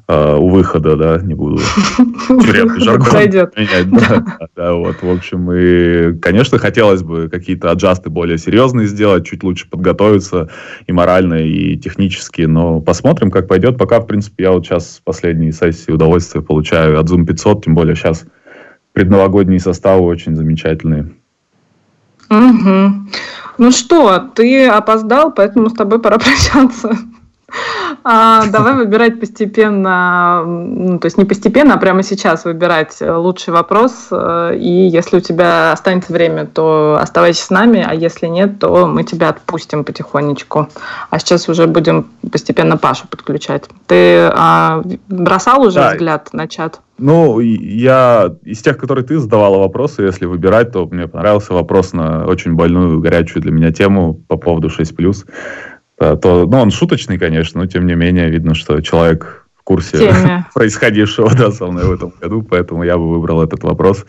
Uh, 0.10 0.38
у 0.38 0.48
выхода, 0.48 0.96
да, 0.96 1.18
не 1.22 1.34
буду 1.34 1.58
жаргон 2.30 3.14
менять. 3.58 3.90
Да, 3.90 4.48
да, 4.56 4.74
вот, 4.74 4.96
в 5.02 5.10
общем, 5.10 5.52
и, 5.52 6.18
конечно, 6.20 6.58
хотелось 6.60 7.04
бы 7.04 7.28
какие-то 7.28 7.72
аджасты 7.72 8.10
более 8.10 8.38
серьезные 8.38 8.88
сделать, 8.88 9.26
чуть 9.26 9.44
лучше 9.44 9.70
подготовиться 9.70 10.50
и 10.86 10.94
морально, 10.94 11.46
и 11.46 11.76
технически, 11.76 12.44
но 12.44 12.80
посмотрим, 12.80 13.32
как 13.32 13.50
пойдет. 13.50 13.78
Пока, 13.78 14.00
в 14.00 14.08
принципе, 14.08 14.46
я 14.46 14.52
вот 14.52 14.66
сейчас 14.66 15.02
последней 15.04 15.52
сессии 15.52 15.92
удовольствие 15.92 16.42
получаю 16.42 16.98
от 16.98 17.10
Zoom 17.10 17.26
500, 17.26 17.66
тем 17.66 17.76
более 17.76 17.98
сейчас 17.98 18.24
предновогодние 18.94 19.60
составы 19.60 20.06
очень 20.06 20.38
замечательные. 20.38 21.12
Угу. 22.30 22.92
Ну 23.58 23.72
что, 23.72 24.20
ты 24.34 24.68
опоздал, 24.68 25.34
поэтому 25.34 25.70
с 25.70 25.74
тобой 25.74 26.00
пора 26.00 26.18
прощаться. 26.20 26.98
А, 28.10 28.46
давай 28.48 28.74
выбирать 28.74 29.20
постепенно, 29.20 30.42
ну, 30.46 30.98
то 30.98 31.08
есть 31.08 31.18
не 31.18 31.26
постепенно, 31.26 31.74
а 31.74 31.78
прямо 31.78 32.04
сейчас 32.04 32.46
выбирать 32.46 33.00
лучший 33.02 33.52
вопрос. 33.52 34.08
И 34.56 34.90
если 34.90 35.18
у 35.18 35.20
тебя 35.20 35.74
останется 35.74 36.14
время, 36.14 36.46
то 36.46 36.98
оставайся 37.02 37.44
с 37.44 37.50
нами, 37.50 37.86
а 37.86 37.94
если 37.94 38.28
нет, 38.28 38.60
то 38.60 38.88
мы 38.88 39.04
тебя 39.04 39.28
отпустим 39.28 39.84
потихонечку. 39.84 40.70
А 41.10 41.20
сейчас 41.20 41.50
уже 41.50 41.68
будем 41.68 42.08
постепенно 42.32 42.78
Пашу 42.78 43.10
подключать. 43.10 43.66
Ты 43.88 44.30
а, 44.34 44.82
бросал 45.10 45.64
уже 45.64 45.80
да. 45.80 45.92
взгляд 45.92 46.30
на 46.32 46.48
чат? 46.48 46.80
Ну, 46.98 47.42
я 47.42 48.34
из 48.44 48.62
тех, 48.62 48.78
которые 48.78 49.04
ты 49.04 49.20
задавала 49.20 49.58
вопросы, 49.58 50.04
если 50.04 50.26
выбирать, 50.26 50.72
то 50.72 50.88
мне 50.88 51.08
понравился 51.08 51.54
вопрос 51.54 51.92
на 51.92 52.26
очень 52.26 52.54
больную, 52.54 53.02
горячую 53.02 53.44
для 53.44 53.52
меня 53.52 53.74
тему 53.74 54.14
по 54.14 54.38
поводу 54.38 54.70
6+ 54.70 55.26
то, 55.98 56.46
ну, 56.46 56.60
он 56.60 56.72
шуточный, 56.72 57.18
конечно, 57.18 57.62
но 57.62 57.68
тем 57.68 57.86
не 57.86 57.96
менее 57.96 58.30
видно, 58.30 58.54
что 58.54 58.82
человек 58.82 59.48
в 59.58 59.64
курсе 59.64 59.98
Теме. 59.98 60.46
происходившего 60.54 61.34
да, 61.36 61.52
со 61.52 61.68
мной 61.68 61.86
в 61.86 61.92
этом 61.92 62.14
году, 62.22 62.42
поэтому 62.44 62.84
я 62.84 62.98
бы 62.98 63.10
выбрал 63.10 63.42
этот 63.42 63.64
вопрос. 63.64 64.06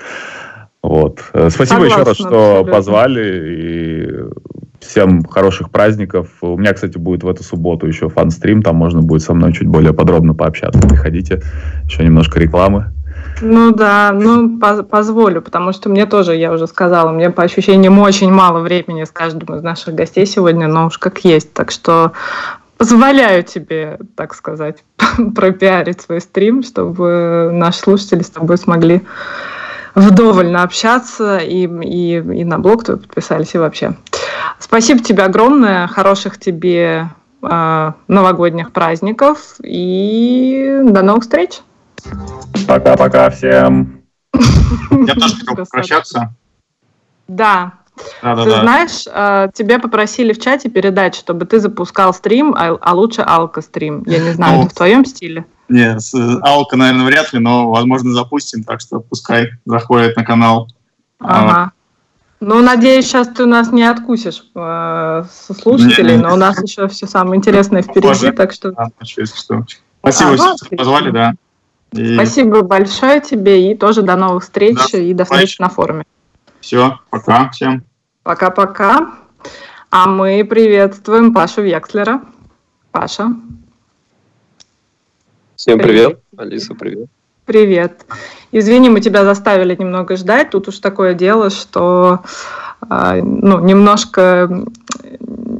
Вот. 0.82 1.24
Э, 1.32 1.50
спасибо 1.50 1.80
Согласна, 1.80 2.00
еще 2.00 2.08
раз, 2.08 2.16
что 2.16 2.26
абсолютно. 2.26 2.72
позвали, 2.72 3.56
и 3.56 4.08
всем 4.80 5.24
хороших 5.24 5.70
праздников. 5.70 6.28
У 6.40 6.56
меня, 6.56 6.72
кстати, 6.72 6.98
будет 6.98 7.24
в 7.24 7.28
эту 7.28 7.42
субботу 7.42 7.86
еще 7.86 8.08
фан-стрим, 8.08 8.62
там 8.62 8.76
можно 8.76 9.02
будет 9.02 9.22
со 9.22 9.34
мной 9.34 9.52
чуть 9.52 9.66
более 9.66 9.92
подробно 9.92 10.34
пообщаться. 10.34 10.80
Приходите, 10.80 11.42
еще 11.84 12.04
немножко 12.04 12.38
рекламы. 12.38 12.92
Ну 13.40 13.72
да, 13.72 14.10
ну 14.12 14.58
позволю, 14.58 15.42
потому 15.42 15.72
что 15.72 15.88
мне 15.88 16.06
тоже, 16.06 16.34
я 16.34 16.52
уже 16.52 16.66
сказала, 16.66 17.10
мне 17.10 17.30
по 17.30 17.44
ощущениям 17.44 17.98
очень 17.98 18.32
мало 18.32 18.60
времени 18.60 19.04
с 19.04 19.10
каждым 19.10 19.56
из 19.56 19.62
наших 19.62 19.94
гостей 19.94 20.26
сегодня, 20.26 20.66
но 20.66 20.86
уж 20.86 20.98
как 20.98 21.24
есть. 21.24 21.52
Так 21.52 21.70
что 21.70 22.12
позволяю 22.78 23.44
тебе, 23.44 23.98
так 24.16 24.34
сказать, 24.34 24.84
пропиарить 25.34 26.00
свой 26.00 26.20
стрим, 26.20 26.62
чтобы 26.62 27.50
наши 27.52 27.78
слушатели 27.78 28.22
с 28.22 28.30
тобой 28.30 28.58
смогли 28.58 29.02
вдоволь 29.94 30.54
общаться 30.56 31.38
и, 31.38 31.66
и, 31.66 32.16
и 32.16 32.44
на 32.44 32.58
блог 32.58 32.84
твой 32.84 32.98
подписались, 32.98 33.54
и 33.54 33.58
вообще. 33.58 33.94
Спасибо 34.58 35.02
тебе 35.02 35.24
огромное, 35.24 35.86
хороших 35.88 36.38
тебе 36.38 37.08
э, 37.42 37.92
новогодних 38.06 38.72
праздников 38.72 39.56
и 39.62 40.80
до 40.84 41.02
новых 41.02 41.22
встреч! 41.22 41.60
Пока-пока 42.66 43.30
всем. 43.30 44.02
Я 44.32 45.14
тоже 45.14 45.36
хотел 45.36 45.56
попрощаться. 45.56 46.34
Да. 47.26 47.74
Да, 48.22 48.36
да, 48.36 48.44
ты 48.44 48.50
да. 48.50 48.60
знаешь, 48.62 49.04
э, 49.06 49.48
тебе 49.54 49.78
попросили 49.78 50.32
в 50.32 50.40
чате 50.40 50.68
передать, 50.68 51.16
чтобы 51.16 51.46
ты 51.46 51.58
запускал 51.58 52.14
стрим, 52.14 52.54
а, 52.56 52.78
а 52.80 52.94
лучше 52.94 53.22
алка 53.22 53.60
стрим. 53.60 54.04
Я 54.06 54.20
не 54.20 54.30
знаю, 54.30 54.58
ну, 54.58 54.62
это 54.62 54.70
в 54.70 54.74
твоем 54.74 55.04
стиле? 55.04 55.46
Нет, 55.68 56.00
алка, 56.42 56.76
наверное, 56.76 57.06
вряд 57.06 57.32
ли, 57.32 57.40
но, 57.40 57.70
возможно, 57.70 58.12
запустим, 58.12 58.62
так 58.62 58.80
что 58.80 59.00
пускай 59.00 59.50
заходит 59.64 60.16
на 60.16 60.24
канал. 60.24 60.68
Ага. 61.18 61.72
Ну, 62.40 62.62
надеюсь, 62.62 63.06
сейчас 63.06 63.28
ты 63.28 63.42
у 63.42 63.46
нас 63.46 63.72
не 63.72 63.82
откусишь 63.82 64.44
э, 64.54 65.24
со 65.28 65.54
слушателей, 65.54 66.12
не, 66.12 66.18
не, 66.18 66.22
но 66.22 66.34
у 66.34 66.36
нас 66.36 66.62
еще 66.62 66.86
все 66.86 67.06
самое 67.06 67.36
интересное 67.36 67.82
впереди, 67.82 68.30
так 68.30 68.52
что... 68.52 68.70
Да, 68.70 68.90
что... 69.02 69.66
Спасибо, 69.98 70.34
ага, 70.34 70.54
что 70.56 70.76
позвали, 70.76 71.10
да. 71.10 71.32
И... 71.92 72.14
Спасибо 72.14 72.62
большое 72.62 73.20
тебе 73.20 73.70
и 73.70 73.74
тоже 73.74 74.02
до 74.02 74.16
новых 74.16 74.44
встреч 74.44 74.78
да, 74.92 74.98
и 74.98 75.14
до 75.14 75.24
встречи 75.24 75.60
на 75.60 75.68
форуме. 75.68 76.04
Все, 76.60 76.98
пока 77.10 77.50
всем. 77.50 77.84
Пока-пока. 78.22 79.14
А 79.90 80.06
мы 80.06 80.44
приветствуем 80.44 81.32
Пашу 81.32 81.62
Векслера. 81.62 82.22
Паша. 82.90 83.34
Всем 85.56 85.78
привет. 85.78 86.20
привет. 86.20 86.22
Алиса, 86.36 86.74
привет. 86.74 87.08
Привет. 87.46 88.04
Извини, 88.52 88.90
мы 88.90 89.00
тебя 89.00 89.24
заставили 89.24 89.74
немного 89.74 90.16
ждать. 90.16 90.50
Тут 90.50 90.68
уж 90.68 90.78
такое 90.78 91.14
дело, 91.14 91.48
что 91.48 92.20
а, 92.80 93.16
ну, 93.16 93.60
немножко, 93.60 94.64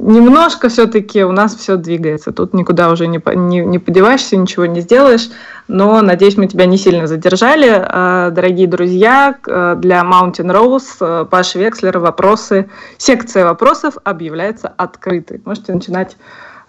немножко 0.09 0.69
все-таки 0.69 1.23
у 1.23 1.31
нас 1.31 1.55
все 1.55 1.77
двигается. 1.77 2.31
Тут 2.31 2.53
никуда 2.53 2.89
уже 2.89 3.07
не, 3.07 3.21
не, 3.35 3.59
не 3.59 3.79
подеваешься, 3.79 4.35
ничего 4.35 4.65
не 4.65 4.81
сделаешь. 4.81 5.29
Но, 5.67 6.01
надеюсь, 6.01 6.37
мы 6.37 6.47
тебя 6.47 6.65
не 6.65 6.77
сильно 6.77 7.07
задержали. 7.07 7.69
А, 7.69 8.31
дорогие 8.31 8.67
друзья, 8.67 9.37
для 9.45 10.01
Mountain 10.01 10.51
Rose 10.51 11.25
Паша 11.25 11.59
Векслер 11.59 11.99
вопросы, 11.99 12.69
секция 12.97 13.45
вопросов 13.45 13.95
объявляется 14.03 14.73
открытой. 14.75 15.41
Можете 15.45 15.73
начинать 15.73 16.17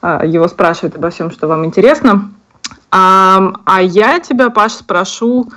а, 0.02 0.24
его 0.24 0.48
спрашивать 0.48 0.96
обо 0.96 1.10
всем, 1.10 1.30
что 1.30 1.48
вам 1.48 1.64
интересно. 1.64 2.30
А, 2.90 3.52
а 3.64 3.82
я 3.82 4.18
тебя, 4.20 4.50
Паш, 4.50 4.72
спрошу 4.72 5.50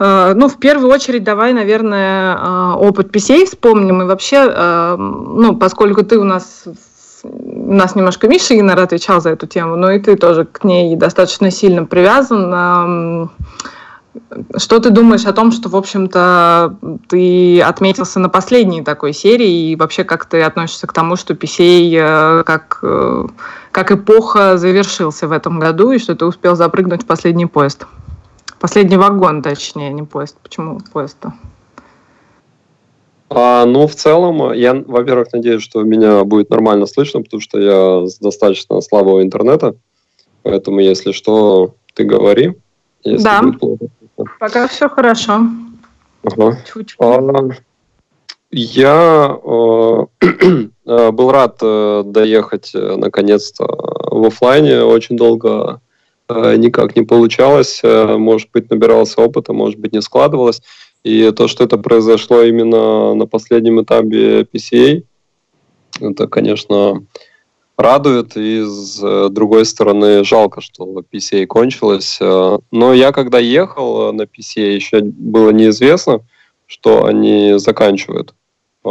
ну, 0.00 0.48
в 0.48 0.58
первую 0.58 0.90
очередь, 0.90 1.24
давай, 1.24 1.52
наверное, 1.52 2.34
э, 2.34 2.72
опыт 2.76 3.14
PCA 3.14 3.44
вспомним. 3.44 4.00
И 4.00 4.06
вообще, 4.06 4.36
э, 4.48 4.96
ну, 4.96 5.56
поскольку 5.56 6.02
ты 6.02 6.18
у 6.18 6.24
нас 6.24 6.64
у 7.22 7.74
нас 7.74 7.94
немножко 7.94 8.26
Миша 8.28 8.54
Инер 8.54 8.80
отвечал 8.80 9.20
за 9.20 9.28
эту 9.28 9.46
тему, 9.46 9.76
но 9.76 9.90
и 9.90 9.98
ты 9.98 10.16
тоже 10.16 10.46
к 10.46 10.64
ней 10.64 10.96
достаточно 10.96 11.50
сильно 11.50 11.84
привязан. 11.84 13.28
Что 14.56 14.78
ты 14.80 14.88
думаешь 14.88 15.26
о 15.26 15.34
том, 15.34 15.52
что, 15.52 15.68
в 15.68 15.76
общем-то, 15.76 16.76
ты 17.10 17.60
отметился 17.60 18.20
на 18.20 18.30
последней 18.30 18.82
такой 18.82 19.12
серии, 19.12 19.70
и 19.70 19.76
вообще 19.76 20.04
как 20.04 20.24
ты 20.24 20.40
относишься 20.40 20.86
к 20.86 20.94
тому, 20.94 21.16
что 21.16 21.34
PCA 21.34 22.42
как, 22.44 22.82
как 23.70 23.92
эпоха 23.92 24.56
завершился 24.56 25.28
в 25.28 25.32
этом 25.32 25.60
году, 25.60 25.90
и 25.90 25.98
что 25.98 26.16
ты 26.16 26.24
успел 26.24 26.56
запрыгнуть 26.56 27.02
в 27.02 27.06
последний 27.06 27.46
поезд? 27.46 27.86
Последний 28.60 28.98
вагон, 28.98 29.42
точнее, 29.42 29.90
не 29.90 30.02
поезд. 30.02 30.36
Почему 30.42 30.80
поезд-то? 30.92 31.32
А, 33.30 33.64
ну, 33.64 33.86
в 33.86 33.94
целом, 33.94 34.52
я, 34.52 34.74
во-первых, 34.74 35.32
надеюсь, 35.32 35.62
что 35.62 35.82
меня 35.82 36.24
будет 36.24 36.50
нормально 36.50 36.84
слышно, 36.86 37.22
потому 37.22 37.40
что 37.40 37.58
я 37.58 38.06
с 38.06 38.18
достаточно 38.18 38.80
слабого 38.82 39.22
интернета. 39.22 39.76
Поэтому, 40.42 40.80
если 40.80 41.12
что, 41.12 41.74
ты 41.94 42.04
говори. 42.04 42.54
Если 43.02 43.24
да, 43.24 43.42
плохо. 43.58 43.86
пока 44.38 44.68
все 44.68 44.90
хорошо. 44.90 45.40
Ага. 46.22 46.58
А, 46.98 47.48
я 48.50 49.38
э, 49.42 50.06
э, 50.86 51.10
был 51.12 51.30
рад 51.30 51.58
э, 51.62 52.02
доехать 52.04 52.72
э, 52.74 52.96
наконец-то 52.96 53.64
в 53.64 54.26
офлайне. 54.26 54.82
Очень 54.82 55.16
долго 55.16 55.80
никак 56.56 56.96
не 56.96 57.02
получалось. 57.02 57.80
Э, 57.82 58.16
может 58.16 58.48
быть, 58.52 58.70
набирался 58.70 59.20
опыта, 59.20 59.52
может 59.52 59.78
быть, 59.78 59.92
не 59.92 60.02
складывалось. 60.02 60.62
И 61.02 61.30
то, 61.30 61.48
что 61.48 61.64
это 61.64 61.78
произошло 61.78 62.42
именно 62.42 63.14
на 63.14 63.26
последнем 63.26 63.82
этапе 63.82 64.42
PCA, 64.42 65.02
это, 66.00 66.26
конечно, 66.26 67.02
радует, 67.76 68.36
и 68.36 68.62
с 68.62 69.00
э, 69.02 69.28
другой 69.30 69.64
стороны 69.64 70.24
жалко, 70.24 70.60
что 70.60 71.02
PCA 71.12 71.46
кончилось. 71.46 72.18
Э, 72.20 72.58
но 72.70 72.94
я 72.94 73.12
когда 73.12 73.38
ехал 73.38 74.12
на 74.12 74.22
PCA, 74.22 74.74
еще 74.74 75.00
было 75.00 75.50
неизвестно, 75.50 76.20
что 76.66 77.04
они 77.04 77.54
заканчивают 77.56 78.34
э, 78.84 78.90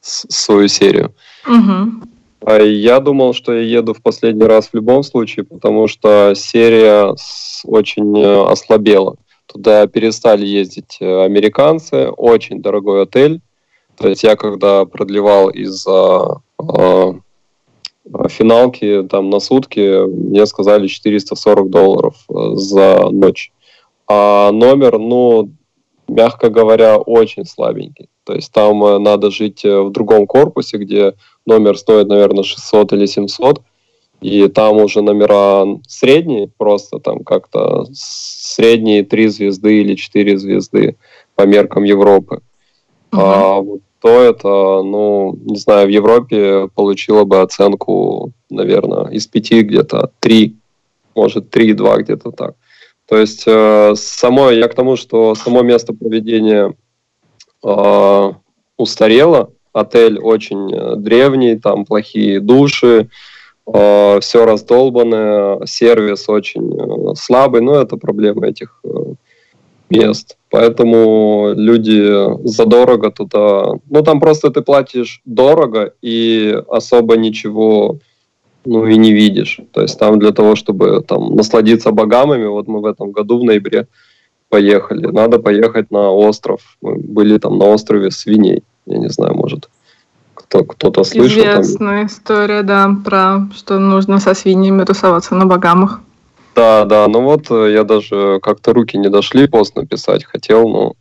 свою 0.00 0.68
серию. 0.68 1.14
Угу. 1.46 2.11
Я 2.46 3.00
думал, 3.00 3.34
что 3.34 3.52
я 3.52 3.78
еду 3.78 3.94
в 3.94 4.02
последний 4.02 4.44
раз 4.44 4.68
в 4.68 4.74
любом 4.74 5.02
случае, 5.02 5.44
потому 5.44 5.86
что 5.86 6.34
серия 6.34 7.14
очень 7.64 8.20
ослабела. 8.22 9.16
Туда 9.52 9.86
перестали 9.86 10.46
ездить 10.46 10.96
э, 11.00 11.24
американцы, 11.24 12.08
очень 12.08 12.62
дорогой 12.62 13.02
отель. 13.02 13.40
То 13.98 14.08
есть 14.08 14.22
я 14.22 14.34
когда 14.36 14.86
продлевал 14.86 15.50
из-за 15.50 16.40
э, 16.58 17.12
финалки 18.28 19.06
там 19.10 19.28
на 19.28 19.40
сутки, 19.40 20.06
мне 20.06 20.46
сказали 20.46 20.86
440 20.86 21.68
долларов 21.68 22.14
э, 22.30 22.34
за 22.54 23.10
ночь. 23.10 23.52
А 24.08 24.50
номер, 24.52 24.98
ну, 24.98 25.50
мягко 26.08 26.50
говоря, 26.50 26.98
очень 26.98 27.44
слабенький. 27.44 28.08
То 28.24 28.34
есть 28.34 28.52
там 28.52 28.84
э, 28.84 28.98
надо 28.98 29.30
жить 29.30 29.64
в 29.64 29.90
другом 29.90 30.26
корпусе, 30.26 30.78
где 30.78 31.14
номер 31.46 31.76
стоит, 31.76 32.08
наверное, 32.08 32.44
600 32.44 32.92
или 32.92 33.06
700 33.06 33.62
и 34.22 34.46
там 34.46 34.76
уже 34.76 35.02
номера 35.02 35.66
средние, 35.88 36.48
просто 36.56 37.00
там 37.00 37.24
как-то 37.24 37.86
средние 37.92 39.02
три 39.02 39.26
звезды 39.26 39.80
или 39.80 39.96
четыре 39.96 40.38
звезды 40.38 40.96
по 41.34 41.42
меркам 41.42 41.82
Европы. 41.82 42.40
Uh-huh. 43.10 43.18
А 43.20 43.60
вот 43.60 43.80
то 44.00 44.20
это, 44.20 44.48
ну, 44.82 45.38
не 45.44 45.56
знаю, 45.56 45.86
в 45.86 45.90
Европе 45.90 46.68
получила 46.74 47.24
бы 47.24 47.40
оценку, 47.40 48.32
наверное, 48.50 49.06
из 49.10 49.28
пяти 49.28 49.62
где-то 49.62 50.10
три, 50.18 50.56
может, 51.14 51.50
три, 51.50 51.72
два 51.72 51.98
где-то 51.98 52.32
так. 52.32 52.56
То 53.12 53.18
есть 53.18 53.44
э, 53.46 53.92
само, 53.94 54.50
я 54.50 54.68
к 54.68 54.74
тому, 54.74 54.96
что 54.96 55.34
само 55.34 55.60
место 55.60 55.92
проведения 55.92 56.74
э, 57.62 58.32
устарело, 58.78 59.52
отель 59.74 60.18
очень 60.18 60.72
э, 60.74 60.96
древний, 60.96 61.58
там 61.58 61.84
плохие 61.84 62.40
души, 62.40 63.10
Э, 63.66 64.18
все 64.20 64.44
раздолбанное, 64.44 65.64
сервис 65.66 66.28
очень 66.28 66.72
э, 66.74 67.14
слабый, 67.14 67.60
но 67.60 67.76
это 67.76 67.96
проблема 67.96 68.48
этих 68.48 68.80
э, 68.84 68.88
мест. 69.88 70.36
Поэтому 70.50 71.52
люди 71.54 72.46
задорого 72.46 73.10
туда... 73.10 73.74
Ну, 73.88 74.02
там 74.02 74.20
просто 74.20 74.50
ты 74.50 74.62
платишь 74.62 75.20
дорого 75.24 75.94
и 76.02 76.60
особо 76.68 77.16
ничего 77.16 77.98
ну 78.64 78.86
и 78.86 78.96
не 78.96 79.12
видишь. 79.12 79.60
То 79.72 79.82
есть 79.82 79.98
там 79.98 80.18
для 80.18 80.32
того, 80.32 80.56
чтобы 80.56 81.02
там 81.06 81.34
насладиться 81.36 81.90
богамами, 81.90 82.46
вот 82.46 82.68
мы 82.68 82.80
в 82.80 82.86
этом 82.86 83.12
году 83.12 83.38
в 83.38 83.44
ноябре 83.44 83.86
поехали. 84.48 85.06
Надо 85.06 85.38
поехать 85.38 85.90
на 85.90 86.10
остров. 86.10 86.76
Мы 86.82 86.96
были 86.96 87.38
там 87.38 87.58
на 87.58 87.66
острове 87.66 88.10
свиней. 88.10 88.62
Я 88.86 88.98
не 88.98 89.08
знаю, 89.08 89.34
может, 89.34 89.68
кто, 90.34 90.64
кто-то 90.64 91.04
слышал. 91.04 91.26
Известная 91.26 92.00
там... 92.00 92.06
история, 92.06 92.62
да, 92.62 92.94
про 93.04 93.48
что 93.56 93.78
нужно 93.78 94.18
со 94.20 94.34
свиньями 94.34 94.84
тусоваться 94.84 95.34
на 95.34 95.46
Багамах. 95.46 96.00
Да, 96.54 96.84
да, 96.84 97.08
ну 97.08 97.22
вот 97.22 97.50
э, 97.50 97.72
я 97.72 97.84
даже 97.84 98.38
как-то 98.42 98.74
руки 98.74 98.98
не 98.98 99.08
дошли 99.08 99.46
пост 99.46 99.74
написать, 99.74 100.24
хотел, 100.24 100.68
но 100.68 100.92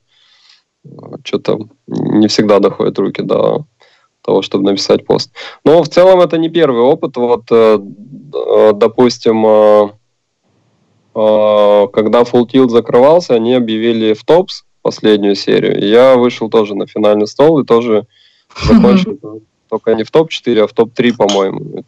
э, 0.86 0.90
что-то 1.26 1.60
не 1.88 2.28
всегда 2.28 2.60
доходят 2.60 2.98
руки 3.00 3.22
до 3.22 3.66
того, 4.22 4.42
чтобы 4.42 4.66
написать 4.66 5.06
пост. 5.06 5.32
Но 5.66 5.82
в 5.84 5.90
целом 5.90 6.22
это 6.22 6.38
не 6.38 6.50
первый 6.50 6.82
опыт. 6.82 7.18
Вот, 7.18 7.44
э, 7.52 7.80
допустим, 8.74 9.92
когда 11.14 12.22
Full 12.22 12.46
Tilt 12.48 12.70
закрывался, 12.70 13.34
они 13.34 13.54
объявили 13.54 14.14
в 14.14 14.24
топс 14.24 14.64
последнюю 14.82 15.36
серию. 15.36 15.86
Я 15.86 16.16
вышел 16.16 16.50
тоже 16.50 16.74
на 16.74 16.88
финальный 16.88 17.28
стол 17.28 17.60
и 17.60 17.66
тоже 17.66 18.06
закончил 18.64 19.20
только 19.70 19.96
не 19.96 20.04
в 20.04 20.12
топ-4, 20.12 20.60
а 20.60 20.68
в 20.68 20.74
топ-3, 20.74 21.16
по-моему. 21.16 21.86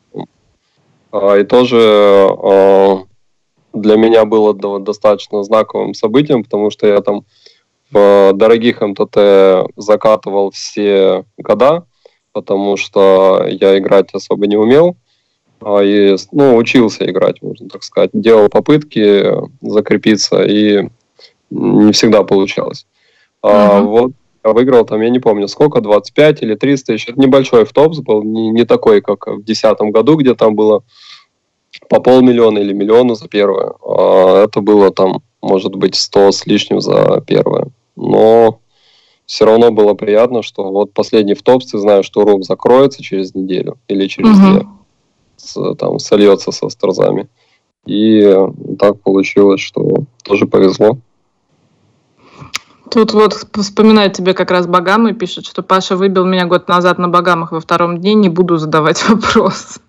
А, 1.11 1.37
и 1.37 1.43
тоже 1.43 3.05
для 3.73 3.97
меня 3.97 4.25
было 4.25 4.53
достаточно 4.79 5.43
знаковым 5.43 5.93
событием, 5.93 6.43
потому 6.43 6.69
что 6.69 6.87
я 6.87 7.01
там 7.01 7.25
в 7.91 8.31
дорогих 8.33 8.81
МТТ 8.81 9.69
закатывал 9.75 10.51
все 10.51 11.25
года, 11.37 11.85
потому 12.33 12.75
что 12.75 13.45
я 13.47 13.77
играть 13.77 14.13
особо 14.13 14.47
не 14.47 14.57
умел. 14.57 14.97
А, 15.61 15.81
и, 15.81 16.15
ну, 16.31 16.57
учился 16.57 17.09
играть, 17.09 17.41
можно 17.41 17.69
так 17.69 17.83
сказать. 17.83 18.09
Делал 18.13 18.49
попытки 18.49 19.23
закрепиться, 19.61 20.43
и 20.43 20.89
не 21.49 21.91
всегда 21.93 22.23
получалось. 22.23 22.85
Uh-huh. 23.43 23.51
А, 23.51 23.81
вот 23.81 24.11
выиграл 24.43 24.83
там, 24.85 25.01
я 25.01 25.09
не 25.09 25.19
помню, 25.19 25.47
сколько, 25.47 25.79
25 25.79 26.41
или 26.41 26.55
300 26.55 26.93
тысяч. 26.93 27.07
Это 27.07 27.19
небольшой 27.19 27.63
втопс 27.63 27.99
был, 27.99 28.23
не, 28.23 28.49
не 28.49 28.65
такой, 28.65 29.01
как 29.01 29.27
в 29.27 29.43
2010 29.43 29.79
году, 29.93 30.17
где 30.17 30.35
там 30.35 30.55
было 30.55 30.83
по 31.87 32.01
полмиллиона 32.01 32.59
или 32.59 32.73
миллиона 32.73 33.15
за 33.15 33.27
первое. 33.27 33.73
А 33.81 34.43
это 34.43 34.59
было 34.59 34.91
там, 34.91 35.21
может 35.41 35.75
быть, 35.75 35.95
100 35.95 36.31
с 36.31 36.45
лишним 36.45 36.81
за 36.81 37.23
первое. 37.25 37.67
Но 37.95 38.59
все 39.25 39.45
равно 39.45 39.71
было 39.71 39.93
приятно, 39.93 40.43
что 40.43 40.69
вот 40.71 40.93
последний 40.93 41.33
втопс, 41.33 41.67
ты 41.67 41.77
знаешь, 41.77 42.05
что 42.05 42.23
рум 42.23 42.43
закроется 42.43 43.01
через 43.01 43.33
неделю 43.33 43.77
или 43.87 44.07
через 44.07 44.29
угу. 44.29 44.37
две, 44.37 44.67
с, 45.37 45.75
там 45.75 45.99
сольется 45.99 46.51
со 46.51 46.69
старзами. 46.69 47.27
И 47.85 48.37
так 48.79 49.01
получилось, 49.01 49.61
что 49.61 50.05
тоже 50.23 50.45
повезло. 50.45 50.97
Тут 52.89 53.13
вот 53.13 53.33
вспоминает 53.55 54.13
тебе 54.13 54.33
как 54.33 54.51
раз 54.51 54.67
Багамы, 54.67 55.13
пишет, 55.13 55.45
что 55.45 55.63
Паша 55.63 55.97
выбил 55.97 56.25
меня 56.25 56.45
год 56.45 56.67
назад 56.67 56.99
на 56.99 57.09
Багамах 57.09 57.51
во 57.51 57.59
втором 57.59 57.97
дне, 57.97 58.13
не 58.13 58.29
буду 58.29 58.57
задавать 58.57 59.03
вопрос. 59.09 59.79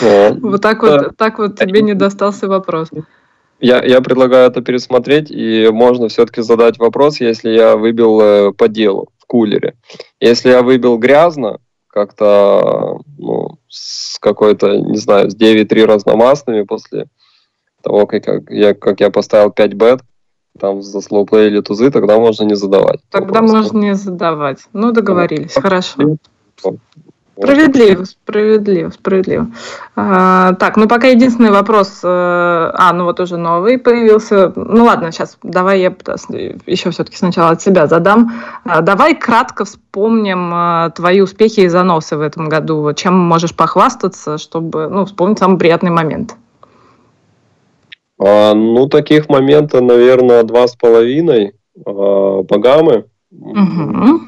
Вот 0.00 0.60
так 0.60 0.82
вот, 0.82 1.16
так 1.16 1.38
вот 1.38 1.58
тебе 1.58 1.82
не 1.82 1.94
достался 1.94 2.46
вопрос. 2.46 2.90
Я, 3.60 3.84
я 3.84 4.00
предлагаю 4.00 4.48
это 4.48 4.62
пересмотреть, 4.62 5.30
и 5.30 5.68
можно 5.70 6.08
все-таки 6.08 6.40
задать 6.42 6.78
вопрос, 6.78 7.20
если 7.20 7.50
я 7.50 7.76
выбил 7.76 8.20
э, 8.20 8.52
по 8.52 8.68
делу 8.68 9.08
в 9.18 9.26
кулере. 9.26 9.74
Если 10.18 10.48
я 10.48 10.62
выбил 10.62 10.96
грязно, 10.96 11.58
как-то 11.88 13.00
ну, 13.18 13.58
с 13.68 14.18
какой-то, 14.18 14.76
не 14.76 14.96
знаю, 14.96 15.30
с 15.30 15.36
9-3 15.36 15.84
разномастными 15.84 16.62
после 16.62 17.06
того, 17.82 18.06
как, 18.06 18.24
как, 18.24 18.50
я, 18.50 18.74
как 18.74 19.00
я 19.00 19.10
поставил 19.10 19.50
5 19.50 19.74
бет, 19.74 20.00
там 20.58 20.82
за 20.82 21.00
слоуплей 21.00 21.48
или 21.48 21.60
тузы, 21.60 21.90
тогда 21.90 22.18
можно 22.18 22.44
не 22.44 22.54
задавать. 22.54 23.00
Тогда 23.10 23.40
вопрос. 23.40 23.50
можно 23.50 23.78
не 23.78 23.94
задавать. 23.94 24.58
Ну, 24.72 24.92
договорились, 24.92 25.54
да. 25.54 25.60
хорошо. 25.60 26.16
Справедливо, 27.42 28.04
справедливо, 28.04 28.90
справедливо. 28.90 29.46
А, 29.96 30.52
так, 30.54 30.76
ну 30.76 30.86
пока 30.86 31.06
единственный 31.08 31.50
вопрос. 31.50 32.00
Э, 32.04 32.70
а, 32.74 32.92
ну 32.92 33.04
вот 33.04 33.18
уже 33.18 33.38
новый 33.38 33.78
появился. 33.78 34.52
Ну 34.54 34.84
ладно, 34.84 35.10
сейчас 35.10 35.38
давай 35.42 35.80
я 35.80 35.94
еще 36.66 36.90
все-таки 36.90 37.16
сначала 37.16 37.50
от 37.50 37.62
себя 37.62 37.86
задам. 37.86 38.32
А, 38.64 38.82
давай 38.82 39.14
кратко 39.14 39.64
вспомним 39.64 40.50
а, 40.52 40.90
твои 40.90 41.22
успехи 41.22 41.60
и 41.60 41.68
заносы 41.68 42.18
в 42.18 42.20
этом 42.20 42.50
году. 42.50 42.92
Чем 42.92 43.18
можешь 43.18 43.56
похвастаться, 43.56 44.36
чтобы 44.36 44.88
ну, 44.88 45.06
вспомнить 45.06 45.38
самый 45.38 45.58
приятный 45.58 45.90
момент? 45.90 46.36
А, 48.18 48.52
ну, 48.52 48.86
таких 48.86 49.30
моментов, 49.30 49.80
наверное, 49.80 50.42
два 50.42 50.68
с 50.68 50.76
половиной. 50.76 51.54
Багамы. 51.86 53.06
Угу. 53.30 54.20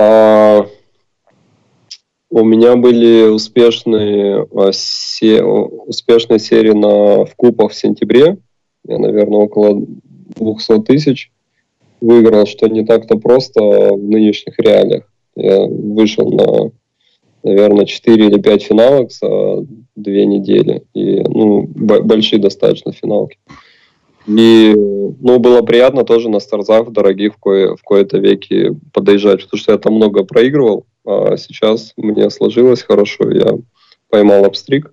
А, 0.00 0.66
у 2.30 2.44
меня 2.44 2.76
были 2.76 3.28
успешные, 3.28 4.46
а, 4.54 4.72
се, 4.72 5.42
успешные 5.42 6.38
серии 6.38 6.72
на, 6.72 7.26
в 7.26 7.34
купах 7.36 7.72
в 7.72 7.76
сентябре. 7.76 8.38
Я, 8.88 8.98
наверное, 8.98 9.40
около 9.40 9.84
200 10.36 10.84
тысяч 10.84 11.30
выиграл, 12.00 12.46
что 12.46 12.66
не 12.68 12.82
так-то 12.82 13.18
просто 13.18 13.60
в 13.60 14.02
нынешних 14.02 14.58
реалиях. 14.58 15.04
Я 15.36 15.66
вышел 15.66 16.30
на, 16.30 16.70
наверное, 17.42 17.84
4 17.84 18.26
или 18.26 18.40
5 18.40 18.62
финалок 18.62 19.12
за 19.12 19.66
две 19.96 20.24
недели. 20.24 20.82
И, 20.94 21.20
ну, 21.28 21.66
большие 21.66 22.40
достаточно 22.40 22.92
финалки. 22.92 23.36
И, 24.26 24.74
ну, 24.76 25.38
было 25.38 25.62
приятно 25.62 26.04
тоже 26.04 26.28
на 26.28 26.40
старзах 26.40 26.90
дорогих 26.90 27.34
в, 27.34 27.38
кое, 27.38 27.74
в 27.76 27.82
кои-то 27.82 28.18
веки 28.18 28.76
подъезжать, 28.92 29.42
потому 29.42 29.58
что 29.58 29.72
я 29.72 29.78
там 29.78 29.94
много 29.94 30.24
проигрывал, 30.24 30.86
а 31.06 31.36
сейчас 31.36 31.94
мне 31.96 32.28
сложилось 32.30 32.82
хорошо, 32.82 33.30
я 33.30 33.58
поймал 34.08 34.44
обстриг 34.44 34.92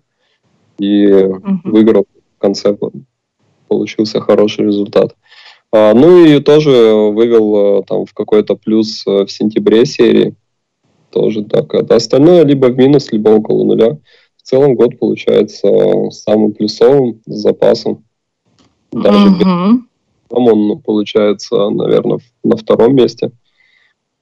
и 0.79 1.07
угу. 1.07 1.59
выиграл 1.65 2.07
в 2.37 2.39
конце, 2.39 2.77
получился 3.67 4.21
хороший 4.21 4.65
результат. 4.65 5.15
А, 5.71 5.93
ну 5.93 6.23
и 6.23 6.39
тоже 6.39 6.71
вывел 6.71 7.79
а, 7.79 7.83
там 7.83 8.05
в 8.05 8.13
какой-то 8.13 8.55
плюс 8.55 9.05
а, 9.05 9.25
в 9.25 9.31
сентябре 9.31 9.85
серии, 9.85 10.35
тоже 11.11 11.43
так. 11.43 11.73
А 11.73 11.95
остальное 11.95 12.43
либо 12.45 12.67
в 12.67 12.77
минус, 12.77 13.11
либо 13.11 13.29
около 13.29 13.65
нуля. 13.65 13.97
В 14.37 14.43
целом 14.43 14.75
год 14.75 14.97
получается 14.97 15.67
самым 16.11 16.53
плюсовым 16.53 17.21
с 17.25 17.33
запасом. 17.41 18.05
Даже 18.91 19.29
угу. 19.29 19.81
там 20.29 20.47
он 20.47 20.79
получается, 20.81 21.69
наверное, 21.69 22.19
на 22.43 22.55
втором 22.55 22.95
месте 22.95 23.31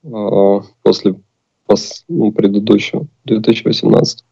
э, 0.03 0.59
после 0.83 1.15
пос, 1.65 2.03
ну, 2.07 2.31
предыдущего, 2.31 3.07
2018. 3.25 4.23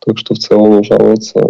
Так 0.00 0.18
что 0.18 0.34
в 0.34 0.38
целом 0.38 0.82
жаловаться 0.84 1.40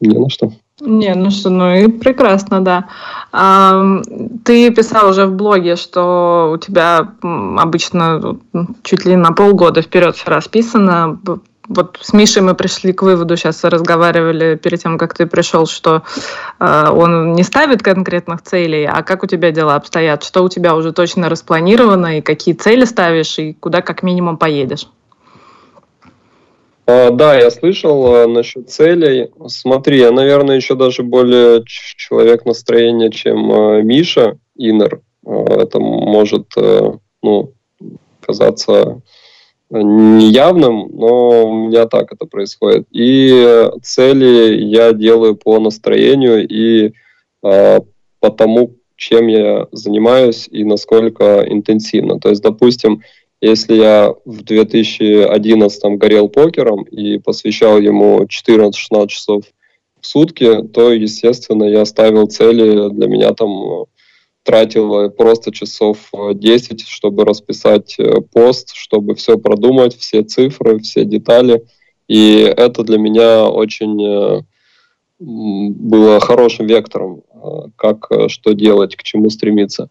не 0.00 0.18
на 0.18 0.28
что. 0.28 0.52
Не, 0.80 1.14
ну 1.14 1.30
что, 1.30 1.50
ну 1.50 1.72
и 1.72 1.86
прекрасно, 1.86 2.60
да. 2.60 2.88
А, 3.32 4.00
ты 4.44 4.74
писал 4.74 5.10
уже 5.10 5.26
в 5.26 5.34
блоге, 5.34 5.76
что 5.76 6.50
у 6.52 6.58
тебя 6.58 7.12
обычно 7.22 8.38
чуть 8.82 9.04
ли 9.04 9.14
на 9.14 9.30
полгода 9.32 9.82
вперед 9.82 10.16
все 10.16 10.30
расписано 10.30 11.20
вот 11.68 11.98
с 12.00 12.12
Мишей 12.12 12.42
мы 12.42 12.54
пришли 12.54 12.92
к 12.92 13.02
выводу, 13.02 13.36
сейчас 13.36 13.64
разговаривали 13.64 14.56
перед 14.56 14.82
тем, 14.82 14.98
как 14.98 15.14
ты 15.14 15.26
пришел, 15.26 15.66
что 15.66 16.02
э, 16.60 16.88
он 16.90 17.32
не 17.32 17.42
ставит 17.42 17.82
конкретных 17.82 18.42
целей, 18.42 18.84
а 18.84 19.02
как 19.02 19.22
у 19.22 19.26
тебя 19.26 19.50
дела 19.50 19.76
обстоят? 19.76 20.24
Что 20.24 20.42
у 20.42 20.48
тебя 20.48 20.74
уже 20.74 20.92
точно 20.92 21.28
распланировано, 21.28 22.18
и 22.18 22.22
какие 22.22 22.54
цели 22.54 22.84
ставишь, 22.84 23.38
и 23.38 23.54
куда 23.54 23.80
как 23.82 24.02
минимум 24.02 24.36
поедешь? 24.36 24.88
А, 26.86 27.10
да, 27.10 27.34
я 27.34 27.50
слышал 27.50 28.14
а, 28.14 28.26
насчет 28.26 28.70
целей. 28.70 29.30
Смотри, 29.46 29.98
я, 29.98 30.10
наверное, 30.10 30.56
еще 30.56 30.74
даже 30.74 31.02
более 31.02 31.64
человек 31.66 32.44
настроения, 32.44 33.10
чем 33.10 33.50
а, 33.50 33.80
Миша 33.80 34.38
Инер. 34.56 35.00
А, 35.26 35.62
это 35.62 35.80
может 35.80 36.52
ну, 37.22 37.52
казаться 38.20 39.00
неявным, 39.70 40.88
но 40.92 41.46
у 41.46 41.66
меня 41.66 41.86
так 41.86 42.12
это 42.12 42.26
происходит. 42.26 42.86
И 42.90 43.68
цели 43.82 44.60
я 44.62 44.92
делаю 44.92 45.36
по 45.36 45.58
настроению 45.58 46.46
и 46.46 46.92
э, 47.42 47.80
по 48.20 48.30
тому, 48.30 48.76
чем 48.96 49.26
я 49.26 49.66
занимаюсь 49.72 50.48
и 50.50 50.64
насколько 50.64 51.44
интенсивно. 51.46 52.20
То 52.20 52.30
есть, 52.30 52.42
допустим, 52.42 53.02
если 53.40 53.74
я 53.74 54.14
в 54.24 54.42
2011 54.42 55.98
горел 55.98 56.28
покером 56.28 56.84
и 56.84 57.18
посвящал 57.18 57.78
ему 57.78 58.22
14-16 58.24 59.08
часов 59.08 59.44
в 60.00 60.06
сутки, 60.06 60.62
то, 60.68 60.92
естественно, 60.92 61.64
я 61.64 61.84
ставил 61.84 62.26
цели 62.26 62.88
для 62.90 63.06
меня 63.06 63.34
там 63.34 63.84
тратил 64.44 65.10
просто 65.10 65.50
часов 65.50 66.10
10, 66.12 66.82
э, 66.82 66.86
чтобы 66.86 67.24
расписать 67.24 67.96
э, 67.98 68.20
пост, 68.32 68.72
чтобы 68.74 69.14
все 69.14 69.38
продумать, 69.38 69.96
все 69.96 70.22
цифры, 70.22 70.78
все 70.78 71.04
детали. 71.04 71.64
И 72.06 72.40
это 72.40 72.84
для 72.84 72.98
меня 72.98 73.46
очень 73.46 74.00
э, 74.04 74.42
было 75.18 76.20
хорошим 76.20 76.66
вектором, 76.66 77.22
как 77.76 78.08
что 78.28 78.52
делать, 78.52 78.96
к 78.96 79.02
чему 79.02 79.30
стремиться. 79.30 79.88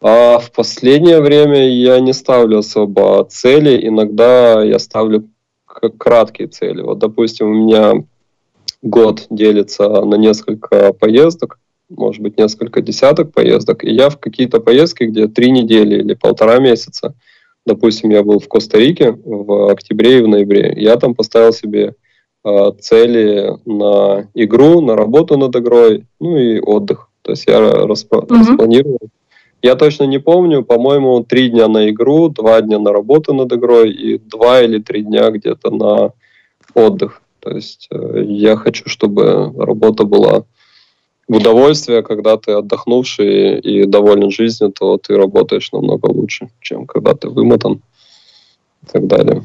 А 0.00 0.38
в 0.38 0.52
последнее 0.52 1.20
время 1.20 1.68
я 1.68 2.00
не 2.00 2.12
ставлю 2.12 2.58
особо 2.58 3.24
цели, 3.24 3.86
иногда 3.86 4.62
я 4.62 4.78
ставлю 4.78 5.28
краткие 5.66 6.48
цели. 6.48 6.82
Вот, 6.82 6.98
допустим, 6.98 7.50
у 7.50 7.54
меня 7.54 8.04
год 8.80 9.26
делится 9.28 9.88
на 10.04 10.14
несколько 10.14 10.92
поездок, 10.92 11.58
может 11.88 12.22
быть, 12.22 12.38
несколько 12.38 12.82
десяток 12.82 13.32
поездок, 13.32 13.84
и 13.84 13.90
я 13.90 14.10
в 14.10 14.18
какие-то 14.18 14.60
поездки, 14.60 15.04
где 15.04 15.26
три 15.26 15.50
недели 15.50 15.96
или 15.96 16.14
полтора 16.14 16.58
месяца, 16.58 17.14
допустим, 17.66 18.10
я 18.10 18.22
был 18.22 18.38
в 18.38 18.48
Коста-Рике 18.48 19.12
в 19.24 19.70
октябре 19.70 20.18
и 20.18 20.22
в 20.22 20.28
ноябре, 20.28 20.74
я 20.76 20.96
там 20.96 21.14
поставил 21.14 21.52
себе 21.52 21.94
э, 22.44 22.72
цели 22.80 23.56
на 23.64 24.28
игру, 24.34 24.80
на 24.80 24.96
работу 24.96 25.36
над 25.38 25.54
игрой, 25.56 26.06
ну 26.20 26.36
и 26.36 26.60
отдых. 26.60 27.08
То 27.22 27.32
есть 27.32 27.46
я 27.46 27.58
распро- 27.58 28.26
mm-hmm. 28.26 28.38
распланировал. 28.38 29.08
Я 29.60 29.74
точно 29.74 30.04
не 30.04 30.18
помню, 30.18 30.64
по-моему, 30.64 31.24
три 31.24 31.48
дня 31.48 31.68
на 31.68 31.90
игру, 31.90 32.28
два 32.28 32.60
дня 32.60 32.78
на 32.78 32.92
работу 32.92 33.34
над 33.34 33.52
игрой 33.52 33.90
и 33.90 34.18
два 34.18 34.62
или 34.62 34.78
три 34.78 35.02
дня 35.02 35.30
где-то 35.30 35.70
на 35.70 36.12
отдых. 36.74 37.22
То 37.40 37.50
есть 37.50 37.88
э, 37.90 38.22
я 38.24 38.56
хочу, 38.56 38.88
чтобы 38.88 39.52
работа 39.58 40.04
была 40.04 40.44
в 41.28 41.36
удовольствие, 41.36 42.02
когда 42.02 42.36
ты 42.38 42.52
отдохнувший 42.52 43.60
и 43.60 43.84
доволен 43.84 44.30
жизнью, 44.30 44.72
то 44.72 44.96
ты 44.96 45.16
работаешь 45.16 45.70
намного 45.72 46.06
лучше, 46.06 46.48
чем 46.60 46.86
когда 46.86 47.14
ты 47.14 47.28
вымотан 47.28 47.82
и 48.82 48.86
так 48.90 49.06
далее. 49.06 49.44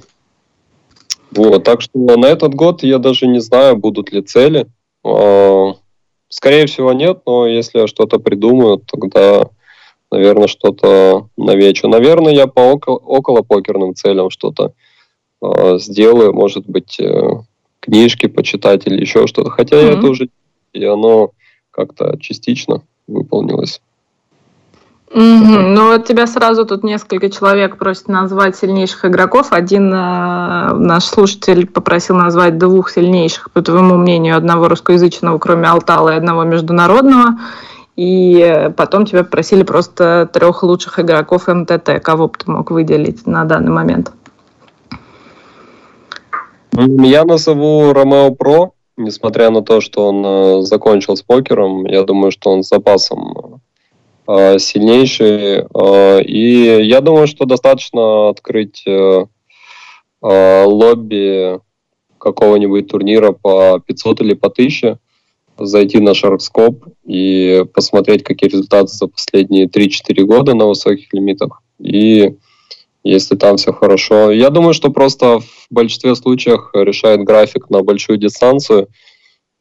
Вот, 1.31 1.63
так 1.63 1.81
что 1.81 1.99
на 1.99 2.27
этот 2.27 2.53
год 2.53 2.83
я 2.83 2.99
даже 2.99 3.27
не 3.27 3.39
знаю, 3.39 3.75
будут 3.75 4.13
ли 4.13 4.21
цели. 4.21 4.67
А, 5.03 5.73
скорее 6.29 6.67
всего, 6.67 6.93
нет, 6.93 7.21
но 7.25 7.47
если 7.47 7.79
я 7.79 7.87
что-то 7.87 8.19
придумаю, 8.19 8.77
тогда, 8.77 9.49
наверное, 10.09 10.47
что-то 10.47 11.27
навечу. 11.35 11.87
Наверное, 11.87 12.33
я 12.33 12.47
по 12.47 12.61
около, 12.61 12.97
около 12.97 13.41
покерным 13.41 13.95
целям 13.95 14.29
что-то 14.29 14.73
э, 15.41 15.77
сделаю, 15.79 16.33
может 16.33 16.65
быть, 16.67 16.97
э, 16.99 17.41
книжки 17.81 18.27
почитать 18.27 18.87
или 18.87 19.01
еще 19.01 19.27
что-то. 19.27 19.49
Хотя 19.49 19.75
mm-hmm. 19.75 19.97
это 19.97 20.07
уже 20.07 20.29
и 20.71 20.83
оно 20.85 21.31
как-то 21.73 22.17
частично 22.19 22.81
выполнилось. 23.07 23.81
Угу. 25.11 25.21
Ну, 25.21 25.91
от 25.91 26.07
тебя 26.07 26.25
сразу 26.25 26.65
тут 26.65 26.83
несколько 26.83 27.29
человек 27.29 27.77
просят 27.77 28.07
назвать 28.07 28.55
сильнейших 28.55 29.05
игроков. 29.05 29.47
Один 29.51 29.93
э, 29.93 30.73
наш 30.73 31.03
слушатель 31.03 31.67
попросил 31.67 32.15
назвать 32.15 32.57
двух 32.57 32.89
сильнейших, 32.89 33.51
по 33.51 33.61
твоему 33.61 33.95
мнению, 33.95 34.35
одного 34.35 34.69
русскоязычного, 34.69 35.37
кроме 35.37 35.67
Алтала, 35.67 36.09
и 36.09 36.17
одного 36.17 36.45
международного. 36.45 37.39
И 37.95 38.71
потом 38.75 39.05
тебя 39.05 39.23
попросили 39.23 39.61
просто 39.61 40.27
трех 40.33 40.63
лучших 40.63 40.99
игроков 40.99 41.47
МТТ. 41.47 42.01
Кого 42.01 42.27
бы 42.27 42.33
ты 42.35 42.49
мог 42.49 42.71
выделить 42.71 43.27
на 43.27 43.45
данный 43.45 43.71
момент? 43.71 44.11
Я 46.71 47.23
назову 47.23 47.93
Ромео 47.93 48.31
Про 48.31 48.73
несмотря 48.97 49.49
на 49.49 49.61
то, 49.61 49.81
что 49.81 50.07
он 50.07 50.25
э, 50.25 50.61
закончил 50.63 51.15
с 51.15 51.21
покером, 51.21 51.85
я 51.85 52.03
думаю, 52.03 52.31
что 52.31 52.51
он 52.51 52.63
с 52.63 52.69
запасом 52.69 53.61
э, 54.27 54.59
сильнейший. 54.59 55.65
Э, 55.73 56.21
и 56.21 56.83
я 56.85 57.01
думаю, 57.01 57.27
что 57.27 57.45
достаточно 57.45 58.29
открыть 58.29 58.85
лобби 60.25 61.59
какого-нибудь 62.17 62.87
турнира 62.87 63.33
по 63.33 63.81
500 63.85 64.21
или 64.21 64.33
по 64.35 64.47
1000, 64.47 64.97
зайти 65.57 65.99
на 65.99 66.11
Sharkskop 66.11 66.93
и 67.05 67.65
посмотреть, 67.73 68.23
какие 68.23 68.49
результаты 68.49 68.87
за 68.87 69.07
последние 69.07 69.67
3-4 69.67 70.23
года 70.23 70.53
на 70.55 70.65
высоких 70.65 71.13
лимитах. 71.13 71.61
И 71.79 72.37
если 73.03 73.35
там 73.35 73.57
все 73.57 73.73
хорошо. 73.73 74.31
Я 74.31 74.49
думаю, 74.49 74.73
что 74.73 74.89
просто 74.89 75.39
в 75.39 75.67
большинстве 75.69 76.15
случаев 76.15 76.69
решает 76.73 77.23
график 77.23 77.69
на 77.69 77.83
большую 77.83 78.17
дистанцию. 78.17 78.87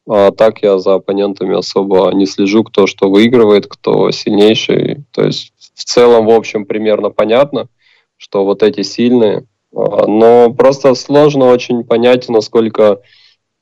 А 0.09 0.31
так 0.33 0.63
я 0.63 0.79
за 0.79 0.95
оппонентами 0.95 1.57
особо 1.57 2.11
не 2.13 2.27
слежу, 2.27 2.65
кто 2.65 2.87
что 2.87 3.11
выигрывает, 3.11 3.67
кто 3.67 4.11
сильнейший. 4.11 5.05
То 5.13 5.25
есть 5.25 5.53
в 5.75 5.85
целом, 5.85 6.27
в 6.27 6.31
общем, 6.31 6.67
примерно 6.67 7.11
понятно, 7.11 7.69
что 8.17 8.45
вот 8.45 8.63
эти 8.63 8.83
сильные. 8.83 9.47
А, 9.75 10.07
но 10.07 10.53
просто 10.53 10.95
сложно 10.95 11.47
очень 11.47 11.85
понять, 11.85 12.29
насколько 12.29 13.01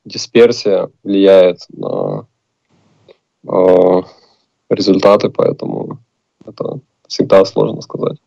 дисперсия 0.03 0.89
влияет 1.03 1.59
на 1.69 2.27
э, 3.47 4.01
результаты, 4.69 5.29
поэтому 5.29 5.99
это 6.43 6.79
всегда 7.07 7.45
сложно 7.45 7.81
сказать. 7.81 8.17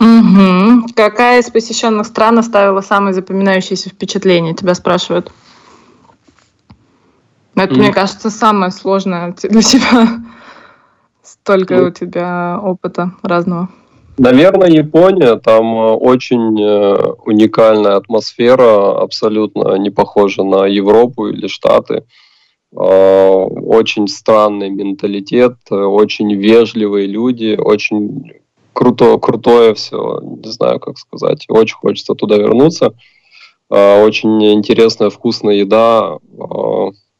Угу. 0.00 0.88
Какая 0.94 1.40
из 1.40 1.50
посещенных 1.50 2.06
стран 2.06 2.38
оставила 2.38 2.80
самое 2.80 3.14
запоминающееся 3.14 3.90
впечатление? 3.90 4.54
Тебя 4.54 4.74
спрашивают. 4.74 5.32
Это, 7.56 7.74
mm. 7.74 7.78
мне 7.78 7.92
кажется, 7.92 8.30
самое 8.30 8.70
сложное 8.70 9.34
для 9.42 9.62
тебя. 9.62 10.20
Столько 11.22 11.74
mm. 11.74 11.88
у 11.88 11.90
тебя 11.90 12.60
опыта 12.62 13.12
разного. 13.22 13.68
Наверное, 14.18 14.68
Япония, 14.68 15.36
там 15.36 15.64
э, 15.76 15.92
очень 15.92 16.60
э, 16.60 17.12
уникальная 17.24 17.96
атмосфера, 17.96 19.00
абсолютно 19.00 19.76
не 19.76 19.90
похожа 19.90 20.42
на 20.42 20.66
Европу 20.66 21.28
или 21.28 21.46
Штаты. 21.46 22.04
Э, 22.72 22.76
очень 22.76 24.08
странный 24.08 24.70
менталитет, 24.70 25.54
очень 25.70 26.34
вежливые 26.34 27.06
люди, 27.06 27.56
очень 27.56 28.32
круто, 28.78 29.18
крутое 29.18 29.74
все, 29.74 30.20
не 30.22 30.52
знаю, 30.52 30.78
как 30.78 30.98
сказать. 30.98 31.46
Очень 31.48 31.74
хочется 31.74 32.14
туда 32.14 32.36
вернуться. 32.36 32.94
Очень 33.68 34.52
интересная, 34.52 35.10
вкусная 35.10 35.56
еда. 35.56 36.18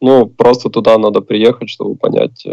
Ну, 0.01 0.27
просто 0.27 0.71
туда 0.71 0.97
надо 0.99 1.21
приехать, 1.21 1.69
чтобы 1.69 1.97
понять, 1.97 2.47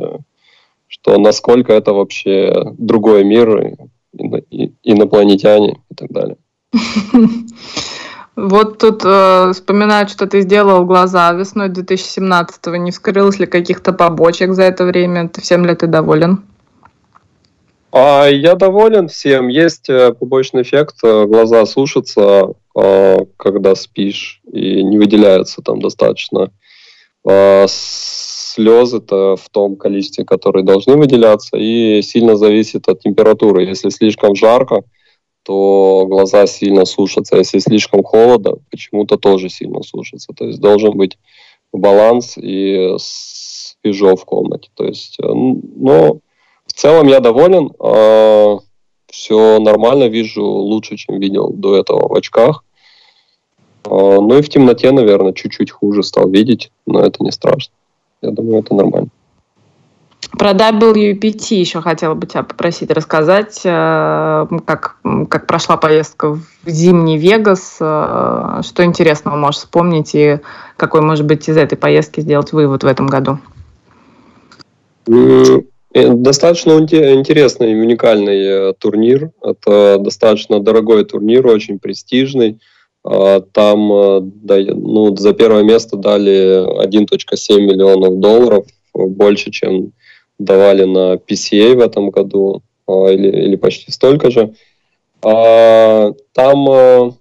что 0.87 1.19
насколько 1.19 1.71
это 1.71 1.93
вообще 1.93 2.73
другой 2.79 3.23
мир, 3.23 3.75
инопланетяне 4.83 5.77
и 5.91 5.95
так 5.95 6.09
далее. 6.11 6.37
Вот 8.37 8.79
тут 8.79 9.01
э, 9.05 9.51
вспоминают, 9.53 10.09
что 10.09 10.27
ты 10.27 10.41
сделал 10.41 10.83
глаза 10.83 11.31
весной 11.31 11.69
2017-го. 11.69 12.75
Не 12.75 12.91
вскрылось 12.91 13.39
ли 13.39 13.45
каких-то 13.45 13.93
побочек 13.93 14.51
за 14.51 14.63
это 14.63 14.83
время? 14.83 15.29
Ты 15.29 15.39
всем 15.39 15.65
ли 15.65 15.73
ты 15.73 15.87
доволен? 15.87 16.43
А, 17.97 18.27
я 18.27 18.55
доволен 18.55 19.07
всем. 19.07 19.47
Есть 19.47 19.87
э, 19.89 20.11
побочный 20.11 20.63
эффект. 20.63 20.95
Э, 21.01 21.25
глаза 21.27 21.65
сушатся, 21.65 22.53
э, 22.75 23.17
когда 23.37 23.73
спишь, 23.73 24.41
и 24.51 24.83
не 24.83 24.97
выделяются 24.97 25.61
там 25.61 25.79
достаточно. 25.79 26.51
Э, 27.25 27.65
слезы-то 27.69 29.37
в 29.37 29.47
том 29.49 29.77
количестве, 29.77 30.25
которые 30.25 30.65
должны 30.65 30.97
выделяться, 30.97 31.55
и 31.55 32.01
сильно 32.01 32.35
зависит 32.35 32.89
от 32.89 32.99
температуры. 32.99 33.63
Если 33.63 33.87
слишком 33.87 34.35
жарко, 34.35 34.83
то 35.43 36.05
глаза 36.05 36.47
сильно 36.47 36.83
сушатся. 36.83 37.37
Если 37.37 37.59
слишком 37.59 38.03
холодно, 38.03 38.57
почему-то 38.71 39.15
тоже 39.15 39.47
сильно 39.47 39.81
сушатся. 39.83 40.33
То 40.35 40.47
есть 40.47 40.59
должен 40.59 40.97
быть 40.97 41.17
баланс 41.71 42.37
и 42.37 42.93
свежо 42.97 44.17
в 44.17 44.25
комнате. 44.25 44.69
То 44.73 44.83
есть, 44.83 45.15
э, 45.23 45.27
но 45.31 46.19
целом 46.75 47.07
я 47.07 47.19
доволен. 47.19 47.71
А, 47.79 48.59
все 49.09 49.59
нормально, 49.59 50.07
вижу 50.07 50.43
лучше, 50.43 50.97
чем 50.97 51.19
видел 51.19 51.49
до 51.49 51.77
этого 51.77 52.07
в 52.07 52.13
очках. 52.13 52.63
А, 53.85 53.89
ну 53.89 54.37
и 54.37 54.41
в 54.41 54.49
темноте, 54.49 54.91
наверное, 54.91 55.33
чуть-чуть 55.33 55.71
хуже 55.71 56.03
стал 56.03 56.29
видеть, 56.29 56.71
но 56.85 57.01
это 57.01 57.23
не 57.23 57.31
страшно. 57.31 57.73
Я 58.21 58.31
думаю, 58.31 58.59
это 58.59 58.73
нормально. 58.75 59.09
Про 60.37 60.51
WPT 60.51 61.55
еще 61.55 61.81
хотела 61.81 62.13
бы 62.13 62.25
тебя 62.25 62.43
попросить 62.43 62.91
рассказать, 62.91 63.61
э, 63.63 64.47
как, 64.65 64.97
как 65.29 65.47
прошла 65.47 65.77
поездка 65.77 66.33
в 66.33 66.41
зимний 66.65 67.17
Вегас, 67.17 67.75
что 67.75 68.83
интересного 68.83 69.37
можешь 69.37 69.61
вспомнить 69.61 70.13
и 70.15 70.39
какой, 70.75 71.01
может 71.01 71.25
быть, 71.25 71.47
из 71.47 71.55
этой 71.55 71.77
поездки 71.77 72.19
сделать 72.19 72.51
вывод 72.51 72.83
в 72.83 72.87
этом 72.87 73.07
году? 73.07 73.37
Э, 75.95 76.13
достаточно 76.13 76.73
интересный 76.73 77.71
и 77.71 77.75
уникальный 77.75 78.73
турнир. 78.75 79.31
Это 79.41 79.97
достаточно 79.99 80.59
дорогой 80.59 81.05
турнир, 81.05 81.47
очень 81.47 81.79
престижный. 81.79 82.59
А, 83.05 83.39
там 83.39 83.93
э, 83.93 84.19
ну, 84.73 85.15
за 85.15 85.33
первое 85.33 85.63
место 85.63 85.95
дали 85.95 86.85
1.7 86.85 87.59
миллионов 87.61 88.19
долларов, 88.19 88.65
больше, 88.93 89.51
чем 89.51 89.93
давали 90.37 90.83
на 90.83 91.13
PCA 91.15 91.75
в 91.75 91.81
этом 91.81 92.09
году, 92.09 92.61
а, 92.87 93.07
или, 93.07 93.29
или 93.29 93.55
почти 93.55 93.91
столько 93.91 94.31
же. 94.31 94.53
А, 95.23 96.11
там 96.33 96.69
э, 96.69 97.11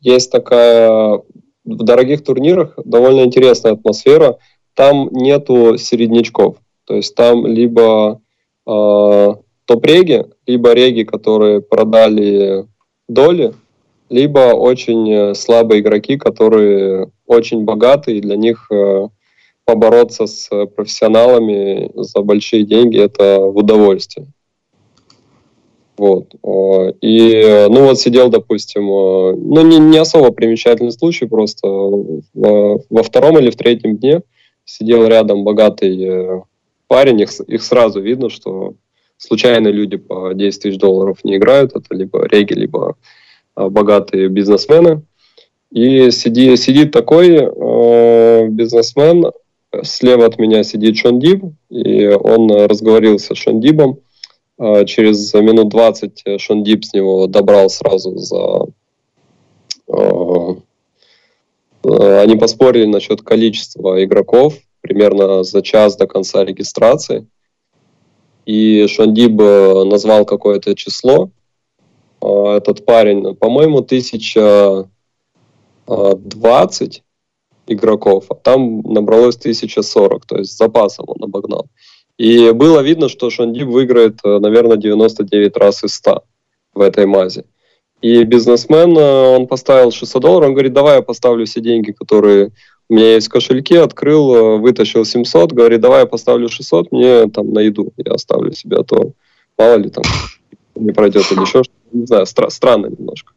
есть 0.00 0.30
такая 0.30 1.20
в 1.64 1.82
дорогих 1.82 2.24
турнирах 2.24 2.78
довольно 2.82 3.22
интересная 3.22 3.72
атмосфера. 3.72 4.38
Там 4.74 5.08
нету 5.10 5.76
середнячков. 5.76 6.56
То 6.86 6.94
есть 6.94 7.14
там 7.14 7.46
либо 7.46 8.20
э, 8.66 9.34
топ-реги, 9.64 10.26
либо 10.46 10.72
реги, 10.72 11.02
которые 11.02 11.60
продали 11.60 12.66
доли, 13.08 13.52
либо 14.08 14.54
очень 14.54 15.10
э, 15.12 15.34
слабые 15.34 15.80
игроки, 15.80 16.16
которые 16.16 17.10
очень 17.26 17.64
богаты, 17.64 18.16
и 18.16 18.20
для 18.20 18.36
них 18.36 18.68
э, 18.70 19.08
побороться 19.64 20.26
с 20.26 20.48
профессионалами 20.76 21.90
за 21.94 22.22
большие 22.22 22.64
деньги 22.64 23.00
это 23.00 23.40
в 23.40 23.56
удовольствие. 23.56 24.28
Вот. 25.98 26.34
И, 27.00 27.66
ну 27.70 27.86
вот 27.86 27.98
сидел, 27.98 28.28
допустим, 28.28 28.84
ну 28.84 29.62
не, 29.62 29.78
не 29.78 29.96
особо 29.96 30.30
примечательный 30.30 30.92
случай, 30.92 31.24
просто 31.24 31.66
во, 31.66 32.80
во 32.90 33.02
втором 33.02 33.38
или 33.38 33.50
в 33.50 33.56
третьем 33.56 33.96
дне 33.96 34.20
сидел 34.66 35.06
рядом 35.06 35.44
богатый 35.44 36.04
э, 36.04 36.40
парень, 36.86 37.20
их, 37.20 37.30
их 37.40 37.62
сразу 37.62 38.00
видно, 38.00 38.30
что 38.30 38.74
случайные 39.16 39.72
люди 39.72 39.96
по 39.96 40.32
10 40.32 40.62
тысяч 40.62 40.78
долларов 40.78 41.24
не 41.24 41.36
играют, 41.36 41.74
это 41.74 41.94
либо 41.94 42.26
реги, 42.26 42.52
либо 42.52 42.96
Э, 43.56 43.68
богатые 43.68 44.28
бизнесмены. 44.28 45.02
И 45.72 46.10
сиди, 46.10 46.56
сидит 46.56 46.92
такой 46.92 47.30
э, 47.30 48.48
бизнесмен, 48.48 49.32
слева 49.82 50.26
от 50.26 50.38
меня 50.38 50.62
сидит 50.62 50.96
Шон 50.96 51.18
Диб, 51.18 51.42
и 51.70 52.06
он 52.06 52.50
разговорился 52.50 53.34
с 53.34 53.38
Шон 53.38 53.60
Дибом. 53.60 53.98
Э, 54.58 54.84
через 54.84 55.32
минут 55.34 55.70
20 55.70 56.40
Шон 56.40 56.62
Диб 56.64 56.84
с 56.84 56.92
него 56.92 57.26
добрал 57.26 57.70
сразу 57.70 58.16
за... 58.16 58.66
Э, 59.88 60.54
э, 61.84 62.20
они 62.20 62.36
поспорили 62.36 62.86
насчет 62.86 63.22
количества 63.22 64.04
игроков, 64.04 64.54
примерно 64.86 65.42
за 65.44 65.62
час 65.62 65.96
до 65.96 66.06
конца 66.06 66.44
регистрации. 66.44 67.26
И 68.46 68.86
Шондиб 68.86 69.40
э, 69.40 69.84
назвал 69.84 70.24
какое-то 70.24 70.74
число, 70.74 71.30
а, 72.20 72.56
этот 72.56 72.84
парень, 72.84 73.34
по-моему, 73.34 73.82
тысяча 73.82 74.88
двадцать 75.88 77.04
игроков, 77.66 78.26
а 78.28 78.34
там 78.34 78.80
набралось 78.80 79.36
1040, 79.36 80.26
то 80.26 80.38
есть 80.38 80.56
запасом 80.56 81.06
он 81.08 81.22
обогнал. 81.24 81.66
И 82.18 82.50
было 82.52 82.80
видно, 82.80 83.08
что 83.08 83.30
Шандиб 83.30 83.66
выиграет, 83.66 84.20
э, 84.24 84.38
наверное, 84.38 84.76
99 84.76 85.56
раз 85.56 85.84
из 85.84 85.94
100 85.94 86.22
в 86.74 86.80
этой 86.80 87.06
мазе. 87.06 87.44
И 88.00 88.24
бизнесмен, 88.24 88.96
э, 88.96 89.36
он 89.36 89.46
поставил 89.46 89.90
600 89.90 90.22
долларов, 90.22 90.48
он 90.48 90.54
говорит, 90.54 90.72
давай 90.72 90.96
я 90.96 91.02
поставлю 91.02 91.44
все 91.44 91.60
деньги, 91.60 91.92
которые 91.92 92.52
у 92.88 92.94
меня 92.94 93.14
есть 93.14 93.28
в 93.28 93.30
кошельке, 93.30 93.80
открыл, 93.80 94.34
э, 94.34 94.58
вытащил 94.58 95.04
700, 95.04 95.52
говорит, 95.52 95.80
давай 95.80 96.00
я 96.00 96.06
поставлю 96.06 96.48
600, 96.48 96.92
мне 96.92 97.28
там 97.28 97.52
на 97.52 97.60
еду 97.60 97.92
я 97.96 98.12
оставлю 98.12 98.52
себе, 98.52 98.78
а 98.78 98.84
то 98.84 99.12
мало 99.58 99.76
ли 99.76 99.90
там 99.90 100.04
не 100.74 100.92
пройдет 100.92 101.30
или 101.32 101.40
еще 101.40 101.64
что-то 101.64 101.70
не 101.92 102.06
знаю, 102.06 102.24
стра- 102.24 102.50
странно 102.50 102.86
немножко. 102.86 103.32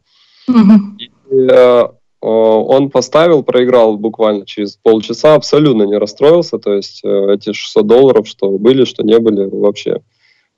И, 0.98 1.10
э, 1.36 1.84
он 2.22 2.90
поставил, 2.90 3.42
проиграл 3.42 3.96
буквально 3.96 4.44
через 4.44 4.76
полчаса, 4.76 5.34
абсолютно 5.34 5.84
не 5.84 5.96
расстроился, 5.96 6.58
то 6.58 6.74
есть 6.74 7.00
э, 7.02 7.34
эти 7.34 7.52
600 7.52 7.86
долларов, 7.86 8.28
что 8.28 8.50
были, 8.58 8.84
что 8.84 9.02
не 9.02 9.18
были, 9.18 9.46
вообще 9.46 10.02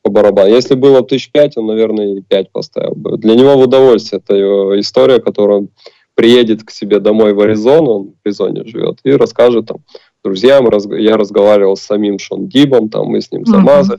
по 0.03 0.11
барабану. 0.11 0.51
Если 0.51 0.75
было 0.75 1.03
тысяч 1.03 1.31
пять, 1.31 1.57
он, 1.57 1.67
наверное, 1.67 2.17
и 2.17 2.21
пять 2.23 2.51
поставил 2.51 2.95
бы. 2.97 3.17
Для 3.17 3.37
него 3.37 3.57
в 3.57 3.61
удовольствие. 3.61 4.21
Это 4.25 4.81
история, 4.81 5.21
которую 5.21 5.69
приедет 6.15 6.65
к 6.65 6.71
себе 6.71 7.01
домой 7.01 7.33
в 7.33 7.41
Аризону, 7.41 7.91
он 7.91 8.05
в 8.09 8.15
Аризоне 8.27 8.65
живет, 8.65 8.99
и 9.05 9.13
расскажет 9.13 9.67
там 9.67 9.79
друзьям, 10.25 10.69
я 10.99 11.17
разговаривал 11.17 11.77
с 11.77 11.83
самим 11.83 12.19
Шон 12.19 12.49
Дибом, 12.49 12.89
там 12.89 13.07
мы 13.07 13.21
с 13.21 13.33
ним 13.33 13.45
замазали, 13.45 13.99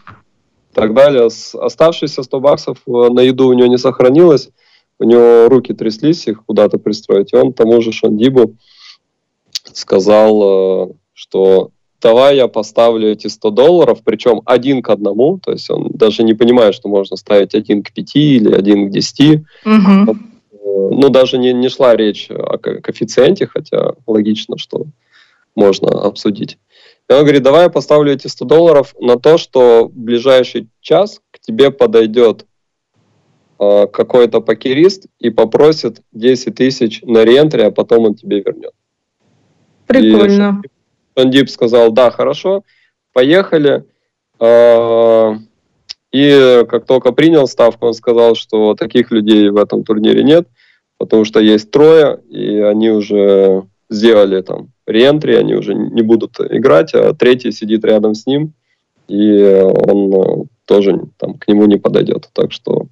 так 0.74 0.94
далее. 0.94 1.30
С 1.30 1.56
оставшиеся 1.56 2.24
100 2.24 2.40
баксов 2.40 2.78
э, 2.88 2.92
на 3.10 3.22
еду 3.22 3.48
у 3.48 3.54
него 3.54 3.68
не 3.68 3.78
сохранилось. 3.78 4.50
у 5.00 5.06
него 5.06 5.50
руки 5.50 5.74
тряслись 5.74 6.28
их 6.28 6.46
куда-то 6.46 6.78
пристроить, 6.78 7.34
и 7.34 7.36
он 7.36 7.54
тому 7.54 7.82
же 7.82 7.92
Шандибу 7.92 8.56
сказал, 9.74 10.90
э, 10.90 10.94
что 11.14 11.72
давай 12.02 12.36
я 12.38 12.48
поставлю 12.48 13.12
эти 13.12 13.28
100 13.28 13.50
долларов, 13.52 14.00
причем 14.04 14.42
один 14.46 14.82
к 14.82 14.90
одному, 14.90 15.40
то 15.44 15.52
есть 15.52 15.70
он 15.70 15.90
даже 15.94 16.24
не 16.24 16.34
понимает, 16.34 16.76
что 16.76 16.90
можно 16.90 17.18
ставить 17.18 17.56
один 17.56 17.84
к 17.84 17.92
пяти 17.92 18.36
или 18.36 18.54
один 18.54 18.90
к 18.90 18.92
десяти. 18.92 19.46
Угу. 19.66 20.18
Ну, 20.74 21.10
даже 21.10 21.38
не, 21.38 21.54
не 21.54 21.70
шла 21.70 21.96
речь 21.96 22.30
о 22.30 22.58
коэффициенте, 22.58 23.48
хотя 23.48 23.94
логично, 24.08 24.58
что 24.58 24.86
можно 25.56 25.90
обсудить. 25.90 26.58
И 27.10 27.14
он 27.14 27.22
говорит, 27.22 27.44
давай 27.44 27.64
я 27.64 27.70
поставлю 27.70 28.14
эти 28.14 28.28
100 28.28 28.46
долларов 28.46 28.96
на 29.00 29.20
то, 29.20 29.38
что 29.38 29.88
в 29.88 29.94
ближайший 29.94 30.70
час 30.82 31.22
к 31.32 31.40
тебе 31.40 31.70
подойдет 31.70 32.46
э, 33.60 33.88
какой-то 33.88 34.42
покерист 34.42 35.08
и 35.20 35.30
попросит 35.30 36.02
10 36.14 36.56
тысяч 36.56 37.02
на 37.04 37.24
реентре, 37.24 37.66
а 37.66 37.72
потом 37.72 38.06
он 38.06 38.16
тебе 38.16 38.40
вернет. 38.40 38.72
Прикольно. 39.86 40.62
И 40.64 41.20
Шандип 41.20 41.50
сказал, 41.50 41.92
да, 41.92 42.10
хорошо, 42.10 42.64
поехали. 43.12 43.86
Э, 44.40 45.34
и 46.14 46.64
как 46.70 46.86
только 46.86 47.12
принял 47.12 47.48
ставку, 47.48 47.88
он 47.88 47.94
сказал, 47.94 48.36
что 48.36 48.76
таких 48.76 49.12
людей 49.12 49.50
в 49.50 49.58
этом 49.58 49.84
турнире 49.84 50.24
нет, 50.24 50.48
потому 51.06 51.26
что 51.26 51.40
есть 51.40 51.70
трое, 51.72 52.20
и 52.30 52.60
они 52.60 52.90
уже 52.90 53.64
сделали 53.90 54.42
там 54.42 54.70
реентри, 54.88 55.36
они 55.36 55.56
уже 55.56 55.74
не 55.74 56.02
будут 56.02 56.40
играть, 56.40 56.94
а 56.94 57.14
третий 57.14 57.52
сидит 57.52 57.84
рядом 57.84 58.16
с 58.16 58.26
ним, 58.26 58.54
и 59.08 59.44
он 59.88 60.14
э, 60.14 60.44
тоже 60.66 61.02
там 61.18 61.34
к 61.36 61.48
нему 61.48 61.66
не 61.66 61.78
подойдет. 61.78 62.30
Так 62.34 62.52
что 62.52 62.88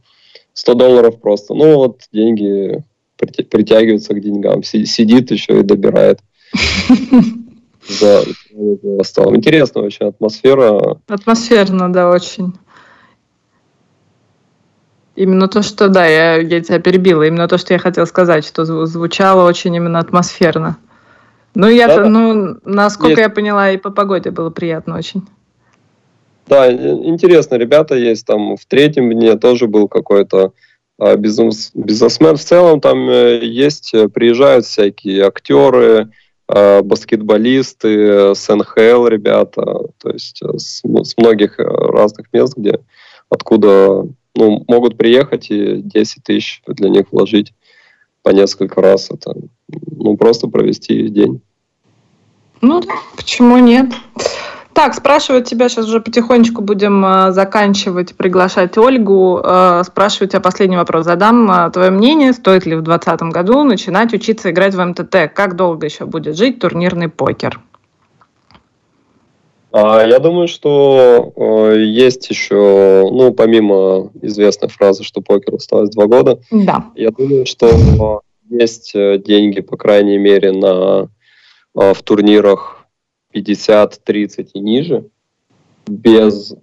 100 0.54 0.74
долларов 0.74 1.22
просто. 1.22 1.54
Ну 1.54 1.76
вот 1.76 2.02
деньги 2.12 2.84
притягиваются 3.18 4.14
к 4.14 4.22
деньгам. 4.22 4.64
Сидит 4.64 5.32
еще 5.32 5.60
и 5.60 5.64
добирает. 5.64 6.20
За 7.88 8.24
столом. 9.04 9.38
Интересная 9.38 9.84
вообще 9.84 10.06
атмосфера. 10.06 11.00
Атмосферно, 11.08 11.92
да, 11.92 12.10
очень. 12.10 12.54
Именно 15.22 15.48
то, 15.48 15.61
что, 15.61 15.88
да, 15.88 16.07
я, 16.07 16.38
я 16.38 16.61
тебя 16.61 16.80
перебила, 16.80 17.22
именно 17.22 17.48
то, 17.48 17.60
что 17.60 17.73
я 17.73 17.80
хотела 17.80 18.06
сказать, 18.06 18.43
что 18.43 18.65
звучало 18.65 19.48
очень 19.48 19.76
именно 19.76 19.99
атмосферно. 19.99 20.77
Ну, 21.53 21.69
я 21.69 21.88
да, 21.88 22.06
ну, 22.07 22.57
насколько 22.65 23.10
есть. 23.10 23.22
я 23.22 23.30
поняла, 23.30 23.69
и 23.69 23.77
по 23.77 23.91
погоде 23.91 24.31
было 24.31 24.49
приятно 24.49 24.98
очень. 24.98 25.22
Да, 26.48 26.73
интересно, 26.73 27.53
ребята 27.53 27.93
есть 27.93 28.26
там 28.26 28.57
в 28.57 28.65
третьем 28.65 29.11
дне 29.11 29.38
тоже 29.38 29.68
был 29.68 29.88
какой-то 29.88 30.53
а, 30.98 31.15
бизнес, 31.18 31.69
бизнесмен. 31.76 32.35
В 32.35 32.43
целом 32.43 32.81
там 32.81 33.07
э, 33.07 33.45
есть, 33.45 33.93
э, 33.93 34.10
приезжают 34.10 34.65
всякие 34.65 35.27
актеры, 35.27 36.10
а, 36.48 36.81
баскетболисты, 36.81 38.34
с 38.34 38.49
НХЛ 38.52 39.06
ребята, 39.06 39.81
то 40.02 40.10
есть 40.10 40.41
э, 40.41 40.57
с, 40.57 40.81
с 40.81 41.18
многих 41.18 41.60
разных 41.60 42.26
мест, 42.34 42.57
где 42.57 42.80
откуда 43.30 44.07
ну, 44.36 44.64
могут 44.68 44.98
приехать 44.98 45.49
и 45.49 45.82
10 45.82 46.24
тысяч 46.24 46.62
для 46.68 46.90
них 46.90 47.08
вложить 47.12 47.53
по 48.24 48.30
несколько 48.30 48.82
раз. 48.82 49.10
Это 49.12 49.34
ну, 49.70 50.18
просто 50.18 50.48
провести 50.48 51.10
день. 51.10 51.41
Ну 52.62 52.82
почему 53.16 53.58
нет? 53.58 53.88
Так, 54.74 54.94
спрашивают 54.95 55.45
тебя, 55.45 55.68
сейчас 55.68 55.88
уже 55.88 55.99
потихонечку 55.99 56.62
будем 56.62 57.06
э, 57.06 57.32
заканчивать, 57.34 58.16
приглашать 58.16 58.78
Ольгу. 58.78 59.41
Э, 59.44 59.84
спрашиваю 59.86 60.30
тебя 60.30 60.40
последний 60.40 60.78
вопрос. 60.78 61.06
Задам 61.06 61.52
э, 61.52 61.70
твое 61.72 61.91
мнение, 61.91 62.32
стоит 62.32 62.66
ли 62.66 62.76
в 62.76 62.82
2020 62.82 63.34
году 63.34 63.64
начинать 63.64 64.14
учиться 64.14 64.49
играть 64.49 64.74
в 64.74 64.84
МТТ? 64.84 65.34
Как 65.36 65.58
долго 65.58 65.88
еще 65.88 66.06
будет 66.06 66.38
жить 66.38 66.60
турнирный 66.60 67.10
покер? 67.10 67.60
А, 69.72 70.06
я 70.06 70.19
думаю, 70.19 70.48
что 70.48 71.31
э, 71.35 71.84
есть 71.85 72.30
еще, 72.30 73.07
ну, 73.10 73.34
помимо 73.34 74.11
известной 74.22 74.68
фразы, 74.68 75.03
что 75.03 75.22
покер 75.22 75.56
осталось 75.56 75.91
два 75.91 76.07
года, 76.07 76.41
да. 76.52 76.91
я 76.95 77.11
думаю, 77.11 77.45
что 77.45 78.22
есть 78.49 78.91
э, 78.95 79.18
деньги, 79.18 79.61
по 79.61 79.77
крайней 79.77 80.18
мере, 80.18 80.52
на, 80.52 81.10
э, 81.73 81.93
в 81.93 82.03
турнирах 82.03 82.85
50, 83.31 84.03
30 84.03 84.52
и 84.53 84.60
ниже, 84.60 85.06
без 85.88 86.53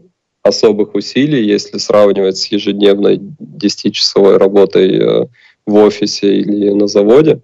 особых 0.42 0.94
усилий, 0.94 1.46
если 1.46 1.78
сравнивать 1.78 2.36
с 2.36 2.46
ежедневной 2.46 3.18
10-часовой 3.18 4.36
работой 4.36 5.28
в 5.66 5.74
офисе 5.74 6.36
или 6.36 6.70
на 6.70 6.86
заводе. 6.86 7.40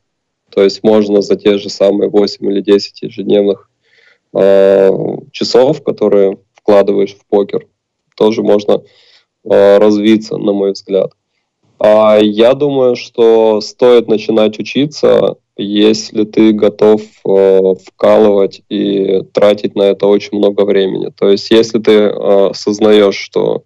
То 0.50 0.62
есть 0.62 0.82
можно 0.82 1.20
за 1.20 1.36
те 1.36 1.58
же 1.58 1.68
самые 1.68 2.10
8 2.10 2.50
или 2.50 2.60
10 2.60 3.02
ежедневных 3.02 3.68
Э, 4.34 4.90
часов, 5.30 5.82
которые 5.84 6.38
вкладываешь 6.54 7.14
в 7.14 7.24
покер, 7.26 7.66
тоже 8.16 8.42
можно 8.42 8.82
э, 9.44 9.78
развиться, 9.78 10.36
на 10.36 10.52
мой 10.52 10.72
взгляд. 10.72 11.12
А 11.78 12.18
я 12.20 12.54
думаю, 12.54 12.96
что 12.96 13.60
стоит 13.60 14.08
начинать 14.08 14.58
учиться, 14.58 15.36
если 15.56 16.24
ты 16.24 16.52
готов 16.52 17.02
э, 17.26 17.60
вкалывать 17.86 18.62
и 18.68 19.22
тратить 19.32 19.76
на 19.76 19.82
это 19.82 20.06
очень 20.06 20.38
много 20.38 20.62
времени. 20.62 21.12
То 21.16 21.28
есть, 21.28 21.50
если 21.50 21.78
ты 21.78 21.92
э, 21.92 22.48
осознаешь, 22.50 23.16
что 23.16 23.62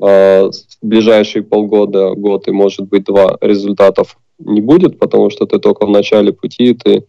в 0.00 0.52
ближайшие 0.80 1.42
полгода, 1.42 2.14
год 2.14 2.46
и, 2.46 2.52
может 2.52 2.86
быть, 2.88 3.02
два 3.02 3.36
результатов 3.40 4.16
не 4.38 4.60
будет, 4.60 5.00
потому 5.00 5.28
что 5.28 5.44
ты 5.44 5.58
только 5.58 5.86
в 5.86 5.90
начале 5.90 6.32
пути, 6.32 6.72
ты 6.72 7.04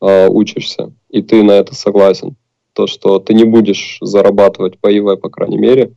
э, 0.00 0.28
учишься, 0.28 0.92
и 1.08 1.22
ты 1.22 1.42
на 1.42 1.52
это 1.52 1.74
согласен. 1.74 2.36
То, 2.72 2.86
что 2.86 3.18
ты 3.18 3.34
не 3.34 3.44
будешь 3.44 3.98
зарабатывать 4.00 4.78
по 4.78 4.88
ИВ, 4.88 5.20
по 5.20 5.30
крайней 5.30 5.58
мере, 5.58 5.92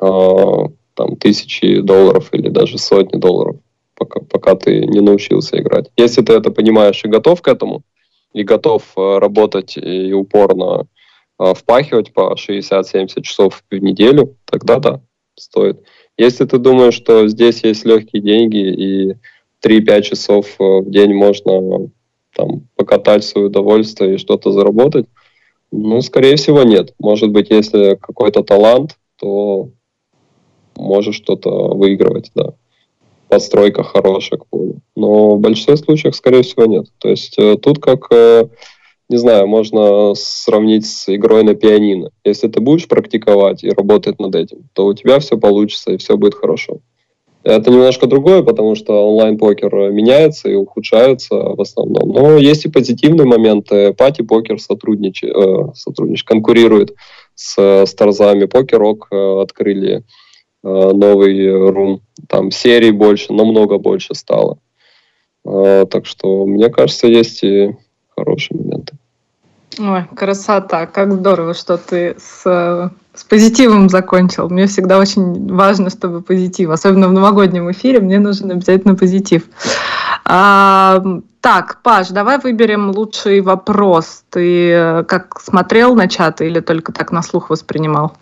э, 0.00 0.56
там 0.94 1.16
тысячи 1.16 1.80
долларов 1.80 2.28
или 2.32 2.48
даже 2.48 2.78
сотни 2.78 3.18
долларов, 3.18 3.56
пока, 3.96 4.20
пока 4.20 4.54
ты 4.56 4.86
не 4.86 5.00
научился 5.00 5.58
играть. 5.58 5.90
Если 5.96 6.22
ты 6.22 6.32
это 6.32 6.50
понимаешь 6.50 7.04
и 7.04 7.08
готов 7.08 7.40
к 7.42 7.48
этому, 7.48 7.82
и 8.32 8.42
готов 8.42 8.82
э, 8.96 9.18
работать 9.18 9.76
и 9.76 10.12
упорно 10.12 10.86
э, 11.38 11.54
впахивать 11.54 12.12
по 12.12 12.34
60-70 12.34 13.22
часов 13.22 13.62
в 13.70 13.74
неделю, 13.74 14.36
тогда 14.44 14.78
да, 14.78 15.00
стоит. 15.34 15.80
Если 16.16 16.44
ты 16.44 16.58
думаешь, 16.58 16.94
что 16.94 17.28
здесь 17.28 17.64
есть 17.64 17.84
легкие 17.84 18.22
деньги 18.22 18.58
и 18.58 19.14
3-5 19.64 20.02
часов 20.02 20.46
в 20.58 20.90
день 20.90 21.14
можно 21.14 21.88
там, 22.34 22.68
покатать 22.76 23.24
свое 23.24 23.48
удовольствие 23.48 24.14
и 24.14 24.18
что-то 24.18 24.52
заработать, 24.52 25.06
ну, 25.72 26.02
скорее 26.02 26.36
всего, 26.36 26.62
нет. 26.62 26.94
Может 26.98 27.30
быть, 27.30 27.50
если 27.50 27.96
какой-то 27.96 28.42
талант, 28.42 28.98
то 29.18 29.70
можешь 30.76 31.16
что-то 31.16 31.50
выигрывать, 31.68 32.30
да. 32.34 32.54
Подстройка 33.28 33.82
хорошая 33.82 34.38
к 34.38 34.46
полю. 34.46 34.80
Но 34.94 35.36
в 35.36 35.40
большинстве 35.40 35.78
случаев, 35.78 36.14
скорее 36.14 36.42
всего, 36.42 36.66
нет. 36.66 36.86
То 36.98 37.08
есть 37.08 37.38
э, 37.38 37.56
тут 37.56 37.78
как, 37.80 38.08
э, 38.10 38.48
не 39.08 39.16
знаю, 39.16 39.46
можно 39.46 40.14
сравнить 40.14 40.84
с 40.86 41.08
игрой 41.08 41.42
на 41.42 41.54
пианино. 41.54 42.10
Если 42.24 42.48
ты 42.48 42.60
будешь 42.60 42.86
практиковать 42.86 43.64
и 43.64 43.70
работать 43.70 44.18
над 44.18 44.34
этим, 44.34 44.68
то 44.74 44.84
у 44.84 44.92
тебя 44.92 45.18
все 45.20 45.38
получится 45.38 45.92
и 45.92 45.96
все 45.96 46.18
будет 46.18 46.34
хорошо. 46.34 46.80
Это 47.44 47.70
немножко 47.70 48.06
другое, 48.06 48.42
потому 48.42 48.74
что 48.74 49.08
онлайн-покер 49.08 49.90
меняется 49.90 50.48
и 50.48 50.54
ухудшается 50.54 51.34
в 51.34 51.60
основном. 51.60 52.10
Но 52.10 52.36
есть 52.36 52.64
и 52.64 52.70
позитивные 52.70 53.26
моменты. 53.26 53.92
Пати-покер 53.94 54.60
сотрудничает, 54.60 55.34
э, 55.36 55.74
сотрудничает, 55.74 56.28
конкурирует 56.28 56.94
с, 57.34 57.58
с 57.58 57.94
Тарзами. 57.94 58.44
Покерок 58.44 59.08
э, 59.10 59.40
открыли 59.42 59.96
э, 59.98 60.02
новый 60.62 61.70
рум. 61.70 62.02
Там 62.28 62.50
серий 62.50 62.92
больше, 62.92 63.32
намного 63.32 63.78
больше 63.78 64.14
стало. 64.14 64.58
Э, 65.44 65.86
так 65.90 66.06
что, 66.06 66.46
мне 66.46 66.68
кажется, 66.70 67.08
есть 67.08 67.42
и 67.42 67.74
хорошие 68.16 68.58
моменты. 68.58 68.94
Ой, 69.78 70.04
красота, 70.14 70.86
как 70.86 71.12
здорово, 71.12 71.54
что 71.54 71.78
ты 71.78 72.14
с, 72.18 72.92
с 73.22 73.24
позитивом 73.24 73.88
закончил. 73.88 74.48
Мне 74.48 74.66
всегда 74.66 74.98
очень 74.98 75.54
важно, 75.54 75.90
чтобы 75.90 76.22
позитив, 76.22 76.70
особенно 76.70 77.06
в 77.06 77.12
новогоднем 77.12 77.70
эфире, 77.70 78.00
мне 78.00 78.18
нужен 78.18 78.50
обязательно 78.50 78.96
позитив. 78.96 79.44
А, 80.24 81.00
так, 81.40 81.82
Паш, 81.82 82.08
давай 82.08 82.38
выберем 82.38 82.90
лучший 82.90 83.40
вопрос. 83.40 84.24
Ты 84.30 84.70
э, 84.70 85.04
как 85.04 85.40
смотрел 85.40 85.94
на 85.94 86.08
чаты 86.08 86.48
или 86.48 86.58
только 86.58 86.92
так 86.92 87.12
на 87.12 87.22
слух 87.22 87.48
воспринимал? 87.50 88.12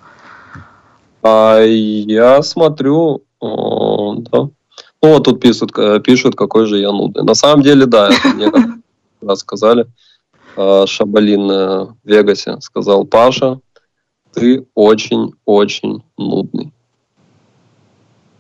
А, 1.23 1.63
я 1.63 2.43
смотрю, 2.43 3.23
о, 3.41 4.17
да. 4.17 4.39
Ну, 4.39 4.53
вот 5.03 5.25
тут 5.25 5.41
пишут, 5.41 5.73
э, 5.79 6.01
пишут, 6.01 6.37
какой 6.37 6.67
же 6.67 6.77
я 6.77 6.93
нудный. 6.93 7.25
На 7.25 7.35
самом 7.35 7.63
деле, 7.63 7.87
да, 7.87 8.11
это 8.11 8.29
мне 8.29 8.51
как 8.51 9.37
сказали. 9.39 9.87
Э, 10.59 10.85
Шабалин 10.87 11.49
в 11.49 11.97
Вегасе 12.05 12.61
сказал, 12.61 13.07
Паша, 13.07 13.61
ты 14.33 14.67
очень-очень 14.75 16.03
нудный. 16.17 16.73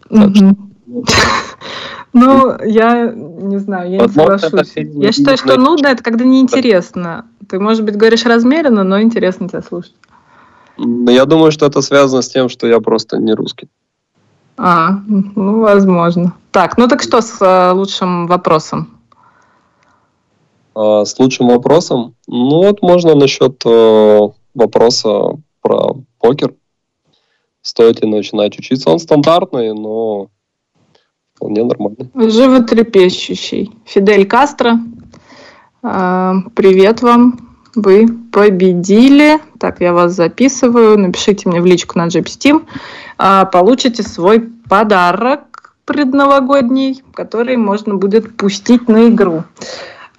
Так 0.08 0.34
что, 0.34 0.56
Ну, 2.12 2.56
я 2.64 3.12
не 3.14 3.58
знаю, 3.58 3.90
я 3.90 3.98
не 3.98 4.08
соглашусь. 4.08 4.72
Я 4.74 5.12
считаю, 5.12 5.36
что 5.36 5.56
нудно– 5.56 5.86
это 5.88 6.02
когда 6.02 6.24
неинтересно. 6.24 7.26
Ты, 7.48 7.60
может 7.60 7.84
быть, 7.84 7.96
говоришь 7.96 8.24
размеренно, 8.24 8.82
но 8.82 9.00
интересно 9.00 9.48
тебя 9.48 9.62
слушать. 9.62 9.94
Я 10.76 11.24
думаю, 11.26 11.52
что 11.52 11.66
это 11.66 11.82
связано 11.82 12.22
с 12.22 12.28
тем, 12.28 12.48
что 12.48 12.66
я 12.66 12.80
просто 12.80 13.18
не 13.18 13.32
русский. 13.32 13.68
А, 14.56 14.98
ну, 15.06 15.60
возможно. 15.60 16.34
Так, 16.50 16.76
ну 16.76 16.88
так 16.88 17.02
что 17.02 17.20
с 17.20 17.40
э, 17.40 17.72
лучшим 17.72 18.26
вопросом? 18.26 18.98
А, 20.74 21.04
с 21.04 21.18
лучшим 21.18 21.48
вопросом? 21.48 22.14
Ну 22.26 22.64
вот 22.64 22.82
можно 22.82 23.14
насчет 23.14 23.62
э, 23.64 24.20
вопроса 24.54 25.38
про 25.61 25.97
покер. 26.19 26.55
Стоит 27.62 28.03
ли 28.03 28.09
начинать 28.09 28.59
учиться? 28.59 28.91
Он 28.91 28.99
стандартный, 28.99 29.74
но 29.74 30.28
вполне 31.35 31.65
нормальный. 31.65 32.11
Животрепещущий. 32.15 33.73
Фидель 33.85 34.27
Кастро, 34.27 34.78
э, 35.82 36.32
привет 36.55 37.03
вам. 37.03 37.51
Вы 37.74 38.09
победили. 38.32 39.39
Так, 39.59 39.81
я 39.81 39.93
вас 39.93 40.12
записываю. 40.12 40.99
Напишите 40.99 41.49
мне 41.49 41.61
в 41.61 41.66
личку 41.66 41.99
на 41.99 42.09
Jeep 42.09 42.24
Steam. 42.24 42.66
А, 43.16 43.45
получите 43.45 44.03
свой 44.03 44.41
подарок 44.69 45.74
предновогодний, 45.85 47.03
который 47.15 47.57
можно 47.57 47.95
будет 47.95 48.37
пустить 48.37 48.89
на 48.89 49.09
игру. 49.09 49.45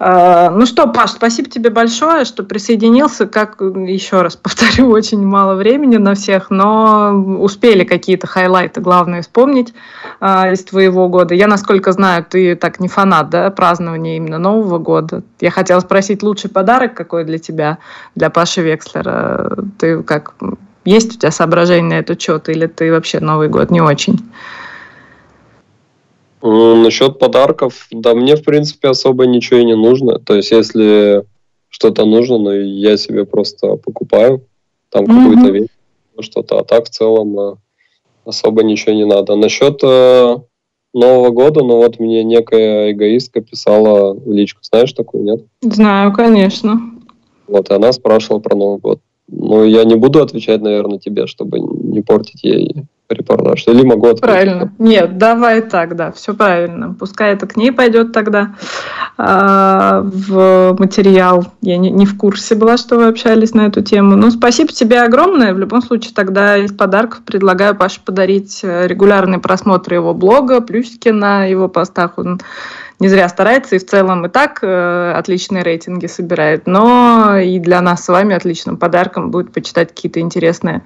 А, 0.04 0.50
ну 0.50 0.66
что, 0.66 0.88
Паш, 0.88 1.12
спасибо 1.12 1.48
тебе 1.48 1.70
большое, 1.70 2.24
что 2.24 2.42
присоединился. 2.42 3.24
Как 3.28 3.60
еще 3.60 4.22
раз 4.22 4.34
повторю, 4.34 4.88
очень 4.90 5.24
мало 5.24 5.54
времени 5.54 5.96
на 5.96 6.16
всех, 6.16 6.50
но 6.50 7.12
успели 7.38 7.84
какие-то 7.84 8.26
хайлайты, 8.26 8.80
главное, 8.80 9.22
вспомнить 9.22 9.72
э, 10.20 10.54
из 10.54 10.64
твоего 10.64 11.08
года. 11.08 11.36
Я, 11.36 11.46
насколько 11.46 11.92
знаю, 11.92 12.26
ты 12.28 12.56
так 12.56 12.80
не 12.80 12.88
фанат, 12.88 13.30
да, 13.30 13.48
празднования 13.50 14.16
именно 14.16 14.40
Нового 14.40 14.78
года. 14.78 15.22
Я 15.38 15.52
хотела 15.52 15.78
спросить, 15.78 16.24
лучший 16.24 16.50
подарок 16.50 16.94
какой 16.94 17.22
для 17.22 17.38
тебя, 17.38 17.78
для 18.16 18.28
Паши 18.28 18.60
Векслера? 18.60 19.56
Ты 19.78 20.02
как, 20.02 20.34
есть 20.84 21.14
у 21.14 21.18
тебя 21.20 21.30
соображение 21.30 21.98
на 21.98 22.00
этот 22.00 22.20
счет, 22.20 22.48
или 22.48 22.66
ты 22.66 22.90
вообще 22.90 23.20
Новый 23.20 23.48
год 23.48 23.70
не 23.70 23.80
очень? 23.80 24.18
Насчет 26.42 27.18
подарков, 27.18 27.86
да, 27.92 28.14
мне, 28.14 28.34
в 28.34 28.42
принципе, 28.42 28.88
особо 28.88 29.26
ничего 29.26 29.60
и 29.60 29.64
не 29.64 29.76
нужно. 29.76 30.18
То 30.18 30.34
есть, 30.34 30.50
если 30.50 31.24
что-то 31.68 32.04
нужно, 32.04 32.38
ну, 32.38 32.52
я 32.52 32.96
себе 32.96 33.24
просто 33.24 33.76
покупаю 33.76 34.42
там 34.90 35.04
mm-hmm. 35.04 35.06
какую-то 35.06 35.50
вещь, 35.50 35.68
что-то. 36.20 36.58
А 36.58 36.64
так, 36.64 36.86
в 36.86 36.90
целом, 36.90 37.38
э, 37.38 37.54
особо 38.24 38.62
ничего 38.62 38.94
не 38.94 39.06
надо. 39.06 39.36
Насчет 39.36 39.80
э, 39.82 40.36
Нового 40.92 41.30
года, 41.30 41.60
ну, 41.62 41.76
вот 41.76 41.98
мне 41.98 42.22
некая 42.24 42.92
эгоистка 42.92 43.40
писала 43.40 44.12
в 44.12 44.30
личку. 44.30 44.60
Знаешь 44.62 44.92
такую, 44.92 45.24
нет? 45.24 45.44
Знаю, 45.62 46.12
конечно. 46.12 46.78
Вот, 47.46 47.70
и 47.70 47.74
она 47.74 47.92
спрашивала 47.92 48.40
про 48.40 48.56
Новый 48.56 48.78
год. 48.78 49.00
Ну, 49.28 49.64
я 49.64 49.84
не 49.84 49.94
буду 49.94 50.20
отвечать, 50.20 50.60
наверное, 50.60 50.98
тебе, 50.98 51.26
чтобы 51.26 51.60
не 51.60 52.02
портить 52.02 52.44
ей 52.44 52.84
репортаж? 53.12 53.64
Или 53.66 53.82
могу 53.84 54.08
открыть? 54.08 54.20
Правильно. 54.20 54.72
Нет, 54.78 55.18
давай 55.18 55.62
так, 55.62 55.96
да, 55.96 56.12
все 56.12 56.34
правильно. 56.34 56.94
Пускай 56.98 57.32
это 57.32 57.46
к 57.46 57.56
ней 57.56 57.72
пойдет 57.72 58.12
тогда 58.12 58.54
а, 59.18 60.02
в 60.02 60.76
материал. 60.78 61.46
Я 61.60 61.76
не, 61.76 61.90
не 61.90 62.06
в 62.06 62.16
курсе 62.16 62.54
была, 62.54 62.76
что 62.76 62.96
вы 62.96 63.06
общались 63.06 63.54
на 63.54 63.66
эту 63.66 63.82
тему. 63.82 64.16
Ну, 64.16 64.30
спасибо 64.30 64.72
тебе 64.72 65.02
огромное. 65.02 65.54
В 65.54 65.58
любом 65.58 65.82
случае, 65.82 66.12
тогда 66.14 66.56
из 66.56 66.72
подарков 66.72 67.22
предлагаю 67.24 67.74
Паше 67.74 68.00
подарить 68.04 68.60
э, 68.62 68.86
регулярный 68.86 69.38
просмотр 69.38 69.94
его 69.94 70.14
блога, 70.14 70.60
плюсики 70.60 71.08
на 71.08 71.44
его 71.44 71.68
постах. 71.68 72.18
Он 72.18 72.40
не 73.02 73.08
зря 73.08 73.28
старается 73.28 73.74
и 73.74 73.78
в 73.80 73.86
целом 73.86 74.26
и 74.26 74.28
так 74.28 74.60
э, 74.62 75.12
отличные 75.16 75.64
рейтинги 75.64 76.06
собирает, 76.06 76.68
но 76.68 77.36
и 77.36 77.58
для 77.58 77.80
нас 77.80 78.04
с 78.04 78.08
вами 78.08 78.36
отличным 78.36 78.76
подарком 78.76 79.32
будет 79.32 79.52
почитать 79.52 79.88
какие-то 79.88 80.20
интересные 80.20 80.84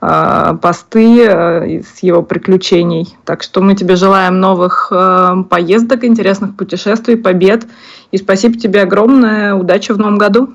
э, 0.00 0.54
посты 0.62 1.26
э, 1.26 1.82
с 1.82 1.98
его 2.02 2.22
приключений. 2.22 3.14
Так 3.26 3.42
что 3.42 3.60
мы 3.60 3.74
тебе 3.74 3.96
желаем 3.96 4.40
новых 4.40 4.90
э, 4.90 5.44
поездок, 5.50 6.02
интересных 6.04 6.56
путешествий, 6.56 7.18
побед. 7.18 7.66
И 8.10 8.16
спасибо 8.16 8.58
тебе 8.58 8.80
огромное. 8.80 9.54
Удачи 9.54 9.92
в 9.92 9.98
новом 9.98 10.16
году. 10.16 10.54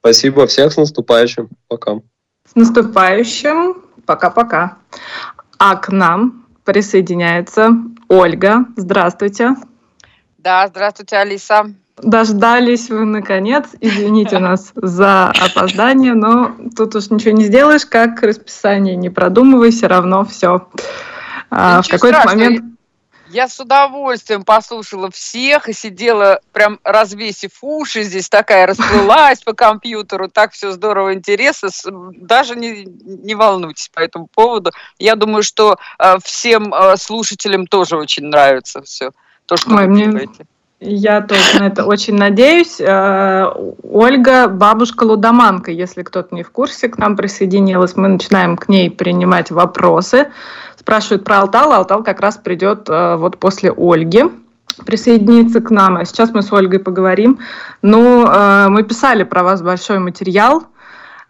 Спасибо 0.00 0.46
всех 0.46 0.72
с 0.72 0.78
наступающим. 0.78 1.50
Пока. 1.68 1.96
С 2.50 2.54
наступающим. 2.54 3.82
Пока-пока. 4.06 4.78
А 5.58 5.76
к 5.76 5.90
нам 5.90 6.46
присоединяется 6.64 7.72
Ольга. 8.08 8.64
Здравствуйте. 8.76 9.54
Да, 10.42 10.66
здравствуйте, 10.66 11.18
Алиса. 11.18 11.72
Дождались 11.98 12.90
вы, 12.90 13.04
наконец. 13.04 13.66
Извините 13.80 14.40
нас 14.40 14.72
за 14.74 15.28
опоздание, 15.28 16.14
но 16.14 16.56
тут 16.76 16.96
уж 16.96 17.10
ничего 17.10 17.30
не 17.30 17.44
сделаешь, 17.44 17.86
как 17.86 18.20
расписание 18.22 18.96
не 18.96 19.08
продумывай, 19.08 19.70
все 19.70 19.86
равно 19.86 20.24
все. 20.24 20.68
А, 21.48 21.80
в 21.82 21.88
какой-то 21.88 22.24
момент... 22.24 22.64
Я 23.28 23.48
с 23.48 23.60
удовольствием 23.60 24.42
послушала 24.42 25.12
всех 25.12 25.68
и 25.68 25.72
сидела 25.72 26.40
прям 26.52 26.80
развесив 26.82 27.52
уши, 27.62 28.02
здесь 28.02 28.28
такая 28.28 28.66
расплылась 28.66 29.40
по 29.42 29.52
компьютеру, 29.52 30.28
так 30.28 30.52
все 30.52 30.72
здорово, 30.72 31.14
интересно, 31.14 31.70
даже 32.16 32.56
не, 32.56 32.84
не 32.84 33.34
волнуйтесь 33.36 33.88
по 33.94 34.00
этому 34.00 34.26
поводу. 34.26 34.72
Я 34.98 35.14
думаю, 35.14 35.44
что 35.44 35.78
э, 35.98 36.16
всем 36.22 36.74
э, 36.74 36.96
слушателям 36.96 37.68
тоже 37.68 37.96
очень 37.96 38.24
нравится 38.24 38.82
все 38.82 39.12
то, 39.46 39.56
что 39.56 39.74
Ой, 39.74 39.86
вы 39.86 39.92
мне... 39.92 40.28
Я 40.84 41.20
тоже 41.20 41.60
на 41.60 41.68
это 41.68 41.84
очень 41.84 42.16
надеюсь. 42.16 42.80
Э, 42.80 43.46
Ольга, 43.84 44.48
бабушка 44.48 45.04
Лудоманка, 45.04 45.70
если 45.70 46.02
кто-то 46.02 46.34
не 46.34 46.42
в 46.42 46.50
курсе, 46.50 46.88
к 46.88 46.98
нам 46.98 47.16
присоединилась. 47.16 47.94
Мы 47.94 48.08
начинаем 48.08 48.56
к 48.56 48.68
ней 48.68 48.90
принимать 48.90 49.52
вопросы. 49.52 50.32
Спрашивают 50.76 51.22
про 51.22 51.38
Алтал. 51.38 51.72
Алтал 51.72 52.02
как 52.02 52.18
раз 52.18 52.36
придет 52.36 52.88
э, 52.88 53.14
вот 53.14 53.38
после 53.38 53.70
Ольги 53.70 54.24
присоединиться 54.84 55.60
к 55.60 55.70
нам. 55.70 55.98
А 55.98 56.04
сейчас 56.04 56.32
мы 56.32 56.42
с 56.42 56.52
Ольгой 56.52 56.80
поговорим. 56.80 57.38
Ну, 57.82 58.26
э, 58.26 58.66
мы 58.68 58.82
писали 58.82 59.22
про 59.22 59.44
вас 59.44 59.62
большой 59.62 60.00
материал 60.00 60.64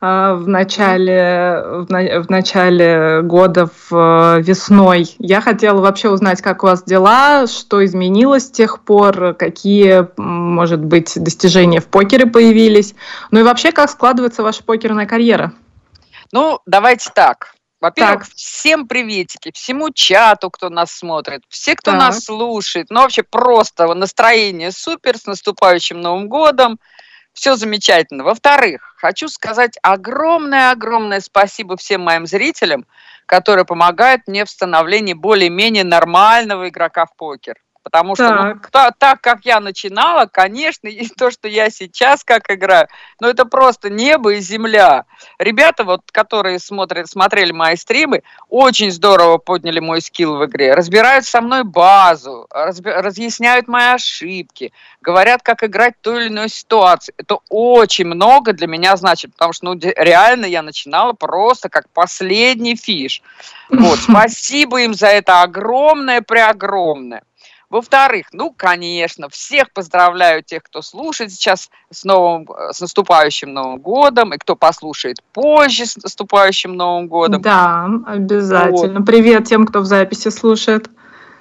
в 0.02 0.48
начале, 0.48 1.62
в, 1.88 2.26
начале 2.28 3.22
года, 3.22 3.70
в 3.88 4.40
весной. 4.40 5.14
Я 5.20 5.40
хотела 5.40 5.80
вообще 5.80 6.08
узнать, 6.08 6.42
как 6.42 6.64
у 6.64 6.66
вас 6.66 6.82
дела, 6.82 7.46
что 7.46 7.84
изменилось 7.84 8.46
с 8.46 8.50
тех 8.50 8.80
пор, 8.80 9.34
какие, 9.34 10.08
может 10.16 10.80
быть, 10.80 11.12
достижения 11.14 11.80
в 11.80 11.86
покере 11.86 12.26
появились, 12.26 12.96
ну 13.30 13.38
и 13.38 13.42
вообще, 13.44 13.70
как 13.70 13.90
складывается 13.90 14.42
ваша 14.42 14.64
покерная 14.64 15.06
карьера? 15.06 15.52
Ну, 16.32 16.58
давайте 16.66 17.10
так. 17.14 17.54
Во-первых, 17.80 18.26
всем 18.34 18.88
приветики, 18.88 19.52
всему 19.54 19.90
чату, 19.90 20.50
кто 20.50 20.68
нас 20.68 20.90
смотрит, 20.90 21.42
все, 21.48 21.76
кто 21.76 21.92
так. 21.92 22.00
нас 22.00 22.24
слушает. 22.24 22.88
Ну, 22.90 23.00
вообще 23.00 23.22
просто 23.22 23.92
настроение 23.94 24.72
супер, 24.72 25.16
с 25.16 25.26
наступающим 25.26 26.00
Новым 26.00 26.28
годом. 26.28 26.78
Все 27.32 27.56
замечательно. 27.56 28.24
Во-вторых, 28.24 28.94
хочу 28.96 29.28
сказать 29.28 29.78
огромное-огромное 29.82 31.20
спасибо 31.20 31.76
всем 31.76 32.02
моим 32.02 32.26
зрителям, 32.26 32.86
которые 33.26 33.64
помогают 33.64 34.22
мне 34.26 34.44
в 34.44 34.50
становлении 34.50 35.14
более-менее 35.14 35.84
нормального 35.84 36.68
игрока 36.68 37.06
в 37.06 37.16
покер. 37.16 37.56
Потому 37.82 38.14
что 38.14 38.28
так. 38.28 38.54
Ну, 38.54 38.60
та, 38.70 38.90
так, 38.92 39.20
как 39.20 39.44
я 39.44 39.58
начинала, 39.58 40.26
конечно, 40.26 40.86
и 40.86 41.08
то, 41.16 41.30
что 41.30 41.48
я 41.48 41.68
сейчас 41.70 42.22
как 42.24 42.50
играю, 42.50 42.86
но 43.20 43.28
это 43.28 43.44
просто 43.44 43.90
небо 43.90 44.34
и 44.34 44.40
земля. 44.40 45.04
Ребята, 45.38 45.84
вот, 45.84 46.02
которые 46.12 46.58
смотрят, 46.58 47.08
смотрели 47.08 47.52
мои 47.52 47.76
стримы, 47.76 48.22
очень 48.48 48.90
здорово 48.90 49.38
подняли 49.38 49.80
мой 49.80 50.00
скилл 50.00 50.36
в 50.36 50.46
игре. 50.46 50.74
Разбирают 50.74 51.24
со 51.24 51.40
мной 51.40 51.64
базу, 51.64 52.46
разби, 52.50 52.90
разъясняют 52.90 53.66
мои 53.66 53.94
ошибки, 53.94 54.72
говорят, 55.00 55.42
как 55.42 55.64
играть 55.64 55.94
в 55.98 56.02
той 56.02 56.22
или 56.22 56.28
иной 56.28 56.48
ситуации. 56.48 57.14
Это 57.16 57.38
очень 57.48 58.06
много 58.06 58.52
для 58.52 58.68
меня 58.68 58.96
значит, 58.96 59.32
потому 59.32 59.52
что 59.52 59.66
ну, 59.66 59.80
реально 59.96 60.46
я 60.46 60.62
начинала 60.62 61.14
просто 61.14 61.68
как 61.68 61.88
последний 61.90 62.76
фиш. 62.76 63.22
Вот, 63.68 63.98
спасибо 64.08 64.82
им 64.82 64.94
за 64.94 65.08
это 65.08 65.42
огромное-преогромное. 65.42 67.22
Во-вторых, 67.72 68.26
ну, 68.32 68.52
конечно, 68.54 69.30
всех 69.30 69.72
поздравляю 69.72 70.42
тех, 70.42 70.62
кто 70.62 70.82
слушает 70.82 71.32
сейчас 71.32 71.70
с, 71.90 72.04
новым, 72.04 72.46
с 72.70 72.82
наступающим 72.82 73.54
Новым 73.54 73.78
годом, 73.78 74.34
и 74.34 74.36
кто 74.36 74.56
послушает 74.56 75.22
позже 75.32 75.86
с 75.86 75.96
наступающим 75.96 76.76
Новым 76.76 77.08
годом. 77.08 77.40
Да, 77.40 77.88
обязательно. 78.06 78.98
Вот. 78.98 79.06
Привет 79.06 79.46
тем, 79.46 79.66
кто 79.66 79.80
в 79.80 79.86
записи 79.86 80.28
слушает. 80.28 80.90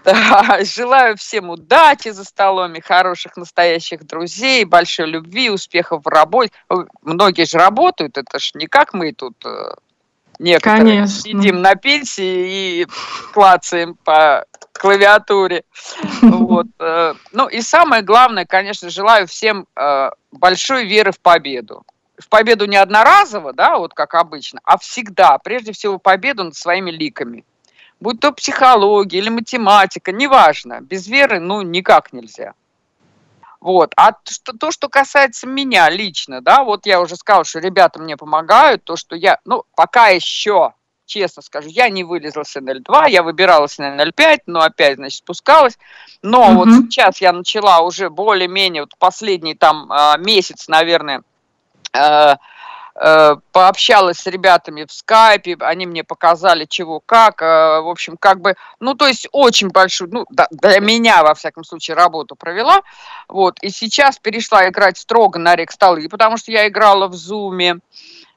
Да, 0.06 0.60
желаю 0.64 1.18
всем 1.18 1.49
удачи 1.49 2.12
за 2.12 2.24
столом, 2.24 2.76
и 2.76 2.80
хороших 2.80 3.36
настоящих 3.36 4.08
друзей, 4.08 4.64
большой 4.64 5.08
любви, 5.08 5.49
успехов 5.49 6.06
в 6.06 6.08
работе. 6.08 6.53
Многие 7.02 7.44
же 7.44 7.58
работают, 7.58 8.18
это 8.18 8.40
ж 8.40 8.52
не 8.53 8.68
как 8.68 8.94
мы 8.94 9.12
тут 9.12 9.36
э, 9.45 9.74
некоторые. 10.41 10.84
Конечно. 10.84 11.22
Сидим 11.22 11.61
на 11.61 11.76
пенсии 11.76 12.81
и 12.81 12.88
клацаем 13.34 13.95
по 14.03 14.45
клавиатуре. 14.73 15.63
Вот. 16.22 16.68
Э, 16.80 17.13
ну 17.31 17.47
и 17.47 17.61
самое 17.61 18.01
главное, 18.03 18.45
конечно, 18.45 18.89
желаю 18.89 19.27
всем 19.27 19.65
э, 19.76 20.09
большой 20.31 20.85
веры 20.85 21.11
в 21.11 21.19
победу. 21.19 21.84
В 22.18 22.30
победу 22.30 22.65
не 22.65 22.77
одноразово, 22.77 23.53
да, 23.53 23.77
вот 23.77 23.93
как 23.93 24.13
обычно, 24.13 24.59
а 24.63 24.77
всегда, 24.77 25.38
прежде 25.39 25.72
всего, 25.72 25.97
победу 25.97 26.43
над 26.43 26.55
своими 26.55 26.91
ликами. 26.91 27.43
Будь 27.99 28.19
то 28.19 28.31
психология 28.31 29.19
или 29.19 29.30
математика, 29.30 30.11
неважно, 30.11 30.81
без 30.81 31.07
веры, 31.07 31.39
ну, 31.39 31.61
никак 31.61 32.13
нельзя. 32.13 32.53
Вот. 33.62 33.94
А 33.96 34.14
то, 34.60 34.72
что 34.72 34.90
касается 34.90 35.46
меня 35.46 35.90
лично, 35.90 36.42
да, 36.42 36.64
вот 36.64 36.88
я 36.88 37.00
уже 37.00 37.16
сказала, 37.16 37.46
что 37.46 37.60
ребята 37.60 38.02
мне 38.02 38.18
помогают, 38.18 38.84
то, 38.84 38.96
что 38.96 39.16
я, 39.16 39.38
ну, 39.46 39.64
пока 39.76 40.08
еще, 40.08 40.74
честно 41.06 41.44
скажу, 41.44 41.70
я 41.70 41.90
не 41.90 42.04
вылезла 42.04 42.44
с 42.44 42.56
НЛ2, 42.56 43.10
я 43.10 43.22
выбиралась 43.22 43.78
на 43.78 43.96
НЛ5, 43.96 44.40
но 44.48 44.62
опять, 44.62 44.96
значит, 44.96 45.20
спускалась. 45.20 45.78
Но 46.24 46.48
угу. 46.48 46.56
вот 46.56 46.70
сейчас 46.90 47.22
я 47.22 47.32
начала 47.32 47.82
уже 47.82 48.10
более-менее, 48.10 48.82
вот 48.82 48.98
последний 48.98 49.54
там 49.54 49.92
а, 49.92 50.18
месяц, 50.18 50.68
наверное, 50.68 51.22
а, 51.94 52.38
пообщалась 53.52 54.19
с 54.19 54.28
ребятами 54.28 54.86
в 54.88 54.91
скайпе, 54.91 55.57
они 55.60 55.88
мне 55.88 56.03
показали 56.03 56.65
чего 56.65 56.99
как, 56.99 57.41
э, 57.41 57.45
в 57.45 57.90
общем, 57.90 58.15
как 58.15 58.41
бы, 58.41 58.56
ну, 58.80 58.94
то 58.94 59.07
есть 59.07 59.28
очень 59.32 59.69
большую, 59.69 60.11
ну, 60.11 60.26
для 60.52 60.80
меня, 60.80 61.23
во 61.23 61.34
всяком 61.34 61.64
случае, 61.64 61.95
работу 61.95 62.36
провела, 62.36 62.82
вот, 63.28 63.57
и 63.64 63.69
сейчас 63.69 64.19
перешла 64.19 64.69
играть 64.69 64.99
строго 64.99 65.40
на 65.40 65.56
рег-столы, 65.56 66.10
потому 66.10 66.38
что 66.38 66.52
я 66.52 66.68
играла 66.68 67.07
в 67.07 67.15
зуме, 67.15 67.80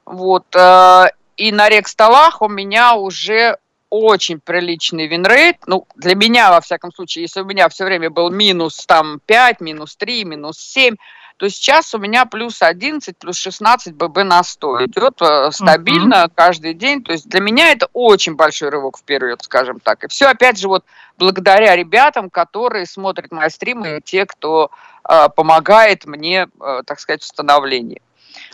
вот, 0.03 0.45
э, 0.55 1.05
и 1.37 1.51
на 1.51 1.69
рег-столах 1.69 2.41
у 2.41 2.47
меня 2.47 2.95
уже 2.95 3.57
очень 3.89 4.39
приличный 4.39 5.07
winrate. 5.07 5.57
Ну, 5.67 5.85
для 5.95 6.15
меня, 6.15 6.49
во 6.49 6.59
всяком 6.59 6.91
случае, 6.91 7.23
если 7.23 7.41
у 7.41 7.45
меня 7.45 7.69
все 7.69 7.85
время 7.85 8.09
был 8.09 8.29
минус 8.29 8.85
там 8.85 9.21
5, 9.25 9.61
минус 9.61 9.95
3, 9.95 10.25
минус 10.25 10.57
7, 10.57 10.95
то 11.37 11.49
сейчас 11.49 11.93
у 11.93 11.97
меня 11.97 12.25
плюс 12.25 12.61
11, 12.61 13.17
плюс 13.17 13.37
16 13.37 13.93
ББ 13.95 14.23
на 14.23 14.41
100 14.41 14.85
идет 14.85 15.21
э, 15.21 15.51
стабильно 15.51 16.25
uh-huh. 16.25 16.31
каждый 16.33 16.73
день. 16.73 17.03
То 17.03 17.11
есть 17.11 17.27
для 17.27 17.41
меня 17.41 17.71
это 17.71 17.89
очень 17.91 18.35
большой 18.35 18.69
рывок 18.69 18.97
вперед, 18.97 19.41
скажем 19.43 19.81
так. 19.81 20.05
И 20.05 20.07
все, 20.07 20.27
опять 20.27 20.57
же, 20.57 20.69
вот 20.69 20.85
благодаря 21.17 21.75
ребятам, 21.75 22.29
которые 22.29 22.85
смотрят 22.85 23.31
мои 23.31 23.49
стримы, 23.49 23.97
и 23.97 24.01
те, 24.01 24.25
кто 24.25 24.71
э, 25.09 25.27
помогает 25.35 26.05
мне, 26.05 26.47
э, 26.61 26.81
так 26.85 26.99
сказать, 27.01 27.21
в 27.21 27.27
становлении. 27.27 28.01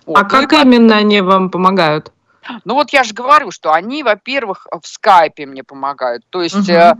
Вот. 0.07 0.17
А 0.17 0.23
ну 0.23 0.29
как 0.29 0.53
и, 0.53 0.61
именно 0.61 0.97
они 0.97 1.21
вам 1.21 1.51
помогают? 1.51 2.11
Ну 2.65 2.73
вот 2.73 2.91
я 2.91 3.03
же 3.03 3.13
говорю, 3.13 3.51
что 3.51 3.71
они, 3.71 4.01
во-первых, 4.01 4.65
в 4.71 4.87
скайпе 4.87 5.45
мне 5.45 5.63
помогают. 5.63 6.23
То 6.31 6.41
есть 6.41 6.55
угу. 6.55 6.71
э, 6.71 6.95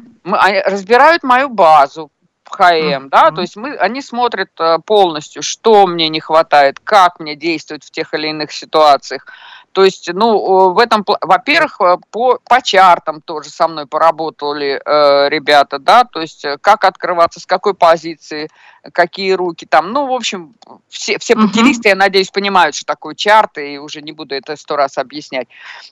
разбирают 0.70 1.24
мою 1.24 1.50
базу, 1.50 2.12
ХМ, 2.52 3.10
да, 3.10 3.32
то 3.32 3.42
есть 3.42 3.56
мы, 3.56 3.76
они 3.76 4.02
смотрят 4.02 4.52
э, 4.60 4.80
полностью, 4.86 5.44
что 5.44 5.88
мне 5.88 6.10
не 6.10 6.20
хватает, 6.20 6.80
как 6.80 7.20
мне 7.20 7.36
действовать 7.36 7.84
в 7.84 7.92
тех 7.92 8.14
или 8.14 8.28
иных 8.28 8.52
ситуациях. 8.52 9.26
То 9.72 9.86
есть, 9.86 10.10
ну, 10.14 10.72
в 10.72 10.80
этом, 10.80 11.06
во-первых, 11.22 11.80
э, 11.80 11.98
по, 12.12 12.40
по 12.44 12.62
чартам 12.62 13.22
тоже 13.22 13.50
со 13.50 13.68
мной 13.68 13.86
поработали 13.86 14.82
э, 14.84 15.30
ребята, 15.30 15.80
да, 15.80 16.04
то 16.04 16.20
есть 16.20 16.44
э, 16.44 16.58
как 16.60 16.84
открываться, 16.84 17.40
с 17.40 17.46
какой 17.46 17.74
позиции, 17.74 18.50
какие 18.94 19.32
руки 19.32 19.66
там. 19.66 19.92
Ну, 19.94 20.08
в 20.08 20.12
общем, 20.12 20.56
все, 20.90 21.18
все 21.20 21.36
покеристы, 21.36 21.88
uh-huh. 21.88 21.92
я 21.92 21.96
надеюсь, 21.96 22.32
понимают, 22.32 22.76
что 22.76 22.86
такое 22.86 23.16
чарты, 23.16 23.76
и 23.76 23.78
уже 23.78 24.02
не 24.02 24.12
буду 24.12 24.36
это 24.36 24.58
сто 24.58 24.76
раз 24.76 24.98
объяснять. 24.98 25.48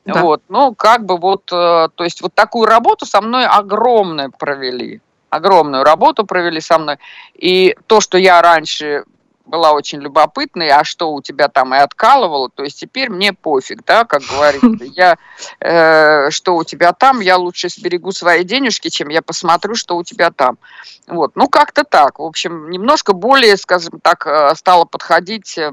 Да. 0.05 0.21
Вот, 0.21 0.43
ну, 0.49 0.75
как 0.75 1.05
бы 1.05 1.17
вот, 1.17 1.49
э, 1.51 1.89
то 1.95 2.03
есть 2.03 2.21
вот 2.21 2.33
такую 2.33 2.65
работу 2.65 3.05
со 3.05 3.21
мной 3.21 3.45
огромную 3.45 4.31
провели 4.31 5.01
огромную 5.29 5.83
работу 5.83 6.25
провели 6.25 6.61
со 6.61 6.77
мной. 6.77 6.97
И 7.33 7.75
то, 7.87 8.01
что 8.01 8.17
я 8.17 8.41
раньше 8.41 9.03
была 9.49 9.71
очень 9.71 9.99
любопытной, 9.99 10.69
а 10.69 10.83
что 10.83 11.11
у 11.11 11.21
тебя 11.21 11.49
там 11.49 11.73
и 11.73 11.77
откалывало, 11.77 12.49
то 12.49 12.63
есть 12.63 12.79
теперь 12.79 13.09
мне 13.09 13.33
пофиг, 13.33 13.83
да, 13.85 14.05
как 14.05 14.21
говорится. 14.21 14.85
Я, 14.95 15.17
э, 15.59 16.29
что 16.29 16.55
у 16.55 16.63
тебя 16.63 16.93
там, 16.93 17.19
я 17.19 17.37
лучше 17.37 17.69
сберегу 17.69 18.11
свои 18.11 18.43
денежки, 18.43 18.89
чем 18.89 19.09
я 19.09 19.21
посмотрю, 19.21 19.75
что 19.75 19.97
у 19.97 20.03
тебя 20.03 20.29
там. 20.29 20.57
Вот, 21.07 21.35
ну 21.35 21.47
как-то 21.47 21.83
так. 21.83 22.19
В 22.19 22.23
общем, 22.23 22.69
немножко 22.69 23.13
более, 23.13 23.57
скажем 23.57 23.99
так, 24.01 24.27
э, 24.27 24.53
стало 24.55 24.85
подходить 24.85 25.57
э, 25.57 25.71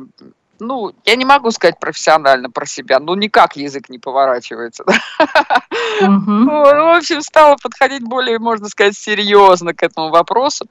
ну, 0.58 0.92
я 1.04 1.16
не 1.16 1.24
могу 1.24 1.50
сказать 1.50 1.78
профессионально 1.78 2.50
про 2.50 2.66
себя, 2.66 2.98
ну, 2.98 3.14
никак 3.14 3.56
язык 3.56 3.88
не 3.88 3.98
поворачивается. 3.98 4.84
В 6.00 6.96
общем, 6.96 7.22
стала 7.22 7.56
подходить 7.62 8.02
более, 8.02 8.38
можно 8.38 8.68
сказать, 8.68 8.96
серьезно 8.96 9.74
к 9.74 9.82
этому 9.82 10.10
вопросу. 10.10 10.66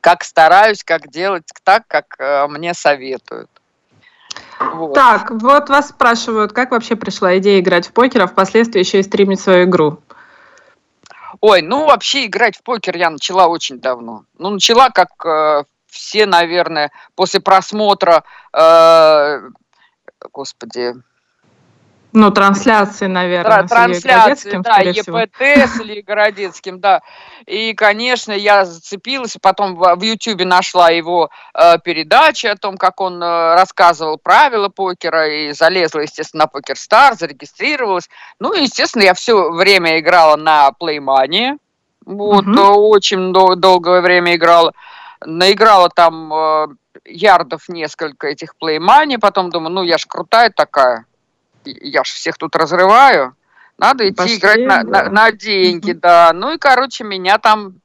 Как 0.00 0.24
стараюсь, 0.24 0.82
как 0.82 1.08
делать 1.08 1.44
так, 1.62 1.84
как 1.86 2.16
э, 2.18 2.46
мне 2.48 2.72
советуют. 2.72 3.50
Вот. 4.58 4.94
Так, 4.94 5.30
вот 5.30 5.68
вас 5.68 5.88
спрашивают, 5.88 6.52
как 6.52 6.70
вообще 6.70 6.96
пришла 6.96 7.38
идея 7.38 7.60
играть 7.60 7.88
в 7.88 7.92
покер, 7.92 8.22
а 8.22 8.26
впоследствии 8.26 8.78
еще 8.78 9.00
и 9.00 9.02
стримить 9.02 9.40
свою 9.40 9.64
игру? 9.64 10.00
Ой, 11.40 11.62
ну 11.62 11.86
вообще 11.86 12.26
играть 12.26 12.56
в 12.56 12.62
покер 12.62 12.96
я 12.96 13.08
начала 13.10 13.46
очень 13.46 13.80
давно. 13.80 14.24
Ну, 14.38 14.50
начала 14.50 14.90
как 14.90 15.08
э, 15.24 15.64
все, 15.90 16.26
наверное, 16.26 16.90
после 17.14 17.40
просмотра, 17.40 18.24
э, 18.52 19.40
господи, 20.32 20.94
ну, 22.12 22.32
трансляции, 22.32 23.06
наверное, 23.06 23.68
трансляции, 23.68 24.60
да, 24.64 24.78
ЕПТ 24.78 25.40
с 25.40 25.80
Ильей 25.80 26.02
Городецким, 26.02 26.80
да. 26.80 27.02
И, 27.46 27.72
конечно, 27.74 28.32
я 28.32 28.64
зацепилась, 28.64 29.36
потом 29.40 29.76
в 29.76 30.02
Ютьюбе 30.02 30.44
нашла 30.44 30.90
его 30.90 31.30
э, 31.54 31.78
передачи 31.84 32.46
о 32.46 32.56
том, 32.56 32.76
как 32.78 33.00
он 33.00 33.22
э, 33.22 33.54
рассказывал 33.54 34.18
правила 34.18 34.68
покера, 34.68 35.28
и 35.28 35.52
залезла, 35.52 36.00
естественно, 36.00 36.44
на 36.44 36.46
Покер 36.48 36.76
Стар, 36.76 37.14
зарегистрировалась. 37.14 38.08
Ну, 38.40 38.54
и, 38.54 38.62
естественно, 38.62 39.04
я 39.04 39.14
все 39.14 39.50
время 39.52 40.00
играла 40.00 40.34
на 40.34 40.72
Плеймане, 40.72 41.58
вот, 42.04 42.44
угу. 42.44 42.88
очень 42.88 43.32
дол- 43.32 43.54
долгое 43.54 44.00
время 44.00 44.34
играла 44.34 44.72
наиграла 45.24 45.88
там 45.88 46.32
э, 46.32 46.66
ярдов 47.04 47.68
несколько 47.68 48.28
этих 48.28 48.56
плеймани, 48.56 49.18
потом 49.18 49.50
думаю, 49.50 49.70
ну 49.70 49.82
я 49.82 49.98
ж 49.98 50.06
крутая 50.06 50.50
такая, 50.50 51.06
я 51.64 52.04
ж 52.04 52.08
всех 52.08 52.36
тут 52.38 52.56
разрываю, 52.56 53.34
надо 53.78 54.06
идти 54.08 54.16
Пошли, 54.16 54.36
играть 54.36 54.60
на, 54.60 54.82
да. 54.84 55.04
на, 55.04 55.10
на 55.10 55.32
деньги, 55.32 55.92
да. 55.92 56.32
Ну 56.34 56.52
и, 56.52 56.58
короче, 56.58 57.04
меня 57.04 57.38
там 57.38 57.80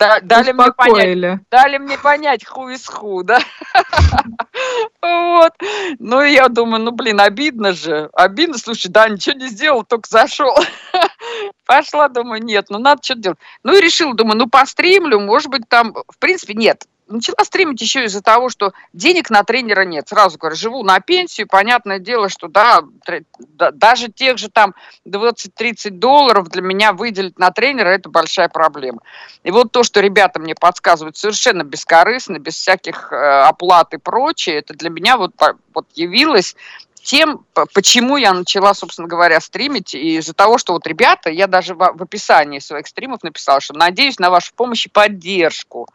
да, 0.00 0.18
дали, 0.22 0.52
мне 0.52 0.72
понять, 0.72 1.40
дали 1.50 1.76
мне 1.76 1.98
понять 1.98 2.46
ху 2.46 2.68
из 2.70 2.86
ху, 2.86 3.22
да. 3.22 3.38
Вот. 5.02 5.52
Ну, 5.98 6.22
я 6.22 6.48
думаю, 6.48 6.82
ну, 6.82 6.90
блин, 6.90 7.20
обидно 7.20 7.72
же. 7.72 8.08
Обидно, 8.12 8.58
слушай, 8.58 8.88
да, 8.88 9.08
ничего 9.08 9.36
не 9.36 9.48
сделал, 9.48 9.84
только 9.84 10.08
зашел. 10.08 10.56
Пошла, 11.66 12.08
думаю, 12.08 12.42
нет, 12.42 12.66
ну, 12.68 12.78
надо 12.78 13.02
что-то 13.02 13.20
делать. 13.20 13.38
Ну, 13.62 13.76
и 13.76 13.80
решила, 13.80 14.14
думаю, 14.14 14.38
ну, 14.38 14.48
постримлю, 14.48 15.20
может 15.20 15.50
быть, 15.50 15.68
там, 15.68 15.94
в 16.08 16.18
принципе, 16.18 16.54
нет, 16.54 16.84
начала 17.10 17.44
стримить 17.44 17.80
еще 17.80 18.04
из-за 18.04 18.22
того, 18.22 18.48
что 18.48 18.72
денег 18.92 19.30
на 19.30 19.42
тренера 19.42 19.82
нет. 19.82 20.08
Сразу 20.08 20.38
говорю, 20.38 20.56
живу 20.56 20.82
на 20.82 21.00
пенсию, 21.00 21.46
понятное 21.48 21.98
дело, 21.98 22.28
что 22.28 22.48
да, 22.48 22.82
да 23.38 23.70
даже 23.72 24.08
тех 24.08 24.38
же 24.38 24.48
там 24.48 24.74
20-30 25.06 25.90
долларов 25.90 26.48
для 26.48 26.62
меня 26.62 26.92
выделить 26.92 27.38
на 27.38 27.50
тренера– 27.50 27.88
это 27.90 28.08
большая 28.08 28.48
проблема. 28.48 29.00
И 29.42 29.50
вот 29.50 29.72
то, 29.72 29.82
что 29.82 30.00
ребята 30.00 30.40
мне 30.40 30.54
подсказывают 30.54 31.16
совершенно 31.16 31.64
бескорыстно, 31.64 32.38
без 32.38 32.54
всяких 32.54 33.12
э, 33.12 33.16
оплат 33.16 33.92
и 33.94 33.98
прочее, 33.98 34.56
это 34.56 34.74
для 34.74 34.90
меня 34.90 35.16
вот, 35.16 35.32
вот 35.74 35.86
явилось 35.94 36.56
тем, 37.02 37.44
почему 37.74 38.16
я 38.16 38.32
начала, 38.32 38.74
собственно 38.74 39.08
говоря, 39.08 39.40
стримить, 39.40 39.94
и 39.94 40.18
из-за 40.18 40.34
того, 40.34 40.58
что 40.58 40.72
вот 40.72 40.86
ребята, 40.86 41.30
я 41.30 41.46
даже 41.46 41.74
в, 41.74 41.82
описании 41.82 42.58
своих 42.58 42.86
стримов 42.86 43.22
написала, 43.22 43.60
что 43.60 43.74
надеюсь 43.74 44.18
на 44.18 44.30
вашу 44.30 44.52
помощь 44.54 44.86
и 44.86 44.88
поддержку. 44.90 45.88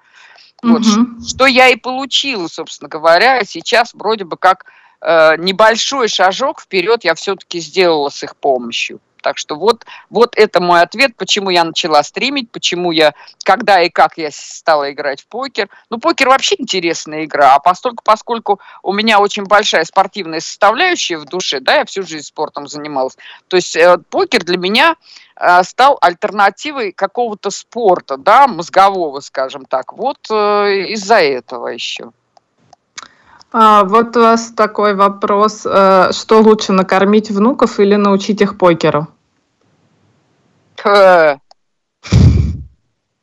Вот, 0.63 0.81
угу. 0.81 1.21
что 1.27 1.45
я 1.45 1.69
и 1.69 1.75
получила, 1.75 2.47
собственно 2.47 2.89
говоря. 2.89 3.43
Сейчас 3.43 3.93
вроде 3.93 4.23
бы 4.23 4.37
как 4.37 4.65
э, 5.01 5.35
небольшой 5.37 6.07
шажок 6.07 6.61
вперед 6.61 7.03
я 7.03 7.13
все-таки 7.13 7.59
сделала 7.59 8.09
с 8.09 8.23
их 8.23 8.35
помощью. 8.35 8.99
Так 9.25 9.39
что 9.39 9.55
вот, 9.55 9.87
вот 10.11 10.35
это 10.37 10.61
мой 10.61 10.81
ответ, 10.81 11.15
почему 11.17 11.49
я 11.49 11.63
начала 11.63 12.03
стримить, 12.03 12.51
почему 12.51 12.91
я, 12.91 13.15
когда 13.43 13.81
и 13.81 13.89
как 13.89 14.19
я 14.19 14.29
стала 14.31 14.91
играть 14.91 15.23
в 15.23 15.27
покер. 15.27 15.67
Ну, 15.89 15.97
покер 15.97 16.29
вообще 16.29 16.53
интересная 16.59 17.25
игра, 17.25 17.55
а 17.55 17.59
постольку, 17.59 18.03
поскольку 18.05 18.59
у 18.83 18.93
меня 18.93 19.19
очень 19.19 19.45
большая 19.45 19.83
спортивная 19.83 20.41
составляющая 20.41 21.17
в 21.17 21.25
душе, 21.25 21.59
да, 21.59 21.77
я 21.77 21.85
всю 21.85 22.03
жизнь 22.03 22.27
спортом 22.27 22.67
занималась, 22.67 23.17
то 23.47 23.55
есть 23.55 23.75
э, 23.75 23.97
покер 24.11 24.43
для 24.43 24.59
меня 24.59 24.95
э, 25.35 25.63
стал 25.63 25.97
альтернативой 26.01 26.91
какого-то 26.91 27.49
спорта, 27.49 28.17
да, 28.17 28.45
мозгового, 28.45 29.21
скажем 29.21 29.65
так. 29.65 29.93
Вот 29.93 30.19
э, 30.29 30.35
из-за 30.89 31.15
этого 31.15 31.69
еще. 31.69 32.11
А, 33.51 33.85
вот 33.85 34.15
у 34.17 34.19
вас 34.19 34.51
такой 34.55 34.93
вопрос. 34.93 35.65
Э, 35.65 36.11
что 36.11 36.41
лучше, 36.41 36.73
накормить 36.73 37.31
внуков 37.31 37.79
или 37.79 37.95
научить 37.95 38.41
их 38.41 38.59
покеру? 38.59 39.07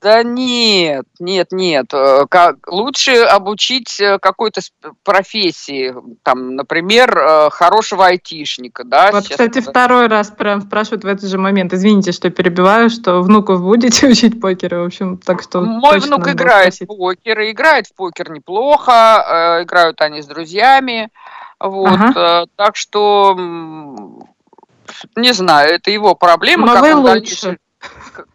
Да 0.03 0.25
нет, 0.25 1.07
нет, 1.21 1.53
нет. 1.53 1.87
Э, 1.95 2.27
как, 2.29 2.57
лучше 2.67 3.23
обучить 3.23 4.01
э, 4.01 4.19
какой-то 4.19 4.61
профессии, 5.05 5.95
там, 6.25 6.57
например, 6.57 7.17
э, 7.17 7.51
хорошего 7.51 8.07
айтишника. 8.07 8.83
Да, 8.83 9.13
вот, 9.13 9.29
кстати, 9.29 9.61
это... 9.61 9.71
второй 9.71 10.09
раз 10.09 10.31
прям 10.31 10.61
спрашивают 10.63 11.05
в 11.05 11.07
этот 11.07 11.31
же 11.31 11.39
момент. 11.39 11.73
Извините, 11.73 12.11
что 12.11 12.31
перебиваю, 12.31 12.91
что 12.91 13.23
внуков 13.23 13.63
будете 13.63 14.09
учить 14.11 14.41
покеру, 14.41 14.83
в 14.83 14.87
общем, 14.87 15.19
так 15.19 15.41
что... 15.41 15.61
Мой 15.61 16.01
внук 16.01 16.27
играет 16.27 16.75
спросить. 16.75 16.89
в 16.89 16.99
покер, 16.99 17.41
играет 17.43 17.87
в 17.87 17.95
покер 17.95 18.31
неплохо, 18.31 19.61
играют 19.63 20.01
они 20.01 20.21
с 20.21 20.27
друзьями, 20.27 21.11
вот, 21.61 21.93
ага. 21.93 22.47
так 22.57 22.75
что 22.75 23.37
не 25.17 25.33
знаю, 25.33 25.75
это 25.75 25.91
его 25.91 26.15
проблема. 26.15 26.67
Но 26.67 26.73
как 26.75 26.83
вы 26.83 26.95
лучше. 26.95 27.43
Дальше 27.43 27.59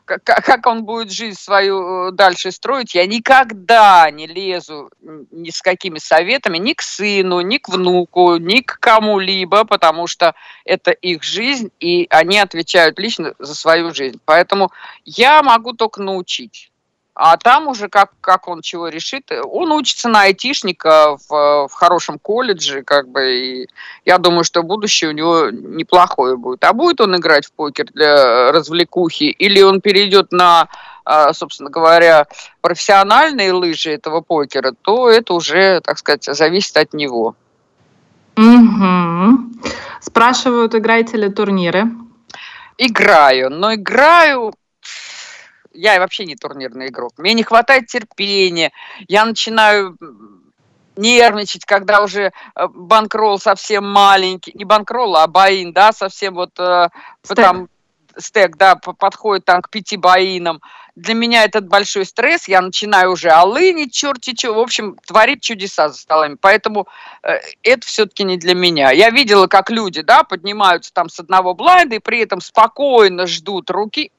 как, 0.05 0.23
как 0.23 0.65
он 0.67 0.83
будет 0.83 1.11
жизнь 1.11 1.37
свою 1.37 2.07
э, 2.07 2.11
дальше 2.11 2.51
строить, 2.51 2.95
я 2.95 3.05
никогда 3.05 4.09
не 4.09 4.25
лезу 4.25 4.89
ни 5.01 5.49
с 5.49 5.61
какими 5.61 5.99
советами 5.99 6.57
ни 6.57 6.73
к 6.73 6.81
сыну, 6.81 7.41
ни 7.41 7.57
к 7.57 7.69
внуку, 7.69 8.37
ни 8.37 8.61
к 8.61 8.79
кому-либо, 8.79 9.65
потому 9.65 10.07
что 10.07 10.33
это 10.65 10.91
их 10.91 11.23
жизнь, 11.23 11.71
и 11.79 12.07
они 12.09 12.39
отвечают 12.39 12.99
лично 12.99 13.33
за 13.39 13.53
свою 13.53 13.93
жизнь. 13.93 14.19
Поэтому 14.25 14.71
я 15.03 15.43
могу 15.43 15.73
только 15.73 16.01
научить. 16.01 16.71
А 17.19 17.35
там 17.37 17.67
уже 17.67 17.89
как, 17.89 18.11
как 18.21 18.47
он 18.47 18.61
чего 18.61 18.89
решит. 18.89 19.31
Он 19.31 19.71
учится 19.71 20.07
на 20.07 20.21
айтишника 20.21 21.17
в, 21.27 21.67
в 21.67 21.73
хорошем 21.73 22.19
колледже, 22.19 22.83
как 22.83 23.09
бы, 23.09 23.35
и 23.35 23.67
я 24.05 24.19
думаю, 24.19 24.43
что 24.43 24.61
будущее 24.61 25.09
у 25.09 25.13
него 25.13 25.49
неплохое 25.49 26.37
будет. 26.37 26.63
А 26.63 26.73
будет 26.73 27.01
он 27.01 27.15
играть 27.15 27.47
в 27.47 27.53
покер 27.53 27.87
для 27.91 28.51
развлекухи, 28.51 29.23
или 29.23 29.63
он 29.63 29.81
перейдет 29.81 30.31
на, 30.31 30.67
а, 31.05 31.33
собственно 31.33 31.71
говоря, 31.71 32.27
профессиональные 32.61 33.51
лыжи 33.51 33.93
этого 33.93 34.21
покера, 34.21 34.73
то 34.83 35.09
это 35.09 35.33
уже, 35.33 35.81
так 35.81 35.97
сказать, 35.97 36.25
зависит 36.25 36.77
от 36.77 36.93
него. 36.93 37.33
Угу. 38.37 39.63
Спрашивают, 40.01 40.75
играете 40.75 41.17
ли 41.17 41.31
турниры? 41.31 41.85
Играю, 42.77 43.49
но 43.49 43.73
играю 43.73 44.53
я 45.77 45.99
вообще 45.99 46.25
не 46.25 46.35
турнирный 46.35 46.87
игрок. 46.87 47.13
Мне 47.17 47.33
не 47.33 47.43
хватает 47.43 47.87
терпения. 47.87 48.71
Я 49.07 49.25
начинаю 49.25 49.97
нервничать, 50.97 51.65
когда 51.65 52.01
уже 52.01 52.31
э, 52.55 52.67
банкролл 52.67 53.39
совсем 53.39 53.87
маленький, 53.87 54.51
не 54.55 54.65
банкролл, 54.65 55.15
а 55.15 55.27
боин, 55.27 55.71
да, 55.71 55.93
совсем 55.93 56.33
вот 56.33 56.59
э, 56.59 56.89
там 57.35 57.69
стек, 58.17 58.57
да, 58.57 58.75
подходит 58.75 59.45
там 59.45 59.61
к 59.61 59.69
пяти 59.69 59.95
боинам. 59.95 60.59
Для 60.95 61.13
меня 61.13 61.43
этот 61.43 61.67
большой 61.67 62.05
стресс, 62.05 62.47
я 62.47 62.59
начинаю 62.59 63.11
уже 63.11 63.29
алынить, 63.29 63.93
черти 63.93 64.35
что, 64.35 64.55
в 64.55 64.59
общем, 64.59 64.97
творить 65.05 65.43
чудеса 65.43 65.89
за 65.89 65.97
столами. 65.99 66.37
Поэтому 66.41 66.87
э, 67.21 67.37
это 67.61 67.85
все-таки 67.85 68.23
не 68.23 68.37
для 68.37 68.55
меня. 68.55 68.89
Я 68.89 69.11
видела, 69.11 69.45
как 69.45 69.69
люди, 69.69 70.01
да, 70.01 70.23
поднимаются 70.23 70.91
там 70.91 71.09
с 71.09 71.19
одного 71.19 71.53
блайнда 71.53 71.97
и 71.97 71.99
при 71.99 72.21
этом 72.21 72.41
спокойно 72.41 73.27
ждут 73.27 73.69
руки, 73.69 74.11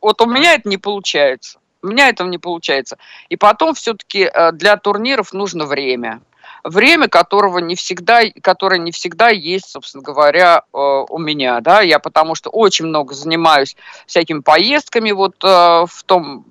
вот 0.00 0.20
у 0.20 0.26
меня 0.26 0.54
это 0.54 0.68
не 0.68 0.78
получается. 0.78 1.58
У 1.82 1.88
меня 1.88 2.08
этого 2.08 2.28
не 2.28 2.38
получается. 2.38 2.98
И 3.28 3.36
потом 3.36 3.74
все-таки 3.74 4.30
э, 4.32 4.52
для 4.52 4.76
турниров 4.76 5.32
нужно 5.32 5.66
время. 5.66 6.20
Время, 6.64 7.08
которого 7.08 7.58
не 7.58 7.76
всегда, 7.76 8.22
которое 8.42 8.78
не 8.78 8.90
всегда 8.90 9.28
есть, 9.28 9.70
собственно 9.70 10.02
говоря, 10.02 10.62
э, 10.72 10.76
у 10.76 11.18
меня. 11.18 11.60
Да? 11.60 11.82
Я 11.82 11.98
потому 11.98 12.34
что 12.34 12.50
очень 12.50 12.86
много 12.86 13.14
занимаюсь 13.14 13.76
всякими 14.06 14.40
поездками 14.40 15.12
вот 15.12 15.36
э, 15.44 15.48
в 15.48 16.02
том, 16.06 16.44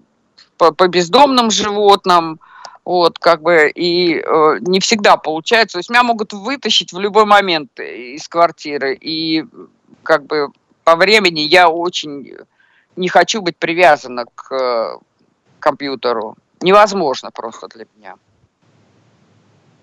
по, 0.57 0.71
по 0.71 0.87
бездомным 0.87 1.51
животным, 1.51 2.39
вот, 2.85 3.17
как 3.19 3.41
бы, 3.41 3.69
и 3.73 4.19
э, 4.19 4.57
не 4.61 4.79
всегда 4.79 5.17
получается. 5.17 5.73
То 5.73 5.79
есть 5.79 5.89
меня 5.89 6.03
могут 6.03 6.33
вытащить 6.33 6.93
в 6.93 6.99
любой 6.99 7.25
момент 7.25 7.77
из 7.79 8.27
квартиры, 8.29 8.95
и 8.95 9.43
как 10.03 10.25
бы 10.27 10.49
по 10.83 10.95
времени 10.95 11.41
я 11.41 11.67
очень 11.67 12.37
не 12.95 13.07
хочу 13.09 13.41
быть 13.41 13.57
привязана 13.57 14.25
к 14.35 14.51
э, 14.51 14.97
компьютеру. 15.59 16.35
Невозможно 16.61 17.31
просто 17.31 17.67
для 17.67 17.85
меня. 17.95 18.15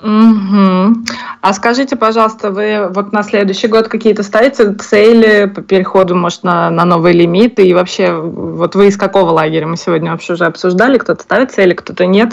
Угу. 0.02 1.04
А 1.42 1.52
скажите, 1.52 1.94
пожалуйста, 1.94 2.50
вы 2.50 2.88
вот 2.88 3.12
на 3.12 3.22
следующий 3.22 3.68
год 3.68 3.86
какие-то 3.86 4.24
ставите 4.24 4.72
цели 4.74 5.46
по 5.46 5.62
переходу, 5.62 6.16
может, 6.16 6.42
на, 6.42 6.70
на 6.70 6.84
новые 6.84 7.14
лимиты? 7.14 7.64
И 7.66 7.72
вообще, 7.72 8.12
вот 8.12 8.74
вы 8.74 8.88
из 8.88 8.96
какого 8.96 9.30
лагеря? 9.30 9.68
Мы 9.68 9.76
сегодня 9.76 10.10
вообще 10.10 10.32
уже 10.32 10.46
обсуждали, 10.46 10.98
кто-то 10.98 11.22
ставит 11.22 11.52
цели, 11.52 11.74
кто-то 11.74 12.06
нет. 12.06 12.32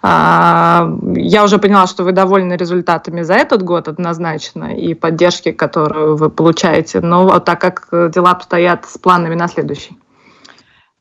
А, 0.00 0.90
я 1.14 1.44
уже 1.44 1.58
поняла, 1.58 1.86
что 1.86 2.02
вы 2.02 2.12
довольны 2.12 2.54
результатами 2.54 3.20
за 3.20 3.34
этот 3.34 3.62
год 3.62 3.88
однозначно 3.88 4.74
и 4.74 4.94
поддержки, 4.94 5.52
которую 5.52 6.16
вы 6.16 6.30
получаете. 6.30 7.00
Но 7.00 7.40
так 7.40 7.60
как 7.60 7.88
дела 8.10 8.30
обстоят 8.30 8.86
с 8.86 8.96
планами 8.96 9.34
на 9.34 9.48
следующий? 9.48 9.98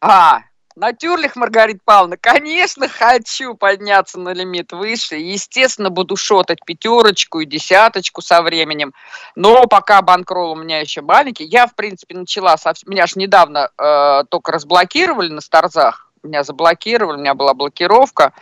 А, 0.02 0.42
Натюрлих, 0.76 1.36
Маргарита 1.36 1.80
Павловна, 1.86 2.18
конечно, 2.18 2.88
хочу 2.88 3.54
подняться 3.54 4.20
на 4.20 4.34
лимит 4.34 4.72
выше. 4.72 5.16
Естественно, 5.16 5.92
буду 5.92 6.16
шотать 6.16 6.66
пятерочку 6.66 7.40
и 7.40 7.46
десяточку 7.46 8.22
со 8.22 8.42
временем. 8.42 8.94
Но 9.36 9.68
пока 9.68 10.02
банкролл 10.02 10.54
у 10.54 10.56
меня 10.56 10.80
еще 10.80 11.02
маленький. 11.02 11.44
Я, 11.44 11.68
в 11.68 11.76
принципе, 11.76 12.16
начала... 12.16 12.58
Совсем... 12.58 12.90
Меня 12.90 13.06
же 13.06 13.14
недавно 13.18 13.70
э, 13.78 14.24
только 14.30 14.52
разблокировали 14.52 15.30
на 15.30 15.42
старзах. 15.42 16.12
Меня 16.24 16.44
заблокировали, 16.44 17.18
у 17.18 17.20
меня 17.20 17.36
была 17.36 17.54
блокировка. 17.54 18.34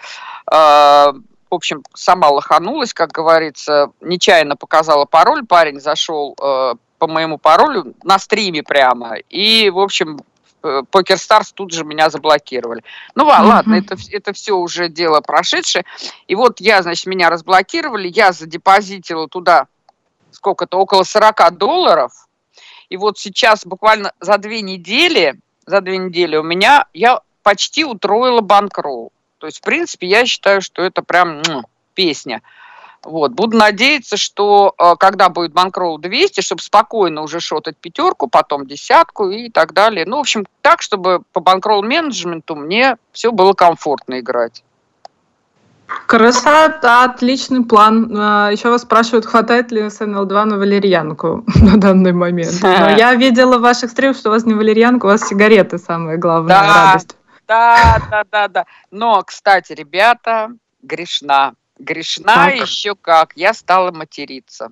Э, 0.49 1.11
в 1.11 1.55
общем, 1.55 1.83
сама 1.93 2.29
лоханулась, 2.29 2.93
как 2.93 3.11
говорится. 3.11 3.91
Нечаянно 3.99 4.55
показала 4.55 5.03
пароль. 5.03 5.45
Парень 5.45 5.81
зашел 5.81 6.37
э, 6.41 6.75
по 6.99 7.07
моему 7.07 7.37
паролю 7.37 7.95
на 8.03 8.17
стриме 8.17 8.63
прямо. 8.63 9.15
И, 9.29 9.69
в 9.71 9.79
общем, 9.79 10.19
Покер 10.61 11.17
Старс 11.17 11.51
тут 11.51 11.71
же 11.71 11.83
меня 11.83 12.09
заблокировали. 12.09 12.83
Ну 13.15 13.23
mm-hmm. 13.23 13.43
ладно, 13.43 13.75
это, 13.75 13.95
это 14.11 14.33
все 14.33 14.53
уже 14.53 14.89
дело 14.89 15.21
прошедшее. 15.21 15.85
И 16.27 16.35
вот 16.35 16.59
я, 16.59 16.81
значит, 16.81 17.05
меня 17.05 17.29
разблокировали, 17.29 18.07
я 18.07 18.31
задепозитила 18.31 19.27
туда 19.27 19.67
сколько-то, 20.31 20.77
около 20.77 21.03
40 21.03 21.57
долларов. 21.57 22.11
И 22.89 22.97
вот 22.97 23.17
сейчас 23.17 23.65
буквально 23.65 24.11
за 24.19 24.37
две 24.37 24.61
недели, 24.61 25.39
за 25.65 25.81
две 25.81 25.97
недели 25.97 26.35
у 26.35 26.43
меня, 26.43 26.85
я 26.93 27.21
почти 27.43 27.85
утроила 27.85 28.41
банкролл. 28.41 29.11
То 29.37 29.47
есть, 29.47 29.59
в 29.59 29.61
принципе, 29.61 30.07
я 30.07 30.25
считаю, 30.25 30.61
что 30.61 30.81
это 30.81 31.01
прям 31.01 31.41
ну, 31.47 31.63
песня. 31.93 32.41
Вот. 33.03 33.31
Буду 33.31 33.57
надеяться, 33.57 34.17
что 34.17 34.73
э, 34.77 34.95
когда 34.99 35.29
будет 35.29 35.53
банкролл 35.53 35.97
200, 35.97 36.41
чтобы 36.41 36.61
спокойно 36.61 37.21
уже 37.21 37.39
шотать 37.39 37.77
пятерку, 37.77 38.27
потом 38.27 38.65
десятку 38.65 39.29
и 39.29 39.49
так 39.49 39.73
далее. 39.73 40.05
Ну, 40.05 40.17
в 40.17 40.21
общем, 40.21 40.45
так, 40.61 40.81
чтобы 40.81 41.21
по 41.31 41.39
банкролл 41.39 41.81
менеджменту 41.83 42.55
мне 42.55 42.97
все 43.11 43.31
было 43.31 43.53
комфортно 43.53 44.19
играть. 44.19 44.63
Красота, 46.05 47.03
отличный 47.03 47.63
план. 47.63 48.15
А, 48.15 48.49
Еще 48.51 48.69
вас 48.69 48.83
спрашивают, 48.83 49.25
хватает 49.25 49.71
ли 49.71 49.81
СНЛ-2 49.81 50.45
на 50.45 50.57
валерьянку 50.57 51.43
на 51.55 51.79
данный 51.79 52.13
момент. 52.13 52.59
Но 52.61 52.89
я 52.97 53.15
видела 53.15 53.57
в 53.57 53.61
ваших 53.61 53.91
стримах, 53.91 54.17
что 54.17 54.29
у 54.29 54.33
вас 54.33 54.45
не 54.45 54.53
валерьянка, 54.53 55.05
у 55.05 55.09
вас 55.09 55.27
сигареты 55.27 55.77
самая 55.77 56.17
главная 56.17 56.55
да, 56.55 56.67
радость. 56.67 57.15
Да, 57.47 58.01
да, 58.11 58.23
да, 58.31 58.47
да. 58.47 58.65
Но, 58.91 59.23
кстати, 59.23 59.73
ребята, 59.73 60.51
грешна. 60.81 61.53
Грешна 61.79 62.35
так. 62.35 62.55
еще 62.55 62.95
как. 62.95 63.33
Я 63.35 63.53
стала 63.53 63.91
материться. 63.91 64.71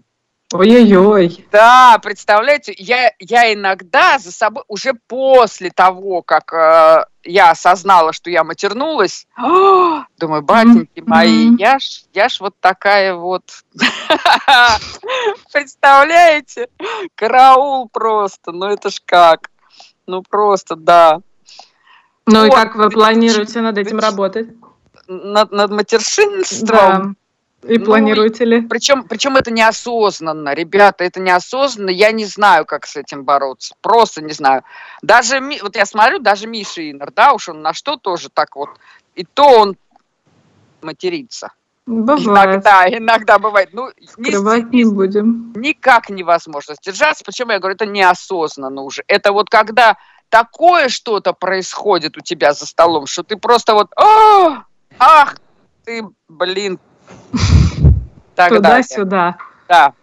Ой-ой-ой. 0.54 1.46
Да, 1.52 2.00
представляете, 2.02 2.74
я, 2.78 3.12
я 3.20 3.54
иногда 3.54 4.18
за 4.18 4.32
собой, 4.32 4.64
уже 4.70 4.94
после 4.94 5.72
того, 5.72 6.22
как 6.22 6.54
э, 6.54 7.06
я 7.26 7.52
осознала, 7.52 8.14
что 8.14 8.30
я 8.30 8.46
матернулась, 8.46 9.28
о, 9.38 10.04
думаю, 10.18 10.44
батеньки 10.44 11.00
mm-hmm. 11.00 11.04
мои, 11.06 11.56
я 11.58 11.80
ж, 11.80 12.04
я 12.14 12.30
ж 12.30 12.40
вот 12.40 12.56
такая 12.62 13.14
вот. 13.14 13.44
Представляете? 15.52 16.70
Караул 17.16 17.90
просто, 17.90 18.54
ну 18.54 18.68
это 18.68 18.90
ж 18.90 19.02
как. 19.06 19.50
Ну 20.06 20.24
просто, 20.24 20.78
да. 20.78 21.20
Ну 22.26 22.46
и 22.46 22.50
как 22.50 22.76
вы 22.76 22.90
планируете 22.90 23.60
над 23.60 23.78
этим 23.78 24.00
работать? 24.00 24.48
Над, 25.08 25.52
над 25.52 25.72
матершинством. 25.72 26.68
Да. 27.62 27.70
И 27.74 27.80
ну, 27.80 27.86
планируете 27.86 28.46
ли? 28.46 28.62
Причем, 28.62 29.04
причем 29.04 29.36
это 29.36 29.52
неосознанно, 29.52 30.54
ребята, 30.54 31.04
это 31.04 31.20
неосознанно. 31.20 31.90
Я 31.90 32.12
не 32.12 32.26
знаю, 32.26 32.66
как 32.66 32.86
с 32.86 32.96
этим 32.96 33.24
бороться. 33.24 33.76
Просто 33.82 34.22
не 34.22 34.34
знаю. 34.34 34.64
Даже, 35.02 35.42
вот 35.62 35.76
я 35.76 35.86
смотрю, 35.86 36.20
даже 36.20 36.48
Миша 36.48 36.82
Инер, 36.82 37.12
да, 37.12 37.34
уж 37.34 37.50
он 37.50 37.62
на 37.62 37.74
что 37.74 37.98
тоже 37.98 38.30
так 38.30 38.56
вот. 38.56 38.70
И 39.16 39.24
то 39.24 39.62
он 39.62 39.76
матерится. 40.82 41.52
Бывает. 41.88 42.28
Иногда, 42.28 42.88
иногда 42.90 43.40
бывает. 43.40 43.70
Ну, 43.72 43.90
Скрывать 44.06 44.72
не, 44.72 44.84
не 44.84 44.92
будем. 44.92 45.54
Никак 45.56 46.10
невозможно 46.10 46.76
сдержаться. 46.76 47.24
Причем 47.26 47.50
я 47.50 47.60
говорю, 47.60 47.76
это 47.76 47.86
неосознанно 47.86 48.82
уже. 48.82 49.04
Это 49.08 49.32
вот 49.32 49.50
когда 49.50 49.98
такое 50.30 50.90
что-то 50.90 51.32
происходит 51.34 52.18
у 52.18 52.22
тебя 52.22 52.54
за 52.54 52.66
столом, 52.66 53.06
что 53.06 53.24
ты 53.24 53.38
просто 53.38 53.74
вот, 53.74 53.88
О, 53.98 54.64
ах, 55.00 55.36
ты, 55.86 56.04
блин. 56.28 56.80
Туда-сюда. 58.36 59.38
Да. 59.68 59.94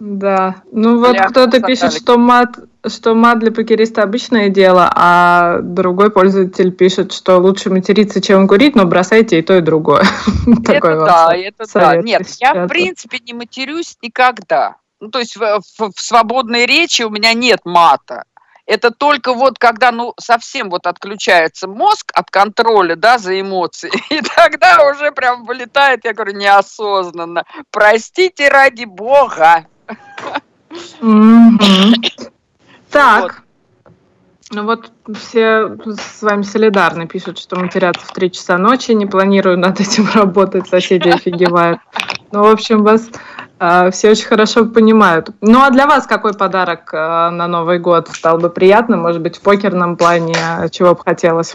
Да. 0.00 0.56
Ну 0.72 0.98
вот 0.98 1.16
кто-то 1.18 1.60
пишет, 1.60 1.92
что 1.92 2.18
мат 2.18 2.58
что 2.86 3.14
мат 3.14 3.38
для 3.38 3.50
покериста 3.50 4.02
обычное 4.02 4.48
дело, 4.48 4.90
а 4.94 5.60
другой 5.62 6.10
пользователь 6.10 6.70
пишет, 6.70 7.12
что 7.12 7.38
лучше 7.38 7.70
материться, 7.70 8.20
чем 8.20 8.46
курить, 8.46 8.76
но 8.76 8.84
бросайте 8.84 9.38
и 9.38 9.42
то, 9.42 9.56
и 9.56 9.60
другое. 9.60 10.04
Это 10.68 11.04
да, 11.04 11.34
это 11.34 11.64
да. 11.72 11.96
Нет, 11.96 12.28
я 12.40 12.64
в 12.64 12.68
принципе 12.68 13.20
не 13.20 13.32
матерюсь 13.32 13.96
никогда. 14.02 14.76
Ну, 15.00 15.10
то 15.10 15.18
есть 15.18 15.36
в, 15.36 15.40
в, 15.40 15.92
в 15.94 16.00
свободной 16.00 16.66
речи 16.66 17.02
у 17.02 17.10
меня 17.10 17.32
нет 17.32 17.60
мата. 17.64 18.24
Это 18.66 18.90
только 18.90 19.34
вот 19.34 19.58
когда, 19.58 19.92
ну, 19.92 20.14
совсем 20.18 20.70
вот 20.70 20.86
отключается 20.86 21.68
мозг 21.68 22.10
от 22.14 22.30
контроля, 22.30 22.96
да, 22.96 23.18
за 23.18 23.38
эмоции, 23.40 23.90
и 24.10 24.20
тогда 24.22 24.90
уже 24.90 25.12
прям 25.12 25.44
вылетает, 25.44 26.04
я 26.04 26.14
говорю, 26.14 26.32
неосознанно. 26.32 27.44
Простите 27.70 28.48
ради 28.48 28.84
бога. 28.84 29.66
Так. 32.90 33.42
Ну 34.50 34.64
вот 34.64 34.92
все 35.14 35.76
с 35.84 36.22
вами 36.22 36.42
солидарны, 36.42 37.08
пишут, 37.08 37.38
что 37.38 37.56
матерятся 37.56 38.06
в 38.06 38.12
3 38.12 38.30
часа 38.30 38.56
ночи, 38.56 38.92
не 38.92 39.06
планирую 39.06 39.58
над 39.58 39.80
этим 39.80 40.08
работать, 40.14 40.68
соседи 40.68 41.08
офигевают. 41.08 41.80
Ну, 42.30 42.42
в 42.42 42.46
общем, 42.46 42.84
вас 42.84 43.08
все 43.58 44.10
очень 44.10 44.26
хорошо 44.26 44.66
понимают. 44.66 45.30
Ну, 45.40 45.62
а 45.62 45.70
для 45.70 45.86
вас 45.86 46.06
какой 46.06 46.34
подарок 46.34 46.92
э, 46.92 46.96
на 46.96 47.46
Новый 47.46 47.78
год 47.78 48.08
стал 48.08 48.38
бы 48.38 48.50
приятным? 48.50 49.00
Может 49.00 49.22
быть, 49.22 49.36
в 49.36 49.40
покерном 49.40 49.96
плане, 49.96 50.34
чего 50.70 50.94
бы 50.94 51.02
хотелось? 51.02 51.54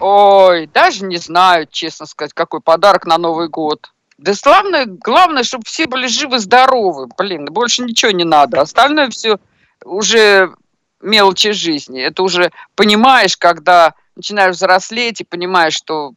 Ой, 0.00 0.68
даже 0.72 1.04
не 1.04 1.18
знаю, 1.18 1.66
честно 1.70 2.06
сказать, 2.06 2.32
какой 2.34 2.60
подарок 2.60 3.06
на 3.06 3.18
Новый 3.18 3.48
год. 3.48 3.90
Да 4.18 4.32
главное, 4.42 4.86
главное, 4.86 5.42
чтобы 5.42 5.64
все 5.66 5.86
были 5.86 6.06
живы-здоровы. 6.06 7.08
Блин, 7.18 7.46
больше 7.46 7.82
ничего 7.82 8.12
не 8.12 8.24
надо. 8.24 8.60
Остальное 8.60 9.10
все 9.10 9.38
уже 9.84 10.54
мелочи 11.00 11.52
жизни. 11.52 12.00
Это 12.00 12.22
уже 12.22 12.52
понимаешь, 12.76 13.36
когда 13.36 13.94
начинаешь 14.14 14.56
взрослеть 14.56 15.20
и 15.20 15.24
понимаешь, 15.24 15.74
что 15.74 16.12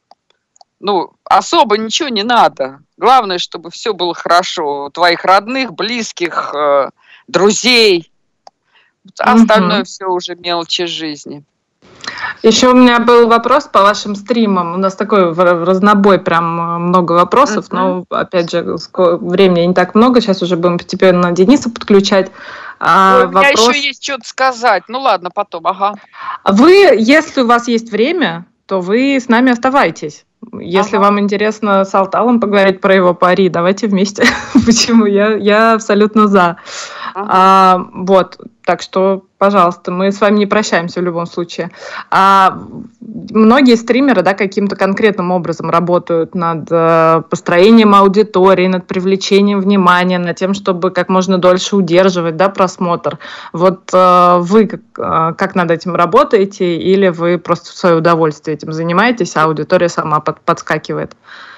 ну, 0.79 1.13
особо 1.23 1.77
ничего 1.77 2.09
не 2.09 2.23
надо. 2.23 2.79
Главное, 2.97 3.37
чтобы 3.37 3.71
все 3.71 3.93
было 3.93 4.13
хорошо. 4.13 4.85
У 4.85 4.89
твоих 4.89 5.23
родных, 5.23 5.73
близких, 5.73 6.53
э, 6.53 6.89
друзей. 7.27 8.11
Остальное 9.19 9.79
угу. 9.79 9.85
все 9.85 10.05
уже 10.07 10.35
мелочи 10.35 10.85
жизни. 10.85 11.43
Еще 12.43 12.69
у 12.69 12.75
меня 12.75 12.99
был 12.99 13.27
вопрос 13.27 13.65
по 13.65 13.81
вашим 13.81 14.15
стримам. 14.15 14.73
У 14.73 14.77
нас 14.77 14.95
такой 14.95 15.33
разнобой, 15.33 16.19
прям 16.19 16.59
э, 16.59 16.77
много 16.77 17.13
вопросов, 17.13 17.71
но 17.71 18.05
опять 18.09 18.51
же 18.51 18.77
времени 18.93 19.65
не 19.65 19.73
так 19.73 19.95
много. 19.95 20.21
Сейчас 20.21 20.41
уже 20.41 20.55
будем 20.55 20.77
постепенно 20.77 21.31
Дениса 21.31 21.69
подключать. 21.69 22.31
А, 22.79 23.17
Ой, 23.17 23.25
у 23.25 23.29
меня 23.29 23.41
вопрос... 23.41 23.75
еще 23.75 23.87
есть 23.87 24.03
что-то 24.03 24.27
сказать. 24.27 24.83
Ну 24.87 24.99
ладно, 24.99 25.31
потом, 25.33 25.65
ага. 25.65 25.93
Вы, 26.43 26.95
если 26.97 27.41
у 27.41 27.47
вас 27.47 27.67
есть 27.67 27.91
время, 27.91 28.45
то 28.65 28.81
вы 28.81 29.15
с 29.15 29.27
нами 29.27 29.51
оставайтесь. 29.51 30.25
Если 30.59 30.97
ага. 30.97 31.05
вам 31.05 31.19
интересно 31.19 31.85
с 31.85 31.93
Алталом 31.95 32.39
поговорить 32.39 32.81
про 32.81 32.93
его 32.93 33.13
пари, 33.13 33.49
давайте 33.49 33.87
вместе. 33.87 34.23
Почему? 34.65 35.05
Я, 35.05 35.35
я 35.35 35.73
абсолютно 35.73 36.27
за. 36.27 36.57
Ага. 37.13 37.27
А, 37.31 37.87
вот, 37.93 38.39
так 38.65 38.81
что, 38.81 39.25
пожалуйста, 39.45 39.91
мы 39.91 40.11
с 40.11 40.21
вами 40.21 40.39
не 40.39 40.45
прощаемся 40.47 41.01
в 41.01 41.03
любом 41.03 41.27
случае. 41.27 41.69
А, 42.09 42.57
многие 42.99 43.75
стримеры 43.75 44.23
да, 44.23 44.33
каким-то 44.33 44.75
конкретным 44.75 45.29
образом 45.29 45.69
работают 45.69 46.33
над 46.33 46.67
э, 46.71 47.21
построением 47.29 47.93
аудитории, 47.93 48.65
над 48.65 48.87
привлечением 48.87 49.61
внимания, 49.61 50.17
над 50.17 50.35
тем, 50.35 50.55
чтобы 50.55 50.89
как 50.89 51.09
можно 51.09 51.37
дольше 51.37 51.75
удерживать 51.75 52.37
да, 52.37 52.49
просмотр. 52.49 53.19
Вот 53.53 53.91
э, 53.93 54.37
вы 54.39 54.65
как, 54.65 54.81
э, 54.97 55.33
как 55.37 55.53
над 55.53 55.69
этим 55.69 55.95
работаете 55.95 56.77
или 56.77 57.09
вы 57.09 57.37
просто 57.37 57.69
в 57.69 57.75
свое 57.75 57.97
удовольствие 57.97 58.57
этим 58.57 58.73
занимаетесь, 58.73 59.35
а 59.35 59.43
аудитория 59.43 59.89
сама 59.89 60.21
под, 60.21 60.39
подскакивает? 60.39 61.15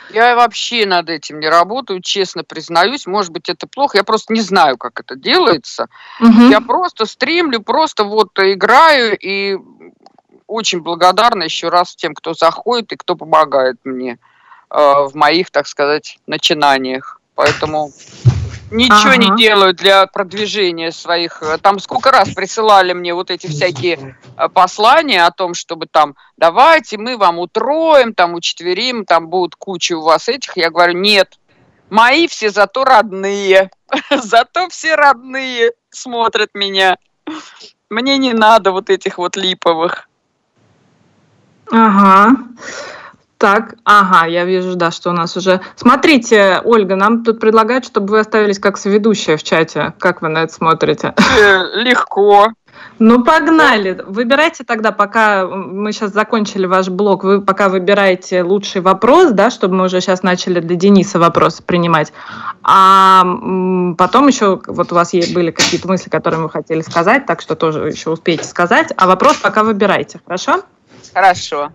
Я 0.10 0.36
вообще 0.36 0.86
над 0.86 1.10
этим 1.10 1.40
не 1.40 1.50
работаю, 1.50 2.02
честно 2.02 2.44
признаюсь. 2.44 3.06
Может 3.06 3.32
быть, 3.32 3.50
это 3.50 3.68
плохо. 3.68 3.98
Я 3.98 4.04
просто 4.04 4.34
не 4.34 4.42
знаю, 4.42 4.78
как 4.78 5.00
это 5.00 5.16
делается. 5.16 5.88
Угу. 6.20 6.50
Я 6.50 6.62
просто 6.62 7.06
стримлю, 7.06 7.62
просто 7.62 8.04
вот 8.04 8.30
играю 8.40 9.18
и 9.18 9.58
очень 10.48 10.82
благодарна 10.82 11.44
еще 11.44 11.70
раз 11.70 11.96
тем, 11.96 12.14
кто 12.14 12.34
заходит 12.34 12.94
и 12.94 12.96
кто 12.96 13.16
помогает 13.16 13.78
мне 13.84 14.18
э, 14.70 14.78
в 14.78 15.12
моих, 15.14 15.52
так 15.52 15.68
сказать, 15.68 16.20
начинаниях. 16.26 17.20
Поэтому 17.36 17.92
ничего 18.72 19.11
ага. 19.11 19.18
не 19.18 19.38
делаю 19.38 19.73
для 19.73 20.06
продвижения 20.07 20.91
своих. 20.91 21.41
Там 21.61 21.80
сколько 21.80 22.11
раз 22.11 22.30
присылали 22.30 22.94
мне 22.94 23.14
вот 23.14 23.31
эти 23.31 23.48
всякие 23.48 24.18
э, 24.38 24.49
послания 24.49 25.26
о 25.26 25.31
том, 25.31 25.53
чтобы 25.53 25.88
там 25.88 26.15
давайте 26.38 26.98
мы 26.98 27.18
вам 27.18 27.39
утроим, 27.39 28.14
там 28.14 28.34
учетверим, 28.34 29.06
там 29.06 29.27
будут 29.27 29.56
куча 29.56 29.94
у 29.94 30.02
вас 30.02 30.30
этих. 30.30 30.57
Я 30.57 30.69
говорю, 30.69 30.94
нет, 30.94 31.39
мои 31.89 32.27
все 32.27 32.49
зато 32.49 32.84
родные. 32.84 33.72
зато 34.11 34.69
все 34.69 34.95
родные 34.95 35.72
смотрят 35.89 36.49
меня. 36.53 36.98
Мне 37.89 38.18
не 38.18 38.34
надо 38.34 38.72
вот 38.72 38.89
этих 38.89 39.18
вот 39.18 39.35
липовых. 39.35 40.10
Ага. 41.72 42.38
Так, 43.38 43.76
ага, 43.84 44.26
я 44.27 44.45
вижу, 44.45 44.76
да, 44.76 44.89
что 44.89 45.11
у 45.11 45.14
нас 45.14 45.38
уже... 45.38 45.61
Смотрите, 45.76 46.59
Ольга, 46.64 46.95
нам 46.95 47.23
тут 47.23 47.39
предлагают, 47.39 47.85
чтобы 47.85 48.11
вы 48.11 48.19
оставились 48.19 48.57
как 48.57 48.77
соведущая 48.77 49.38
в 49.38 49.43
чате. 49.43 49.93
Как 49.99 50.23
вы 50.23 50.30
на 50.30 50.43
это 50.43 50.53
смотрите? 50.53 51.14
Э, 51.39 51.64
легко. 51.76 52.47
Ну, 52.99 53.23
погнали. 53.23 54.03
Выбирайте 54.07 54.64
тогда, 54.64 54.91
пока 54.91 55.45
мы 55.45 55.91
сейчас 55.91 56.14
закончили 56.14 56.65
ваш 56.65 56.89
блог, 56.89 57.23
вы 57.23 57.41
пока 57.41 57.69
выбираете 57.69 58.41
лучший 58.41 58.81
вопрос, 58.81 59.31
да, 59.31 59.51
чтобы 59.51 59.76
мы 59.76 59.85
уже 59.85 60.01
сейчас 60.01 60.23
начали 60.23 60.59
для 60.59 60.76
Дениса 60.76 61.19
вопросы 61.19 61.61
принимать. 61.61 62.11
А 62.64 63.23
потом 63.97 64.27
еще, 64.27 64.59
вот 64.65 64.91
у 64.91 64.95
вас 64.95 65.11
были 65.14 65.51
какие-то 65.51 65.88
мысли, 65.88 66.09
которые 66.09 66.41
вы 66.41 66.49
хотели 66.49 66.81
сказать, 66.81 67.27
так 67.27 67.41
что 67.41 67.55
тоже 67.55 67.88
еще 67.88 68.09
успеете 68.09 68.45
сказать. 68.45 68.91
А 68.97 69.05
вопрос 69.05 69.38
пока 69.38 69.64
выбирайте, 69.64 70.19
хорошо? 70.26 70.64
Хорошо. 71.14 71.69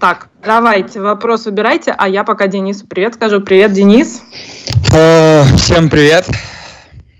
Так, 0.00 0.28
давайте, 0.42 0.98
вопрос 0.98 1.44
выбирайте, 1.44 1.94
а 1.96 2.08
я 2.08 2.24
пока 2.24 2.46
Денису 2.46 2.86
привет 2.86 3.16
скажу. 3.16 3.42
Привет, 3.42 3.74
Денис. 3.74 4.22
Э, 4.94 5.44
всем 5.56 5.90
привет. 5.90 6.26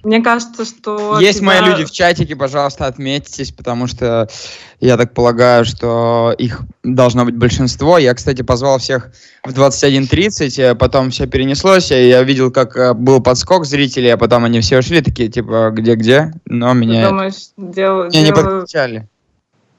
Мне 0.03 0.23
кажется, 0.23 0.65
что... 0.65 1.21
Есть 1.21 1.41
тебя... 1.41 1.49
мои 1.49 1.61
люди 1.61 1.85
в 1.85 1.91
чатике, 1.91 2.35
пожалуйста, 2.37 2.87
отметьтесь, 2.87 3.53
потому 3.53 3.87
что 3.87 4.31
я 4.81 4.97
так 4.97 5.13
полагаю, 5.13 5.67
что 5.67 6.35
их 6.39 6.63
должно 6.83 7.27
быть 7.27 7.37
большинство. 7.37 7.99
Я, 7.99 8.15
кстати, 8.15 8.41
позвал 8.41 8.79
всех 8.79 9.11
в 9.45 9.53
21.30, 9.53 10.63
э, 10.63 10.75
потом 10.75 11.11
все 11.11 11.27
перенеслось, 11.27 11.91
и 11.91 12.09
я 12.09 12.23
видел, 12.23 12.51
как 12.51 12.79
э, 12.79 12.95
был 12.95 13.21
подскок 13.21 13.67
зрителей, 13.67 14.09
а 14.09 14.17
потом 14.17 14.47
они 14.47 14.61
все 14.61 14.79
ушли, 14.79 15.03
такие, 15.03 15.29
типа, 15.29 15.69
где-где, 15.71 16.33
но 16.47 16.73
меня... 16.73 17.03
Ты 17.03 17.09
думаешь, 17.11 17.51
дел... 17.59 18.05
меня 18.05 18.23
не 18.23 18.33
подключали. 18.33 19.07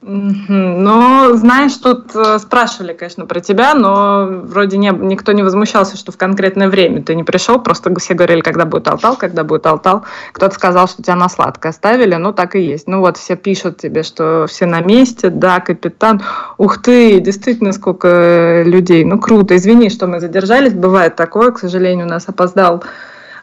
Ну, 0.04 1.36
знаешь, 1.36 1.74
тут 1.76 2.10
э, 2.16 2.40
спрашивали, 2.40 2.92
конечно, 2.92 3.24
про 3.24 3.38
тебя, 3.38 3.72
но 3.74 4.26
вроде 4.26 4.76
не, 4.76 4.88
никто 4.88 5.30
не 5.30 5.44
возмущался, 5.44 5.96
что 5.96 6.10
в 6.10 6.16
конкретное 6.16 6.68
время 6.68 7.04
ты 7.04 7.14
не 7.14 7.22
пришел, 7.22 7.60
просто 7.60 7.94
все 8.00 8.14
говорили, 8.14 8.40
когда 8.40 8.64
будет 8.64 8.88
Алтал, 8.88 9.16
когда 9.16 9.44
будет 9.44 9.64
Алтал. 9.64 10.04
Кто-то 10.32 10.52
сказал, 10.56 10.88
что 10.88 11.04
тебя 11.04 11.14
на 11.14 11.28
сладкое 11.28 11.70
оставили, 11.70 12.16
ну 12.16 12.32
так 12.32 12.56
и 12.56 12.60
есть. 12.60 12.88
Ну 12.88 12.98
вот 12.98 13.16
все 13.16 13.36
пишут 13.36 13.76
тебе, 13.76 14.02
что 14.02 14.46
все 14.48 14.66
на 14.66 14.80
месте, 14.80 15.30
да, 15.30 15.60
капитан. 15.60 16.20
Ух 16.58 16.82
ты, 16.82 17.20
действительно, 17.20 17.70
сколько 17.70 18.64
людей. 18.66 19.04
Ну 19.04 19.20
круто, 19.20 19.54
извини, 19.54 19.88
что 19.88 20.08
мы 20.08 20.18
задержались, 20.18 20.72
бывает 20.72 21.14
такое, 21.14 21.52
к 21.52 21.60
сожалению, 21.60 22.06
у 22.06 22.10
нас 22.10 22.28
опоздал, 22.28 22.82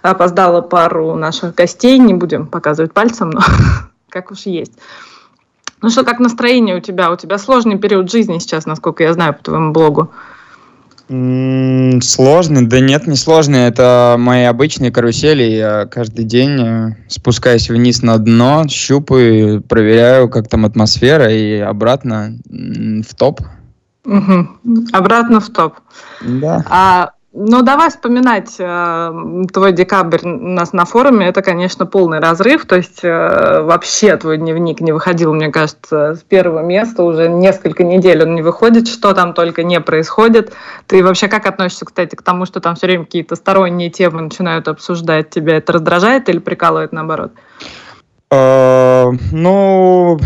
опоздало 0.01 0.59
пару 0.59 1.15
наших 1.15 1.55
гостей, 1.55 1.97
не 1.99 2.13
будем 2.13 2.47
показывать 2.47 2.91
пальцем, 2.91 3.29
но 3.29 3.39
как 4.09 4.31
уж 4.31 4.41
есть. 4.41 4.73
Ну 5.81 5.89
что, 5.89 6.03
как 6.03 6.19
настроение 6.19 6.77
у 6.77 6.81
тебя? 6.81 7.11
У 7.11 7.15
тебя 7.15 7.37
сложный 7.37 7.77
период 7.77 8.11
жизни 8.11 8.39
сейчас, 8.39 8.65
насколько 8.65 9.03
я 9.03 9.13
знаю 9.13 9.33
по 9.33 9.43
твоему 9.43 9.71
блогу. 9.71 10.11
Сложный? 11.09 12.67
Да 12.67 12.79
нет, 12.79 13.07
не 13.07 13.15
сложный. 13.15 13.61
Это 13.61 14.15
мои 14.19 14.43
обычные 14.43 14.91
карусели. 14.91 15.41
Я 15.41 15.87
каждый 15.87 16.23
день 16.23 16.61
э, 16.61 16.95
спускаюсь 17.07 17.67
вниз 17.67 18.03
на 18.03 18.19
дно, 18.19 18.65
щупаю, 18.69 19.63
проверяю, 19.63 20.29
как 20.29 20.47
там 20.47 20.65
атмосфера, 20.65 21.31
и 21.33 21.57
обратно 21.57 22.37
в 22.47 23.15
топ. 23.15 23.41
Угу. 24.05 24.47
Обратно 24.93 25.39
в 25.39 25.49
топ. 25.49 25.77
Да. 26.21 26.63
А 26.69 27.11
Ну, 27.31 27.61
давай 27.61 27.91
вспоминать 27.91 28.55
э, 28.57 29.13
твой 29.53 29.71
декабрь 29.71 30.17
у 30.23 30.27
нас 30.27 30.73
на 30.73 30.85
форуме. 30.85 31.27
Это, 31.27 31.43
конечно, 31.43 31.85
полный 31.85 32.19
разрыв. 32.19 32.65
То 32.65 32.75
есть 32.75 33.01
э, 33.03 33.61
вообще 33.61 34.17
твой 34.17 34.37
дневник 34.37 34.81
не 34.81 34.91
выходил, 34.91 35.35
мне 35.35 35.49
кажется, 35.49 36.15
с 36.15 36.23
первого 36.23 36.61
места. 36.61 37.03
Уже 37.03 37.29
несколько 37.29 37.83
недель 37.83 38.23
он 38.23 38.33
не 38.33 38.41
выходит, 38.41 38.87
что 38.87 39.13
там 39.13 39.33
только 39.33 39.61
не 39.61 39.79
происходит. 39.79 40.53
Ты 40.87 41.03
вообще 41.03 41.27
как 41.27 41.45
относишься, 41.45 41.85
кстати, 41.85 42.15
к 42.15 42.23
тому, 42.23 42.47
что 42.47 42.61
там 42.61 42.73
все 42.73 42.87
время 42.87 43.05
какие-то 43.05 43.35
сторонние 43.35 43.91
темы 43.91 44.21
начинают 44.21 44.67
обсуждать? 44.67 45.29
Тебя 45.29 45.57
это 45.57 45.73
раздражает 45.73 46.29
или 46.29 46.39
прикалывает 46.39 46.93
наоборот? 46.93 47.33
Э, 48.31 49.11
ну, 49.31 50.19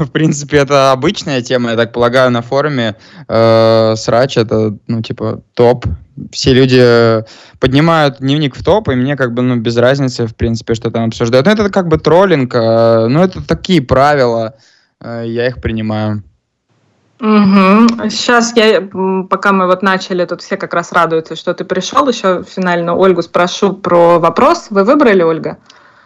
в 0.06 0.10
принципе, 0.10 0.58
это 0.58 0.92
обычная 0.92 1.42
тема, 1.42 1.70
я 1.70 1.76
так 1.76 1.92
полагаю, 1.92 2.30
на 2.30 2.42
форуме. 2.42 2.96
Э, 3.28 3.94
срач 3.96 4.36
это, 4.36 4.76
ну, 4.86 5.02
типа, 5.02 5.42
топ. 5.54 5.86
Все 6.32 6.52
люди 6.52 7.24
поднимают 7.58 8.18
дневник 8.18 8.56
в 8.56 8.64
топ, 8.64 8.88
и 8.88 8.94
мне 8.94 9.16
как 9.16 9.32
бы, 9.32 9.42
ну, 9.42 9.56
без 9.56 9.76
разницы, 9.76 10.26
в 10.26 10.34
принципе, 10.34 10.74
что 10.74 10.90
там 10.90 11.04
обсуждают. 11.04 11.46
Но 11.46 11.52
это 11.52 11.70
как 11.70 11.88
бы 11.88 11.98
троллинг, 11.98 12.54
э, 12.54 13.06
ну, 13.08 13.22
это 13.22 13.46
такие 13.46 13.82
правила, 13.82 14.54
я 15.02 15.46
их 15.46 15.62
принимаю. 15.62 16.22
Угу. 17.20 18.08
Сейчас 18.08 18.54
я, 18.56 18.80
пока 19.28 19.52
мы 19.52 19.66
вот 19.66 19.82
начали, 19.82 20.24
тут 20.24 20.40
все 20.40 20.56
как 20.56 20.72
раз 20.72 20.92
радуются, 20.92 21.36
что 21.36 21.52
ты 21.52 21.64
пришел. 21.64 22.08
Еще 22.08 22.44
финально 22.44 22.94
Ольгу 22.94 23.22
спрошу 23.22 23.74
про 23.74 24.18
вопрос. 24.18 24.68
Вы 24.70 24.84
выбрали, 24.84 25.22
Ольга? 25.22 25.58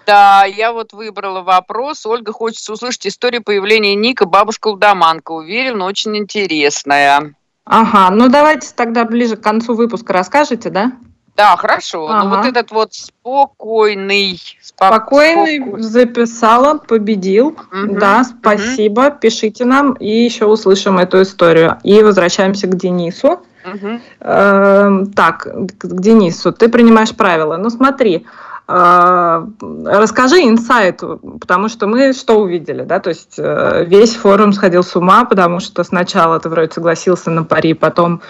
Да, 0.06 0.44
я 0.44 0.72
вот 0.72 0.92
выбрала 0.92 1.42
вопрос. 1.42 2.04
Ольга, 2.06 2.32
хочется 2.32 2.72
услышать 2.72 3.06
историю 3.06 3.42
появления 3.42 3.94
Ника 3.94 4.26
бабушка-лудоманка. 4.26 5.32
Уверен, 5.32 5.82
очень 5.82 6.16
интересная. 6.16 7.34
Ага, 7.64 8.10
ну 8.14 8.28
давайте 8.28 8.68
тогда 8.76 9.04
ближе 9.04 9.36
к 9.36 9.40
концу 9.40 9.74
выпуска 9.74 10.12
расскажете, 10.12 10.68
да? 10.68 10.92
Да, 11.36 11.56
хорошо. 11.56 12.06
Ага. 12.08 12.24
Ну 12.24 12.36
вот 12.36 12.46
этот 12.46 12.70
вот 12.70 12.94
спокойный... 12.94 14.40
Спокойный 14.60 15.58
спокойный. 15.58 15.82
записала, 15.82 16.78
победил. 16.78 17.56
Угу. 17.72 17.98
Да, 17.98 18.22
спасибо. 18.24 19.08
Угу. 19.08 19.18
Пишите 19.20 19.64
нам 19.64 19.94
и 19.94 20.08
еще 20.08 20.46
услышим 20.46 20.98
эту 20.98 21.22
историю. 21.22 21.78
И 21.82 22.02
возвращаемся 22.02 22.68
к 22.68 22.76
Денису. 22.76 23.40
Угу. 23.64 24.00
Э, 24.20 25.04
так, 25.16 25.42
к 25.42 26.00
Денису. 26.00 26.52
Ты 26.52 26.68
принимаешь 26.68 27.16
правила. 27.16 27.56
Ну 27.56 27.68
смотри, 27.70 28.26
расскажи 28.66 30.36
инсайт, 30.44 31.02
потому 31.40 31.68
что 31.68 31.86
мы 31.86 32.14
что 32.14 32.40
увидели, 32.40 32.82
да, 32.82 32.98
то 32.98 33.10
есть 33.10 33.34
э, 33.36 33.84
весь 33.86 34.14
форум 34.14 34.54
сходил 34.54 34.82
с 34.82 34.96
ума, 34.96 35.26
потому 35.26 35.60
что 35.60 35.84
сначала 35.84 36.40
ты 36.40 36.48
вроде 36.48 36.72
согласился 36.72 37.30
на 37.30 37.44
пари, 37.44 37.74
потом 37.74 38.22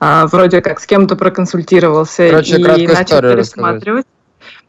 а, 0.00 0.26
вроде 0.28 0.62
как 0.62 0.80
с 0.80 0.86
кем-то 0.86 1.14
проконсультировался 1.14 2.26
Короче, 2.30 2.56
и 2.56 2.86
начал 2.86 3.20
пересматривать. 3.20 4.06
Рассказать. 4.06 4.11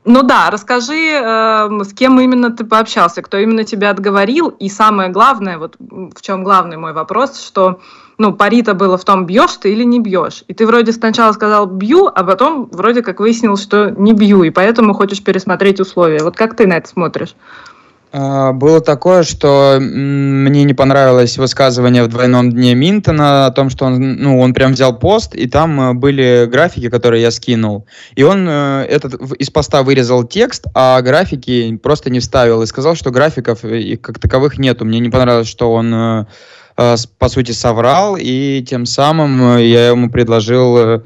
Ну 0.05 0.23
да, 0.23 0.49
расскажи, 0.49 1.11
э, 1.11 1.69
с 1.84 1.93
кем 1.93 2.19
именно 2.19 2.51
ты 2.51 2.65
пообщался, 2.65 3.21
кто 3.21 3.38
именно 3.38 3.63
тебя 3.63 3.89
отговорил, 3.89 4.49
и 4.49 4.67
самое 4.67 5.09
главное, 5.09 5.57
вот 5.57 5.75
в 5.80 6.21
чем 6.21 6.43
главный 6.43 6.75
мой 6.75 6.91
вопрос, 6.91 7.41
что 7.41 7.80
ну, 8.17 8.34
пари-то 8.34 8.73
было 8.73 8.97
в 8.97 9.05
том, 9.05 9.25
бьешь 9.25 9.55
ты 9.55 9.71
или 9.71 9.84
не 9.84 9.99
бьешь. 9.99 10.43
И 10.47 10.53
ты 10.53 10.67
вроде 10.67 10.91
сначала 10.91 11.31
сказал 11.31 11.65
бью, 11.65 12.07
а 12.13 12.23
потом 12.23 12.69
вроде 12.71 13.01
как 13.01 13.19
выяснил, 13.19 13.55
что 13.57 13.91
не 13.91 14.13
бью, 14.13 14.43
и 14.43 14.49
поэтому 14.49 14.93
хочешь 14.93 15.23
пересмотреть 15.23 15.80
условия. 15.80 16.23
Вот 16.23 16.35
как 16.35 16.55
ты 16.55 16.67
на 16.67 16.73
это 16.73 16.88
смотришь? 16.89 17.35
А, 18.15 18.53
было 18.53 18.80
такое, 18.80 19.23
что 19.23 19.80
мне 19.80 20.64
не 20.64 20.76
понравилось 20.76 21.40
высказывание 21.40 22.03
в 22.03 22.10
двойном 22.10 22.52
дне 22.52 22.76
Минтона 22.76 23.48
о 23.48 23.52
том, 23.52 23.72
что 23.72 23.85
он, 23.85 24.18
ну, 24.18 24.40
он 24.40 24.53
прям 24.53 24.73
взял 24.73 24.98
пост, 24.98 25.34
и 25.34 25.49
там 25.49 25.81
э, 25.81 25.94
были 25.94 26.48
графики, 26.49 26.90
которые 26.90 27.23
я 27.23 27.31
скинул. 27.31 27.88
И 28.15 28.22
он 28.22 28.48
э, 28.48 28.85
этот, 28.88 29.15
из 29.40 29.49
поста 29.49 29.81
вырезал 29.81 30.26
текст, 30.26 30.68
а 30.76 31.02
графики 31.02 31.76
просто 31.77 32.11
не 32.11 32.19
вставил. 32.19 32.61
И 32.61 32.68
сказал, 32.68 32.94
что 32.94 33.10
графиков 33.10 33.65
и 33.65 33.95
как 33.95 34.19
таковых 34.19 34.60
нету. 34.60 34.85
Мне 34.85 34.99
не 34.99 35.10
понравилось, 35.10 35.48
что 35.48 35.73
он 35.73 36.27
Э, 36.76 36.95
по 37.19 37.30
сути, 37.30 37.52
соврал, 37.52 38.18
и 38.19 38.64
тем 38.68 38.85
самым 38.85 39.57
э, 39.57 39.65
я 39.68 39.88
ему 39.90 40.10
предложил 40.10 40.77
э, 40.77 41.02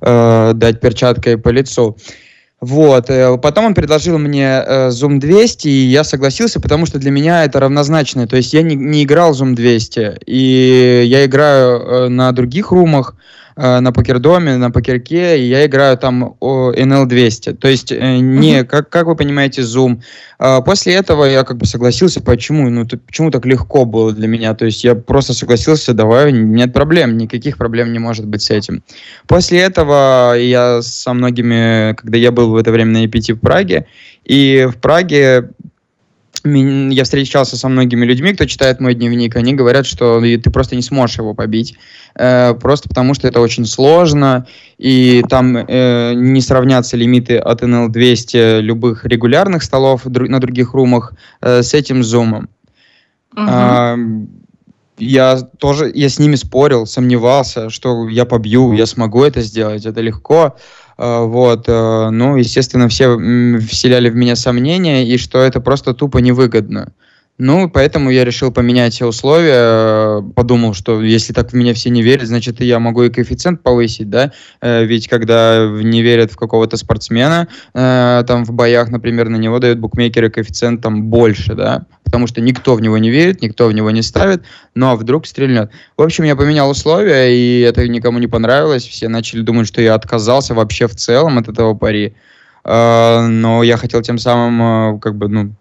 э, 0.00 0.52
дать 0.54 0.80
перчаткой 0.80 1.38
по 1.38 1.50
лицу. 1.50 1.96
Вот. 2.62 3.10
Потом 3.42 3.64
он 3.64 3.74
предложил 3.74 4.18
мне 4.18 4.62
э, 4.64 4.88
Zoom 4.90 5.18
200, 5.18 5.66
и 5.66 5.86
я 5.86 6.04
согласился, 6.04 6.60
потому 6.60 6.86
что 6.86 7.00
для 7.00 7.10
меня 7.10 7.44
это 7.44 7.58
равнозначно. 7.58 8.28
То 8.28 8.36
есть 8.36 8.52
я 8.52 8.62
не, 8.62 8.76
не 8.76 9.02
играл 9.02 9.32
Zoom 9.32 9.54
200, 9.54 10.20
и 10.26 11.02
я 11.04 11.24
играю 11.24 11.80
э, 11.80 12.08
на 12.08 12.30
других 12.30 12.70
румах, 12.70 13.16
Э, 13.54 13.80
на 13.80 13.92
покердоме, 13.92 14.56
на 14.56 14.70
покерке, 14.70 15.38
и 15.38 15.48
я 15.48 15.66
играю 15.66 15.98
там 15.98 16.36
NL200. 16.40 17.54
То 17.54 17.68
есть 17.68 17.92
э, 17.92 18.18
не, 18.18 18.64
как, 18.64 18.88
как 18.88 19.06
вы 19.06 19.14
понимаете, 19.14 19.60
Zoom. 19.60 20.00
А 20.38 20.62
после 20.62 20.94
этого 20.94 21.26
я 21.26 21.44
как 21.44 21.58
бы 21.58 21.66
согласился, 21.66 22.22
почему? 22.22 22.70
Ну, 22.70 22.86
почему 22.86 23.30
так 23.30 23.44
легко 23.44 23.84
было 23.84 24.12
для 24.12 24.26
меня? 24.26 24.54
То 24.54 24.64
есть 24.64 24.84
я 24.84 24.94
просто 24.94 25.34
согласился, 25.34 25.92
давай, 25.92 26.32
нет 26.32 26.72
проблем, 26.72 27.18
никаких 27.18 27.58
проблем 27.58 27.92
не 27.92 27.98
может 27.98 28.26
быть 28.26 28.40
с 28.40 28.50
этим. 28.50 28.82
После 29.26 29.60
этого 29.60 30.34
я 30.34 30.80
со 30.80 31.12
многими, 31.12 31.94
когда 31.94 32.16
я 32.16 32.32
был 32.32 32.52
в 32.52 32.56
это 32.56 32.72
время 32.72 32.92
на 32.92 33.04
EPT 33.04 33.34
в 33.34 33.40
Праге, 33.40 33.86
и 34.24 34.66
в 34.72 34.80
Праге 34.80 35.50
я 36.44 37.04
встречался 37.04 37.56
со 37.56 37.68
многими 37.68 38.04
людьми, 38.04 38.32
кто 38.32 38.46
читает 38.46 38.80
мой 38.80 38.94
дневник, 38.94 39.36
они 39.36 39.54
говорят, 39.54 39.86
что 39.86 40.20
ты 40.20 40.50
просто 40.50 40.76
не 40.76 40.82
сможешь 40.82 41.18
его 41.18 41.34
побить, 41.34 41.76
э, 42.14 42.54
просто 42.54 42.88
потому 42.88 43.14
что 43.14 43.28
это 43.28 43.40
очень 43.40 43.66
сложно, 43.66 44.46
и 44.78 45.22
там 45.28 45.56
э, 45.56 46.12
не 46.14 46.40
сравнятся 46.40 46.96
лимиты 46.96 47.38
от 47.38 47.62
NL200 47.62 48.60
любых 48.60 49.04
регулярных 49.04 49.62
столов 49.62 50.02
дру 50.04 50.28
на 50.28 50.40
других 50.40 50.74
румах 50.74 51.14
э, 51.40 51.62
с 51.62 51.74
этим 51.74 52.02
зумом. 52.02 52.48
Угу. 53.34 53.46
А, 53.48 53.96
я 54.98 55.40
тоже, 55.58 55.90
я 55.94 56.08
с 56.08 56.18
ними 56.18 56.36
спорил, 56.36 56.86
сомневался, 56.86 57.70
что 57.70 58.08
я 58.08 58.24
побью, 58.24 58.72
я 58.72 58.86
смогу 58.86 59.24
это 59.24 59.40
сделать, 59.40 59.86
это 59.86 60.00
легко. 60.00 60.44
А, 60.44 60.54
вот, 61.02 61.64
э, 61.66 62.10
ну, 62.10 62.36
естественно, 62.36 62.88
все 62.88 63.16
вселяли 63.58 64.08
в 64.08 64.14
меня 64.14 64.36
сомнения, 64.36 65.04
и 65.04 65.18
что 65.18 65.40
это 65.40 65.60
просто 65.60 65.94
тупо 65.94 66.18
невыгодно. 66.18 66.92
Ну, 67.38 67.68
поэтому 67.68 68.10
я 68.10 68.24
решил 68.24 68.52
поменять 68.52 68.92
все 68.92 69.06
условия, 69.06 70.22
подумал, 70.36 70.74
что 70.74 71.02
если 71.02 71.32
так 71.32 71.50
в 71.50 71.54
меня 71.54 71.74
все 71.74 71.90
не 71.90 72.02
верят, 72.02 72.28
значит, 72.28 72.60
я 72.60 72.78
могу 72.78 73.02
и 73.02 73.10
коэффициент 73.10 73.62
повысить, 73.62 74.10
да, 74.10 74.32
э, 74.60 74.84
ведь 74.84 75.08
когда 75.08 75.66
не 75.66 76.02
верят 76.02 76.30
в 76.30 76.36
какого-то 76.36 76.76
спортсмена, 76.76 77.48
э, 77.74 78.22
там 78.28 78.44
в 78.44 78.52
боях, 78.52 78.90
например, 78.90 79.28
на 79.28 79.36
него 79.36 79.58
дают 79.58 79.80
букмекеры 79.80 80.30
коэффициент 80.30 80.82
там 80.82 81.04
больше, 81.04 81.54
да, 81.54 81.86
потому 82.12 82.26
что 82.26 82.42
никто 82.42 82.74
в 82.74 82.82
него 82.82 82.98
не 82.98 83.08
верит, 83.08 83.40
никто 83.40 83.66
в 83.66 83.72
него 83.72 83.90
не 83.90 84.02
ставит, 84.02 84.42
ну 84.74 84.90
а 84.90 84.96
вдруг 84.96 85.26
стрельнет. 85.26 85.70
В 85.96 86.02
общем, 86.02 86.24
я 86.24 86.36
поменял 86.36 86.68
условия, 86.68 87.34
и 87.34 87.60
это 87.60 87.88
никому 87.88 88.18
не 88.18 88.26
понравилось, 88.26 88.86
все 88.86 89.08
начали 89.08 89.40
думать, 89.40 89.66
что 89.66 89.80
я 89.80 89.94
отказался 89.94 90.52
вообще 90.52 90.86
в 90.88 90.94
целом 90.94 91.38
от 91.38 91.48
этого 91.48 91.72
пари, 91.72 92.14
э, 92.64 93.26
но 93.26 93.62
я 93.62 93.78
хотел 93.78 94.02
тем 94.02 94.18
самым, 94.18 95.00
как 95.00 95.16
бы, 95.16 95.28
ну, 95.28 95.54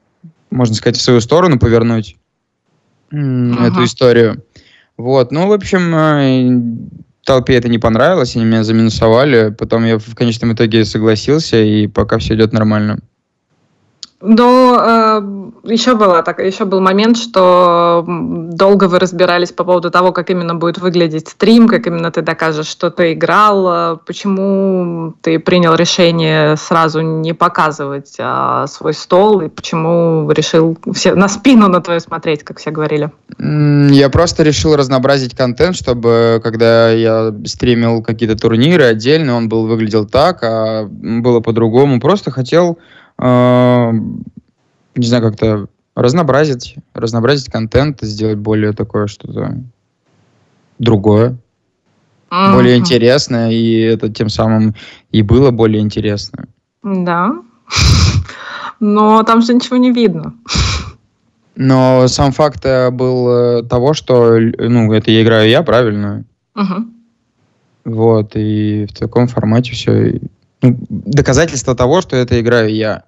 можно 0.50 0.76
сказать, 0.76 0.98
в 0.98 1.02
свою 1.02 1.22
сторону 1.22 1.58
повернуть 1.58 2.18
ага. 3.12 3.68
эту 3.68 3.86
историю. 3.86 4.44
Вот, 4.98 5.32
ну, 5.32 5.48
в 5.48 5.54
общем, 5.54 6.92
толпе 7.24 7.56
это 7.56 7.70
не 7.70 7.80
понравилось, 7.80 8.36
они 8.36 8.44
меня 8.44 8.66
заминусовали, 8.66 9.56
потом 9.58 9.86
я 9.86 9.98
в 9.98 10.16
конечном 10.16 10.52
итоге 10.52 10.84
согласился, 10.84 11.64
и 11.64 11.88
пока 11.88 12.18
все 12.18 12.36
идет 12.36 12.52
нормально. 12.52 13.00
Но 14.22 14.78
э, 15.66 15.72
еще, 15.72 15.96
было 15.96 16.22
так, 16.22 16.40
еще 16.40 16.66
был 16.66 16.80
момент, 16.80 17.18
что 17.18 18.06
долго 18.08 18.86
вы 18.86 19.00
разбирались 19.00 19.52
по 19.52 19.64
поводу 19.64 19.90
того, 19.90 20.12
как 20.12 20.30
именно 20.30 20.54
будет 20.54 20.78
выглядеть 20.78 21.30
стрим, 21.30 21.68
как 21.68 21.88
именно 21.88 22.12
ты 22.12 22.22
докажешь, 22.22 22.68
что 22.68 22.92
ты 22.92 23.14
играл, 23.14 23.96
э, 23.96 23.98
почему 24.06 25.16
ты 25.22 25.40
принял 25.40 25.74
решение 25.74 26.56
сразу 26.56 27.02
не 27.02 27.34
показывать 27.34 28.16
э, 28.20 28.66
свой 28.68 28.94
стол, 28.94 29.42
и 29.42 29.50
почему 29.50 30.30
решил 30.32 30.78
все 30.94 31.16
на 31.16 31.28
спину 31.28 31.68
на 31.68 31.82
твою 31.82 32.00
смотреть, 32.00 32.44
как 32.44 32.60
все 32.60 32.70
говорили. 32.70 33.12
Я 33.40 34.10
просто 34.10 34.44
решил 34.44 34.76
разнообразить 34.76 35.36
контент, 35.36 35.76
чтобы 35.76 36.40
когда 36.44 36.92
я 36.92 37.34
стримил 37.46 38.04
какие-то 38.04 38.38
турниры 38.38 38.84
отдельно, 38.84 39.36
он 39.36 39.50
был 39.50 39.66
выглядел 39.66 40.06
так, 40.06 40.44
а 40.44 40.88
было 40.88 41.40
по-другому. 41.40 42.00
Просто 42.00 42.30
хотел 42.30 42.78
а, 42.78 43.01
не 43.22 45.06
знаю, 45.06 45.24
как-то 45.24 45.68
разнообразить, 45.96 46.76
разнообразить 46.94 47.52
контент, 47.52 48.00
сделать 48.02 48.38
более 48.38 48.74
такое 48.74 49.08
что-то 49.08 49.58
другое, 50.80 51.38
mm-hmm. 52.30 52.54
более 52.54 52.78
интересное, 52.78 53.52
и 53.52 53.80
это 53.82 54.10
тем 54.10 54.30
самым 54.30 54.76
и 55.12 55.22
было 55.22 55.52
более 55.52 55.82
интересно. 55.82 56.46
Да, 56.84 57.36
но 58.80 59.24
там 59.24 59.42
же 59.42 59.54
ничего 59.54 59.78
не 59.78 59.92
видно. 59.92 60.34
Но 61.56 62.08
сам 62.08 62.32
факт 62.32 62.66
э, 62.66 62.90
был 62.90 63.30
э, 63.30 63.64
того, 63.64 63.94
что, 63.94 64.40
ну, 64.40 64.92
это 64.94 65.12
я 65.12 65.22
играю 65.22 65.50
я, 65.50 65.62
правильно? 65.64 66.24
Угу. 66.56 66.86
Вот, 67.86 68.32
и 68.36 68.88
в 68.90 68.98
таком 68.98 69.28
формате 69.28 69.74
все. 69.74 70.20
Ну, 70.62 70.78
доказательство 70.90 71.76
того, 71.76 72.02
что 72.02 72.16
это 72.16 72.40
играю 72.40 72.74
я. 72.74 73.04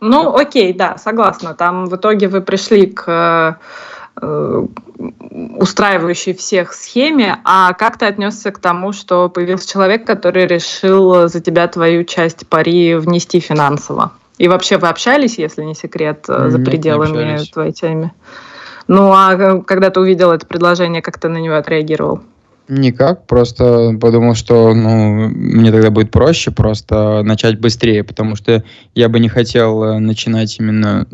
Ну, 0.00 0.34
окей, 0.34 0.72
да, 0.72 0.96
согласна. 0.98 1.54
Там 1.54 1.86
в 1.86 1.96
итоге 1.96 2.28
вы 2.28 2.40
пришли 2.40 2.86
к 2.86 3.58
э, 4.20 4.66
устраивающей 5.58 6.34
всех 6.34 6.72
схеме, 6.74 7.38
а 7.44 7.72
как 7.72 7.98
ты 7.98 8.06
отнесся 8.06 8.50
к 8.50 8.58
тому, 8.58 8.92
что 8.92 9.28
появился 9.28 9.68
человек, 9.68 10.06
который 10.06 10.46
решил 10.46 11.28
за 11.28 11.40
тебя 11.40 11.66
твою 11.68 12.04
часть 12.04 12.46
пари 12.46 12.94
внести 12.94 13.40
финансово? 13.40 14.12
И 14.38 14.48
вообще 14.48 14.76
вы 14.76 14.88
общались, 14.88 15.38
если 15.38 15.62
не 15.62 15.74
секрет, 15.74 16.26
э, 16.28 16.50
за 16.50 16.58
Нет, 16.58 16.66
пределами 16.66 17.38
твоей 17.50 17.72
темы? 17.72 18.12
Ну, 18.86 19.12
а 19.12 19.34
э, 19.34 19.62
когда 19.62 19.90
ты 19.90 20.00
увидел 20.00 20.30
это 20.30 20.46
предложение, 20.46 21.00
как 21.00 21.18
ты 21.18 21.28
на 21.28 21.38
него 21.38 21.56
отреагировал? 21.56 22.20
Никак, 22.68 23.26
просто 23.26 23.96
подумал, 24.00 24.34
что 24.34 24.74
ну, 24.74 25.28
мне 25.28 25.70
тогда 25.70 25.90
будет 25.90 26.10
проще 26.10 26.50
просто 26.50 27.22
начать 27.22 27.60
быстрее, 27.60 28.02
потому 28.02 28.34
что 28.34 28.64
я 28.94 29.08
бы 29.08 29.20
не 29.20 29.28
хотел 29.28 29.84
э, 29.84 29.98
начинать 30.00 30.58
именно 30.58 31.06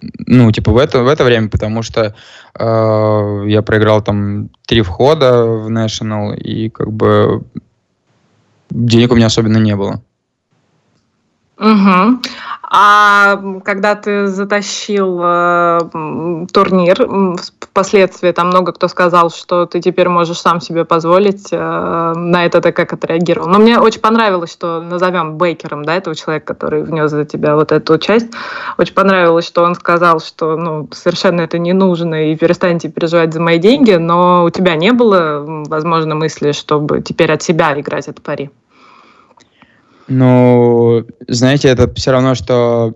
ну, 0.00 0.52
типа, 0.52 0.72
в 0.72 0.76
это, 0.76 1.02
в 1.02 1.08
это 1.08 1.24
время, 1.24 1.48
потому 1.48 1.82
что 1.82 2.14
э, 2.58 3.44
я 3.48 3.62
проиграл 3.62 4.02
там 4.02 4.50
три 4.66 4.82
входа 4.82 5.44
в 5.44 5.68
National, 5.70 6.36
и 6.36 6.68
как 6.68 6.92
бы 6.92 7.42
денег 8.70 9.12
у 9.12 9.16
меня 9.16 9.26
особенно 9.26 9.58
не 9.58 9.74
было. 9.74 10.02
Угу. 11.58 12.20
А 12.68 13.40
когда 13.64 13.94
ты 13.94 14.26
затащил 14.26 15.20
э, 15.22 16.46
турнир, 16.52 17.08
впоследствии 17.60 18.32
там 18.32 18.48
много 18.48 18.72
кто 18.72 18.88
сказал, 18.88 19.30
что 19.30 19.64
ты 19.64 19.80
теперь 19.80 20.08
можешь 20.08 20.38
сам 20.38 20.60
себе 20.60 20.84
позволить. 20.84 21.48
Э, 21.52 22.12
на 22.14 22.44
это 22.44 22.60
ты 22.60 22.72
как 22.72 22.92
отреагировал? 22.92 23.48
Но 23.48 23.58
мне 23.58 23.78
очень 23.78 24.00
понравилось, 24.00 24.52
что 24.52 24.82
назовем 24.82 25.38
Бейкером, 25.38 25.84
да, 25.84 25.94
этого 25.94 26.14
человека, 26.14 26.54
который 26.54 26.82
внес 26.82 27.10
за 27.10 27.24
тебя 27.24 27.54
вот 27.54 27.72
эту 27.72 27.98
часть. 27.98 28.28
Очень 28.76 28.94
понравилось, 28.94 29.46
что 29.46 29.62
он 29.62 29.74
сказал, 29.76 30.20
что 30.20 30.56
ну, 30.56 30.88
совершенно 30.92 31.40
это 31.40 31.58
не 31.58 31.72
нужно 31.72 32.32
и 32.32 32.36
перестаньте 32.36 32.90
переживать 32.90 33.32
за 33.32 33.40
мои 33.40 33.58
деньги, 33.58 33.92
но 33.92 34.44
у 34.44 34.50
тебя 34.50 34.74
не 34.74 34.92
было, 34.92 35.44
возможно, 35.68 36.14
мысли, 36.16 36.52
чтобы 36.52 37.00
теперь 37.00 37.32
от 37.32 37.42
себя 37.42 37.78
играть 37.80 38.08
от 38.08 38.20
пари. 38.20 38.50
Ну, 40.08 41.04
знаете, 41.26 41.68
это 41.68 41.92
все 41.94 42.12
равно, 42.12 42.34
что 42.34 42.94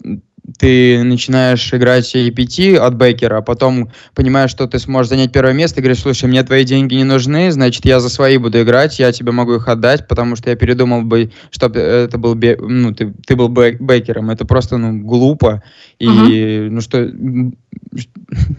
ты 0.58 1.02
начинаешь 1.04 1.72
играть 1.72 2.14
EPT 2.14 2.76
от 2.76 2.96
Бейкера, 2.96 3.38
а 3.38 3.42
потом 3.42 3.90
понимаешь, 4.14 4.50
что 4.50 4.66
ты 4.66 4.78
сможешь 4.78 5.10
занять 5.10 5.32
первое 5.32 5.52
место, 5.52 5.80
и 5.80 5.82
говоришь, 5.82 6.02
слушай, 6.02 6.26
мне 6.26 6.42
твои 6.42 6.64
деньги 6.64 6.94
не 6.94 7.04
нужны, 7.04 7.50
значит, 7.50 7.84
я 7.84 8.00
за 8.00 8.08
свои 8.08 8.36
буду 8.36 8.60
играть, 8.62 8.98
я 8.98 9.12
тебе 9.12 9.32
могу 9.32 9.54
их 9.54 9.68
отдать, 9.68 10.08
потому 10.08 10.36
что 10.36 10.50
я 10.50 10.56
передумал 10.56 11.02
бы, 11.02 11.30
чтобы 11.50 11.78
это 11.78 12.18
был, 12.18 12.34
ну, 12.34 12.94
ты, 12.94 13.12
ты 13.26 13.36
был 13.36 13.48
Бейкером. 13.48 14.30
Это 14.30 14.44
просто, 14.44 14.76
ну, 14.76 15.00
глупо. 15.00 15.62
И, 15.98 16.06
uh-huh. 16.06 16.70
ну, 16.70 16.80
что, 16.80 17.10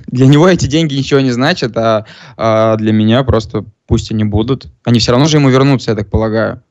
для 0.07 0.27
него 0.27 0.47
эти 0.47 0.67
деньги 0.67 0.95
ничего 0.95 1.19
не 1.19 1.31
значат, 1.31 1.77
а, 1.77 2.05
а 2.37 2.77
для 2.77 2.93
меня 2.93 3.23
просто 3.23 3.65
пусть 3.87 4.11
они 4.11 4.23
будут. 4.23 4.67
Они 4.83 4.99
все 4.99 5.11
равно 5.11 5.27
же 5.27 5.37
ему 5.37 5.49
вернутся, 5.49 5.91
я 5.91 5.97
так 5.97 6.09
полагаю. 6.09 6.63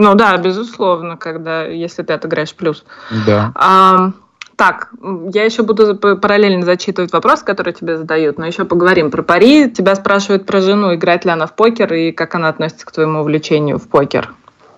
Ну 0.00 0.14
да, 0.14 0.36
безусловно, 0.36 1.16
когда, 1.16 1.64
если 1.64 2.04
ты 2.04 2.12
отыграешь 2.12 2.54
плюс. 2.54 2.84
Да. 3.26 3.50
А, 3.56 4.12
так, 4.54 4.90
я 5.34 5.44
еще 5.44 5.64
буду 5.64 5.96
параллельно 5.96 6.64
зачитывать 6.64 7.12
вопрос, 7.12 7.42
который 7.42 7.72
тебе 7.72 7.96
задают, 7.96 8.38
но 8.38 8.46
еще 8.46 8.64
поговорим 8.64 9.10
про 9.10 9.24
пари. 9.24 9.68
Тебя 9.68 9.96
спрашивают 9.96 10.46
про 10.46 10.60
жену, 10.60 10.94
играет 10.94 11.24
ли 11.24 11.32
она 11.32 11.48
в 11.48 11.56
покер 11.56 11.92
и 11.92 12.12
как 12.12 12.36
она 12.36 12.48
относится 12.48 12.86
к 12.86 12.92
твоему 12.92 13.22
увлечению 13.22 13.78
в 13.78 13.88
покер. 13.88 14.32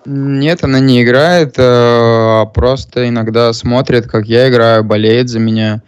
Нет, 0.05 0.63
она 0.63 0.79
не 0.79 1.03
играет, 1.03 1.53
э, 1.59 1.61
а 1.61 2.45
просто 2.47 3.07
иногда 3.07 3.53
смотрит, 3.53 4.07
как 4.07 4.25
я 4.25 4.49
играю, 4.49 4.83
болеет 4.83 5.29
за 5.29 5.39
меня. 5.39 5.83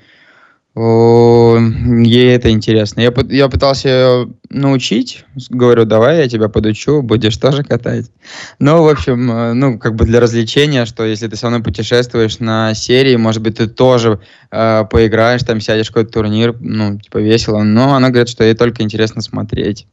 Ей 0.76 2.36
это 2.36 2.50
интересно. 2.50 3.02
Я, 3.02 3.14
я 3.30 3.48
пытался 3.48 4.28
научить, 4.50 5.24
говорю, 5.52 5.86
давай 5.86 6.18
я 6.18 6.28
тебя 6.28 6.50
подучу, 6.50 7.04
будешь 7.04 7.38
тоже 7.38 7.64
катать. 7.64 8.10
Ну, 8.58 8.82
в 8.82 8.88
общем, 8.88 9.32
э, 9.32 9.54
ну, 9.54 9.78
как 9.78 9.94
бы 9.94 10.06
для 10.06 10.20
развлечения, 10.20 10.86
что 10.86 11.04
если 11.06 11.28
ты 11.28 11.36
со 11.36 11.50
мной 11.50 11.62
путешествуешь 11.62 12.40
на 12.40 12.74
серии, 12.74 13.16
может 13.18 13.44
быть, 13.44 13.58
ты 13.58 13.68
тоже 13.68 14.20
э, 14.50 14.86
поиграешь, 14.90 15.44
там 15.44 15.62
сядешь 15.62 15.90
какой-то 15.90 16.12
турнир, 16.12 16.56
ну, 16.60 16.98
типа 16.98 17.20
весело. 17.20 17.62
Но 17.62 17.94
она 17.94 18.10
говорит, 18.10 18.30
что 18.30 18.44
ей 18.44 18.56
только 18.56 18.82
интересно 18.82 19.22
смотреть. 19.22 19.86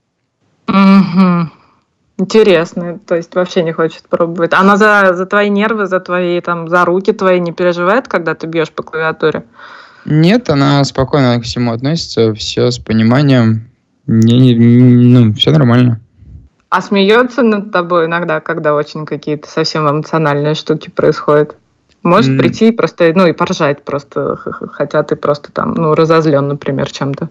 Угу. 0.66 1.51
Интересно, 2.16 2.98
то 3.07 3.16
есть 3.16 3.35
вообще 3.35 3.62
не 3.62 3.73
хочет 3.73 4.09
пробовать. 4.09 4.55
Она 4.55 4.78
за, 4.78 5.12
за 5.12 5.27
твои 5.27 5.51
нервы, 5.51 5.86
за 5.86 6.01
твои, 6.01 6.40
там, 6.40 6.69
за 6.69 6.86
руки 6.86 7.12
твои 7.12 7.39
не 7.39 7.52
переживает, 7.52 8.09
когда 8.09 8.35
ты 8.35 8.47
бьешь 8.47 8.70
по 8.70 8.82
клавиатуре? 8.82 9.44
Нет, 10.05 10.48
она 10.51 10.82
спокойно 10.85 11.40
к 11.40 11.44
всему 11.44 11.72
относится, 11.72 12.35
все 12.35 12.70
с 12.70 12.78
пониманием. 12.78 13.68
Не, 14.06 14.39
не, 14.39 14.55
ну, 14.55 15.35
все 15.35 15.51
нормально. 15.51 16.01
А 16.70 16.81
смеется 16.81 17.43
над 17.43 17.72
тобой 17.72 18.06
иногда, 18.06 18.40
когда 18.40 18.74
очень 18.74 19.05
какие-то 19.05 19.48
совсем 19.48 19.89
эмоциональные 19.89 20.55
штуки 20.55 20.89
происходят? 20.89 21.56
Может 22.02 22.31
mm. 22.31 22.39
прийти 22.39 22.68
и 22.68 22.72
просто, 22.72 23.12
ну, 23.14 23.27
и 23.27 23.32
поржать 23.32 23.85
просто, 23.85 24.36
хотя 24.72 25.02
ты 25.02 25.16
просто 25.16 25.52
там, 25.52 25.74
ну, 25.74 25.94
разозлен, 25.94 26.48
например, 26.48 26.90
чем-то. 26.90 27.28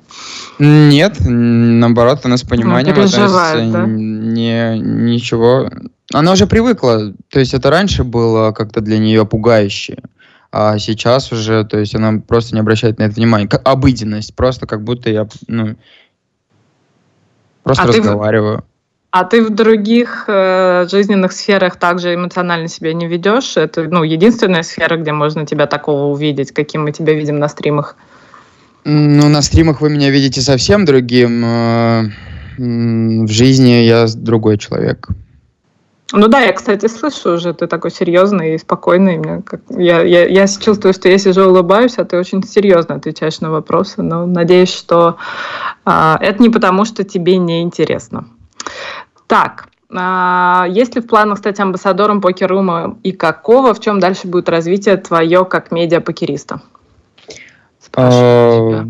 Нет, 0.60 1.16
наоборот, 1.20 2.20
она 2.24 2.38
с 2.38 2.44
пониманием 2.44 2.96
ну, 2.96 3.02
относится. 3.02 3.72
Да? 3.72 3.86
Не, 3.88 4.78
ничего. 4.78 5.70
Она 6.14 6.34
уже 6.34 6.46
привыкла. 6.46 7.14
То 7.30 7.40
есть 7.40 7.54
это 7.54 7.72
раньше 7.72 8.04
было 8.04 8.52
как-то 8.52 8.82
для 8.82 9.00
нее 9.00 9.26
пугающе. 9.26 10.04
А 10.52 10.80
сейчас 10.80 11.32
уже, 11.32 11.64
то 11.64 11.78
есть 11.78 11.94
она 11.96 12.22
просто 12.28 12.56
не 12.56 12.62
обращает 12.62 12.98
на 12.98 13.04
это 13.04 13.16
внимания. 13.16 13.48
Как 13.48 13.68
обыденность, 13.68 14.36
просто 14.36 14.66
как 14.66 14.84
будто 14.84 15.10
я, 15.10 15.28
ну, 15.48 15.76
просто 17.64 17.84
а 17.84 17.88
разговариваю. 17.88 18.58
Ты, 18.58 18.64
а 19.12 19.24
ты 19.26 19.44
в 19.44 19.52
других 19.52 20.26
э, 20.28 20.88
жизненных 20.90 21.34
сферах 21.34 21.78
также 21.78 22.16
эмоционально 22.16 22.68
себя 22.68 22.94
не 22.94 23.08
ведешь? 23.08 23.58
Это, 23.58 23.84
ну, 23.84 24.04
единственная 24.04 24.64
сфера, 24.64 24.98
где 24.98 25.12
можно 25.12 25.46
тебя 25.46 25.68
такого 25.68 26.12
увидеть, 26.12 26.52
каким 26.52 26.84
мы 26.84 26.92
тебя 26.92 27.14
видим 27.14 27.38
на 27.38 27.48
стримах? 27.48 27.96
Ну, 28.86 29.30
на 29.30 29.42
стримах 29.44 29.82
вы 29.82 29.92
меня 29.92 30.10
видите 30.10 30.42
совсем 30.42 30.86
другим. 30.86 31.46
Э, 31.46 32.10
в 32.58 33.28
жизни 33.28 33.84
я 33.84 34.08
другой 34.16 34.58
человек. 34.58 35.08
Ну 36.12 36.28
да, 36.28 36.40
я, 36.40 36.54
кстати, 36.54 36.88
слышу 36.88 37.34
уже, 37.34 37.54
ты 37.54 37.68
такой 37.68 37.92
серьезный 37.92 38.56
и 38.56 38.58
спокойный. 38.58 39.18
Мне 39.18 39.42
как, 39.44 39.62
я, 39.70 40.02
я, 40.02 40.26
я 40.26 40.48
чувствую, 40.48 40.94
что 40.94 41.08
я 41.08 41.18
сижу 41.20 41.44
улыбаюсь, 41.44 41.98
а 41.98 42.06
ты 42.06 42.18
очень 42.18 42.42
серьезно 42.44 42.96
отвечаешь 42.96 43.42
на 43.42 43.52
вопросы. 43.52 44.02
Но 44.02 44.26
надеюсь, 44.26 44.74
что 44.74 45.18
а, 45.86 46.18
это 46.20 46.42
не 46.42 46.50
потому, 46.50 46.86
что 46.86 47.04
тебе 47.04 47.38
не 47.38 47.62
интересно. 47.62 48.26
Так, 49.28 49.68
а, 49.94 50.66
есть 50.68 50.96
ли 50.96 51.02
в 51.02 51.08
планах 51.08 51.38
стать 51.38 51.60
амбассадором 51.60 52.22
покер-рума 52.22 52.98
и 53.04 53.12
какого? 53.12 53.76
В 53.76 53.80
чем 53.80 54.00
дальше 54.00 54.28
будет 54.28 54.50
развитие 54.50 54.98
твое 54.98 55.46
как 55.46 55.72
медиа-покериста? 55.72 56.62
Спрашиваю 57.80 58.72
тебя 58.72 58.88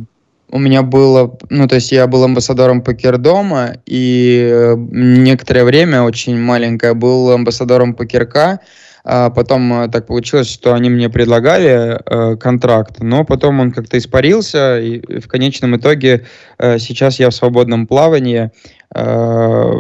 у 0.52 0.60
меня 0.60 0.82
было, 0.82 1.38
ну, 1.50 1.68
то 1.68 1.76
есть 1.76 1.92
я 1.92 2.08
был 2.08 2.24
амбассадором 2.24 2.82
покердома, 2.82 3.74
и 3.86 4.50
э, 4.52 4.76
некоторое 4.78 5.64
время, 5.64 6.04
очень 6.04 6.38
маленькое, 6.38 6.94
был 6.94 7.32
амбассадором 7.32 7.94
покерка, 7.94 8.60
а 9.04 9.30
потом 9.30 9.84
э, 9.84 9.88
так 9.90 10.08
получилось, 10.08 10.52
что 10.52 10.74
они 10.74 10.90
мне 10.90 11.10
предлагали 11.10 12.00
э, 12.04 12.36
контракт, 12.38 13.00
но 13.00 13.24
потом 13.24 13.60
он 13.60 13.72
как-то 13.72 13.98
испарился, 13.98 14.80
и 14.80 15.20
в 15.20 15.28
конечном 15.28 15.76
итоге 15.76 16.26
э, 16.58 16.80
сейчас 16.80 17.20
я 17.20 17.30
в 17.30 17.36
свободном 17.36 17.88
плавании. 17.88 18.52
Э, 18.96 19.72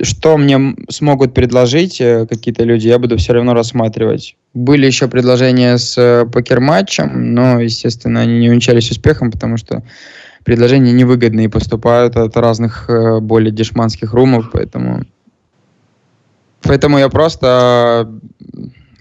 что 0.00 0.36
мне 0.36 0.76
смогут 0.88 1.34
предложить 1.34 2.00
э, 2.00 2.26
какие-то 2.26 2.64
люди, 2.64 2.88
я 2.88 2.98
буду 2.98 3.16
все 3.16 3.32
равно 3.32 3.54
рассматривать. 3.54 4.36
Были 4.54 4.86
еще 4.86 5.08
предложения 5.08 5.76
с 5.76 5.98
э, 5.98 6.24
покер-матчем, 6.26 7.34
но, 7.34 7.60
естественно, 7.60 8.20
они 8.20 8.38
не 8.38 8.48
увенчались 8.48 8.90
успехом, 8.90 9.30
потому 9.30 9.56
что 9.56 9.82
предложения 10.44 10.92
невыгодные 10.92 11.48
поступают 11.48 12.16
от 12.16 12.36
разных 12.36 12.88
э, 12.88 13.18
более 13.20 13.52
дешманских 13.52 14.12
румов, 14.12 14.50
поэтому... 14.52 15.02
Поэтому 16.62 16.98
я 16.98 17.08
просто 17.08 18.08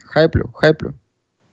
хайплю, 0.05 0.51
хайплю. 0.53 0.93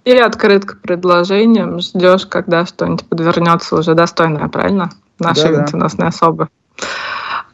Или 0.05 0.19
открыт 0.19 0.67
к 0.67 0.81
предложениям, 0.83 1.81
ждешь, 1.81 2.27
когда 2.27 2.67
что-нибудь 2.67 3.07
подвернется 3.07 3.77
уже 3.77 3.95
достойное, 3.95 4.49
правильно? 4.49 4.91
Наши 5.19 5.49
да, 5.49 5.67
да. 5.73 6.07
особы. 6.09 6.49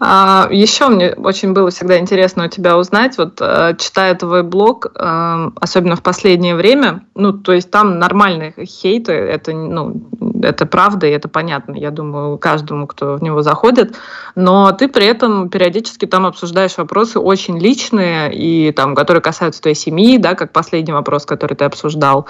А, 0.02 0.48
еще 0.50 0.88
мне 0.88 1.12
очень 1.12 1.52
было 1.52 1.70
всегда 1.70 1.98
интересно 1.98 2.46
у 2.46 2.48
тебя 2.48 2.78
узнать, 2.78 3.18
вот 3.18 3.38
э, 3.42 3.76
читая 3.78 4.14
твой 4.14 4.42
блог, 4.42 4.86
э, 4.94 5.50
особенно 5.60 5.94
в 5.94 6.02
последнее 6.02 6.54
время, 6.54 7.04
ну, 7.14 7.34
то 7.34 7.52
есть 7.52 7.70
там 7.70 7.98
нормальные 7.98 8.54
хейты, 8.64 9.12
это, 9.12 9.52
ну, 9.52 10.00
это 10.42 10.66
правда, 10.66 11.06
и 11.06 11.10
это 11.10 11.28
понятно, 11.28 11.74
я 11.74 11.90
думаю, 11.90 12.38
каждому, 12.38 12.86
кто 12.86 13.16
в 13.16 13.22
него 13.22 13.42
заходит, 13.42 13.96
но 14.34 14.72
ты 14.72 14.88
при 14.88 15.06
этом 15.06 15.48
периодически 15.48 16.06
там 16.06 16.26
обсуждаешь 16.26 16.76
вопросы 16.78 17.18
очень 17.18 17.58
личные, 17.58 18.32
и 18.34 18.72
там, 18.72 18.94
которые 18.94 19.22
касаются 19.22 19.62
твоей 19.62 19.74
семьи, 19.76 20.18
да, 20.18 20.34
как 20.34 20.52
последний 20.52 20.92
вопрос, 20.92 21.26
который 21.26 21.54
ты 21.54 21.64
обсуждал, 21.64 22.26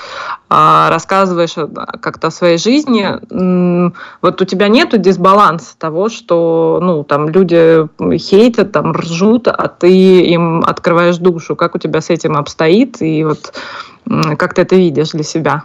а, 0.48 0.90
рассказываешь 0.90 1.54
как-то 2.00 2.28
о 2.28 2.30
своей 2.30 2.58
жизни. 2.58 3.08
Вот 4.22 4.42
у 4.42 4.44
тебя 4.44 4.68
нету 4.68 4.98
дисбаланса 4.98 5.76
того, 5.78 6.08
что, 6.08 6.78
ну, 6.82 7.04
там 7.04 7.28
люди 7.28 7.86
хейтят, 8.16 8.72
там 8.72 8.92
ржут, 8.92 9.48
а 9.48 9.68
ты 9.68 10.22
им 10.22 10.64
открываешь 10.64 11.18
душу. 11.18 11.56
Как 11.56 11.74
у 11.74 11.78
тебя 11.78 12.00
с 12.00 12.10
этим 12.10 12.36
обстоит, 12.36 13.00
и 13.02 13.24
вот 13.24 13.54
как 14.36 14.54
ты 14.54 14.62
это 14.62 14.76
видишь 14.76 15.10
для 15.10 15.22
себя? 15.22 15.64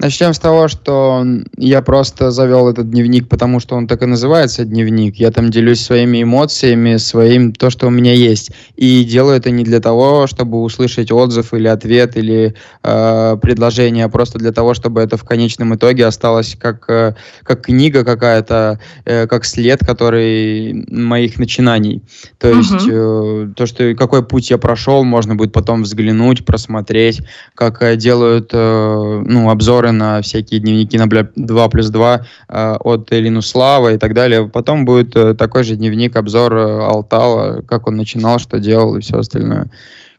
Начнем 0.00 0.34
с 0.34 0.38
того, 0.40 0.66
что 0.66 1.24
я 1.56 1.80
просто 1.80 2.32
завел 2.32 2.68
этот 2.68 2.90
дневник, 2.90 3.28
потому 3.28 3.60
что 3.60 3.76
он 3.76 3.86
так 3.86 4.02
и 4.02 4.06
называется 4.06 4.64
дневник. 4.64 5.16
Я 5.16 5.30
там 5.30 5.50
делюсь 5.50 5.80
своими 5.80 6.24
эмоциями, 6.24 6.96
своим 6.96 7.52
то, 7.52 7.70
что 7.70 7.86
у 7.86 7.90
меня 7.90 8.12
есть. 8.12 8.50
И 8.74 9.04
делаю 9.04 9.36
это 9.36 9.50
не 9.50 9.62
для 9.62 9.80
того, 9.80 10.26
чтобы 10.26 10.60
услышать 10.62 11.12
отзыв 11.12 11.54
или 11.54 11.68
ответ 11.68 12.16
или 12.16 12.54
э, 12.82 13.36
предложение, 13.40 14.06
а 14.06 14.08
просто 14.08 14.38
для 14.38 14.50
того, 14.50 14.74
чтобы 14.74 15.00
это 15.00 15.16
в 15.16 15.22
конечном 15.22 15.76
итоге 15.76 16.06
осталось 16.06 16.56
как, 16.58 16.90
э, 16.90 17.14
как 17.44 17.62
книга 17.62 18.04
какая-то, 18.04 18.80
э, 19.04 19.28
как 19.28 19.44
след, 19.44 19.78
который 19.86 20.86
моих 20.90 21.38
начинаний. 21.38 22.02
То 22.38 22.50
uh-huh. 22.50 22.56
есть 22.56 22.88
э, 22.90 23.52
то, 23.54 23.66
что 23.66 23.94
какой 23.94 24.26
путь 24.26 24.50
я 24.50 24.58
прошел, 24.58 25.04
можно 25.04 25.36
будет 25.36 25.52
потом 25.52 25.84
взглянуть, 25.84 26.44
просмотреть, 26.44 27.22
как 27.54 27.80
э, 27.80 27.96
делают 27.96 28.50
э, 28.52 29.22
ну, 29.24 29.50
обзоры 29.50 29.83
обзоры 29.84 29.92
на 29.92 30.20
всякие 30.22 30.60
дневники 30.60 30.98
на 30.98 31.06
2 31.06 31.68
плюс 31.68 31.90
2 31.90 32.26
э, 32.48 32.76
от 32.80 33.10
Линуслава 33.12 33.94
и 33.94 33.98
так 33.98 34.14
далее. 34.14 34.48
Потом 34.48 34.84
будет 34.84 35.16
э, 35.16 35.34
такой 35.34 35.64
же 35.64 35.76
дневник, 35.76 36.16
обзор 36.16 36.54
э, 36.54 36.86
Алтала, 36.86 37.62
как 37.62 37.86
он 37.86 37.96
начинал, 37.96 38.38
что 38.38 38.58
делал 38.58 38.96
и 38.96 39.00
все 39.00 39.18
остальное. 39.18 39.66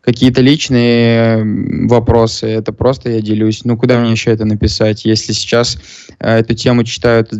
Какие-то 0.02 0.42
личные 0.42 1.44
вопросы, 1.90 2.46
это 2.46 2.72
просто 2.72 3.10
я 3.10 3.22
делюсь. 3.22 3.66
Ну, 3.66 3.76
куда 3.76 4.00
мне 4.00 4.12
еще 4.12 4.32
это 4.32 4.46
написать, 4.46 5.06
если 5.06 5.34
сейчас 5.34 5.80
эту 6.20 6.54
тему 6.54 6.84
читают... 6.84 7.32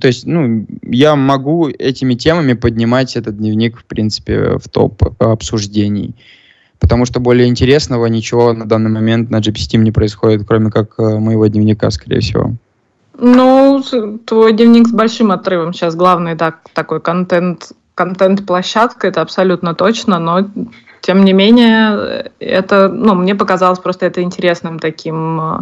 То 0.00 0.06
есть, 0.06 0.24
ну, 0.24 0.64
я 0.84 1.16
могу 1.16 1.68
этими 1.68 2.14
темами 2.14 2.52
поднимать 2.52 3.16
этот 3.16 3.38
дневник, 3.38 3.76
в 3.76 3.84
принципе, 3.84 4.58
в 4.58 4.68
топ 4.68 5.02
обсуждений 5.18 6.14
потому 6.82 7.06
что 7.06 7.20
более 7.20 7.48
интересного 7.48 8.06
ничего 8.06 8.52
на 8.52 8.66
данный 8.66 8.90
момент 8.90 9.30
на 9.30 9.38
GPT 9.38 9.78
не 9.78 9.92
происходит, 9.92 10.42
кроме 10.46 10.70
как 10.70 10.98
э, 10.98 11.18
моего 11.18 11.46
дневника, 11.46 11.90
скорее 11.90 12.20
всего. 12.20 12.54
Ну, 13.16 13.82
твой 14.26 14.52
дневник 14.52 14.88
с 14.88 14.90
большим 14.90 15.30
отрывом 15.30 15.72
сейчас 15.72 15.94
главный 15.94 16.36
так, 16.36 16.58
такой 16.74 17.00
контент, 17.00 17.70
контент-площадка, 17.94 19.06
это 19.06 19.20
абсолютно 19.20 19.74
точно, 19.74 20.18
но 20.18 20.48
тем 21.02 21.24
не 21.24 21.32
менее, 21.32 22.32
это, 22.40 22.88
ну, 22.88 23.14
мне 23.14 23.36
показалось 23.36 23.78
просто 23.78 24.06
это 24.06 24.20
интересным 24.22 24.80
таким 24.80 25.40
э, 25.40 25.58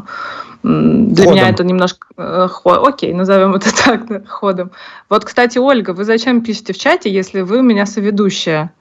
для 0.62 1.24
ходом. 1.24 1.34
меня 1.34 1.51
это 1.51 1.64
немножко 1.64 2.06
э, 2.16 2.48
ход, 2.51 2.88
окей, 2.88 3.12
назовем 3.12 3.55
это 3.55 3.68
так, 3.84 4.06
да, 4.06 4.22
ходом. 4.26 4.70
Вот, 5.10 5.26
кстати, 5.26 5.59
Ольга, 5.59 5.90
вы 5.90 6.05
зачем 6.05 6.40
пишете 6.40 6.72
в 6.72 6.78
чате, 6.78 7.12
если 7.12 7.42
вы 7.42 7.59
у 7.59 7.62
меня 7.62 7.84
соведущая? 7.84 8.72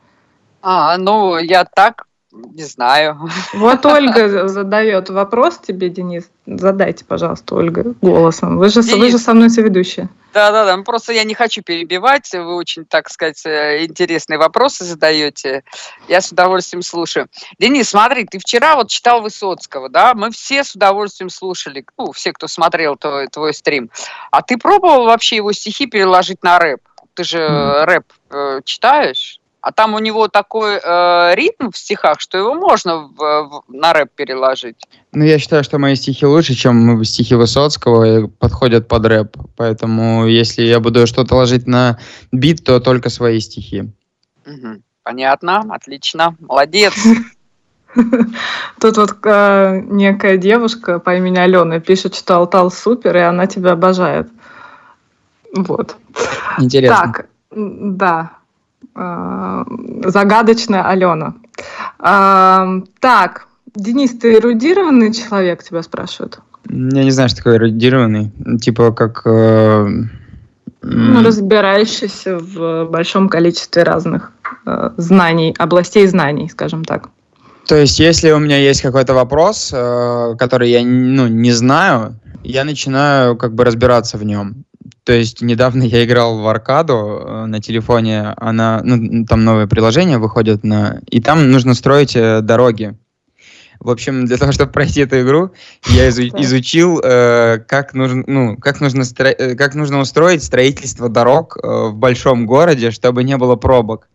А, 0.62 0.98
ну, 0.98 1.38
я 1.38 1.66
так 1.66 2.06
не 2.32 2.64
знаю. 2.64 3.30
Вот 3.54 3.86
Ольга 3.86 4.48
задает 4.48 5.10
вопрос 5.10 5.58
тебе, 5.58 5.90
Денис. 5.90 6.30
Задайте, 6.46 7.04
пожалуйста, 7.04 7.56
Ольга, 7.56 7.96
голосом. 8.02 8.58
Вы 8.58 8.70
же, 8.70 8.82
Денис, 8.82 8.98
вы 8.98 9.10
же 9.10 9.18
со 9.18 9.34
мной 9.34 9.50
соведущая. 9.50 10.10
Да-да-да, 10.34 10.78
ну, 10.78 10.84
просто 10.84 11.12
я 11.12 11.24
не 11.24 11.34
хочу 11.34 11.64
перебивать. 11.64 12.32
Вы 12.32 12.56
очень, 12.56 12.86
так 12.86 13.10
сказать, 13.10 13.44
э, 13.46 13.86
интересные 13.86 14.38
вопросы 14.38 14.84
задаете. 14.84 15.64
Я 16.08 16.22
с 16.22 16.32
удовольствием 16.32 16.84
слушаю. 16.84 17.28
Денис, 17.58 17.90
смотри, 17.90 18.26
ты 18.26 18.38
вчера 18.38 18.76
вот 18.76 18.90
читал 18.90 19.22
Высоцкого, 19.22 19.90
да? 19.90 20.14
Мы 20.14 20.30
все 20.30 20.64
с 20.64 20.76
удовольствием 20.76 21.30
слушали, 21.30 21.84
ну, 21.98 22.12
все, 22.12 22.32
кто 22.32 22.48
смотрел 22.48 22.96
твой, 22.96 23.28
твой 23.28 23.56
стрим. 23.56 23.90
А 24.30 24.44
ты 24.44 24.58
пробовал 24.58 25.06
вообще 25.06 25.38
его 25.38 25.52
стихи 25.52 25.88
переложить 25.88 26.44
на 26.44 26.60
рэп? 26.60 26.82
Ты 27.16 27.24
же 27.24 27.40
mm. 27.40 27.86
рэп 27.86 28.14
э, 28.30 28.62
читаешь? 28.66 29.39
А 29.62 29.72
там 29.74 29.94
у 29.94 30.00
него 30.00 30.30
такой 30.30 30.80
э, 30.82 31.36
ритм 31.36 31.70
в 31.72 31.78
стихах, 31.78 32.22
что 32.22 32.38
его 32.38 32.54
можно 32.54 33.00
в, 33.00 33.18
в, 33.18 33.64
на 33.68 33.92
рэп 33.92 34.10
переложить. 34.16 34.78
Ну, 35.12 35.26
я 35.26 35.38
считаю, 35.38 35.66
что 35.66 35.80
мои 35.80 35.96
стихи 35.96 36.26
лучше, 36.26 36.54
чем 36.54 37.04
стихи 37.04 37.36
Высоцкого, 37.36 38.06
и 38.06 38.28
подходят 38.28 38.88
под 38.88 39.06
рэп. 39.06 39.38
Поэтому, 39.58 40.28
если 40.28 40.64
я 40.64 40.80
буду 40.80 41.06
что-то 41.08 41.36
ложить 41.36 41.68
на 41.68 42.00
бит, 42.32 42.64
то 42.64 42.80
только 42.80 43.10
свои 43.10 43.40
стихи. 43.42 43.92
Угу. 44.46 44.82
Понятно, 45.04 45.66
отлично, 45.70 46.38
молодец. 46.40 46.94
Тут 48.80 48.98
вот 48.98 49.18
э, 49.24 49.82
некая 49.86 50.38
девушка 50.38 51.00
по 51.00 51.16
имени 51.16 51.38
Алена 51.38 51.80
пишет, 51.80 52.16
что 52.16 52.38
Алтал 52.38 52.72
супер, 52.72 53.18
и 53.18 53.22
она 53.22 53.48
тебя 53.48 53.72
обожает. 53.72 54.30
Вот. 55.54 55.98
Интересно. 56.60 56.98
Так, 56.98 57.26
да. 57.52 58.39
Э, 58.96 59.64
загадочная 60.06 60.88
Алена. 60.88 61.34
Э, 62.00 62.82
так, 63.00 63.48
Денис, 63.76 64.12
ты 64.12 64.36
эрудированный 64.36 65.14
человек, 65.14 65.64
тебя 65.64 65.84
спрашивают? 65.84 66.40
Я 66.70 67.04
не 67.04 67.12
знаю, 67.12 67.30
что 67.30 67.38
такое 67.38 67.56
эрудированный. 67.58 68.32
Типа 68.62 68.92
как... 68.92 69.22
Э, 69.26 69.88
ну, 70.82 71.24
разбирающийся 71.24 72.38
в 72.38 72.86
большом 72.86 73.28
количестве 73.28 73.84
разных 73.84 74.32
э, 74.66 74.92
знаний, 74.98 75.54
областей 75.58 76.08
знаний, 76.08 76.50
скажем 76.50 76.86
так. 76.86 77.10
То 77.68 77.76
есть, 77.76 78.00
если 78.00 78.32
у 78.32 78.40
меня 78.40 78.58
есть 78.58 78.82
какой-то 78.82 79.14
вопрос, 79.14 79.72
э, 79.74 80.36
который 80.40 80.72
я 80.72 80.82
ну, 80.84 81.28
не 81.28 81.52
знаю, 81.52 82.16
я 82.44 82.64
начинаю 82.64 83.36
как 83.36 83.54
бы 83.54 83.66
разбираться 83.66 84.18
в 84.18 84.24
нем. 84.24 84.64
То 85.10 85.16
есть 85.16 85.42
недавно 85.42 85.82
я 85.82 86.06
играл 86.06 86.38
в 86.38 86.48
аркаду 86.48 86.94
э, 86.94 87.46
на 87.48 87.60
телефоне, 87.60 88.36
она, 88.38 88.80
ну, 88.84 89.26
там 89.26 89.44
новое 89.44 89.66
приложение 89.66 90.20
выходит, 90.20 90.64
на, 90.64 91.02
и 91.10 91.20
там 91.20 91.50
нужно 91.50 91.74
строить 91.74 92.16
э, 92.16 92.42
дороги. 92.42 92.96
В 93.80 93.90
общем, 93.90 94.26
для 94.26 94.38
того, 94.38 94.52
чтобы 94.52 94.72
пройти 94.72 95.02
эту 95.02 95.20
игру, 95.22 95.50
я 95.88 96.10
изу- 96.10 96.30
изучил, 96.40 97.02
э, 97.04 97.58
как, 97.68 97.96
нужно, 97.96 98.24
ну, 98.28 98.58
как, 98.58 98.82
нужно 98.82 99.02
стро- 99.02 99.34
э, 99.36 99.56
как 99.56 99.74
нужно 99.74 100.00
устроить 100.00 100.44
строительство 100.44 101.10
дорог 101.10 101.58
э, 101.58 101.88
в 101.88 101.96
большом 101.96 102.46
городе, 102.46 102.92
чтобы 102.92 103.24
не 103.24 103.36
было 103.36 103.56
пробок. 103.56 104.10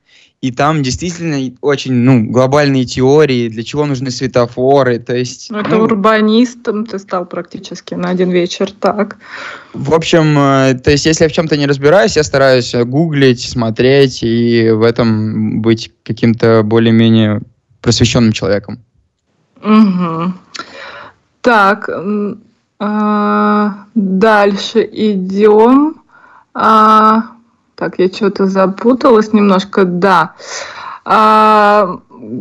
И 0.45 0.51
там 0.51 0.83
действительно 0.83 1.39
очень 1.63 1.95
ну, 1.95 2.31
глобальные 2.31 2.85
теории, 2.85 3.49
для 3.49 3.63
чего 3.63 3.87
нужны 3.87 4.11
светофоры. 4.11 4.99
То 4.99 5.17
есть, 5.17 5.51
ну, 5.51 5.57
это 5.57 5.71
ну, 5.71 5.85
урбанистом 5.85 6.85
ты 6.85 6.99
стал 6.99 7.25
практически 7.25 7.95
на 7.95 8.11
один 8.11 8.31
вечер, 8.31 8.71
так. 8.71 9.17
В 9.73 9.95
общем, 9.95 10.39
э, 10.39 10.75
то 10.75 10.91
есть, 10.91 11.07
если 11.07 11.25
я 11.25 11.31
в 11.31 11.33
чем-то 11.33 11.57
не 11.57 11.67
разбираюсь, 11.67 12.19
я 12.19 12.23
стараюсь 12.23 12.75
гуглить, 12.75 13.41
смотреть 13.41 14.23
и 14.23 14.69
в 14.69 14.83
этом 14.83 15.63
быть 15.63 15.91
каким-то 16.03 16.63
более-менее 16.63 17.41
просвещенным 17.81 18.33
человеком. 18.33 18.81
Угу. 19.63 20.35
Так, 21.41 21.89
э, 21.89 22.35
дальше 23.95 24.89
идем. 24.93 26.03
А, 26.53 27.34
так, 27.75 27.99
я 27.99 28.09
что-то 28.09 28.47
запуталась 28.47 29.33
немножко, 29.33 29.85
да. 29.85 30.35
А, 31.07 31.99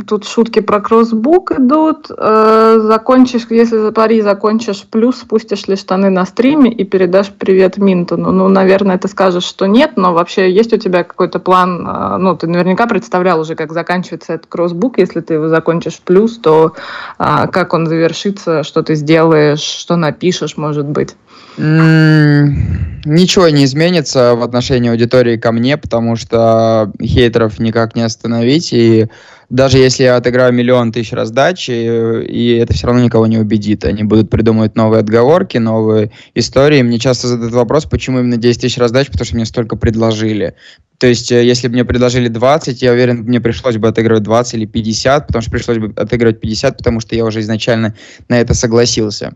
тут 0.08 0.26
шутки 0.26 0.62
про 0.62 0.80
кроссбук 0.80 1.52
идут. 1.52 2.08
А, 2.16 2.80
закончишь, 2.80 3.48
если 3.50 3.78
за 3.78 3.92
пари 3.92 4.22
закончишь 4.22 4.86
плюс, 4.90 5.18
спустишь 5.18 5.68
ли 5.68 5.76
штаны 5.76 6.10
на 6.10 6.26
стриме 6.26 6.72
и 6.72 6.86
передашь 6.86 7.32
привет 7.32 7.78
Минтону. 7.78 8.32
Ну, 8.32 8.48
наверное, 8.48 8.98
ты 8.98 9.08
скажешь, 9.08 9.44
что 9.44 9.66
нет, 9.66 9.98
но 9.98 10.14
вообще 10.14 10.52
есть 10.52 10.72
у 10.72 10.78
тебя 10.78 11.04
какой-то 11.04 11.40
план? 11.40 11.86
А, 11.88 12.18
ну, 12.18 12.38
ты 12.38 12.48
наверняка 12.48 12.88
представлял 12.88 13.40
уже, 13.40 13.56
как 13.56 13.74
заканчивается 13.74 14.34
этот 14.34 14.48
кроссбук. 14.48 14.98
Если 14.98 15.20
ты 15.20 15.34
его 15.34 15.50
закончишь 15.50 16.00
плюс, 16.00 16.38
то 16.38 16.74
а, 17.18 17.48
как 17.48 17.74
он 17.74 17.88
завершится, 17.88 18.64
что 18.64 18.84
ты 18.84 18.96
сделаешь, 18.96 19.62
что 19.62 19.96
напишешь, 19.96 20.58
может 20.58 20.86
быть? 20.86 21.16
Ничего 21.58 23.50
не 23.50 23.66
изменится 23.66 24.34
в 24.36 24.44
отношении 24.44 24.90
аудитории 24.90 25.38
ко 25.38 25.52
мне, 25.52 25.78
потому 25.78 26.16
что 26.16 26.92
хейтеров 27.02 27.60
никак 27.60 27.96
не 27.96 28.02
остановить. 28.02 28.72
И 28.72 29.08
даже 29.50 29.78
если 29.78 30.04
я 30.04 30.16
отыграю 30.16 30.54
миллион 30.54 30.92
тысяч 30.92 31.12
раздач, 31.12 31.70
и, 31.70 31.74
и 31.74 32.56
это 32.56 32.74
все 32.74 32.88
равно 32.88 33.04
никого 33.04 33.28
не 33.28 33.38
убедит. 33.38 33.84
Они 33.86 34.04
будут 34.04 34.30
придумывать 34.30 34.76
новые 34.76 35.02
отговорки, 35.02 35.58
новые 35.58 36.12
истории. 36.34 36.82
Мне 36.82 36.98
часто 36.98 37.28
задают 37.28 37.54
вопрос, 37.54 37.86
почему 37.86 38.20
именно 38.20 38.38
10 38.38 38.62
тысяч 38.62 38.78
раздач, 38.78 39.08
потому 39.08 39.26
что 39.26 39.36
мне 39.36 39.46
столько 39.46 39.76
предложили. 39.76 40.56
То 40.98 41.08
есть, 41.08 41.32
э, 41.32 41.44
если 41.44 41.68
бы 41.68 41.74
мне 41.74 41.86
предложили 41.86 42.30
20, 42.30 42.82
я 42.82 42.94
уверен, 42.94 43.24
мне 43.24 43.42
пришлось 43.42 43.78
бы 43.78 43.90
отыгрывать 43.90 44.24
20 44.24 44.54
или 44.56 44.66
50, 44.66 45.28
потому 45.28 45.42
что 45.42 45.52
пришлось 45.52 45.78
бы 45.78 45.94
отыгрывать 45.98 46.40
50, 46.40 46.78
потому 46.78 47.02
что 47.02 47.16
я 47.16 47.26
уже 47.26 47.42
изначально 47.42 47.94
на 48.30 48.40
это 48.40 48.54
согласился. 48.54 49.36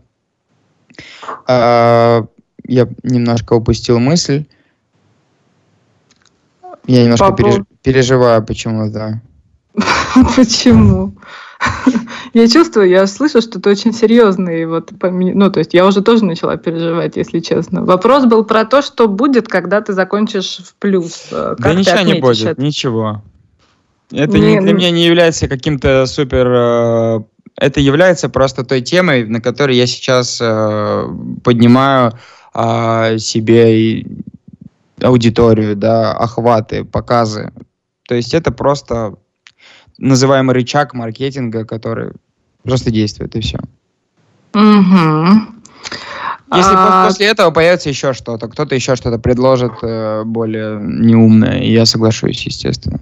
А, 1.46 2.26
я 2.66 2.88
немножко 3.02 3.54
упустил 3.54 3.98
мысль. 3.98 4.44
Я 6.86 7.02
немножко 7.02 7.32
переж... 7.32 7.56
переживаю 7.82 8.44
почему-то. 8.44 9.20
Почему? 10.36 11.14
Я 12.34 12.48
чувствую, 12.48 12.88
я 12.88 13.06
слышу, 13.06 13.40
что 13.40 13.60
ты 13.60 13.70
очень 13.70 13.92
серьезный. 13.92 14.66
Вот, 14.66 14.92
ну, 15.02 15.50
то 15.50 15.58
есть 15.58 15.74
я 15.74 15.86
уже 15.86 16.02
тоже 16.02 16.24
начала 16.24 16.56
переживать, 16.56 17.16
если 17.16 17.40
честно. 17.40 17.84
Вопрос 17.84 18.26
был 18.26 18.44
про 18.44 18.64
то, 18.64 18.82
что 18.82 19.08
будет, 19.08 19.48
когда 19.48 19.80
ты 19.80 19.92
закончишь 19.92 20.58
в 20.58 20.74
плюс. 20.74 21.28
Э, 21.30 21.56
как 21.56 21.58
да 21.58 21.74
ничего 21.74 22.00
не 22.00 22.20
будет, 22.20 22.46
это? 22.46 22.62
ничего. 22.62 23.22
Это 24.10 24.38
не, 24.38 24.60
для 24.60 24.72
меня 24.72 24.90
не 24.90 25.04
является 25.04 25.48
каким-то 25.48 26.06
супер... 26.06 27.24
Это 27.60 27.80
является 27.80 28.28
просто 28.28 28.64
той 28.64 28.80
темой, 28.82 29.24
на 29.24 29.40
которой 29.40 29.76
я 29.76 29.86
сейчас 29.86 30.38
э, 30.40 31.08
поднимаю 31.42 32.12
э, 32.54 33.18
себе 33.18 34.06
аудиторию, 35.00 35.76
да, 35.76 36.12
охваты, 36.12 36.84
показы. 36.84 37.52
То 38.06 38.14
есть 38.14 38.32
это 38.32 38.52
просто 38.52 39.14
называемый 39.98 40.54
рычаг 40.54 40.94
маркетинга, 40.94 41.64
который 41.64 42.12
просто 42.62 42.90
действует, 42.90 43.34
и 43.34 43.40
все. 43.40 43.58
Угу. 44.54 45.58
Если 46.54 46.72
а... 46.74 47.06
после 47.06 47.26
этого 47.26 47.50
появится 47.50 47.88
еще 47.88 48.12
что-то, 48.12 48.48
кто-то 48.48 48.74
еще 48.74 48.96
что-то 48.96 49.18
предложит 49.18 49.72
э, 49.82 50.22
более 50.24 50.80
неумное, 50.80 51.62
я 51.62 51.84
соглашусь, 51.86 52.46
естественно. 52.46 53.00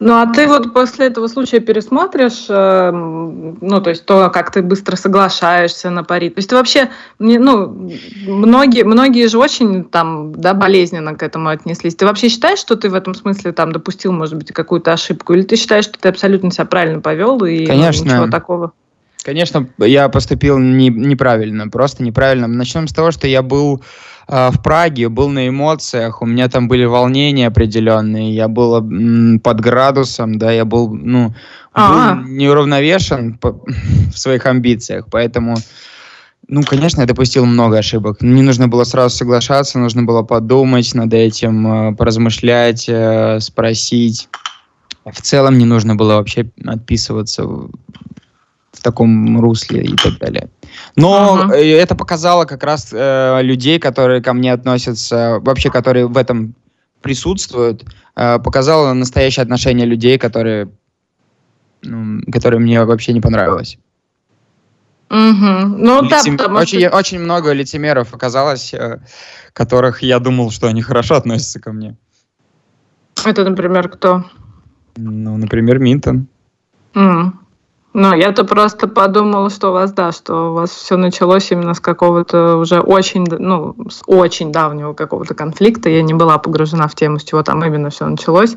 Ну, 0.00 0.14
а 0.14 0.26
ты 0.26 0.48
вот 0.48 0.72
после 0.72 1.06
этого 1.06 1.28
случая 1.28 1.60
пересмотришь, 1.60 2.46
э, 2.48 2.90
ну, 2.90 3.80
то 3.80 3.90
есть 3.90 4.04
то, 4.04 4.28
как 4.30 4.50
ты 4.50 4.60
быстро 4.60 4.96
соглашаешься 4.96 5.88
на 5.90 6.02
пари. 6.02 6.30
То 6.30 6.38
есть 6.38 6.50
ты 6.50 6.56
вообще, 6.56 6.90
ну, 7.18 7.90
многие, 8.26 8.84
многие 8.84 9.28
же 9.28 9.38
очень 9.38 9.84
там, 9.84 10.32
да, 10.32 10.52
болезненно 10.52 11.14
к 11.14 11.22
этому 11.22 11.48
отнеслись. 11.48 11.94
Ты 11.94 12.06
вообще 12.06 12.28
считаешь, 12.28 12.58
что 12.58 12.76
ты 12.76 12.90
в 12.90 12.94
этом 12.94 13.14
смысле 13.14 13.52
там 13.52 13.72
допустил, 13.72 14.12
может 14.12 14.34
быть, 14.34 14.52
какую-то 14.52 14.92
ошибку? 14.92 15.32
Или 15.32 15.42
ты 15.42 15.56
считаешь, 15.56 15.84
что 15.84 15.98
ты 15.98 16.08
абсолютно 16.08 16.50
себя 16.50 16.64
правильно 16.64 17.00
повел 17.00 17.44
и 17.44 17.64
Конечно. 17.64 18.04
Ну, 18.04 18.10
ничего 18.10 18.30
такого? 18.30 18.72
Конечно, 19.24 19.68
я 19.78 20.10
поступил 20.10 20.58
не, 20.58 20.90
неправильно, 20.90 21.68
просто 21.68 22.02
неправильно. 22.02 22.46
Начнем 22.46 22.86
с 22.86 22.92
того, 22.92 23.10
что 23.10 23.26
я 23.26 23.42
был 23.42 23.82
э, 24.28 24.50
в 24.50 24.62
Праге, 24.62 25.08
был 25.08 25.28
на 25.28 25.48
эмоциях, 25.48 26.22
у 26.22 26.26
меня 26.26 26.48
там 26.48 26.68
были 26.68 26.84
волнения 26.84 27.46
определенные, 27.46 28.34
я 28.34 28.48
был 28.48 28.76
м, 28.76 29.40
под 29.40 29.60
градусом, 29.60 30.38
да, 30.38 30.52
я 30.52 30.64
был, 30.64 30.92
ну, 30.92 31.34
был 31.74 32.28
неуравновешен 32.28 33.38
по, 33.38 33.52
в 34.12 34.18
своих 34.18 34.46
амбициях, 34.46 35.06
поэтому, 35.10 35.56
ну, 36.48 36.62
конечно, 36.62 37.00
я 37.00 37.06
допустил 37.06 37.46
много 37.46 37.78
ошибок. 37.78 38.22
Не 38.22 38.42
нужно 38.42 38.68
было 38.68 38.84
сразу 38.84 39.16
соглашаться, 39.16 39.78
нужно 39.78 40.02
было 40.02 40.22
подумать 40.22 40.94
над 40.94 41.12
этим, 41.14 41.66
э, 41.66 41.94
поразмышлять, 41.94 42.86
э, 42.88 43.40
спросить. 43.40 44.28
В 45.04 45.20
целом 45.20 45.58
не 45.58 45.66
нужно 45.66 45.96
было 45.96 46.14
вообще 46.14 46.46
отписываться 46.64 47.44
таком 48.84 49.40
русле 49.40 49.82
и 49.82 49.96
так 49.96 50.18
далее. 50.18 50.48
Но 50.96 51.34
ага. 51.34 51.56
Э, 51.56 51.76
это 51.76 51.94
показало 51.94 52.44
как 52.44 52.62
раз 52.64 52.90
э, 52.92 53.42
людей, 53.42 53.78
которые 53.78 54.22
ко 54.22 54.32
мне 54.32 54.52
относятся, 54.52 55.38
вообще, 55.40 55.70
которые 55.70 56.06
в 56.06 56.16
этом 56.16 56.54
присутствуют, 57.00 57.84
э, 58.16 58.38
показало 58.38 58.92
настоящее 58.92 59.42
отношение 59.42 59.86
людей, 59.86 60.18
которые, 60.18 60.70
ну, 61.82 62.20
которые 62.32 62.60
мне 62.60 62.84
вообще 62.84 63.12
не 63.12 63.20
понравилось. 63.20 63.78
Угу. 65.10 65.76
Ну, 65.78 66.02
Лицем... 66.02 66.36
да, 66.36 66.46
очень, 66.46 66.80
что... 66.80 66.96
очень 66.96 67.20
много 67.20 67.52
лицемеров 67.52 68.14
оказалось, 68.14 68.74
э, 68.74 69.00
которых 69.52 70.02
я 70.02 70.18
думал, 70.18 70.50
что 70.50 70.66
они 70.66 70.82
хорошо 70.82 71.14
относятся 71.14 71.60
ко 71.60 71.72
мне. 71.72 71.96
Это, 73.24 73.44
например, 73.44 73.88
кто? 73.88 74.24
Ну, 74.96 75.36
например, 75.36 75.78
Минтон. 75.78 76.26
Mm. 76.94 77.32
Ну, 77.94 78.12
я-то 78.12 78.44
просто 78.44 78.88
подумала, 78.88 79.50
что 79.50 79.70
у 79.70 79.72
вас, 79.72 79.92
да, 79.92 80.10
что 80.10 80.50
у 80.50 80.54
вас 80.54 80.70
все 80.70 80.96
началось 80.96 81.52
именно 81.52 81.74
с 81.74 81.80
какого-то 81.80 82.56
уже 82.56 82.80
очень, 82.80 83.24
ну, 83.24 83.76
с 83.88 84.02
очень 84.06 84.50
давнего 84.50 84.94
какого-то 84.94 85.34
конфликта. 85.34 85.88
Я 85.88 86.02
не 86.02 86.12
была 86.12 86.38
погружена 86.38 86.88
в 86.88 86.96
тему, 86.96 87.20
с 87.20 87.22
чего 87.22 87.44
там 87.44 87.64
именно 87.64 87.90
все 87.90 88.06
началось. 88.06 88.56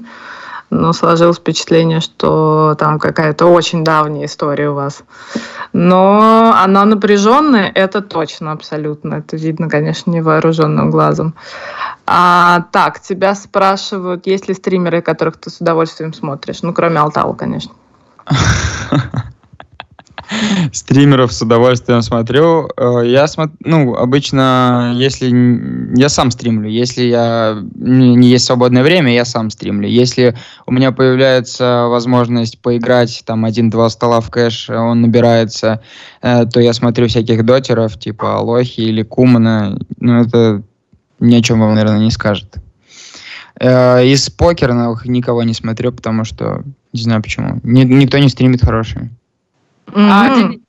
Но 0.71 0.91
сложилось 0.91 1.37
впечатление, 1.37 2.01
что 2.01 2.75
там 2.79 2.97
какая-то 2.97 3.45
очень 3.45 3.83
давняя 3.83 4.25
история 4.25 4.71
у 4.71 4.73
вас. 4.73 5.03
Но 5.71 6.51
она 6.57 6.83
напряженная, 6.85 7.71
это 7.75 8.01
точно, 8.01 8.53
абсолютно. 8.53 9.15
Это 9.15 9.37
видно, 9.37 9.69
конечно, 9.69 10.09
невооруженным 10.09 10.89
глазом. 10.89 11.35
А, 12.07 12.65
так, 12.71 12.99
тебя 13.01 13.35
спрашивают, 13.35 14.25
есть 14.25 14.47
ли 14.47 14.55
стримеры, 14.55 15.03
которых 15.03 15.37
ты 15.37 15.51
с 15.51 15.61
удовольствием 15.61 16.11
смотришь? 16.11 16.63
Ну, 16.63 16.73
кроме 16.73 16.99
Алтау, 16.99 17.35
конечно. 17.35 17.73
Стримеров 20.73 21.31
с 21.31 21.41
удовольствием 21.41 22.01
смотрю. 22.01 22.69
Э, 22.75 23.01
я 23.05 23.27
смотрю, 23.27 23.55
ну, 23.63 23.95
обычно, 23.95 24.93
если 24.95 25.97
я 25.97 26.09
сам 26.09 26.31
стримлю, 26.31 26.69
если 26.69 27.03
я 27.03 27.57
не 27.75 28.27
есть 28.27 28.45
свободное 28.45 28.83
время, 28.83 29.13
я 29.13 29.25
сам 29.25 29.49
стримлю. 29.49 29.87
Если 29.87 30.35
у 30.65 30.71
меня 30.71 30.91
появляется 30.91 31.85
возможность 31.87 32.59
поиграть 32.59 33.23
там 33.25 33.45
один-два 33.45 33.89
стола 33.89 34.19
в 34.19 34.29
кэш, 34.29 34.69
он 34.69 35.01
набирается, 35.01 35.81
э, 36.21 36.45
то 36.45 36.59
я 36.59 36.73
смотрю 36.73 37.07
всяких 37.07 37.45
дотеров, 37.45 37.97
типа 37.97 38.37
Алохи 38.37 38.81
или 38.81 39.03
Кумана. 39.03 39.79
Ну, 39.99 40.21
это 40.21 40.61
ни 41.19 41.35
о 41.35 41.41
чем 41.41 41.61
вам, 41.61 41.75
наверное, 41.75 41.99
не 41.99 42.11
скажет. 42.11 42.55
Э, 43.59 44.05
из 44.05 44.29
покерных 44.29 45.05
никого 45.05 45.43
не 45.43 45.53
смотрю, 45.53 45.91
потому 45.91 46.25
что 46.25 46.63
не 46.93 47.01
знаю 47.01 47.21
почему. 47.21 47.59
Ни, 47.63 47.83
никто 47.83 48.17
не 48.17 48.29
стримит 48.29 48.61
хороший. 48.63 49.09
Mm-hmm. 49.87 50.09
А, 50.11 50.35
Денис, 50.35 50.59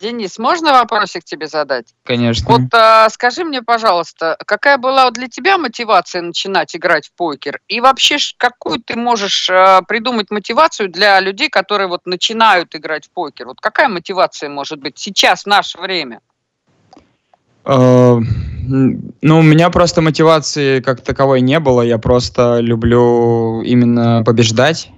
Денис, 0.00 0.38
можно 0.38 0.72
вопросик 0.72 1.24
тебе 1.24 1.46
задать? 1.46 1.94
Конечно. 2.04 2.46
Вот 2.48 2.72
а, 2.72 3.08
скажи 3.10 3.44
мне, 3.44 3.60
пожалуйста, 3.60 4.36
какая 4.46 4.78
была 4.78 5.10
для 5.10 5.28
тебя 5.28 5.58
мотивация 5.58 6.22
начинать 6.22 6.74
играть 6.74 7.08
в 7.08 7.12
покер? 7.12 7.60
И 7.68 7.80
вообще, 7.80 8.16
какую 8.38 8.80
ты 8.80 8.96
можешь 8.96 9.50
а, 9.50 9.82
придумать 9.82 10.30
мотивацию 10.30 10.90
для 10.90 11.20
людей, 11.20 11.50
которые 11.50 11.88
вот 11.88 12.06
начинают 12.06 12.74
играть 12.74 13.08
в 13.08 13.10
покер? 13.10 13.46
Вот 13.46 13.60
какая 13.60 13.88
мотивация 13.88 14.48
может 14.48 14.80
быть 14.80 14.98
сейчас, 14.98 15.42
в 15.42 15.46
наше 15.46 15.78
время? 15.78 16.20
А, 17.64 18.18
ну, 18.62 19.38
у 19.38 19.42
меня 19.42 19.68
просто 19.68 20.00
мотивации 20.00 20.80
как 20.80 21.02
таковой 21.02 21.42
не 21.42 21.60
было. 21.60 21.82
Я 21.82 21.98
просто 21.98 22.60
люблю 22.60 23.60
именно 23.60 24.22
побеждать. 24.24 24.90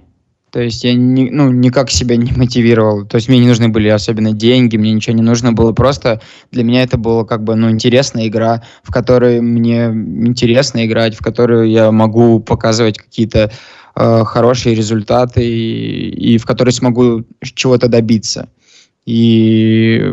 То 0.53 0.61
есть 0.61 0.83
я 0.83 0.93
не, 0.93 1.31
ну, 1.31 1.49
никак 1.49 1.89
себя 1.89 2.15
не 2.15 2.31
мотивировал. 2.31 3.07
То 3.07 3.15
есть 3.15 3.27
мне 3.27 3.39
не 3.39 3.47
нужны 3.47 3.69
были 3.69 3.87
особенно 3.87 4.33
деньги, 4.33 4.77
мне 4.77 4.93
ничего 4.93 5.15
не 5.15 5.23
нужно 5.23 5.51
было. 5.51 5.73
Просто 5.73 6.21
для 6.51 6.63
меня 6.63 6.83
это 6.83 6.95
было 6.95 7.23
как 7.23 7.43
бы 7.43 7.55
ну, 7.55 7.71
интересная 7.71 8.27
игра, 8.27 8.61
в 8.83 8.91
которой 8.91 9.41
мне 9.41 9.85
интересно 9.85 10.85
играть, 10.85 11.15
в 11.15 11.23
которую 11.23 11.71
я 11.71 11.91
могу 11.91 12.39
показывать 12.39 12.99
какие-то 12.99 13.51
э, 13.95 14.23
хорошие 14.25 14.75
результаты 14.75 15.43
и, 15.43 16.33
и 16.35 16.37
в 16.37 16.45
которой 16.45 16.69
смогу 16.69 17.25
чего-то 17.41 17.87
добиться. 17.87 18.47
И 19.07 20.05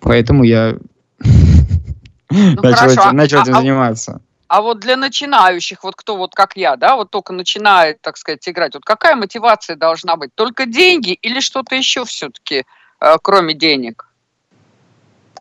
поэтому 0.00 0.42
я 0.42 0.76
ну, 1.20 2.60
начал 2.60 2.88
этим 2.88 3.54
а, 3.54 3.58
а 3.58 3.60
заниматься. 3.60 4.20
А 4.50 4.62
вот 4.62 4.80
для 4.80 4.96
начинающих, 4.96 5.84
вот 5.84 5.94
кто 5.94 6.16
вот 6.16 6.34
как 6.34 6.56
я, 6.56 6.74
да, 6.74 6.96
вот 6.96 7.12
только 7.12 7.32
начинает, 7.32 8.00
так 8.00 8.16
сказать, 8.16 8.48
играть, 8.48 8.74
вот 8.74 8.84
какая 8.84 9.14
мотивация 9.14 9.76
должна 9.76 10.16
быть? 10.16 10.34
Только 10.34 10.66
деньги 10.66 11.12
или 11.12 11.38
что-то 11.38 11.76
еще 11.76 12.04
все-таки, 12.04 12.64
э, 13.00 13.14
кроме 13.22 13.54
денег? 13.54 14.08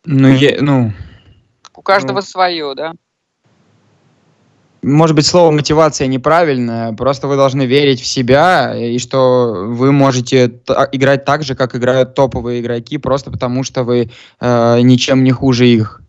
Ну, 0.06 0.28
я, 0.28 0.58
ну... 0.62 0.94
У 1.76 1.82
каждого 1.82 2.18
ну, 2.18 2.22
свое, 2.22 2.76
да? 2.76 2.94
Может 4.84 5.16
быть, 5.16 5.26
слово 5.26 5.50
мотивация 5.50 6.06
неправильное, 6.06 6.94
просто 6.94 7.28
вы 7.28 7.36
должны 7.36 7.66
верить 7.66 8.02
в 8.02 8.06
себя, 8.06 8.76
и 8.78 9.00
что 9.00 9.66
вы 9.70 9.92
можете 9.92 10.62
играть 10.92 11.26
так 11.26 11.42
же, 11.42 11.56
как 11.56 11.76
играют 11.76 12.14
топовые 12.14 12.62
игроки, 12.62 13.00
просто 13.00 13.32
потому 13.32 13.64
что 13.64 13.84
вы 13.84 14.12
э, 14.40 14.82
ничем 14.82 15.24
не 15.24 15.32
хуже 15.32 15.68
их. 15.68 16.00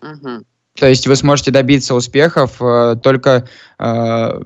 Угу. 0.00 0.44
То 0.78 0.88
есть 0.88 1.06
вы 1.06 1.14
сможете 1.16 1.50
добиться 1.50 1.94
успехов 1.94 2.60
э, 2.60 2.96
только 3.02 3.46
э, 3.78 4.40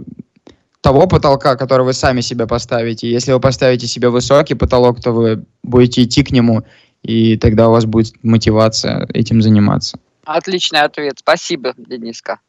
того 0.82 1.06
потолка, 1.06 1.56
который 1.56 1.86
вы 1.86 1.92
сами 1.94 2.20
себе 2.20 2.46
поставите. 2.46 3.10
Если 3.10 3.32
вы 3.32 3.40
поставите 3.40 3.86
себе 3.86 4.10
высокий 4.10 4.54
потолок, 4.54 5.00
то 5.00 5.12
вы 5.12 5.44
будете 5.62 6.04
идти 6.04 6.22
к 6.22 6.30
нему, 6.30 6.64
и 7.02 7.36
тогда 7.38 7.68
у 7.68 7.72
вас 7.72 7.86
будет 7.86 8.12
мотивация 8.22 9.06
этим 9.14 9.40
заниматься. 9.40 9.98
Отличный 10.24 10.80
ответ. 10.80 11.18
Спасибо, 11.18 11.72
Дениска. 11.78 12.40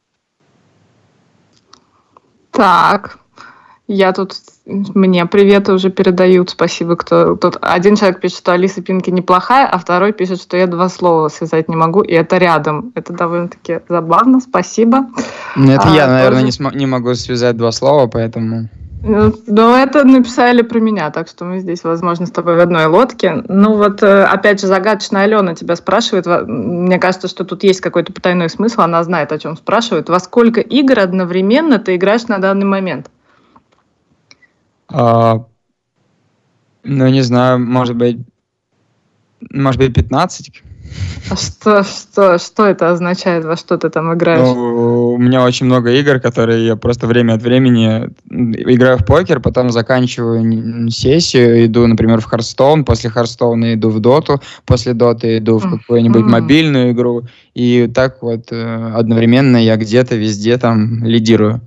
Так, 2.51 3.19
Я 3.91 4.13
тут, 4.13 4.35
мне 4.67 5.25
приветы 5.25 5.73
уже 5.73 5.89
передают, 5.89 6.51
спасибо, 6.51 6.95
кто 6.95 7.35
тут. 7.35 7.57
Один 7.59 7.95
человек 7.95 8.21
пишет, 8.21 8.37
что 8.37 8.53
Алиса 8.53 8.83
Пинки 8.83 9.09
неплохая, 9.09 9.65
а 9.65 9.79
второй 9.79 10.13
пишет, 10.13 10.39
что 10.39 10.57
я 10.57 10.67
два 10.67 10.89
слова 10.89 11.27
связать 11.29 11.67
не 11.69 11.75
могу, 11.75 12.01
и 12.01 12.13
это 12.13 12.37
рядом. 12.37 12.91
Это 12.93 13.13
довольно-таки 13.13 13.79
забавно, 13.89 14.41
спасибо. 14.41 15.07
Ну, 15.55 15.71
это 15.71 15.89
а, 15.89 15.95
я, 15.95 16.07
наверное, 16.07 16.41
тоже... 16.41 16.45
не, 16.45 16.51
см- 16.51 16.77
не 16.77 16.85
могу 16.85 17.15
связать 17.15 17.57
два 17.57 17.71
слова, 17.71 18.05
поэтому... 18.05 18.69
Ну, 19.01 19.33
ну, 19.47 19.75
это 19.75 20.03
написали 20.03 20.61
про 20.61 20.79
меня, 20.79 21.09
так 21.09 21.27
что 21.27 21.45
мы 21.45 21.57
здесь, 21.57 21.83
возможно, 21.83 22.27
с 22.27 22.31
тобой 22.31 22.57
в 22.57 22.59
одной 22.59 22.85
лодке. 22.85 23.43
Ну 23.47 23.75
вот, 23.75 24.03
э, 24.03 24.23
опять 24.23 24.61
же, 24.61 24.67
загадочная 24.67 25.23
Алена 25.23 25.55
тебя 25.55 25.75
спрашивает. 25.75 26.27
Мне 26.27 26.99
кажется, 26.99 27.27
что 27.27 27.43
тут 27.43 27.63
есть 27.63 27.81
какой-то 27.81 28.13
потайной 28.13 28.51
смысл, 28.51 28.81
она 28.81 29.03
знает, 29.03 29.31
о 29.31 29.39
чем 29.39 29.57
спрашивает. 29.57 30.09
Во 30.09 30.19
сколько 30.19 30.61
игр 30.61 30.99
одновременно 30.99 31.79
ты 31.79 31.95
играешь 31.95 32.27
на 32.27 32.37
данный 32.37 32.67
момент? 32.67 33.09
А, 34.91 35.45
ну, 36.83 37.07
не 37.07 37.21
знаю, 37.21 37.59
может 37.59 37.95
быть, 37.95 38.17
может 39.51 39.79
быть, 39.79 39.93
15. 39.93 40.63
А 41.29 41.35
что, 41.35 41.83
что, 41.83 42.39
что 42.39 42.65
это 42.65 42.89
означает? 42.89 43.45
Во 43.45 43.55
что 43.55 43.77
ты 43.77 43.89
там 43.89 44.11
играешь? 44.13 44.39
Ну, 44.39 45.13
у 45.13 45.17
меня 45.17 45.43
очень 45.43 45.67
много 45.67 45.91
игр, 45.91 46.19
которые 46.19 46.65
я 46.65 46.75
просто 46.75 47.05
время 47.05 47.33
от 47.33 47.43
времени 47.43 48.09
играю 48.29 48.97
в 48.97 49.05
покер, 49.05 49.39
потом 49.39 49.69
заканчиваю 49.69 50.89
сессию, 50.89 51.65
иду, 51.65 51.85
например, 51.85 52.21
в 52.21 52.25
Харстоун, 52.25 52.83
после 52.83 53.11
Харстоуна 53.11 53.75
иду 53.75 53.89
в 53.89 53.99
Доту, 53.99 54.41
после 54.65 54.93
Доты 54.93 55.37
иду 55.37 55.59
в 55.59 55.69
какую-нибудь 55.69 56.21
mm-hmm. 56.21 56.29
мобильную 56.29 56.91
игру, 56.91 57.27
и 57.53 57.87
так 57.93 58.23
вот 58.23 58.51
э, 58.51 58.91
одновременно 58.95 59.57
я 59.57 59.75
где-то 59.75 60.15
везде 60.15 60.57
там 60.57 61.03
лидирую. 61.03 61.61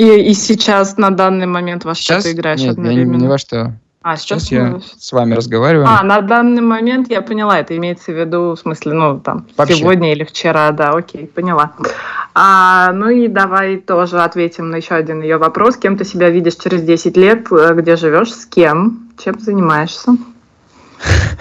И, 0.00 0.30
и 0.30 0.32
сейчас 0.32 0.96
на 0.96 1.10
данный 1.10 1.44
момент 1.44 1.84
во 1.84 1.94
что 1.94 2.22
ты 2.22 2.32
играешь 2.32 2.60
Нет, 2.60 2.70
одновременно? 2.70 3.12
Я 3.12 3.18
не, 3.18 3.24
ни 3.24 3.28
во 3.28 3.36
что. 3.36 3.74
А, 4.00 4.16
сейчас, 4.16 4.44
сейчас 4.44 4.50
я 4.50 4.80
с 4.98 5.12
вами 5.12 5.34
разговариваю. 5.34 5.86
А, 5.86 6.02
на 6.02 6.22
данный 6.22 6.62
момент 6.62 7.10
я 7.10 7.20
поняла, 7.20 7.60
это 7.60 7.76
имеется 7.76 8.10
в 8.10 8.18
виду, 8.18 8.52
в 8.52 8.56
смысле, 8.56 8.94
ну, 8.94 9.20
там, 9.20 9.46
Вообще. 9.58 9.74
сегодня 9.74 10.12
или 10.12 10.24
вчера, 10.24 10.70
да, 10.70 10.92
окей, 10.92 11.26
поняла. 11.26 11.72
А, 12.34 12.92
ну 12.94 13.10
и 13.10 13.28
давай 13.28 13.76
тоже 13.76 14.22
ответим 14.22 14.70
на 14.70 14.76
еще 14.76 14.94
один 14.94 15.20
ее 15.20 15.36
вопрос. 15.36 15.76
Кем 15.76 15.98
ты 15.98 16.06
себя 16.06 16.30
видишь 16.30 16.56
через 16.56 16.80
10 16.80 17.18
лет, 17.18 17.52
э, 17.52 17.74
где 17.74 17.96
живешь, 17.96 18.32
с 18.32 18.46
кем, 18.46 19.10
чем 19.22 19.38
занимаешься? 19.38 20.12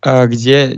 А, 0.00 0.26
где 0.26 0.74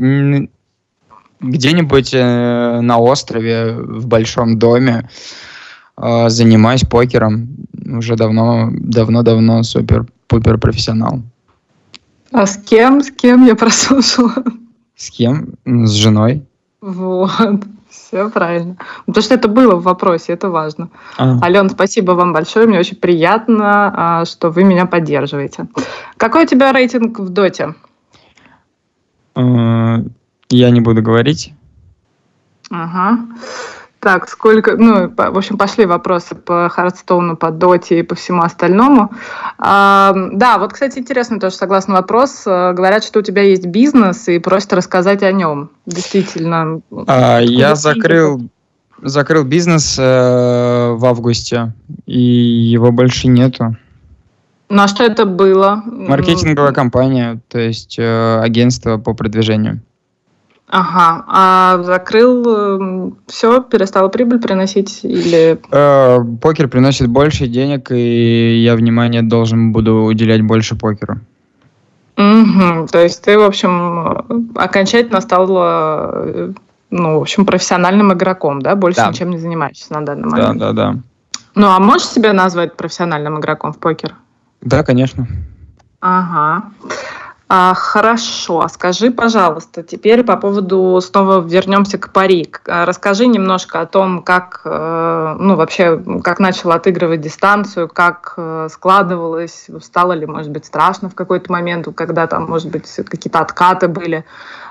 где-нибудь 1.51 2.15
э, 2.15 2.81
на 2.81 2.99
острове, 2.99 3.77
в 3.77 4.07
большом 4.07 4.59
доме, 4.59 5.09
э, 5.97 6.29
занимаюсь 6.29 6.83
покером. 6.83 7.49
Уже 7.85 8.17
давно, 8.17 8.71
давно-давно 8.73 9.63
супер-пупер 9.63 10.59
профессионал. 10.59 11.23
А 12.33 12.47
с 12.47 12.57
кем? 12.57 13.03
С 13.03 13.11
кем 13.11 13.47
я 13.47 13.55
прослушала? 13.57 14.35
С 14.97 15.11
кем? 15.11 15.55
С 15.65 15.91
женой. 15.91 16.43
Вот. 16.81 17.65
Все 17.89 18.29
правильно. 18.29 18.77
Потому 19.07 19.23
что 19.23 19.35
это 19.35 19.49
было 19.49 19.77
в 19.77 19.85
вопросе, 19.85 20.33
это 20.33 20.51
важно. 20.51 20.89
А. 21.17 21.39
Ален, 21.43 21.71
спасибо 21.71 22.13
вам 22.13 22.33
большое. 22.33 22.67
Мне 22.67 22.81
очень 22.81 22.97
приятно, 22.97 23.93
а, 23.95 24.25
что 24.25 24.51
вы 24.51 24.65
меня 24.65 24.87
поддерживаете. 24.87 25.69
Какой 26.17 26.45
у 26.45 26.47
тебя 26.47 26.73
рейтинг 26.73 27.21
в 27.21 27.29
доте? 27.29 27.75
Я 30.55 30.71
не 30.71 30.81
буду 30.81 31.03
говорить. 31.03 31.53
Ага. 32.71 33.19
Так, 33.99 34.29
сколько, 34.29 34.77
ну, 34.77 35.09
в 35.09 35.37
общем, 35.39 35.57
пошли 35.57 35.87
вопросы 35.87 36.35
по 36.35 36.69
Хардстоуну, 36.69 37.37
по 37.37 37.51
Доте 37.51 38.01
и 38.01 38.03
по 38.03 38.15
всему 38.15 38.43
остальному. 38.43 39.11
А, 39.59 40.13
да, 40.33 40.59
вот, 40.59 40.75
кстати, 40.75 40.99
интересно 40.99 41.41
тоже, 41.41 41.57
согласно 41.57 41.95
вопрос, 41.95 42.43
э, 42.47 42.73
говорят, 42.75 43.03
что 43.03 43.21
у 43.21 43.23
тебя 43.23 43.43
есть 43.43 43.67
бизнес 43.67 44.29
и 44.29 44.39
просят 44.39 44.75
рассказать 44.75 45.23
о 45.23 45.33
нем. 45.33 45.71
Действительно. 45.87 46.81
А, 47.07 47.41
я 47.41 47.75
закрыл, 47.75 48.49
закрыл 49.03 49.43
бизнес 49.43 49.97
э, 49.99 50.03
в 50.93 51.05
августе, 51.05 51.73
и 52.05 52.21
его 52.21 52.93
больше 52.93 53.29
нету. 53.29 53.77
Ну, 54.69 54.83
а 54.83 54.89
что 54.89 55.03
это 55.03 55.25
было? 55.25 55.83
Маркетинговая 55.87 56.73
компания, 56.73 57.41
то 57.49 57.59
есть 57.59 57.97
э, 57.99 58.41
агентство 58.41 58.99
по 58.99 59.15
продвижению. 59.15 59.81
Ага, 60.67 61.25
а 61.29 61.83
закрыл 61.83 62.45
эм, 62.47 63.17
все, 63.27 63.61
перестала 63.61 64.09
прибыль 64.09 64.41
приносить 64.41 65.01
или... 65.03 65.61
Э, 65.71 66.19
покер 66.41 66.69
приносит 66.69 67.09
больше 67.09 67.47
денег, 67.47 67.93
и 67.93 68.63
я 68.63 68.75
внимание 68.75 69.23
должен 69.23 69.73
буду 69.73 70.05
уделять 70.05 70.43
больше 70.43 70.75
покеру. 70.75 71.19
Угу, 72.17 72.89
то 72.91 73.03
есть 73.03 73.23
ты, 73.23 73.39
в 73.39 73.43
общем, 73.43 74.51
окончательно 74.55 75.21
стал, 75.21 75.49
э, 75.51 76.53
ну, 76.91 77.19
в 77.19 77.23
общем, 77.23 77.45
профессиональным 77.45 78.13
игроком, 78.13 78.63
да? 78.63 78.75
Больше 78.75 79.01
да. 79.01 79.09
ничем 79.11 79.31
не 79.31 79.39
занимаешься 79.39 79.93
на 79.93 80.05
данный 80.05 80.29
момент. 80.29 80.59
Да, 80.59 80.73
да, 80.73 80.93
да. 80.93 81.01
Ну, 81.55 81.69
а 81.69 81.79
можешь 81.79 82.09
себя 82.09 82.33
назвать 82.33 82.75
профессиональным 82.77 83.39
игроком 83.39 83.73
в 83.73 83.79
покер? 83.79 84.15
Да, 84.61 84.83
конечно. 84.83 85.27
Ага. 86.01 86.71
А, 87.57 87.73
хорошо, 87.75 88.67
скажи, 88.67 89.13
пожалуйста, 89.13 89.85
теперь 89.85 90.25
по 90.25 90.37
поводу, 90.37 91.01
снова 91.01 91.41
вернемся 91.41 91.99
к 91.99 92.13
пари. 92.13 92.51
А, 92.67 92.85
расскажи 92.85 93.29
немножко 93.29 93.81
о 93.81 93.87
том, 93.87 94.25
как, 94.25 94.63
э, 94.65 95.37
ну, 95.39 95.55
вообще, 95.55 96.03
как 96.25 96.41
начал 96.41 96.73
отыгрывать 96.73 97.21
дистанцию, 97.21 97.87
как 97.87 98.35
э, 98.37 98.67
складывалось, 98.73 99.69
стало 99.81 100.15
ли, 100.15 100.27
может 100.27 100.51
быть, 100.51 100.67
страшно 100.67 101.09
в 101.09 101.15
какой-то 101.15 101.53
момент, 101.53 101.87
когда 101.95 102.27
там, 102.27 102.47
может 102.47 102.73
быть, 102.73 102.93
какие-то 103.09 103.39
откаты 103.39 103.87
были. 103.87 104.25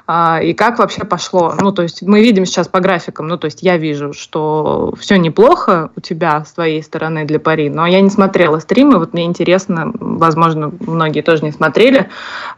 А, 0.06 0.42
и 0.42 0.54
как 0.54 0.80
вообще 0.80 1.06
пошло. 1.06 1.54
Ну, 1.60 1.72
то 1.72 1.82
есть 1.82 2.02
мы 2.02 2.22
видим 2.22 2.46
сейчас 2.46 2.68
по 2.68 2.82
графикам, 2.82 3.28
ну, 3.28 3.38
то 3.38 3.46
есть 3.46 3.64
я 3.64 3.78
вижу, 3.78 4.12
что 4.12 4.94
все 5.00 5.18
неплохо 5.18 5.92
у 5.96 6.02
тебя 6.02 6.44
с 6.44 6.52
твоей 6.52 6.84
стороны 6.84 7.24
для 7.24 7.40
пари, 7.40 7.70
но 7.70 7.88
я 7.88 8.02
не 8.02 8.10
смотрела 8.10 8.60
стримы, 8.60 9.00
вот 9.00 9.14
мне 9.14 9.24
интересно, 9.24 9.92
возможно, 9.94 10.74
многие 10.82 11.22
тоже 11.22 11.44
не 11.46 11.52
смотрели, 11.52 12.10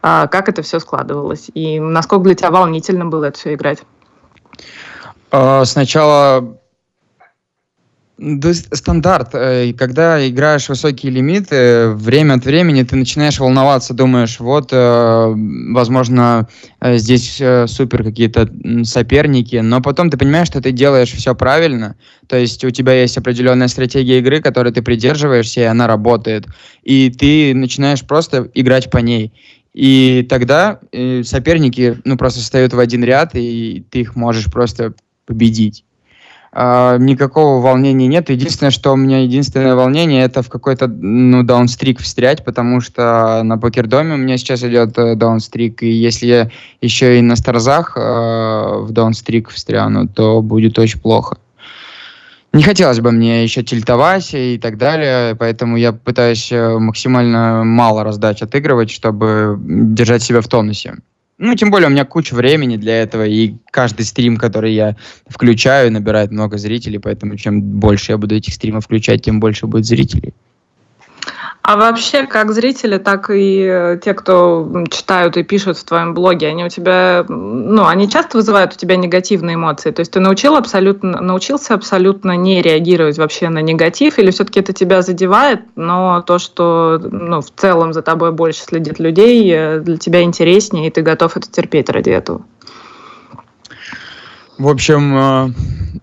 а, 0.02 0.26
как 0.26 0.48
это 0.48 0.62
все 0.62 0.80
складывалось 0.80 1.48
и 1.54 1.78
насколько 1.78 2.24
для 2.24 2.34
тебя 2.34 2.50
волнительно 2.50 3.06
было 3.06 3.26
это 3.26 3.38
все 3.38 3.54
играть. 3.54 3.78
А, 5.30 5.64
сначала 8.18 8.36
да, 8.38 8.52
стандарт. 8.54 9.30
Э, 9.34 9.72
когда 9.74 10.26
играешь 10.26 10.68
высокие 10.68 11.12
лимиты, 11.12 11.88
время 11.90 12.34
от 12.34 12.44
времени 12.44 12.82
ты 12.82 12.96
начинаешь 12.96 13.38
волноваться, 13.38 13.94
думаешь, 13.94 14.40
вот, 14.40 14.70
э, 14.72 15.34
возможно, 15.72 16.48
э, 16.80 16.96
здесь 16.96 17.42
супер 17.66 18.04
какие-то 18.04 18.48
соперники, 18.84 19.56
но 19.56 19.80
потом 19.80 20.10
ты 20.10 20.16
понимаешь, 20.16 20.48
что 20.48 20.60
ты 20.60 20.72
делаешь 20.72 21.12
все 21.12 21.34
правильно, 21.34 21.96
то 22.26 22.36
есть 22.36 22.64
у 22.64 22.70
тебя 22.70 22.94
есть 22.94 23.18
определенная 23.18 23.68
стратегия 23.68 24.18
игры, 24.18 24.40
которой 24.40 24.72
ты 24.72 24.82
придерживаешься, 24.82 25.60
и 25.60 25.64
она 25.64 25.86
работает, 25.86 26.46
и 26.82 27.10
ты 27.10 27.54
начинаешь 27.54 28.02
просто 28.02 28.48
играть 28.54 28.90
по 28.90 28.98
ней. 28.98 29.32
И 29.74 30.26
тогда 30.30 30.80
соперники, 31.22 31.98
ну, 32.04 32.16
просто 32.16 32.40
встают 32.40 32.72
в 32.72 32.78
один 32.78 33.04
ряд, 33.04 33.34
и 33.34 33.84
ты 33.90 34.00
их 34.00 34.16
можешь 34.16 34.46
просто 34.46 34.94
победить. 35.26 35.85
Uh, 36.56 36.98
никакого 36.98 37.60
волнения 37.60 38.06
нет. 38.06 38.30
Единственное, 38.30 38.70
что 38.70 38.94
у 38.94 38.96
меня 38.96 39.18
единственное 39.18 39.74
волнение, 39.74 40.24
это 40.24 40.40
в 40.40 40.48
какой-то 40.48 40.86
ну, 40.86 41.42
даунстрик 41.42 42.00
встрять, 42.00 42.46
потому 42.46 42.80
что 42.80 43.42
на 43.44 43.58
покердоме 43.58 44.14
у 44.14 44.16
меня 44.16 44.38
сейчас 44.38 44.64
идет 44.64 44.96
э, 44.96 45.16
даунстрик, 45.16 45.82
и 45.82 45.90
если 45.90 46.26
я 46.26 46.50
еще 46.80 47.18
и 47.18 47.20
на 47.20 47.36
старзах 47.36 47.92
э, 47.98 48.00
в 48.00 48.90
даунстрик 48.90 49.50
встряну, 49.50 50.08
то 50.08 50.40
будет 50.40 50.78
очень 50.78 50.98
плохо. 50.98 51.36
Не 52.54 52.62
хотелось 52.62 53.00
бы 53.00 53.12
мне 53.12 53.42
еще 53.42 53.62
тильтовать 53.62 54.30
и 54.32 54.56
так 54.56 54.78
далее, 54.78 55.34
поэтому 55.34 55.76
я 55.76 55.92
пытаюсь 55.92 56.50
э, 56.50 56.78
максимально 56.78 57.64
мало 57.64 58.02
раздать 58.02 58.40
отыгрывать, 58.40 58.90
чтобы 58.90 59.58
держать 59.60 60.22
себя 60.22 60.40
в 60.40 60.48
тонусе. 60.48 60.94
Ну, 61.38 61.54
тем 61.54 61.70
более 61.70 61.88
у 61.88 61.90
меня 61.90 62.06
куча 62.06 62.34
времени 62.34 62.76
для 62.78 63.02
этого, 63.02 63.26
и 63.26 63.56
каждый 63.70 64.06
стрим, 64.06 64.38
который 64.38 64.72
я 64.72 64.96
включаю, 65.26 65.92
набирает 65.92 66.30
много 66.30 66.56
зрителей, 66.56 66.98
поэтому 66.98 67.36
чем 67.36 67.60
больше 67.60 68.12
я 68.12 68.18
буду 68.18 68.34
этих 68.34 68.54
стримов 68.54 68.84
включать, 68.84 69.22
тем 69.22 69.38
больше 69.38 69.66
будет 69.66 69.84
зрителей. 69.84 70.32
А 71.68 71.76
вообще, 71.76 72.28
как 72.28 72.52
зрители, 72.52 72.96
так 72.96 73.28
и 73.28 73.60
э, 73.68 73.98
те, 74.00 74.14
кто 74.14 74.84
читают 74.88 75.36
и 75.36 75.42
пишут 75.42 75.76
в 75.76 75.82
твоем 75.82 76.14
блоге, 76.14 76.46
они 76.46 76.64
у 76.64 76.68
тебя, 76.68 77.24
ну, 77.28 77.86
они 77.86 78.08
часто 78.08 78.36
вызывают 78.36 78.74
у 78.74 78.76
тебя 78.76 78.94
негативные 78.94 79.56
эмоции. 79.56 79.90
То 79.90 79.98
есть 79.98 80.12
ты 80.12 80.20
научил 80.20 80.54
абсолютно, 80.54 81.20
научился 81.20 81.74
абсолютно 81.74 82.36
не 82.36 82.62
реагировать 82.62 83.18
вообще 83.18 83.48
на 83.48 83.62
негатив, 83.62 84.20
или 84.20 84.30
все-таки 84.30 84.60
это 84.60 84.72
тебя 84.72 85.02
задевает, 85.02 85.62
но 85.74 86.22
то, 86.22 86.38
что 86.38 87.00
ну, 87.02 87.40
в 87.40 87.50
целом 87.56 87.92
за 87.92 88.02
тобой 88.02 88.30
больше 88.30 88.60
следит 88.60 89.00
людей, 89.00 89.52
э, 89.52 89.80
для 89.80 89.96
тебя 89.96 90.22
интереснее, 90.22 90.86
и 90.86 90.90
ты 90.92 91.02
готов 91.02 91.36
это 91.36 91.50
терпеть 91.50 91.90
ради 91.90 92.10
этого? 92.10 92.42
В 94.56 94.68
общем, 94.68 95.52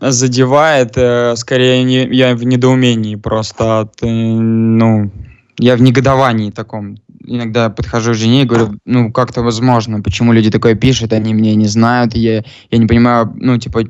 э, 0.02 0.12
задевает, 0.12 0.98
скорее 1.40 2.04
я 2.14 2.36
в 2.36 2.44
недоумении 2.44 3.16
просто, 3.16 3.80
от, 3.80 4.02
ну, 4.02 5.10
я 5.58 5.76
в 5.76 5.82
негодовании 5.82 6.52
таком. 6.52 6.98
Иногда 7.26 7.70
подхожу 7.70 8.12
к 8.12 8.16
жене 8.16 8.44
и 8.44 8.46
говорю, 8.46 8.78
ну, 8.86 9.12
как 9.12 9.32
то 9.32 9.42
возможно, 9.42 10.02
почему 10.02 10.34
люди 10.34 10.52
такое 10.52 10.76
пишут, 10.76 11.14
они 11.14 11.34
меня 11.34 11.56
не 11.56 11.68
знают, 11.68 12.16
я, 12.16 12.44
я 12.70 12.78
не 12.78 12.86
понимаю, 12.86 13.34
ну, 13.36 13.58
типа, 13.58 13.84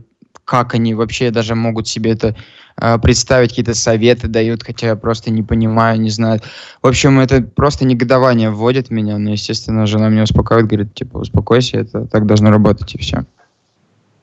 как 0.46 0.76
они 0.76 0.94
вообще 0.94 1.32
даже 1.32 1.56
могут 1.56 1.88
себе 1.88 2.12
это 2.12 2.36
э, 2.78 3.00
представить, 3.00 3.50
какие-то 3.50 3.74
советы 3.74 4.28
дают, 4.28 4.64
хотя 4.64 4.88
я 4.88 4.96
просто 4.96 5.32
не 5.32 5.42
понимаю, 5.42 6.00
не 6.00 6.10
знаю. 6.10 6.42
В 6.82 6.88
общем, 6.88 7.20
это 7.20 7.42
просто 7.42 7.86
негодование 7.86 8.50
вводит 8.50 8.92
меня, 8.92 9.18
но, 9.18 9.32
естественно, 9.32 9.88
жена 9.88 10.10
меня 10.10 10.24
успокаивает, 10.24 10.68
говорит, 10.68 10.94
типа, 10.94 11.18
успокойся, 11.18 11.78
это 11.78 12.06
так 12.06 12.26
должно 12.26 12.52
работать, 12.52 12.94
и 12.94 12.98
все. 12.98 13.26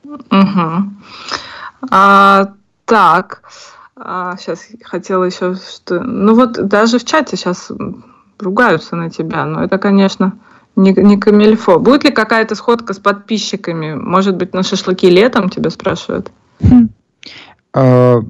Угу. 0.05 0.93
А, 1.91 2.53
так, 2.85 3.43
а, 4.03 4.37
сейчас 4.39 4.67
хотела 4.83 5.25
еще 5.25 5.55
что... 5.55 6.01
Ну 6.01 6.35
вот 6.35 6.53
даже 6.53 6.99
в 6.99 7.05
чате 7.05 7.37
сейчас 7.37 7.71
ругаются 8.39 8.97
на 8.97 9.11
тебя, 9.11 9.45
но 9.45 9.63
это, 9.63 9.77
конечно, 9.77 10.39
не, 10.75 10.93
не 10.95 11.19
камильфо. 11.19 11.79
Будет 11.79 12.05
ли 12.05 12.11
какая-то 12.11 12.55
сходка 12.55 12.95
с 12.95 12.99
подписчиками? 12.99 13.95
Может 13.95 14.37
быть, 14.37 14.55
на 14.55 14.63
шашлыки 14.63 15.11
летом 15.11 15.51
тебя 15.51 15.69
спрашивают? 15.69 16.31
А, 17.75 18.21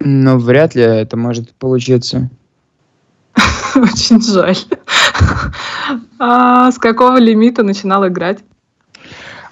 ну, 0.00 0.38
вряд 0.38 0.74
ли 0.74 0.82
это 0.82 1.16
может 1.16 1.54
получиться. 1.54 2.28
Очень 3.74 4.20
жаль. 4.20 4.58
А 6.18 6.70
с 6.70 6.78
какого 6.78 7.16
лимита 7.16 7.62
начинал 7.62 8.06
играть? 8.06 8.40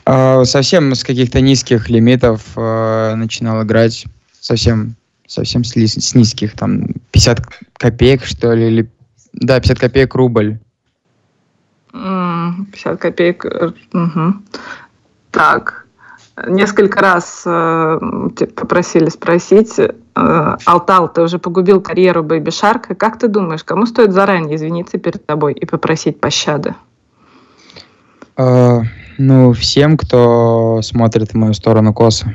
А, 0.04 0.44
совсем 0.44 0.94
с 0.94 1.02
каких-то 1.02 1.40
низких 1.40 1.88
лимитов 1.88 2.42
а, 2.56 3.14
начинал 3.14 3.62
играть. 3.62 4.04
Совсем, 4.48 4.96
совсем 5.26 5.62
с, 5.62 5.74
с 5.76 6.14
низких, 6.14 6.54
там, 6.56 6.86
50 7.10 7.46
копеек, 7.74 8.24
что 8.24 8.54
ли, 8.54 8.68
или... 8.68 8.90
Да, 9.34 9.60
50 9.60 9.78
копеек 9.78 10.14
рубль. 10.14 10.58
50 11.92 12.98
копеек. 12.98 13.44
Угу. 13.44 14.34
Так, 15.32 15.86
несколько 16.46 17.00
раз 17.00 17.42
э, 17.44 17.98
попросили 18.56 19.10
спросить, 19.10 19.78
э, 19.78 20.56
Алтал, 20.64 21.12
ты 21.12 21.20
уже 21.20 21.38
погубил 21.38 21.82
карьеру 21.82 22.22
Бэйби 22.22 22.48
Шарка. 22.50 22.94
Как 22.94 23.18
ты 23.18 23.28
думаешь, 23.28 23.64
кому 23.64 23.84
стоит 23.84 24.12
заранее 24.12 24.56
извиниться 24.56 24.96
перед 24.96 25.26
тобой 25.26 25.52
и 25.52 25.66
попросить 25.66 26.20
пощады? 26.20 26.74
Э, 29.18 29.22
ну, 29.22 29.52
всем, 29.52 29.96
кто 29.96 30.80
смотрит 30.82 31.32
в 31.32 31.34
мою 31.34 31.52
сторону 31.52 31.92
косо. 31.92 32.32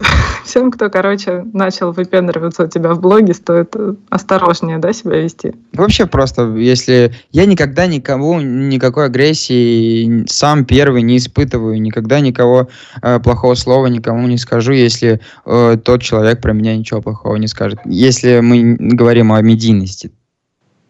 Всем, 0.44 0.70
кто, 0.70 0.90
короче, 0.90 1.44
начал 1.54 1.92
выпендриваться 1.92 2.64
у 2.64 2.66
тебя 2.66 2.92
в 2.92 3.00
блоге, 3.00 3.32
стоит 3.32 3.74
осторожнее, 4.10 4.78
да, 4.78 4.92
себя 4.92 5.22
вести? 5.22 5.54
Вообще 5.72 6.04
просто, 6.06 6.54
если... 6.56 7.14
Я 7.32 7.46
никогда 7.46 7.86
никому 7.86 8.40
никакой 8.40 9.06
агрессии 9.06 10.26
сам 10.28 10.66
первый 10.66 11.02
не 11.02 11.16
испытываю, 11.16 11.80
никогда 11.80 12.20
никого 12.20 12.68
э, 13.00 13.20
плохого 13.20 13.54
слова 13.54 13.86
никому 13.86 14.28
не 14.28 14.36
скажу, 14.36 14.72
если 14.72 15.20
э, 15.46 15.76
тот 15.82 16.02
человек 16.02 16.42
про 16.42 16.52
меня 16.52 16.76
ничего 16.76 17.00
плохого 17.00 17.36
не 17.36 17.46
скажет. 17.46 17.78
Если 17.86 18.40
мы 18.40 18.76
говорим 18.78 19.32
о 19.32 19.40
медийности. 19.40 20.12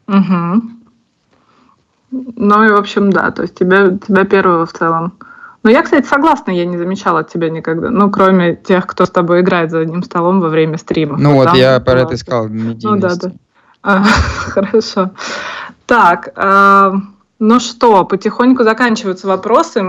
Угу. 0.09 0.63
Ну 2.37 2.65
и, 2.65 2.71
в 2.71 2.77
общем, 2.77 3.11
да, 3.11 3.31
то 3.31 3.43
есть 3.43 3.55
тебя, 3.55 3.99
тебя 4.05 4.25
первого 4.25 4.67
в 4.67 4.73
целом 4.73 5.13
ну, 5.65 5.71
я, 5.71 5.83
кстати, 5.83 6.07
согласна, 6.07 6.51
я 6.51 6.67
не 6.67 6.77
замечала 6.77 7.21
от 7.21 7.33
тебя 7.33 7.49
никогда. 7.49 7.91
Ну, 7.91 8.11
кроме 8.11 8.55
тех, 8.55 8.87
кто 8.87 9.07
с 9.07 9.11
тобой 9.11 9.41
играет 9.41 9.71
за 9.71 9.81
одним 9.81 10.03
столом 10.03 10.41
во 10.41 10.51
время 10.51 10.77
стрима. 10.77 11.17
Ну, 11.19 11.35
вот, 11.35 11.55
я 11.55 11.81
про 11.81 12.01
это 12.01 12.15
искал. 12.15 12.49
Ну, 12.49 12.75
да, 12.97 13.17
да. 13.17 13.33
А, 13.83 14.03
хорошо. 14.37 15.11
Так, 15.87 16.29
а, 16.37 16.93
ну 17.47 17.61
что, 17.61 18.07
потихоньку 18.07 18.65
заканчиваются 18.65 19.27
вопросы. 19.27 19.83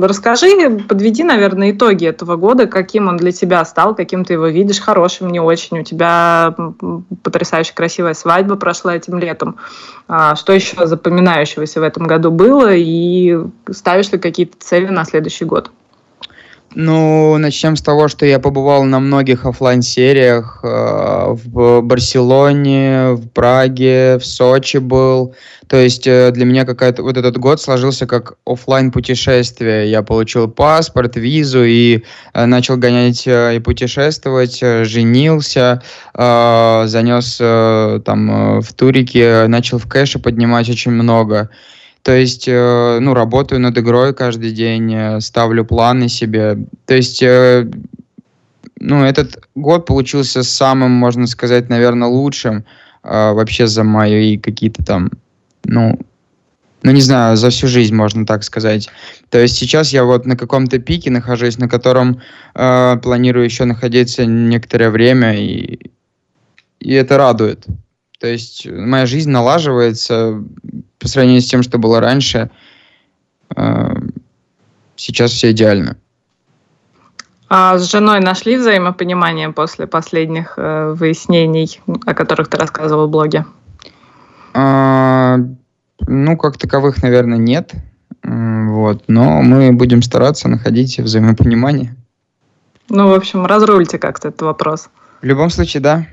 Расскажи, 0.00 0.78
подведи, 0.88 1.24
наверное, 1.24 1.72
итоги 1.72 2.06
этого 2.06 2.36
года, 2.36 2.68
каким 2.68 3.08
он 3.08 3.16
для 3.16 3.32
тебя 3.32 3.64
стал, 3.64 3.96
каким 3.96 4.24
ты 4.24 4.34
его 4.34 4.46
видишь, 4.46 4.78
хорошим, 4.78 5.30
не 5.30 5.40
очень. 5.40 5.80
У 5.80 5.82
тебя 5.82 6.54
потрясающе 7.24 7.74
красивая 7.74 8.14
свадьба 8.14 8.54
прошла 8.54 8.94
этим 8.94 9.18
летом. 9.18 9.56
А 10.06 10.36
что 10.36 10.52
еще 10.52 10.86
запоминающегося 10.86 11.80
в 11.80 11.82
этом 11.82 12.06
году 12.06 12.30
было 12.30 12.72
и 12.72 13.36
ставишь 13.68 14.12
ли 14.12 14.18
какие-то 14.18 14.56
цели 14.60 14.86
на 14.86 15.04
следующий 15.04 15.46
год? 15.46 15.72
Ну, 16.76 17.36
начнем 17.38 17.74
с 17.74 17.82
того, 17.82 18.06
что 18.06 18.24
я 18.24 18.38
побывал 18.38 18.84
на 18.84 19.00
многих 19.00 19.44
офлайн 19.44 19.82
сериях 19.82 20.60
э, 20.62 21.34
в 21.44 21.80
Барселоне, 21.80 23.14
в 23.14 23.28
Праге, 23.30 24.18
в 24.18 24.24
Сочи 24.24 24.76
был. 24.76 25.34
То 25.66 25.76
есть 25.76 26.06
э, 26.06 26.30
для 26.30 26.44
меня 26.44 26.64
какая-то 26.64 27.02
вот 27.02 27.16
этот 27.16 27.38
год 27.38 27.60
сложился 27.60 28.06
как 28.06 28.34
офлайн 28.46 28.92
путешествие. 28.92 29.90
Я 29.90 30.02
получил 30.02 30.46
паспорт, 30.48 31.16
визу 31.16 31.64
и 31.64 32.04
э, 32.34 32.46
начал 32.46 32.76
гонять 32.76 33.26
э, 33.26 33.56
и 33.56 33.58
путешествовать, 33.58 34.62
э, 34.62 34.84
женился, 34.84 35.82
э, 36.14 36.82
занес 36.86 37.38
э, 37.40 38.00
там 38.04 38.30
э, 38.30 38.60
в 38.60 38.72
турике, 38.74 39.48
начал 39.48 39.78
в 39.78 39.88
кэше 39.88 40.20
поднимать 40.20 40.70
очень 40.70 40.92
много. 40.92 41.50
То 42.02 42.12
есть, 42.12 42.48
э, 42.48 42.98
ну, 43.00 43.14
работаю 43.14 43.60
над 43.60 43.76
игрой 43.76 44.14
каждый 44.14 44.52
день, 44.52 44.94
э, 44.94 45.20
ставлю 45.20 45.64
планы 45.64 46.08
себе. 46.08 46.58
То 46.86 46.94
есть, 46.94 47.22
э, 47.22 47.70
ну, 48.78 49.04
этот 49.04 49.46
год 49.54 49.86
получился 49.86 50.42
самым, 50.42 50.92
можно 50.92 51.26
сказать, 51.26 51.68
наверное, 51.68 52.08
лучшим 52.08 52.64
э, 53.04 53.32
вообще 53.32 53.66
за 53.66 53.84
мои 53.84 54.38
какие-то 54.38 54.82
там, 54.82 55.10
ну, 55.64 55.98
ну, 56.82 56.92
не 56.92 57.02
знаю, 57.02 57.36
за 57.36 57.50
всю 57.50 57.66
жизнь, 57.66 57.94
можно 57.94 58.24
так 58.24 58.42
сказать. 58.42 58.88
То 59.28 59.38
есть 59.38 59.56
сейчас 59.56 59.92
я 59.92 60.04
вот 60.04 60.24
на 60.24 60.36
каком-то 60.36 60.78
пике 60.78 61.10
нахожусь, 61.10 61.58
на 61.58 61.68
котором 61.68 62.22
э, 62.54 62.96
планирую 63.02 63.44
еще 63.44 63.64
находиться 63.64 64.24
некоторое 64.24 64.88
время, 64.88 65.38
и, 65.38 65.78
и 66.80 66.92
это 66.94 67.18
радует. 67.18 67.66
То 68.20 68.26
есть 68.26 68.66
моя 68.70 69.06
жизнь 69.06 69.30
налаживается 69.30 70.44
по 70.98 71.08
сравнению 71.08 71.40
с 71.40 71.48
тем, 71.48 71.62
что 71.62 71.78
было 71.78 72.00
раньше. 72.00 72.50
Э, 73.56 73.94
сейчас 74.94 75.30
все 75.30 75.52
идеально. 75.52 75.96
А 77.48 77.78
с 77.78 77.90
женой 77.90 78.20
нашли 78.20 78.58
взаимопонимание 78.58 79.50
после 79.50 79.86
последних 79.86 80.54
э, 80.56 80.94
выяснений, 80.96 81.80
о 82.06 82.14
которых 82.14 82.48
ты 82.48 82.58
рассказывал 82.58 83.08
в 83.08 83.10
блоге? 83.10 83.46
А, 84.52 85.38
ну, 86.06 86.36
как 86.36 86.58
таковых, 86.58 87.02
наверное, 87.02 87.38
нет. 87.38 87.72
Вот, 88.22 89.04
но 89.08 89.40
мы 89.40 89.72
будем 89.72 90.02
стараться 90.02 90.46
находить 90.48 91.00
взаимопонимание. 91.00 91.96
Ну, 92.90 93.08
в 93.08 93.14
общем, 93.14 93.46
разрульте 93.46 93.98
как-то 93.98 94.28
этот 94.28 94.42
вопрос. 94.42 94.90
В 95.22 95.24
любом 95.24 95.48
случае, 95.48 95.80
да. 95.80 96.06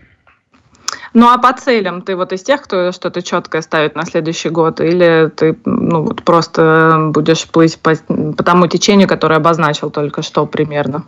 Ну 1.17 1.29
а 1.29 1.39
по 1.39 1.51
целям 1.51 2.03
ты 2.03 2.15
вот 2.15 2.31
из 2.31 2.43
тех, 2.43 2.61
кто 2.61 2.91
что-то 2.91 3.23
четкое 3.23 3.63
ставит 3.63 3.95
на 3.95 4.05
следующий 4.05 4.49
год, 4.49 4.79
или 4.79 5.31
ты 5.35 5.57
ну, 5.65 6.03
вот 6.03 6.21
просто 6.21 7.09
будешь 7.11 7.47
плыть 7.47 7.79
по, 7.79 7.95
по 7.95 8.43
тому 8.43 8.67
течению, 8.67 9.07
которое 9.07 9.37
обозначил 9.37 9.89
только 9.89 10.21
что 10.21 10.45
примерно? 10.45 11.05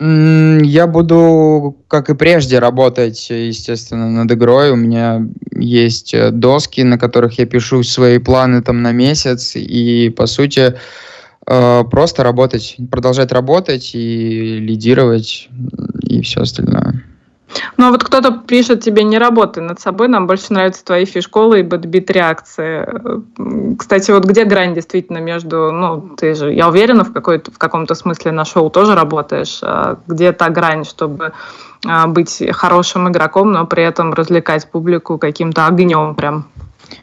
Я 0.00 0.88
буду, 0.88 1.76
как 1.86 2.10
и 2.10 2.14
прежде, 2.16 2.58
работать, 2.58 3.30
естественно, 3.30 4.10
над 4.10 4.32
игрой. 4.32 4.72
У 4.72 4.76
меня 4.76 5.28
есть 5.52 6.12
э, 6.12 6.32
доски, 6.32 6.80
на 6.80 6.98
которых 6.98 7.38
я 7.38 7.46
пишу 7.46 7.84
свои 7.84 8.18
планы 8.18 8.62
там 8.62 8.82
на 8.82 8.90
месяц, 8.90 9.52
и, 9.54 10.08
по 10.10 10.26
сути, 10.26 10.74
э, 11.46 11.84
просто 11.88 12.24
работать, 12.24 12.78
продолжать 12.90 13.30
работать 13.30 13.94
и 13.94 14.58
лидировать, 14.58 15.48
и 16.02 16.20
все 16.22 16.40
остальное. 16.40 17.04
Ну, 17.76 17.88
а 17.88 17.90
вот 17.90 18.04
кто-то 18.04 18.42
пишет 18.46 18.82
тебе, 18.82 19.04
не 19.04 19.18
работай 19.18 19.62
над 19.62 19.80
собой, 19.80 20.08
нам 20.08 20.26
больше 20.26 20.52
нравятся 20.52 20.84
твои 20.84 21.04
фишколы 21.04 21.60
и 21.60 21.62
бэтбит 21.62 22.10
реакции. 22.10 22.86
Кстати, 23.76 24.10
вот 24.10 24.24
где 24.24 24.44
грань 24.44 24.74
действительно 24.74 25.18
между, 25.18 25.72
ну, 25.72 26.14
ты 26.16 26.34
же, 26.34 26.52
я 26.52 26.68
уверена, 26.68 27.04
в, 27.04 27.12
какой 27.12 27.38
в 27.38 27.58
каком-то 27.58 27.94
смысле 27.94 28.32
на 28.32 28.44
шоу 28.44 28.70
тоже 28.70 28.94
работаешь, 28.94 29.60
а 29.62 29.98
где 30.06 30.32
та 30.32 30.48
грань, 30.48 30.84
чтобы 30.84 31.32
а, 31.86 32.06
быть 32.06 32.42
хорошим 32.52 33.08
игроком, 33.08 33.52
но 33.52 33.66
при 33.66 33.82
этом 33.82 34.14
развлекать 34.14 34.70
публику 34.70 35.18
каким-то 35.18 35.66
огнем 35.66 36.14
прям? 36.14 36.46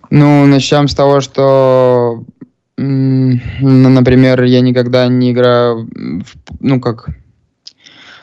Ну, 0.10 0.46
начнем 0.46 0.88
с 0.88 0.96
того, 0.96 1.22
что, 1.22 2.24
например, 2.78 4.44
я 4.44 4.62
никогда 4.62 5.08
не 5.08 5.32
играю, 5.32 5.88
в, 5.88 6.36
ну, 6.60 6.80
как 6.80 7.10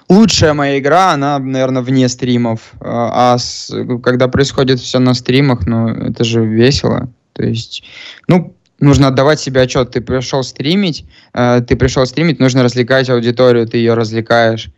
лучшая 0.09 0.55
моя 0.55 0.79
игра, 0.79 1.13
она, 1.13 1.39
наверное, 1.39 1.83
вне 1.83 2.09
стримов. 2.09 2.73
А, 2.81 3.35
а 3.35 3.39
с, 3.39 3.73
когда 4.03 4.29
происходит 4.29 4.81
все 4.81 4.99
на 4.99 5.15
стримах, 5.15 5.67
ну, 5.67 5.89
это 5.89 6.25
же 6.25 6.45
весело. 6.45 7.09
То 7.33 7.45
есть, 7.45 7.83
ну, 8.29 8.55
нужно 8.81 9.09
отдавать 9.09 9.41
себе 9.41 9.63
отчет. 9.63 9.91
Ты 9.91 10.01
пришел 10.01 10.43
стримить, 10.43 11.05
э, 11.35 11.63
ты 11.67 11.77
пришел 11.77 12.07
стримить, 12.07 12.41
нужно 12.41 12.63
развлекать 12.63 13.11
аудиторию, 13.11 13.67
ты 13.67 13.79
ее 13.79 13.95
развлекаешь. 13.95 14.71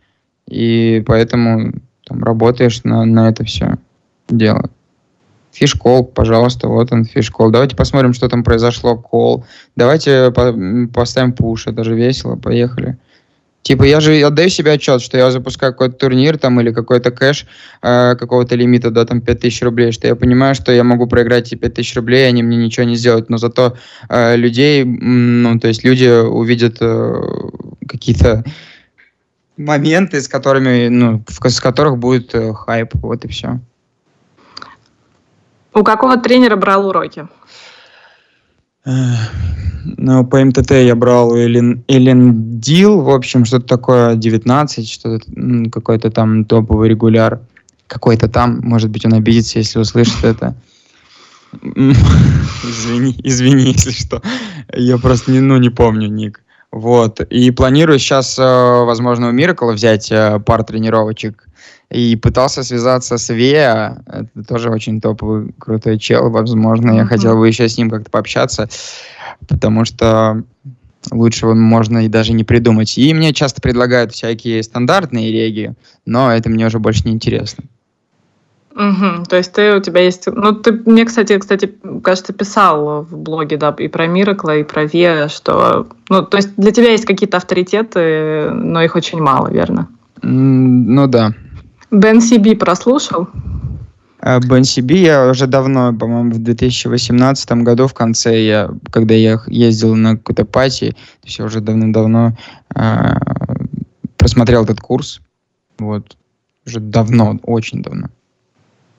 И 0.47 1.03
поэтому 1.05 1.73
там, 2.05 2.23
работаешь 2.23 2.83
на, 2.83 3.05
на 3.05 3.29
это 3.29 3.43
все 3.43 3.77
дело. 4.29 4.69
Фишкол, 5.51 6.05
пожалуйста, 6.05 6.67
вот 6.67 6.91
он, 6.91 7.05
фишкол. 7.05 7.51
Давайте 7.51 7.75
посмотрим, 7.75 8.13
что 8.13 8.29
там 8.29 8.43
произошло. 8.43 8.95
Кол. 8.95 9.45
Давайте 9.75 10.31
по 10.31 10.53
поставим 10.93 11.33
пуш, 11.33 11.67
это 11.67 11.83
же 11.83 11.95
весело, 11.95 12.35
поехали. 12.35 12.97
Типа, 13.61 13.83
я 13.83 13.99
же 13.99 14.19
отдаю 14.21 14.49
себе 14.49 14.71
отчет, 14.71 15.01
что 15.01 15.17
я 15.17 15.31
запускаю 15.31 15.73
какой-то 15.73 15.95
турнир 15.95 16.37
там 16.37 16.59
или 16.61 16.71
какой-то 16.71 17.11
кэш 17.11 17.45
э, 17.81 18.15
какого-то 18.15 18.55
лимита, 18.55 18.89
да, 18.89 19.05
там 19.05 19.21
5000 19.21 19.61
рублей, 19.63 19.91
что 19.91 20.07
я 20.07 20.15
понимаю, 20.15 20.55
что 20.55 20.71
я 20.71 20.83
могу 20.83 21.07
проиграть 21.07 21.47
эти 21.47 21.55
5000 21.55 21.97
рублей, 21.97 22.27
они 22.27 22.41
мне 22.41 22.57
ничего 22.57 22.85
не 22.85 22.95
сделают, 22.95 23.29
но 23.29 23.37
зато 23.37 23.75
э, 24.07 24.37
людей, 24.37 24.85
ну, 24.85 25.59
то 25.59 25.67
есть 25.67 25.83
люди 25.83 26.07
увидят 26.07 26.77
э, 26.79 27.21
какие-то 27.87 28.43
моменты, 29.57 30.21
с 30.21 30.27
которыми, 30.27 30.87
ну, 30.87 31.23
в, 31.27 31.49
с 31.49 31.59
которых 31.59 31.97
будет 31.97 32.33
э, 32.33 32.53
хайп, 32.53 32.91
вот 32.95 33.25
и 33.25 33.27
все. 33.27 33.59
У 35.73 35.83
какого 35.83 36.17
тренера 36.17 36.55
брал 36.55 36.87
уроки? 36.87 37.27
Ну, 38.85 40.25
по 40.25 40.43
МТТ 40.43 40.71
я 40.71 40.95
брал 40.95 41.37
Элен, 41.37 41.83
Элен 41.87 42.59
Дил, 42.59 43.01
в 43.01 43.09
общем, 43.09 43.45
что-то 43.45 43.65
такое 43.65 44.15
19, 44.15 44.89
что-то 44.89 45.25
какой-то 45.71 46.11
там 46.11 46.45
топовый 46.45 46.89
регуляр. 46.89 47.41
Какой-то 47.87 48.27
там, 48.27 48.59
может 48.61 48.89
быть, 48.89 49.05
он 49.05 49.13
обидится, 49.13 49.59
если 49.59 49.79
услышит 49.79 50.23
это. 50.23 50.55
Извини, 51.63 53.19
извини, 53.23 53.71
если 53.71 53.91
что. 53.91 54.21
Я 54.71 54.99
просто 54.99 55.31
не, 55.31 55.39
ну, 55.39 55.57
не 55.57 55.71
помню 55.71 56.07
ник. 56.07 56.41
Вот. 56.71 57.21
И 57.21 57.49
планирую 57.49 57.97
сейчас, 57.97 58.37
э, 58.37 58.43
возможно, 58.43 59.29
у 59.29 59.31
Миракла 59.31 59.71
взять 59.71 60.11
э, 60.11 60.39
пар 60.45 60.63
тренировочек 60.63 61.48
и 61.89 62.15
пытался 62.15 62.63
связаться 62.63 63.17
с 63.17 63.33
Веа. 63.33 64.01
Это 64.05 64.47
тоже 64.47 64.69
очень 64.69 65.01
топовый, 65.01 65.53
крутой 65.57 65.97
чел. 65.97 66.29
Возможно, 66.29 66.91
я 66.91 67.05
хотел 67.05 67.37
бы 67.37 67.47
еще 67.47 67.67
с 67.67 67.77
ним 67.77 67.89
как-то 67.89 68.11
пообщаться, 68.11 68.69
потому 69.47 69.85
что 69.85 70.43
лучшего 71.11 71.53
можно 71.53 72.05
и 72.05 72.07
даже 72.07 72.33
не 72.33 72.43
придумать. 72.43 72.97
И 72.97 73.13
мне 73.13 73.33
часто 73.33 73.61
предлагают 73.61 74.11
всякие 74.13 74.61
стандартные 74.61 75.31
реги, 75.31 75.73
но 76.05 76.31
это 76.31 76.49
мне 76.49 76.67
уже 76.67 76.79
больше 76.79 77.03
не 77.05 77.11
интересно. 77.11 77.63
Угу, 78.75 79.25
то 79.27 79.35
есть 79.35 79.51
ты 79.51 79.75
у 79.75 79.81
тебя 79.81 80.01
есть... 80.01 80.27
Ну, 80.27 80.53
ты 80.53 80.71
мне, 80.71 81.03
кстати, 81.03 81.37
кстати, 81.37 81.73
кажется, 82.03 82.33
писал 82.33 83.01
в 83.01 83.17
блоге, 83.17 83.57
да, 83.57 83.75
и 83.77 83.87
про 83.87 84.07
Миракла, 84.07 84.57
и 84.57 84.63
про 84.63 84.85
Ве, 84.85 85.27
что... 85.27 85.87
Ну, 86.07 86.21
то 86.21 86.37
есть 86.37 86.55
для 86.55 86.71
тебя 86.71 86.91
есть 86.91 87.05
какие-то 87.05 87.37
авторитеты, 87.37 88.51
но 88.51 88.81
их 88.81 88.95
очень 88.95 89.19
мало, 89.21 89.49
верно? 89.49 89.89
Mm, 90.21 90.83
ну 90.87 91.07
да. 91.07 91.33
Бен 91.91 92.21
Сиби 92.21 92.53
прослушал? 92.55 93.27
А, 94.21 94.39
Бен 94.39 94.63
Сиби 94.63 94.97
я 94.97 95.29
уже 95.29 95.47
давно, 95.47 95.93
по-моему, 95.93 96.31
в 96.31 96.39
2018 96.39 97.51
году 97.63 97.87
в 97.87 97.93
конце, 97.93 98.43
я, 98.43 98.69
когда 98.91 99.13
я 99.13 99.39
ездил 99.47 99.95
на 99.95 100.17
какой-то 100.17 100.45
пати, 100.45 100.91
то 100.91 101.25
есть 101.25 101.39
я 101.39 101.45
уже 101.45 101.61
давно-давно 101.61 102.37
э, 102.75 103.13
просмотрел 104.17 104.63
этот 104.63 104.81
курс. 104.81 105.21
Вот. 105.79 106.17
Уже 106.65 106.79
давно, 106.79 107.39
очень 107.43 107.81
давно. 107.81 108.07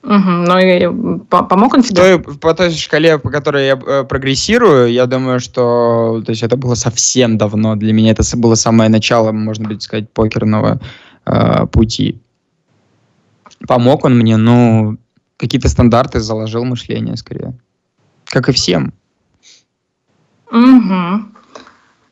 Угу, 0.03 0.09
ну 0.17 0.57
и 0.57 1.19
помог 1.29 1.75
он 1.75 1.83
тебе? 1.83 2.17
Той, 2.17 2.19
по 2.19 2.55
той 2.55 2.71
шкале, 2.71 3.19
по 3.19 3.29
которой 3.29 3.67
я 3.67 3.75
э, 3.75 4.03
прогрессирую, 4.03 4.91
я 4.91 5.05
думаю, 5.05 5.39
что 5.39 6.23
то 6.25 6.31
есть 6.31 6.41
это 6.41 6.57
было 6.57 6.73
совсем 6.73 7.37
давно. 7.37 7.75
Для 7.75 7.93
меня 7.93 8.11
это 8.11 8.23
было 8.35 8.55
самое 8.55 8.89
начало, 8.89 9.31
можно 9.31 9.69
быть 9.69 9.83
сказать, 9.83 10.09
покерного 10.09 10.79
э, 11.27 11.67
пути 11.67 12.19
помог 13.67 14.05
он 14.05 14.17
мне, 14.17 14.37
ну, 14.37 14.97
какие-то 15.37 15.69
стандарты 15.69 16.19
заложил 16.19 16.63
мышление 16.63 17.17
скорее. 17.17 17.53
Как 18.25 18.49
и 18.49 18.51
всем. 18.51 18.93
Угу. 20.51 21.31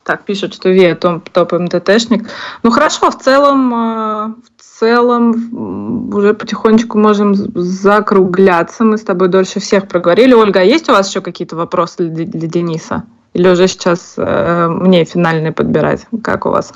Так, 0.02 0.24
пишут, 0.24 0.54
что 0.54 0.70
Вия 0.70 0.94
топ, 0.94 1.28
топ 1.30 1.52
МТТшник. 1.52 2.28
Ну 2.62 2.70
хорошо, 2.70 3.10
в 3.10 3.18
целом, 3.18 3.72
э, 3.72 4.34
в 4.56 4.78
целом 4.80 6.12
уже 6.12 6.34
потихонечку 6.34 6.98
можем 6.98 7.34
закругляться. 7.34 8.84
Мы 8.84 8.96
с 8.96 9.02
тобой 9.02 9.28
дольше 9.28 9.60
всех 9.60 9.88
проговорили. 9.88 10.32
Ольга, 10.32 10.60
а 10.60 10.64
есть 10.64 10.88
у 10.88 10.92
вас 10.92 11.08
еще 11.08 11.20
какие-то 11.20 11.54
вопросы 11.54 12.08
для, 12.08 12.24
для 12.24 12.48
Дениса? 12.48 13.04
Или 13.34 13.48
уже 13.48 13.68
сейчас 13.68 14.14
э, 14.16 14.68
мне 14.68 15.04
финальные 15.04 15.52
подбирать? 15.52 16.06
Как 16.24 16.46
у 16.46 16.50
вас? 16.50 16.72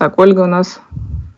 Так, 0.00 0.18
Ольга 0.18 0.40
у 0.40 0.46
нас 0.46 0.80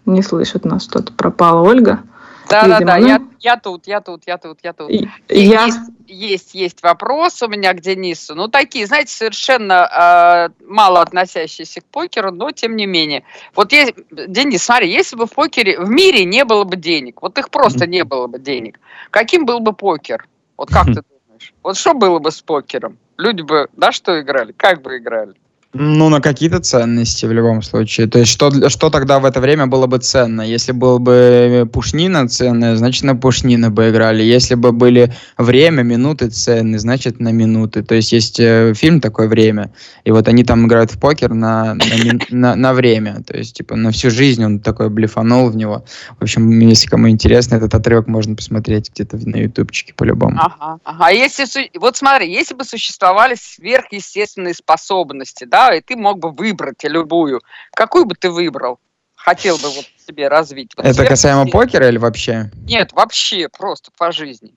не 0.07 0.23
слышит 0.23 0.65
нас, 0.65 0.85
что-то 0.85 1.13
пропала 1.13 1.69
Ольга. 1.69 2.05
Да, 2.49 2.69
да, 2.69 2.79
да, 2.79 2.97
я, 2.97 3.21
я 3.41 3.57
тут, 3.57 3.89
я 3.89 4.01
тут, 4.01 4.23
я 4.25 4.39
тут, 4.39 4.61
я 4.63 4.73
тут. 4.73 4.89
Я... 4.89 5.65
Есть, 5.65 5.81
есть, 6.07 6.55
есть 6.55 6.81
вопрос 6.85 7.43
у 7.43 7.49
меня 7.49 7.73
к 7.73 7.81
Денису. 7.81 8.37
Ну, 8.37 8.47
такие, 8.47 8.87
знаете, 8.87 9.13
совершенно 9.13 10.53
э, 10.61 10.65
мало 10.65 11.01
относящиеся 11.01 11.81
к 11.81 11.85
покеру, 11.87 12.31
но 12.31 12.53
тем 12.53 12.77
не 12.77 12.87
менее. 12.87 13.25
Вот 13.57 13.73
есть, 13.73 13.95
Денис, 14.13 14.63
смотри, 14.63 14.93
если 14.93 15.17
бы 15.17 15.27
в 15.27 15.33
покере, 15.33 15.81
в 15.81 15.91
мире 15.91 16.25
не 16.25 16.45
было 16.45 16.63
бы 16.63 16.77
денег, 16.77 17.21
вот 17.21 17.37
их 17.39 17.51
просто 17.51 17.89
не 17.89 18.05
было 18.05 18.29
бы 18.29 18.39
денег, 18.39 18.79
каким 19.11 19.45
был 19.45 19.59
бы 19.59 19.73
покер? 19.73 20.29
Вот 20.57 20.71
как 20.71 20.85
ты 20.85 21.03
думаешь? 21.27 21.53
Вот 21.65 21.77
что 21.77 21.95
было 21.95 22.21
бы 22.21 22.31
с 22.31 22.41
покером? 22.41 22.97
Люди 23.17 23.43
бы, 23.43 23.67
да, 23.73 23.91
что 23.91 24.21
играли? 24.21 24.53
Как 24.53 24.83
бы 24.83 24.99
играли? 24.99 25.35
Ну, 25.75 26.10
на 26.10 26.20
какие-то 26.20 26.60
ценности 26.60 27.25
в 27.25 27.33
любом 27.33 27.62
случае. 27.62 28.07
То 28.07 28.18
есть, 28.18 28.31
что, 28.31 28.68
что 28.68 28.91
тогда 28.91 29.18
в 29.20 29.25
это 29.25 29.41
время 29.41 29.67
было 29.67 29.86
бы 29.86 29.99
ценно? 29.99 30.42
Если 30.42 30.73
был 30.73 30.99
бы 30.99 31.67
пушнина 31.73 32.28
ценная, 32.28 32.76
значит, 32.76 33.05
на 33.05 33.17
пушнина 33.17 33.70
бы 33.70 33.89
играли. 33.89 34.23
Если 34.23 34.55
бы 34.55 34.73
были 34.73 35.15
время, 35.39 35.83
минуты 35.83 36.28
ценные, 36.28 36.78
значит, 36.78 37.20
на 37.20 37.33
минуты. 37.33 37.83
То 37.83 37.94
есть, 37.94 38.12
есть 38.12 38.39
э, 38.39 38.75
фильм 38.75 39.01
такое 39.01 39.28
«Время», 39.28 39.73
и 40.05 40.10
вот 40.10 40.28
они 40.28 40.44
там 40.44 40.67
играют 40.67 40.92
в 40.92 41.01
покер 41.01 41.33
на, 41.33 41.75
на, 41.75 41.81
на, 42.28 42.55
на 42.55 42.73
время. 42.75 43.23
То 43.26 43.39
есть, 43.39 43.57
типа, 43.57 43.75
на 43.75 43.92
всю 43.92 44.10
жизнь 44.10 44.44
он 44.44 44.60
такой 44.60 44.91
блефанул 44.91 45.49
в 45.49 45.57
него. 45.57 45.84
В 46.18 46.23
общем, 46.23 46.51
если 46.60 46.86
кому 46.86 47.09
интересно, 47.09 47.55
этот 47.55 47.75
отрывок 47.75 48.09
можно 48.09 48.36
посмотреть 48.36 48.91
где-то 48.91 49.17
на 49.26 49.36
ютубчике 49.36 49.94
по-любому. 49.94 50.39
Ага, 50.39 50.81
ага. 50.84 51.07
А 51.07 51.12
если, 51.12 51.47
вот 51.78 51.97
смотри, 51.97 52.31
если 52.31 52.55
бы 52.55 52.65
существовали 52.65 53.36
сверхъестественные 53.41 54.52
способности, 54.52 55.44
да, 55.44 55.62
и 55.71 55.81
ты 55.81 55.97
мог 55.97 56.19
бы 56.19 56.31
выбрать 56.31 56.85
любую. 56.85 57.41
Какую 57.75 58.05
бы 58.05 58.15
ты 58.15 58.31
выбрал? 58.31 58.79
Хотел 59.15 59.57
бы 59.57 59.71
вот 59.71 59.87
себе 60.07 60.29
развить. 60.29 60.73
Вот 60.77 60.85
Это 60.85 61.05
касаемо 61.07 61.47
покера 61.47 61.89
или 61.89 61.99
вообще? 61.99 62.51
Нет, 62.67 62.93
вообще, 62.93 63.49
просто 63.49 63.91
по 63.97 64.11
жизни. 64.11 64.55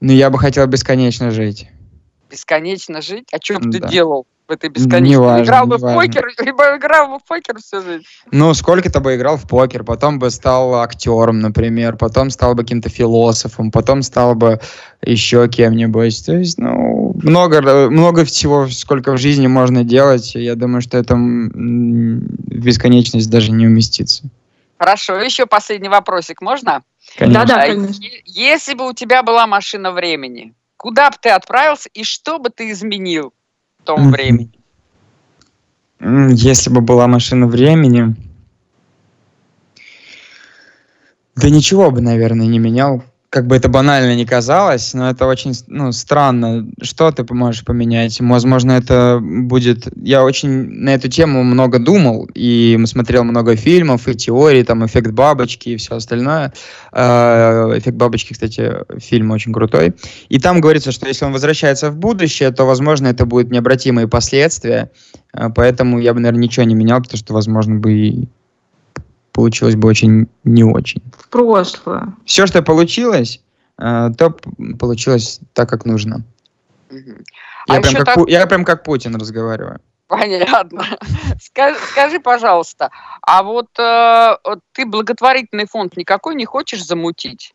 Ну, 0.00 0.12
я 0.12 0.30
бы 0.30 0.38
хотел 0.38 0.66
бесконечно 0.66 1.30
жить. 1.30 1.68
Бесконечно 2.30 3.02
жить? 3.02 3.28
А 3.32 3.38
что 3.42 3.58
бы 3.58 3.70
да. 3.70 3.78
ты 3.86 3.92
делал? 3.92 4.26
В 4.52 4.54
этой 4.54 4.70
бесконечности. 4.70 5.16
Важно, 5.16 5.44
играл 5.44 5.66
бы 5.66 5.78
в 5.78 5.80
покер, 5.80 6.26
либо 6.44 6.76
играл 6.76 7.08
бы 7.08 7.18
в 7.18 7.24
покер 7.24 7.58
всю 7.58 7.82
жизнь. 7.82 8.04
Ну, 8.30 8.54
сколько-то 8.54 9.00
бы 9.00 9.16
играл 9.16 9.36
в 9.36 9.48
покер, 9.48 9.82
потом 9.82 10.18
бы 10.18 10.30
стал 10.30 10.74
актером, 10.74 11.40
например, 11.40 11.96
потом 11.96 12.30
стал 12.30 12.54
бы 12.54 12.62
каким-то 12.62 12.90
философом, 12.90 13.70
потом 13.70 14.02
стал 14.02 14.34
бы 14.34 14.60
еще 15.02 15.48
кем-нибудь. 15.48 16.26
То 16.26 16.36
есть, 16.36 16.58
ну, 16.58 17.14
много, 17.22 17.90
много 17.90 18.24
всего, 18.24 18.68
сколько 18.68 19.12
в 19.12 19.18
жизни 19.18 19.46
можно 19.46 19.84
делать, 19.84 20.34
я 20.34 20.54
думаю, 20.54 20.82
что 20.82 20.98
это 20.98 21.14
в 21.14 21.18
бесконечность 21.18 23.30
даже 23.30 23.52
не 23.52 23.66
уместится. 23.66 24.24
Хорошо, 24.78 25.20
еще 25.20 25.46
последний 25.46 25.88
вопросик, 25.88 26.42
можно? 26.42 26.82
Конечно. 27.16 27.46
Да, 27.46 27.54
да, 27.54 27.66
конечно. 27.66 28.04
Если 28.24 28.74
бы 28.74 28.88
у 28.88 28.92
тебя 28.92 29.22
была 29.22 29.46
машина 29.46 29.92
времени, 29.92 30.54
куда 30.76 31.10
бы 31.10 31.16
ты 31.20 31.30
отправился 31.30 31.88
и 31.94 32.04
что 32.04 32.38
бы 32.38 32.50
ты 32.50 32.70
изменил? 32.70 33.32
Том 33.84 34.10
времени? 34.10 34.52
Если 36.00 36.70
бы 36.70 36.80
была 36.80 37.06
машина 37.06 37.46
времени... 37.46 38.16
Да 41.34 41.48
ничего 41.48 41.90
бы, 41.90 42.00
наверное, 42.00 42.46
не 42.46 42.58
менял 42.58 43.02
как 43.32 43.46
бы 43.46 43.56
это 43.56 43.70
банально 43.70 44.14
не 44.14 44.26
казалось, 44.26 44.92
но 44.92 45.08
это 45.08 45.26
очень 45.26 45.54
ну, 45.66 45.90
странно. 45.92 46.68
Что 46.82 47.10
ты 47.12 47.24
можешь 47.32 47.64
поменять? 47.64 48.20
Возможно, 48.20 48.72
это 48.72 49.20
будет... 49.22 49.88
Я 49.96 50.22
очень 50.22 50.50
на 50.50 50.90
эту 50.90 51.08
тему 51.08 51.42
много 51.42 51.78
думал, 51.78 52.28
и 52.34 52.78
смотрел 52.84 53.24
много 53.24 53.56
фильмов, 53.56 54.06
и 54.06 54.14
теорий, 54.14 54.64
там, 54.64 54.84
«Эффект 54.84 55.12
бабочки» 55.12 55.70
и 55.70 55.76
все 55.78 55.96
остальное. 55.96 56.52
А, 56.92 57.70
«Эффект 57.74 57.96
бабочки», 57.96 58.34
кстати, 58.34 58.70
фильм 58.98 59.30
очень 59.30 59.54
крутой. 59.54 59.94
И 60.28 60.38
там 60.38 60.60
говорится, 60.60 60.92
что 60.92 61.08
если 61.08 61.24
он 61.24 61.32
возвращается 61.32 61.90
в 61.90 61.96
будущее, 61.96 62.50
то, 62.50 62.66
возможно, 62.66 63.06
это 63.06 63.24
будут 63.24 63.50
необратимые 63.50 64.08
последствия. 64.08 64.90
А, 65.32 65.48
поэтому 65.48 65.98
я 65.98 66.12
бы, 66.12 66.20
наверное, 66.20 66.42
ничего 66.42 66.66
не 66.66 66.74
менял, 66.74 67.00
потому 67.00 67.16
что, 67.16 67.32
возможно, 67.32 67.76
бы 67.76 67.92
и 67.94 68.28
получилось 69.42 69.74
бы 69.74 69.88
очень 69.88 70.28
не 70.44 70.62
очень. 70.62 71.02
В 71.18 71.28
прошлое. 71.28 72.14
Все, 72.24 72.46
что 72.46 72.62
получилось, 72.62 73.40
э, 73.76 74.10
то 74.16 74.36
получилось 74.78 75.40
так, 75.52 75.68
как 75.68 75.84
нужно. 75.84 76.22
Я, 76.90 77.78
а 77.78 77.80
прям 77.80 77.94
как, 77.94 78.04
так... 78.04 78.28
я 78.28 78.46
прям 78.46 78.64
как 78.64 78.84
Путин 78.84 79.16
разговариваю. 79.16 79.80
Понятно. 80.06 80.84
Скажи, 81.40 81.76
скажи, 81.90 82.20
пожалуйста, 82.20 82.90
а 83.22 83.42
вот 83.42 83.66
э, 83.80 84.36
ты 84.72 84.86
благотворительный 84.86 85.66
фонд 85.66 85.96
никакой 85.96 86.36
не 86.36 86.44
хочешь 86.44 86.84
замутить? 86.84 87.52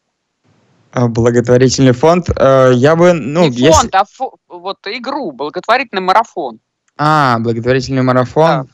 А, 0.91 1.07
благотворительный 1.07 1.93
фонд. 1.93 2.29
Э, 2.35 2.71
я 2.73 2.97
бы, 2.97 3.13
ну, 3.13 3.47
не 3.47 3.69
фонд, 3.69 3.85
если... 3.85 3.89
а 3.93 4.03
фо... 4.03 4.35
вот 4.49 4.79
игру, 4.87 5.31
благотворительный 5.31 6.01
марафон. 6.01 6.59
А, 6.97 7.37
благотворительный 7.39 8.01
марафон. 8.01 8.45
Да. 8.45 8.65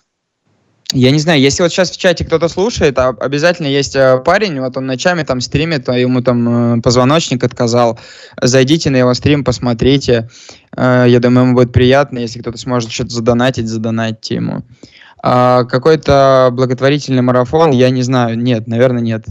Я 0.94 1.10
не 1.10 1.18
знаю, 1.18 1.42
если 1.42 1.64
вот 1.64 1.72
сейчас 1.72 1.90
в 1.90 1.98
чате 1.98 2.24
кто-то 2.24 2.48
слушает, 2.48 3.00
а 3.00 3.10
обязательно 3.10 3.66
есть 3.66 3.96
э, 3.96 4.20
парень, 4.20 4.60
вот 4.60 4.78
он 4.78 4.86
ночами 4.86 5.24
там 5.24 5.42
стримит, 5.42 5.90
а 5.90 5.98
ему 5.98 6.22
там 6.22 6.78
э, 6.78 6.82
позвоночник 6.82 7.44
отказал. 7.44 8.00
Зайдите 8.40 8.92
на 8.92 8.98
его 8.98 9.12
стрим, 9.16 9.44
посмотрите. 9.44 10.30
Э, 10.78 11.06
я 11.08 11.20
думаю, 11.20 11.48
ему 11.48 11.56
будет 11.56 11.74
приятно, 11.74 12.20
если 12.20 12.42
кто-то 12.42 12.60
сможет 12.60 12.92
что-то 12.92 13.10
задонатить, 13.10 13.68
задонатьте 13.68 14.36
ему. 14.36 14.64
А 15.24 15.64
какой-то 15.64 16.50
благотворительный 16.52 17.24
марафон, 17.24 17.72
я 17.72 17.90
не 17.90 18.04
знаю, 18.04 18.38
нет, 18.38 18.68
наверное, 18.68 19.02
нет. 19.02 19.26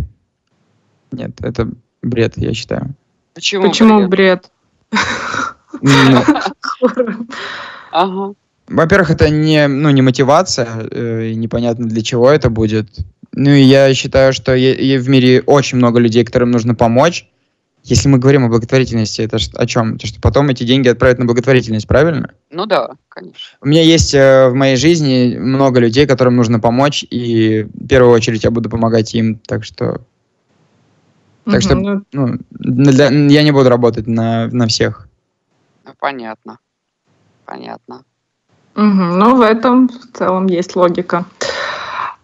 Нет, 1.12 1.30
это 1.42 1.70
бред, 2.02 2.32
я 2.36 2.54
считаю. 2.54 2.96
Почему, 3.34 3.68
Почему 3.68 4.08
бред? 4.08 4.50
Ну. 5.80 6.24
Ага. 7.92 8.32
Во-первых, 8.68 9.10
это 9.10 9.28
не, 9.28 9.68
ну, 9.68 9.90
не 9.90 10.02
мотивация, 10.02 10.68
э, 10.90 11.30
и 11.30 11.34
непонятно 11.34 11.86
для 11.86 12.02
чего 12.02 12.30
это 12.30 12.48
будет. 12.50 12.88
Ну 13.32 13.50
и 13.50 13.62
я 13.62 13.92
считаю, 13.94 14.32
что 14.32 14.54
е- 14.54 14.98
в 14.98 15.08
мире 15.08 15.42
очень 15.46 15.78
много 15.78 15.98
людей, 15.98 16.24
которым 16.24 16.50
нужно 16.50 16.74
помочь. 16.74 17.28
Если 17.84 18.08
мы 18.08 18.18
говорим 18.18 18.44
о 18.44 18.48
благотворительности, 18.48 19.22
это 19.22 19.38
о 19.54 19.66
чем? 19.66 19.98
То, 19.98 20.06
что 20.06 20.20
потом 20.20 20.48
эти 20.50 20.62
деньги 20.62 20.88
отправят 20.88 21.18
на 21.18 21.24
благотворительность, 21.24 21.88
правильно? 21.88 22.32
Ну 22.50 22.66
да, 22.66 22.90
конечно. 23.08 23.58
У 23.60 23.66
меня 23.66 23.82
есть 23.82 24.14
э, 24.14 24.48
в 24.48 24.54
моей 24.54 24.76
жизни 24.76 25.36
много 25.36 25.80
людей, 25.80 26.06
которым 26.06 26.36
нужно 26.36 26.60
помочь, 26.60 27.04
и 27.10 27.66
в 27.74 27.88
первую 27.88 28.12
очередь 28.12 28.44
я 28.44 28.50
буду 28.50 28.70
помогать 28.70 29.14
им, 29.14 29.38
так 29.38 29.64
что... 29.64 30.00
Так 31.44 31.60
что 31.60 31.74
ну, 31.74 32.04
ну 32.12 32.38
для, 32.52 33.08
я 33.08 33.42
не 33.42 33.50
буду 33.50 33.68
работать 33.68 34.06
на, 34.06 34.46
на 34.46 34.68
всех. 34.68 35.08
Ну, 35.84 35.92
понятно. 35.98 36.60
Понятно. 37.44 38.04
Угу, 38.74 38.84
ну, 38.84 39.36
в 39.36 39.40
этом 39.42 39.88
в 39.88 40.16
целом 40.16 40.46
есть 40.46 40.76
логика. 40.76 41.24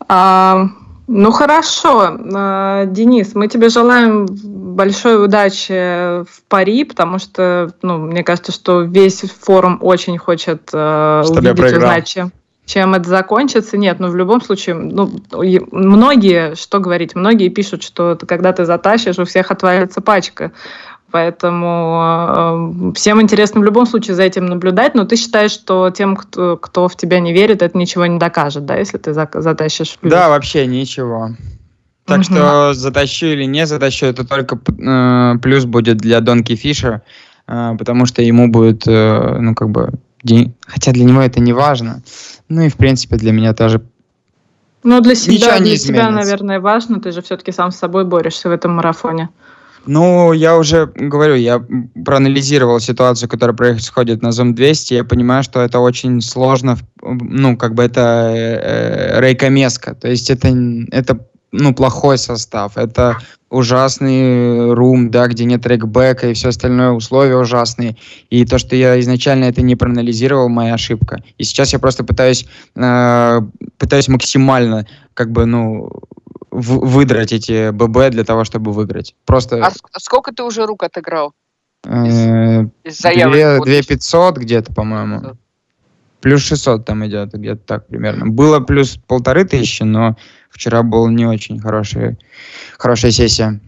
А, 0.08 0.68
ну 1.06 1.30
хорошо, 1.30 2.16
а, 2.34 2.86
Денис, 2.86 3.34
мы 3.34 3.48
тебе 3.48 3.68
желаем 3.68 4.26
большой 4.26 5.22
удачи 5.22 6.22
в 6.24 6.42
пари, 6.48 6.84
потому 6.84 7.18
что, 7.18 7.72
ну, 7.82 7.98
мне 7.98 8.22
кажется, 8.22 8.52
что 8.52 8.82
весь 8.82 9.20
форум 9.20 9.78
очень 9.82 10.16
хочет 10.16 10.70
а, 10.72 11.22
увидеть, 11.28 11.76
узнать, 11.76 12.06
чем, 12.06 12.32
чем 12.64 12.94
это 12.94 13.08
закончится. 13.08 13.76
Нет, 13.76 14.00
ну 14.00 14.08
в 14.08 14.16
любом 14.16 14.40
случае, 14.40 14.76
ну, 14.76 15.10
многие, 15.72 16.54
что 16.54 16.78
говорить, 16.78 17.14
многие 17.14 17.48
пишут, 17.48 17.82
что 17.82 18.18
когда 18.26 18.52
ты 18.52 18.64
затащишь, 18.64 19.18
у 19.18 19.24
всех 19.24 19.50
отвалится 19.50 20.00
пачка. 20.00 20.52
Поэтому 21.10 22.92
э, 22.92 22.92
всем 22.94 23.22
интересно 23.22 23.60
в 23.60 23.64
любом 23.64 23.86
случае 23.86 24.14
за 24.14 24.24
этим 24.24 24.44
наблюдать, 24.44 24.94
но 24.94 25.04
ты 25.04 25.16
считаешь, 25.16 25.52
что 25.52 25.88
тем, 25.90 26.16
кто, 26.16 26.58
кто 26.58 26.86
в 26.86 26.96
тебя 26.96 27.18
не 27.18 27.32
верит, 27.32 27.62
это 27.62 27.78
ничего 27.78 28.04
не 28.04 28.18
докажет, 28.18 28.66
да, 28.66 28.76
если 28.76 28.98
ты 28.98 29.14
затащишь 29.14 29.96
плюс? 29.98 30.12
Да, 30.12 30.28
вообще 30.28 30.66
ничего. 30.66 31.30
Так 32.04 32.18
угу. 32.18 32.24
что 32.24 32.74
затащу 32.74 33.26
или 33.26 33.44
не 33.44 33.66
затащу, 33.66 34.06
это 34.06 34.26
только 34.26 34.58
э, 34.58 35.38
плюс 35.40 35.64
будет 35.64 35.96
для 35.96 36.20
Донки 36.20 36.56
Фиша, 36.56 37.02
э, 37.46 37.74
потому 37.78 38.04
что 38.04 38.20
ему 38.20 38.48
будет, 38.48 38.86
э, 38.86 39.38
ну, 39.40 39.54
как 39.54 39.70
бы, 39.70 39.92
день... 40.22 40.54
хотя 40.66 40.92
для 40.92 41.04
него 41.04 41.22
это 41.22 41.40
не 41.40 41.54
важно. 41.54 42.02
Ну 42.50 42.62
и, 42.62 42.68
в 42.68 42.76
принципе, 42.76 43.16
для 43.16 43.32
меня 43.32 43.54
тоже 43.54 43.80
ну, 44.82 45.00
для 45.00 45.14
себя, 45.14 45.58
для 45.58 45.76
тебя, 45.76 46.10
наверное, 46.10 46.60
важно. 46.60 47.00
Ты 47.00 47.12
же 47.12 47.20
все-таки 47.20 47.52
сам 47.52 47.72
с 47.72 47.76
собой 47.76 48.04
борешься 48.04 48.48
в 48.48 48.52
этом 48.52 48.72
марафоне. 48.72 49.28
Ну, 49.88 50.34
я 50.34 50.58
уже 50.58 50.92
говорю, 50.94 51.34
я 51.34 51.64
проанализировал 52.04 52.78
ситуацию, 52.78 53.26
которая 53.26 53.56
происходит 53.56 54.20
на 54.20 54.28
Zoom 54.28 54.52
200, 54.52 54.92
я 54.92 55.02
понимаю, 55.02 55.42
что 55.42 55.62
это 55.62 55.78
очень 55.78 56.20
сложно, 56.20 56.76
ну, 57.00 57.56
как 57.56 57.72
бы 57.72 57.84
это 57.84 58.34
э, 58.34 59.18
рейкомеска, 59.18 59.94
то 59.94 60.06
есть 60.06 60.28
это, 60.28 60.48
это 60.90 61.26
ну, 61.52 61.72
плохой 61.72 62.18
состав, 62.18 62.76
это 62.76 63.16
ужасный 63.48 64.74
рум, 64.74 65.10
да, 65.10 65.26
где 65.26 65.46
нет 65.46 65.66
рекбека 65.66 66.28
и 66.28 66.34
все 66.34 66.50
остальное 66.50 66.90
условия 66.90 67.38
ужасные. 67.38 67.96
И 68.28 68.44
то, 68.44 68.58
что 68.58 68.76
я 68.76 69.00
изначально 69.00 69.46
это 69.46 69.62
не 69.62 69.74
проанализировал, 69.74 70.50
моя 70.50 70.74
ошибка. 70.74 71.22
И 71.38 71.44
сейчас 71.44 71.72
я 71.72 71.78
просто 71.78 72.04
пытаюсь, 72.04 72.46
э, 72.76 73.40
пытаюсь 73.78 74.08
максимально, 74.08 74.86
как 75.14 75.32
бы, 75.32 75.46
ну, 75.46 75.90
выдрать 76.60 77.32
эти 77.32 77.70
ББ 77.70 78.10
для 78.10 78.24
того, 78.24 78.44
чтобы 78.44 78.72
выиграть. 78.72 79.14
Просто... 79.24 79.64
А 79.64 79.70
сколько 80.00 80.32
ты 80.32 80.42
уже 80.42 80.66
рук 80.66 80.82
отыграл? 80.82 81.32
Э, 81.84 82.64
из, 82.84 83.00
из 83.00 83.00
2 83.00 83.82
500 83.82 84.38
где-то, 84.38 84.74
по-моему. 84.74 85.36
Плюс 86.20 86.42
600 86.42 86.84
там 86.84 87.06
идет, 87.06 87.32
где-то 87.32 87.62
так 87.64 87.86
примерно. 87.86 88.26
Было 88.26 88.60
плюс 88.60 88.98
полторы 89.06 89.44
тысячи, 89.44 89.84
но 89.84 90.16
вчера 90.50 90.82
была 90.82 91.10
не 91.10 91.26
очень 91.26 91.60
хорошая, 91.60 92.18
хорошая 92.76 93.12
сессия. 93.12 93.60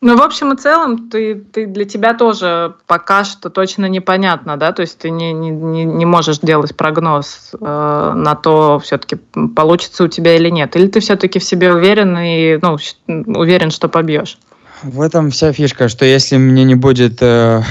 Ну, 0.00 0.16
в 0.16 0.22
общем 0.22 0.52
и 0.52 0.56
целом, 0.56 1.08
ты, 1.08 1.34
ты 1.34 1.66
для 1.66 1.84
тебя 1.84 2.14
тоже 2.14 2.74
пока 2.86 3.24
что 3.24 3.50
точно 3.50 3.86
непонятно, 3.86 4.56
да, 4.56 4.70
то 4.70 4.82
есть 4.82 4.98
ты 4.98 5.10
не, 5.10 5.32
не, 5.32 5.50
не 5.50 6.06
можешь 6.06 6.38
делать 6.38 6.76
прогноз 6.76 7.50
э, 7.60 8.12
на 8.14 8.36
то, 8.36 8.78
все-таки 8.78 9.16
получится 9.56 10.04
у 10.04 10.08
тебя 10.08 10.36
или 10.36 10.50
нет. 10.50 10.76
Или 10.76 10.86
ты 10.86 11.00
все-таки 11.00 11.40
в 11.40 11.44
себе 11.44 11.72
уверен 11.72 12.16
и 12.16 12.58
ну, 12.62 12.76
уверен, 13.08 13.72
что 13.72 13.88
побьешь? 13.88 14.38
В 14.84 15.00
этом 15.00 15.30
вся 15.30 15.52
фишка, 15.52 15.88
что 15.88 16.04
если 16.04 16.36
мне 16.36 16.62
не 16.62 16.76
будет 16.76 17.20
э, 17.20 17.62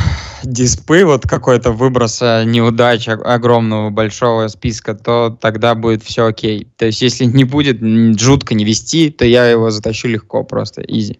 диспы, 0.43 1.05
вот 1.05 1.23
какой-то 1.23 1.71
выброса 1.71 2.43
неудач 2.45 3.07
огромного 3.07 3.89
большого 3.89 4.49
списка, 4.49 4.95
то 4.95 5.37
тогда 5.39 5.75
будет 5.75 6.03
все 6.03 6.25
окей. 6.25 6.67
То 6.75 6.87
есть 6.87 7.01
если 7.01 7.23
не 7.23 7.45
будет 7.45 7.79
жутко 8.19 8.53
не 8.53 8.65
вести, 8.65 9.09
то 9.11 9.23
я 9.23 9.49
его 9.49 9.69
затащу 9.69 10.09
легко 10.09 10.43
просто, 10.43 10.81
изи. 10.81 11.19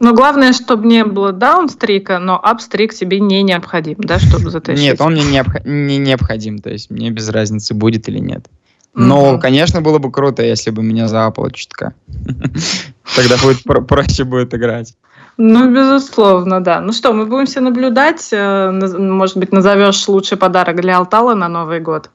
Но 0.00 0.14
главное, 0.14 0.52
чтобы 0.52 0.86
не 0.86 1.04
было 1.04 1.32
даунстрика, 1.32 2.18
но 2.18 2.38
апстрик 2.40 2.94
тебе 2.94 3.18
не 3.18 3.42
необходим, 3.42 3.96
да, 3.98 4.18
чтобы 4.18 4.50
затащить? 4.50 4.82
Нет, 4.82 5.00
он 5.00 5.12
мне 5.12 5.24
необх... 5.24 5.64
не 5.64 5.98
необходим, 5.98 6.58
то 6.58 6.70
есть 6.70 6.90
мне 6.90 7.10
без 7.10 7.28
разницы, 7.28 7.74
будет 7.74 8.08
или 8.08 8.18
нет. 8.18 8.46
Но, 8.94 9.34
mm-hmm. 9.34 9.40
конечно, 9.40 9.80
было 9.80 9.98
бы 9.98 10.10
круто, 10.10 10.42
если 10.42 10.70
бы 10.70 10.82
меня 10.82 11.08
заапало 11.08 11.50
чутка. 11.52 11.94
Тогда 13.16 13.36
будет 13.42 13.62
проще 13.86 14.24
будет 14.24 14.54
играть. 14.54 14.94
Ну, 15.36 15.72
безусловно, 15.72 16.60
да. 16.60 16.80
Ну 16.80 16.92
что, 16.92 17.12
мы 17.12 17.26
будем 17.26 17.46
все 17.46 17.60
наблюдать. 17.60 18.28
Э, 18.32 18.70
может 18.72 19.36
быть, 19.36 19.52
назовешь 19.52 20.08
лучший 20.08 20.36
подарок 20.36 20.80
для 20.80 20.96
Алтала 20.96 21.34
на 21.34 21.48
Новый 21.48 21.78
год? 21.78 22.10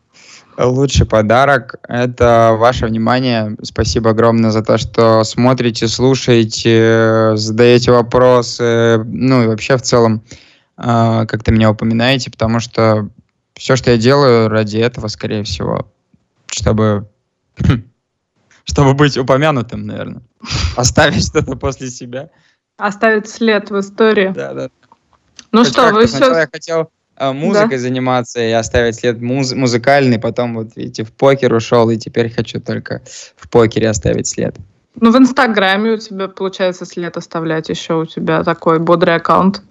Лучший 0.58 1.08
подарок– 1.08 1.76
это 1.88 2.56
ваше 2.58 2.86
внимание. 2.86 3.56
Спасибо 3.64 4.12
огромное 4.12 4.52
за 4.52 4.64
то, 4.64 4.78
что 4.78 5.24
смотрите, 5.24 5.88
слушаете, 5.88 7.32
задаете 7.36 7.92
вопросы, 7.92 9.04
ну 9.06 9.44
и 9.44 9.48
вообще 9.48 9.78
в 9.78 9.82
целом 9.82 10.24
э, 10.78 11.26
как-то 11.28 11.52
меня 11.52 11.72
упоминаете, 11.72 12.30
потому 12.30 12.60
что 12.60 13.10
все, 13.56 13.76
что 13.76 13.92
я 13.92 13.98
делаю, 13.98 14.50
ради 14.50 14.78
этого, 14.78 15.08
скорее 15.08 15.44
всего, 15.44 15.92
чтобы, 16.48 17.10
чтобы 18.64 18.94
быть 18.94 19.18
упомянутым, 19.18 19.88
наверное. 19.88 20.22
Оставить 20.76 21.28
что-то 21.28 21.56
после 21.56 21.90
себя. 21.90 22.30
Оставить 22.78 23.28
след 23.28 23.72
в 23.72 23.80
истории. 23.80 24.32
Да, 24.36 24.54
да. 24.54 24.70
Ну 25.52 25.64
Хоть 25.64 25.74
что, 25.74 25.92
вы 25.92 26.06
все... 26.06 26.32
Я 26.32 26.48
хотел 26.52 26.92
музыкой 27.32 27.78
да. 27.78 27.84
заниматься 27.84 28.42
и 28.42 28.52
оставить 28.52 28.96
след 28.96 29.22
муз- 29.22 29.54
музыкальный, 29.54 30.20
потом 30.20 30.56
вот 30.56 30.76
видите, 30.76 31.04
в 31.04 31.12
покер 31.12 31.54
ушел, 31.54 31.90
и 31.90 31.98
теперь 31.98 32.30
хочу 32.34 32.60
только 32.60 33.02
в 33.38 33.50
покере 33.50 33.90
оставить 33.90 34.28
след. 34.28 34.56
Ну, 35.00 35.12
в 35.12 35.18
Инстаграме 35.18 35.92
у 35.92 35.98
тебя 35.98 36.28
получается 36.28 36.86
след 36.86 37.16
оставлять 37.18 37.70
еще, 37.70 37.94
у 38.02 38.06
тебя 38.06 38.44
такой 38.44 38.80
бодрый 38.80 39.16
аккаунт. 39.16 39.62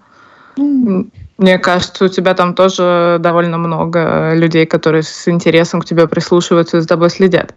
Мне 0.57 1.59
кажется, 1.59 2.05
у 2.05 2.07
тебя 2.07 2.33
там 2.33 2.53
тоже 2.53 3.17
довольно 3.19 3.57
много 3.57 4.33
людей, 4.33 4.65
которые 4.65 5.03
с 5.03 5.27
интересом 5.27 5.81
к 5.81 5.85
тебе 5.85 6.07
прислушиваются 6.07 6.77
и 6.77 6.81
за 6.81 6.87
тобой 6.87 7.09
следят. 7.09 7.53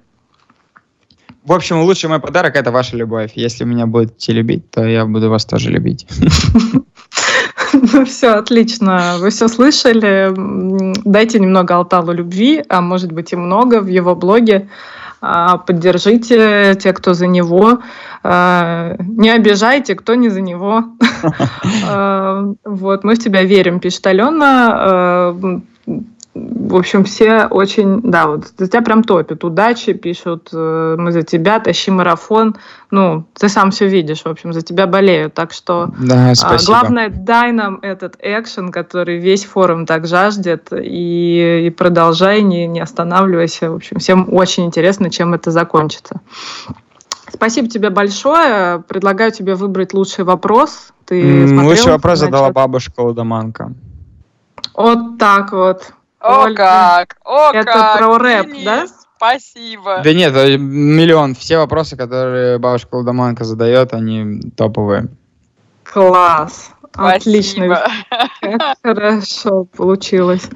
В 1.44 1.52
общем, 1.52 1.80
лучший 1.82 2.08
мой 2.08 2.18
подарок– 2.18 2.56
это 2.56 2.72
ваша 2.72 2.96
любовь. 2.96 3.32
Если 3.36 3.62
меня 3.64 3.86
будете 3.86 4.32
любить, 4.32 4.68
то 4.70 4.84
я 4.84 5.04
буду 5.06 5.30
вас 5.30 5.44
тоже 5.44 5.70
любить. 5.70 6.06
Ну 7.92 8.04
все, 8.04 8.28
отлично. 8.28 9.16
Вы 9.18 9.30
все 9.30 9.48
слышали. 9.48 10.32
Дайте 11.04 11.38
немного 11.38 11.76
Алталу 11.76 12.12
любви, 12.12 12.64
а 12.68 12.80
может 12.80 13.12
быть 13.12 13.32
и 13.32 13.36
много 13.36 13.80
в 13.80 13.86
его 13.86 14.14
блоге. 14.14 14.68
А, 15.20 15.56
поддержите 15.58 16.74
те, 16.78 16.92
кто 16.92 17.14
за 17.14 17.26
него. 17.26 17.78
А, 18.22 18.96
не 18.98 19.30
обижайте, 19.30 19.94
кто 19.94 20.14
не 20.14 20.28
за 20.28 20.40
него. 20.40 20.84
Вот, 22.64 23.04
мы 23.04 23.14
в 23.14 23.18
тебя 23.18 23.42
верим, 23.42 23.80
пишет 23.80 24.06
Алена 24.06 25.34
в 26.36 26.76
общем, 26.76 27.04
все 27.04 27.46
очень, 27.46 28.00
да, 28.02 28.26
вот 28.26 28.52
за 28.56 28.68
тебя 28.68 28.82
прям 28.82 29.02
топят. 29.02 29.44
Удачи 29.44 29.92
пишут, 29.94 30.50
э, 30.52 30.96
мы 30.98 31.12
за 31.12 31.22
тебя, 31.22 31.60
тащи 31.60 31.90
марафон. 31.90 32.56
Ну, 32.90 33.24
ты 33.38 33.48
сам 33.48 33.70
все 33.70 33.88
видишь, 33.88 34.22
в 34.22 34.26
общем, 34.26 34.52
за 34.52 34.60
тебя 34.60 34.86
болеют. 34.86 35.34
Так 35.34 35.52
что 35.52 35.90
да, 35.98 36.34
спасибо. 36.34 36.72
главное, 36.72 37.08
дай 37.08 37.52
нам 37.52 37.78
этот 37.80 38.16
экшен, 38.20 38.70
который 38.70 39.18
весь 39.18 39.44
форум 39.44 39.86
так 39.86 40.06
жаждет, 40.06 40.68
и, 40.72 41.66
и 41.66 41.70
продолжай, 41.70 42.42
не, 42.42 42.66
не 42.66 42.80
останавливайся. 42.80 43.70
В 43.70 43.76
общем, 43.76 43.98
всем 43.98 44.32
очень 44.32 44.66
интересно, 44.66 45.10
чем 45.10 45.32
это 45.34 45.50
закончится. 45.50 46.20
Спасибо 47.32 47.68
тебе 47.68 47.90
большое. 47.90 48.82
Предлагаю 48.86 49.32
тебе 49.32 49.54
выбрать 49.54 49.94
лучший 49.94 50.24
вопрос. 50.24 50.92
Ты 51.06 51.46
лучший 51.60 51.92
вопрос 51.92 52.18
задала 52.18 52.50
бабушка 52.50 53.00
Ладоманка. 53.00 53.72
Вот 54.74 55.18
так 55.18 55.52
вот. 55.52 55.92
О 56.20 56.44
Ольга. 56.44 56.56
как! 56.56 57.16
О 57.24 57.52
Это 57.52 57.64
как! 57.72 57.98
про 57.98 58.18
рэп, 58.18 58.46
Денис, 58.46 58.64
да? 58.64 58.86
Спасибо. 59.16 60.00
Да 60.02 60.12
нет, 60.12 60.34
миллион. 60.34 61.34
Все 61.34 61.56
вопросы, 61.58 61.96
которые 61.96 62.58
бабушка 62.58 62.96
Ладоманка 62.96 63.44
задает, 63.44 63.94
они 63.94 64.40
топовые. 64.56 65.08
Класс. 65.84 66.72
Спасибо. 66.92 67.14
Отлично. 67.14 67.86
Хорошо 68.82 69.64
получилось. 69.64 70.48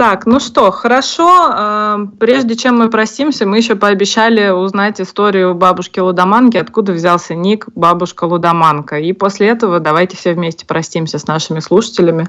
Так, 0.00 0.24
ну 0.24 0.40
что, 0.40 0.70
хорошо. 0.70 1.52
Э, 1.54 1.98
прежде 2.18 2.56
чем 2.56 2.78
мы 2.78 2.88
простимся, 2.88 3.44
мы 3.44 3.58
еще 3.58 3.76
пообещали 3.76 4.48
узнать 4.48 4.98
историю 4.98 5.54
бабушки 5.54 6.00
Лудоманки, 6.00 6.56
откуда 6.56 6.92
взялся 6.92 7.34
ник 7.34 7.66
бабушка 7.74 8.24
Лудоманка. 8.24 8.98
И 8.98 9.12
после 9.12 9.48
этого 9.48 9.78
давайте 9.78 10.16
все 10.16 10.32
вместе 10.32 10.64
простимся 10.64 11.18
с 11.18 11.26
нашими 11.26 11.60
слушателями. 11.60 12.28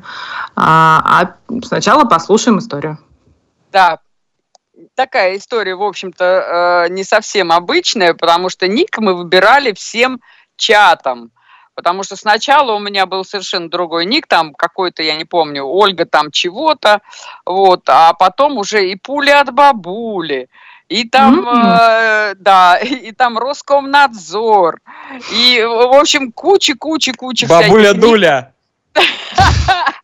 А, 0.54 1.02
а 1.48 1.62
сначала 1.64 2.04
послушаем 2.04 2.60
историю. 2.60 2.98
Да, 3.72 4.00
такая 4.96 5.38
история, 5.38 5.76
в 5.76 5.84
общем-то, 5.84 6.26
э, 6.26 6.90
не 6.90 7.06
совсем 7.06 7.54
обычная, 7.54 8.14
потому 8.16 8.50
что 8.50 8.68
ник 8.68 8.98
мы 8.98 9.16
выбирали 9.16 9.72
всем 9.72 10.20
чатом. 10.58 11.32
Потому 11.76 12.04
что 12.04 12.16
сначала 12.16 12.74
у 12.74 12.80
меня 12.80 13.06
был 13.06 13.24
совершенно 13.24 13.70
другой 13.70 14.06
ник, 14.06 14.28
там 14.28 14.54
какой-то, 14.54 15.04
я 15.04 15.16
не 15.16 15.26
помню, 15.26 15.64
Ольга 15.64 16.06
там 16.06 16.32
чего-то, 16.32 17.02
вот, 17.46 17.84
а 17.88 18.14
потом 18.14 18.58
уже 18.58 18.90
и 18.90 18.96
пули 18.96 19.30
от 19.30 19.54
бабули, 19.54 20.50
и 20.90 21.08
там, 21.08 21.40
mm-hmm. 21.40 21.78
э, 21.80 22.36
да, 22.36 22.78
и 22.82 23.12
там 23.14 23.38
Роскомнадзор, 23.38 24.80
и, 25.32 25.64
в 25.64 25.96
общем, 25.96 26.32
куча-куча-куча 26.32 27.48
Бабуля 27.48 27.94
Дуля. 27.94 28.54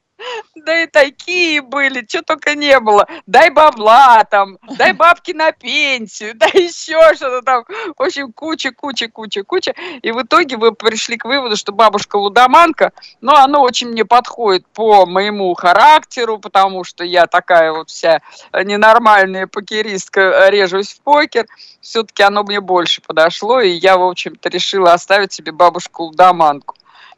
да 0.68 0.84
и 0.84 0.86
такие 0.86 1.62
были, 1.62 2.06
что 2.06 2.22
только 2.24 2.54
не 2.54 2.78
было. 2.82 3.08
Дай 3.26 3.50
бабла 3.50 4.26
там, 4.26 4.58
дай 4.78 4.92
бабки 4.92 5.32
на 5.32 5.54
пенсию, 5.54 6.34
дай 6.36 6.52
еще 6.54 7.00
что-то 7.16 7.42
там. 7.42 7.64
В 7.98 8.04
общем, 8.04 8.34
куча, 8.34 8.74
куча, 8.74 9.08
куча, 9.08 9.44
куча. 9.44 9.74
И 10.02 10.12
в 10.12 10.22
итоге 10.22 10.58
вы 10.58 10.74
пришли 10.74 11.16
к 11.16 11.24
выводу, 11.24 11.56
что 11.56 11.72
бабушка 11.72 12.18
лудоманка, 12.18 12.92
ну, 13.22 13.34
оно 13.34 13.62
очень 13.62 13.88
мне 13.88 14.04
подходит 14.04 14.68
по 14.74 15.06
моему 15.06 15.54
характеру, 15.54 16.38
потому 16.38 16.84
что 16.84 17.06
я 17.06 17.28
такая 17.28 17.72
вот 17.72 17.90
вся 17.90 18.20
ненормальная 18.54 19.48
покеристка, 19.48 20.50
режусь 20.50 20.92
в 20.92 21.02
покер. 21.02 21.46
Все-таки 21.80 22.24
оно 22.24 22.44
мне 22.44 22.60
больше 22.60 23.02
подошло, 23.02 23.62
и 23.62 23.70
я, 23.70 23.96
в 23.96 24.04
общем-то, 24.04 24.50
решила 24.50 24.92
оставить 24.92 25.32
себе 25.32 25.54
бабушку 25.54 26.04
лудоманку. 26.04 26.76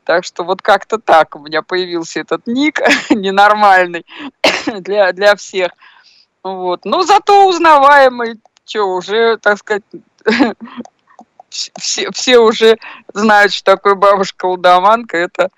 Так 0.10 0.26
что 0.26 0.44
вот 0.44 0.64
как-то 0.64 0.98
так 0.98 1.36
у 1.36 1.40
меня 1.40 1.62
появился 1.62 2.22
этот 2.22 2.48
ник 2.48 2.82
ненормальный 3.12 4.08
для, 4.66 5.12
для 5.12 5.36
всех. 5.36 5.70
Вот. 6.42 6.84
Но 6.84 7.04
зато 7.04 7.48
узнаваемый, 7.48 8.40
что 8.66 8.86
уже, 8.86 9.38
так 9.38 9.60
сказать, 9.60 9.84
все, 11.50 12.10
все 12.12 12.40
уже 12.40 12.80
знают, 13.14 13.54
что 13.54 13.76
такое 13.76 13.94
бабушка-лудоманка. 13.94 15.16
Это 15.16 15.50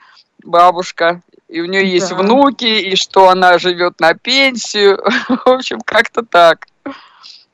бабушка, 0.44 1.22
и 1.48 1.62
у 1.62 1.66
нее 1.66 1.90
есть 1.90 2.10
да. 2.10 2.16
внуки, 2.16 2.66
и 2.66 2.98
что 2.98 3.30
она 3.30 3.58
живет 3.58 4.02
на 4.02 4.16
пенсию. 4.16 4.98
В 5.30 5.48
общем, 5.48 5.80
как-то 5.80 6.24
так. 6.24 6.68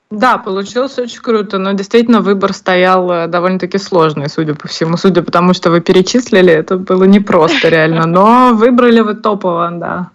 Да, 0.10 0.38
получилось 0.38 0.98
очень 0.98 1.22
круто, 1.22 1.58
но 1.58 1.74
действительно 1.74 2.22
выбор 2.22 2.54
стоял 2.54 3.12
э, 3.12 3.28
довольно-таки 3.28 3.78
сложный, 3.78 4.30
судя 4.30 4.56
по 4.56 4.68
всему. 4.70 4.96
Судя 4.96 5.22
по 5.22 5.32
тому, 5.32 5.54
что 5.54 5.70
вы 5.70 5.82
перечислили, 5.82 6.54
это 6.54 6.78
было 6.78 7.04
непросто 7.04 7.68
реально, 7.70 8.06
но 8.06 8.54
выбрали 8.54 9.02
вы 9.02 9.16
топово, 9.16 9.70
да. 9.74 10.12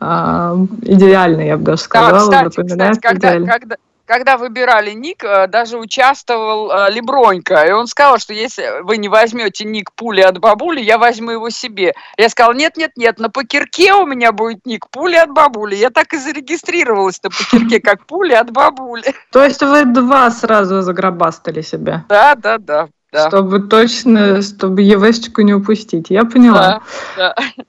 А, 0.00 0.56
идеально, 0.82 1.42
я 1.42 1.56
бы 1.58 1.62
даже 1.62 1.82
сказала. 1.82 2.28
Да, 2.28 2.48
кстати, 2.48 2.66
кстати 2.66 3.00
когда, 3.00 3.52
когда, 3.52 3.76
когда 4.06 4.36
выбирали 4.36 4.92
ник, 4.92 5.24
э, 5.24 5.46
даже 5.48 5.78
участвовал 5.78 6.70
э, 6.70 6.90
Лебронька, 6.92 7.64
и 7.64 7.72
он 7.72 7.86
сказал, 7.86 8.18
что 8.18 8.32
если 8.32 8.82
вы 8.82 8.96
не 8.96 9.08
возьмете 9.08 9.64
ник 9.64 9.92
пули 9.92 10.20
от 10.20 10.38
бабули, 10.38 10.80
я 10.80 10.96
возьму 10.96 11.32
его 11.32 11.50
себе. 11.50 11.94
Я 12.16 12.28
сказал, 12.28 12.54
нет-нет-нет, 12.54 13.18
на 13.18 13.28
покерке 13.28 13.92
у 13.94 14.06
меня 14.06 14.32
будет 14.32 14.64
ник 14.64 14.88
пули 14.90 15.16
от 15.16 15.30
бабули. 15.30 15.74
Я 15.74 15.90
так 15.90 16.12
и 16.14 16.18
зарегистрировалась 16.18 17.20
на 17.22 17.30
покерке, 17.30 17.80
как 17.80 18.06
пули 18.06 18.32
от 18.32 18.50
бабули. 18.50 19.14
То 19.32 19.44
есть 19.44 19.62
вы 19.62 19.84
два 19.84 20.30
сразу 20.30 20.82
загробастали 20.82 21.60
себе? 21.60 22.04
Да, 22.08 22.34
да, 22.36 22.58
да. 22.58 22.88
Да. 23.12 23.28
Чтобы 23.28 23.60
точно, 23.60 24.42
чтобы 24.42 24.82
ЕВшечку 24.82 25.40
не 25.42 25.54
упустить. 25.54 26.10
Я 26.10 26.24
поняла. 26.24 26.82
Да, 27.16 27.34
да. 27.34 27.64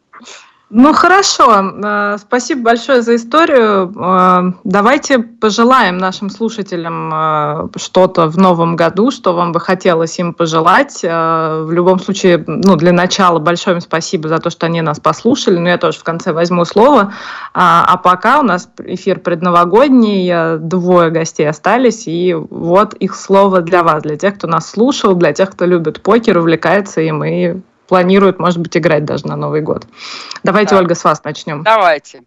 Ну 0.69 0.93
хорошо, 0.93 1.71
э, 1.81 2.17
спасибо 2.19 2.63
большое 2.63 3.01
за 3.01 3.15
историю. 3.15 3.93
Э, 3.95 4.51
давайте 4.65 5.19
пожелаем 5.19 5.97
нашим 5.97 6.29
слушателям 6.29 7.09
э, 7.13 7.67
что-то 7.77 8.27
в 8.27 8.37
новом 8.37 8.75
году, 8.75 9.09
что 9.11 9.33
вам 9.33 9.53
бы 9.53 9.61
хотелось 9.61 10.19
им 10.19 10.33
пожелать. 10.33 11.03
В 11.03 11.69
любом 11.71 11.99
случае, 11.99 12.43
ну, 12.47 12.75
для 12.75 12.91
начала 12.91 13.39
большое 13.39 13.77
им 13.77 13.81
спасибо 13.81 14.27
за 14.27 14.39
то, 14.39 14.49
что 14.49 14.65
они 14.65 14.81
нас 14.81 14.99
послушали. 14.99 15.57
Но 15.57 15.69
я 15.69 15.77
тоже 15.77 15.99
в 15.99 16.03
конце 16.03 16.33
возьму 16.33 16.65
слово. 16.65 17.13
А, 17.53 17.85
а 17.87 17.95
пока 17.95 18.41
у 18.41 18.43
нас 18.43 18.69
эфир 18.83 19.19
предновогодний, 19.19 20.59
двое 20.59 21.11
гостей 21.11 21.47
остались, 21.47 22.07
и 22.07 22.33
вот 22.33 22.93
их 22.95 23.15
слово 23.15 23.61
для 23.61 23.83
вас, 23.83 24.03
для 24.03 24.17
тех, 24.17 24.35
кто 24.35 24.47
нас 24.47 24.69
слушал, 24.69 25.15
для 25.15 25.31
тех, 25.31 25.51
кто 25.51 25.65
любит 25.65 26.01
покер, 26.01 26.37
увлекается 26.37 26.99
им 26.99 27.23
и 27.23 27.55
планируют, 27.87 28.39
может 28.39 28.59
быть, 28.59 28.75
играть 28.77 29.05
даже 29.05 29.27
на 29.27 29.35
Новый 29.35 29.61
год. 29.61 29.87
Давайте, 30.43 30.71
да. 30.71 30.81
Ольга, 30.81 30.95
с 30.95 31.03
вас 31.03 31.23
начнем. 31.23 31.63
Давайте. 31.63 32.23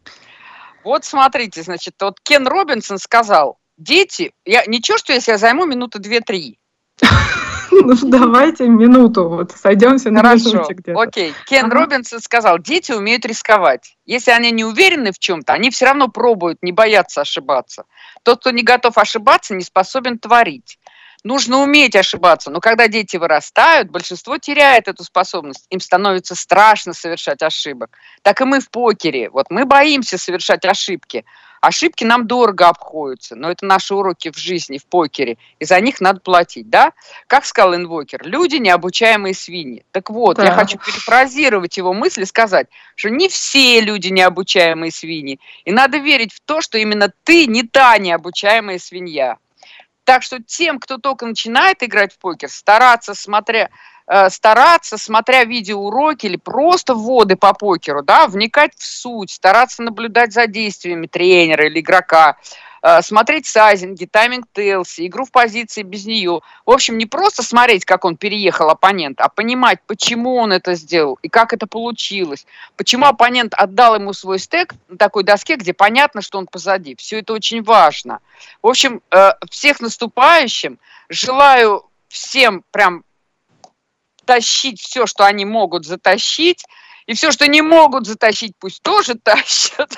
Вот 0.85 1.05
смотрите, 1.05 1.63
значит, 1.63 1.95
вот 2.01 2.19
Кен 2.23 2.47
Робинсон 2.49 2.99
сказал, 2.99 3.59
дети, 3.77 4.33
я 4.45 4.65
ничего, 4.67 4.99
что 4.99 5.13
если 5.13 5.33
я 5.33 5.39
займу 5.39 5.67
минуты 5.67 5.99
две-три. 5.99 6.59
Ну, 7.73 7.95
давайте 8.03 8.67
минуту, 8.67 9.29
вот 9.29 9.53
сойдемся 9.53 10.11
на 10.11 10.35
минуте 10.35 10.75
где-то. 10.75 11.01
окей. 11.01 11.33
Кен 11.47 11.67
ага. 11.67 11.75
Робинсон 11.77 12.21
сказал, 12.21 12.59
дети 12.59 12.91
умеют 12.91 13.25
рисковать. 13.25 13.97
Если 14.05 14.33
они 14.33 14.51
не 14.51 14.65
уверены 14.65 15.13
в 15.13 15.21
чем-то, 15.21 15.53
они 15.53 15.71
все 15.71 15.85
равно 15.87 16.09
пробуют, 16.09 16.59
не 16.63 16.73
боятся 16.73 17.21
ошибаться. 17.21 17.85
Тот, 18.25 18.41
кто 18.41 18.51
не 18.51 18.65
готов 18.65 18.99
ошибаться, 18.99 19.55
не 19.55 19.63
способен 19.63 20.19
творить 20.19 20.80
нужно 21.25 21.59
уметь 21.59 21.97
ошибаться. 21.97 22.51
Но 22.51 22.61
когда 22.61 22.89
дети 22.89 23.17
вырастают, 23.17 23.91
большинство 23.91 24.39
теряет 24.39 24.89
эту 24.89 25.05
способность. 25.05 25.67
Им 25.71 25.81
становится 25.81 26.35
страшно 26.35 26.93
совершать 26.93 27.43
ошибок. 27.43 27.91
Так 28.23 28.41
и 28.41 28.45
мы 28.45 28.61
в 28.61 28.71
покере. 28.71 29.31
Вот 29.31 29.47
мы 29.51 29.65
боимся 29.65 30.19
совершать 30.19 30.65
ошибки. 30.65 31.25
Ошибки 31.61 32.05
нам 32.05 32.27
дорого 32.27 32.69
обходятся, 32.69 33.37
но 33.37 33.51
это 33.51 33.67
наши 33.67 33.95
уроки 33.95 34.31
в 34.31 34.39
жизни, 34.39 34.79
в 34.79 34.87
покере, 34.87 35.37
и 35.59 35.67
за 35.67 35.79
них 35.81 36.01
надо 36.01 36.21
платить, 36.21 36.71
да? 36.71 36.93
Как 37.27 37.45
сказал 37.45 37.75
инвокер, 37.75 38.23
люди 38.25 38.57
необучаемые 38.57 39.35
свиньи. 39.35 39.85
Так 39.93 40.09
вот, 40.09 40.39
да. 40.39 40.45
я 40.47 40.53
хочу 40.53 40.79
перефразировать 40.79 41.77
его 41.77 41.93
мысли, 41.93 42.25
сказать, 42.25 42.69
что 42.95 43.11
не 43.11 43.29
все 43.29 43.83
люди 43.83 44.09
необучаемые 44.09 44.91
свиньи, 44.91 45.39
и 45.67 45.71
надо 45.71 45.99
верить 45.99 46.33
в 46.33 46.41
то, 46.41 46.63
что 46.63 46.79
именно 46.79 47.13
ты 47.25 47.47
не 47.47 47.63
та 47.63 47.99
необучаемая 47.99 48.79
свинья. 48.79 49.37
Так 50.11 50.25
что 50.25 50.43
тем, 50.43 50.81
кто 50.81 50.99
только 50.99 51.25
начинает 51.25 51.85
играть 51.85 52.13
в 52.13 52.19
покер, 52.19 52.49
стараться, 52.49 53.15
смотря, 53.15 53.71
э, 54.09 54.29
стараться, 54.29 54.99
смотря 54.99 55.45
видеоуроки 55.45 56.27
или 56.27 56.37
просто 56.37 56.97
вводы 56.97 57.37
по 57.37 57.55
покеру, 57.55 58.03
да, 58.03 58.27
вникать 58.27 58.73
в 58.77 58.85
суть, 58.85 59.31
стараться 59.31 59.85
наблюдать 59.85 60.33
за 60.33 60.49
действиями 60.49 61.07
тренера 61.07 61.67
или 61.67 61.79
игрока, 61.79 62.39
смотреть 63.03 63.47
сайзинги, 63.47 64.07
тайминг 64.07 64.47
Телси, 64.53 65.07
игру 65.07 65.25
в 65.25 65.31
позиции 65.31 65.83
без 65.83 66.07
нее. 66.07 66.41
В 66.65 66.71
общем, 66.71 66.99
не 66.99 67.07
просто 67.07 67.43
смотреть, 67.43 67.85
как 67.85 68.05
он 68.05 68.17
переехал 68.17 68.71
оппонент, 68.71 69.21
а 69.21 69.29
понимать, 69.29 69.81
почему 69.87 70.37
он 70.37 70.53
это 70.53 70.75
сделал 70.75 71.19
и 71.23 71.29
как 71.29 71.53
это 71.53 71.67
получилось. 71.67 72.47
Почему 72.77 73.07
оппонент 73.07 73.55
отдал 73.55 73.95
ему 73.97 74.13
свой 74.13 74.39
стек 74.39 74.75
на 74.89 74.97
такой 74.97 75.25
доске, 75.25 75.57
где 75.57 75.73
понятно, 75.73 76.23
что 76.23 76.39
он 76.39 76.47
позади. 76.47 76.95
Все 76.97 77.21
это 77.21 77.33
очень 77.33 77.63
важно. 77.63 78.21
В 78.63 78.69
общем, 78.69 79.03
э, 79.11 79.33
всех 79.51 79.81
наступающим 79.81 80.79
желаю 81.09 81.85
всем 82.09 82.65
прям 82.71 83.05
тащить 84.25 84.81
все, 84.81 85.07
что 85.07 85.25
они 85.25 85.45
могут 85.45 85.87
затащить, 85.87 86.65
и 87.11 87.15
все, 87.15 87.33
что 87.33 87.49
не 87.49 87.61
могут 87.61 88.07
затащить, 88.07 88.53
пусть 88.61 88.83
тоже 88.83 89.15
тащат. 89.23 89.97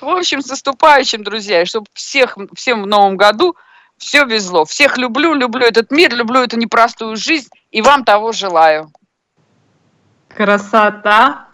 В 0.00 0.08
общем, 0.08 0.40
с 0.40 0.48
наступающим, 0.48 1.22
друзья, 1.22 1.60
и 1.60 1.66
чтобы 1.66 1.86
всех, 1.92 2.38
всем 2.54 2.84
в 2.84 2.86
новом 2.86 3.18
году 3.18 3.54
все 3.98 4.24
везло. 4.24 4.64
Всех 4.64 4.96
люблю, 4.96 5.34
люблю 5.34 5.66
этот 5.66 5.90
мир, 5.90 6.14
люблю 6.14 6.42
эту 6.42 6.56
непростую 6.56 7.16
жизнь, 7.16 7.48
и 7.70 7.82
вам 7.82 8.02
того 8.02 8.32
желаю. 8.32 8.90
Красота. 10.34 11.48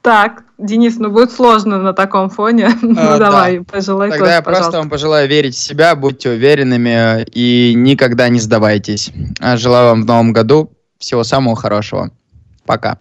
Так, 0.00 0.44
Денис, 0.56 0.96
ну 0.96 1.10
будет 1.10 1.30
сложно 1.30 1.82
на 1.82 1.92
таком 1.92 2.30
фоне. 2.30 2.68
А, 2.82 2.86
ну 2.86 3.18
давай, 3.18 3.58
да. 3.58 3.64
пожелай 3.70 4.08
Тогда 4.08 4.24
тоже, 4.24 4.36
я 4.36 4.42
пожалуйста. 4.42 4.62
просто 4.62 4.78
вам 4.78 4.88
пожелаю 4.88 5.28
верить 5.28 5.56
в 5.56 5.58
себя, 5.58 5.94
будьте 5.94 6.30
уверенными 6.30 7.24
и 7.24 7.74
никогда 7.76 8.30
не 8.30 8.40
сдавайтесь. 8.40 9.12
А 9.40 9.58
желаю 9.58 9.88
вам 9.90 10.02
в 10.04 10.06
новом 10.06 10.32
году 10.32 10.72
всего 10.98 11.22
самого 11.22 11.54
хорошего. 11.54 12.10
Пока. 12.64 12.96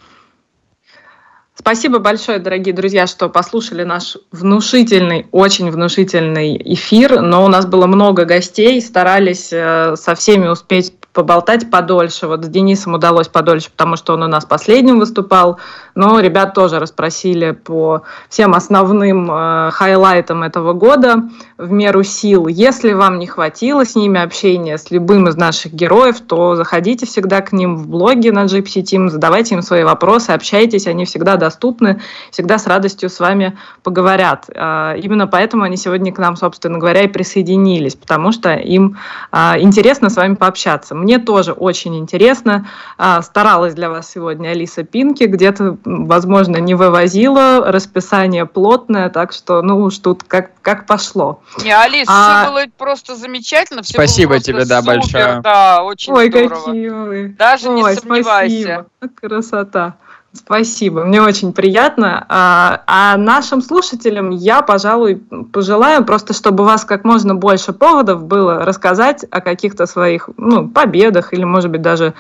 Спасибо 1.62 2.00
большое, 2.00 2.40
дорогие 2.40 2.74
друзья, 2.74 3.06
что 3.06 3.30
послушали 3.30 3.84
наш 3.84 4.18
внушительный, 4.32 5.28
очень 5.32 5.70
внушительный 5.70 6.60
эфир. 6.74 7.22
Но 7.22 7.46
у 7.46 7.50
нас 7.50 7.68
было 7.68 7.86
много 7.86 8.26
гостей, 8.26 8.82
старались 8.82 9.50
э, 9.54 9.96
со 9.96 10.16
всеми 10.16 10.48
успеть 10.48 10.92
поболтать 11.14 11.70
подольше. 11.70 12.28
Вот 12.28 12.46
с 12.46 12.48
Денисом 12.48 12.94
удалось 12.94 13.28
подольше, 13.28 13.70
потому 13.70 13.98
что 13.98 14.14
он 14.14 14.24
у 14.24 14.28
нас 14.28 14.46
последним 14.46 15.00
выступал. 15.00 15.60
Но 15.94 16.20
ребят 16.20 16.54
тоже 16.54 16.80
расспросили 16.80 17.52
по 17.52 18.04
всем 18.30 18.54
основным 18.54 19.30
э, 19.30 19.72
хайлайтам 19.72 20.44
этого 20.44 20.74
года 20.74 21.24
в 21.58 21.72
меру 21.72 22.04
сил. 22.04 22.48
Если 22.48 22.94
вам 22.94 23.20
не 23.20 23.28
хватило 23.28 23.86
с 23.86 23.96
ними 23.96 24.22
общения, 24.22 24.78
с 24.78 24.90
любым 24.90 25.28
из 25.28 25.36
наших 25.36 25.74
героев, 25.74 26.22
то 26.22 26.56
заходите 26.56 27.06
всегда 27.06 27.42
к 27.42 27.52
ним 27.52 27.76
в 27.76 27.88
блоги 27.88 28.30
на 28.30 28.46
Gypsy 28.46 28.82
Team, 28.82 29.10
задавайте 29.10 29.56
им 29.56 29.62
свои 29.62 29.84
вопросы, 29.84 30.30
общайтесь, 30.30 30.88
они 30.88 31.04
всегда 31.04 31.36
доступны, 31.36 32.00
всегда 32.32 32.58
с 32.58 32.68
радостью 32.68 33.10
с 33.10 33.20
вами 33.20 33.58
поговорят. 33.84 34.46
Э, 34.48 34.96
именно 34.98 35.28
поэтому 35.28 35.64
они 35.64 35.76
сегодня 35.76 36.14
к 36.14 36.20
нам, 36.20 36.38
собственно 36.38 36.78
говоря, 36.80 37.02
и 37.02 37.08
присоединились, 37.08 37.96
потому 37.96 38.32
что 38.32 38.54
им 38.54 38.98
э, 39.34 39.60
интересно 39.60 40.10
с 40.10 40.16
вами 40.16 40.36
пообщаться. 40.36 40.96
Мне 41.02 41.18
тоже 41.18 41.52
очень 41.52 41.98
интересно. 41.98 42.68
А, 42.98 43.22
старалась 43.22 43.74
для 43.74 43.90
вас 43.90 44.10
сегодня 44.10 44.50
Алиса 44.50 44.84
Пинки, 44.84 45.24
где-то, 45.24 45.78
возможно, 45.84 46.58
не 46.58 46.76
вывозила, 46.76 47.72
расписание 47.72 48.46
плотное, 48.46 49.10
так 49.10 49.32
что, 49.34 49.62
ну 49.62 49.82
уж 49.82 49.98
тут 49.98 50.24
как, 50.24 50.52
как 50.62 50.86
пошло. 50.86 51.42
Не, 51.64 51.76
Алис, 51.76 52.08
а... 52.08 52.44
все 52.44 52.52
было 52.52 52.66
просто 52.78 53.16
замечательно. 53.16 53.82
Все 53.82 53.94
спасибо 53.94 54.40
тебе, 54.40 54.66
да, 54.66 54.82
супер, 54.82 55.00
большое. 55.00 55.42
Да, 55.42 55.84
очень 55.84 56.14
Ой, 56.14 56.30
здорово. 56.30 56.66
какие 56.66 56.90
вы. 56.90 57.36
Даже 57.38 57.70
Ой, 57.70 57.76
не 57.76 57.96
сомневайся. 57.96 58.86
Спасибо. 59.00 59.16
Красота. 59.16 59.96
Спасибо, 60.34 61.04
мне 61.04 61.22
очень 61.22 61.52
приятно. 61.52 62.26
А, 62.30 62.84
а 62.88 63.18
нашим 63.18 63.62
слушателям 63.62 64.30
я, 64.30 64.62
пожалуй, 64.62 65.22
пожелаю 65.52 66.06
просто, 66.06 66.34
чтобы 66.34 66.64
у 66.64 66.68
вас 66.68 66.86
как 66.86 67.04
можно 67.04 67.36
больше 67.36 67.74
поводов 67.74 68.24
было 68.24 68.64
рассказать 68.64 69.26
о 69.30 69.42
каких-то 69.42 69.86
своих 69.86 70.30
ну, 70.38 70.70
победах 70.70 71.34
или, 71.34 71.44
может 71.44 71.70
быть, 71.70 71.82
даже 71.82 72.14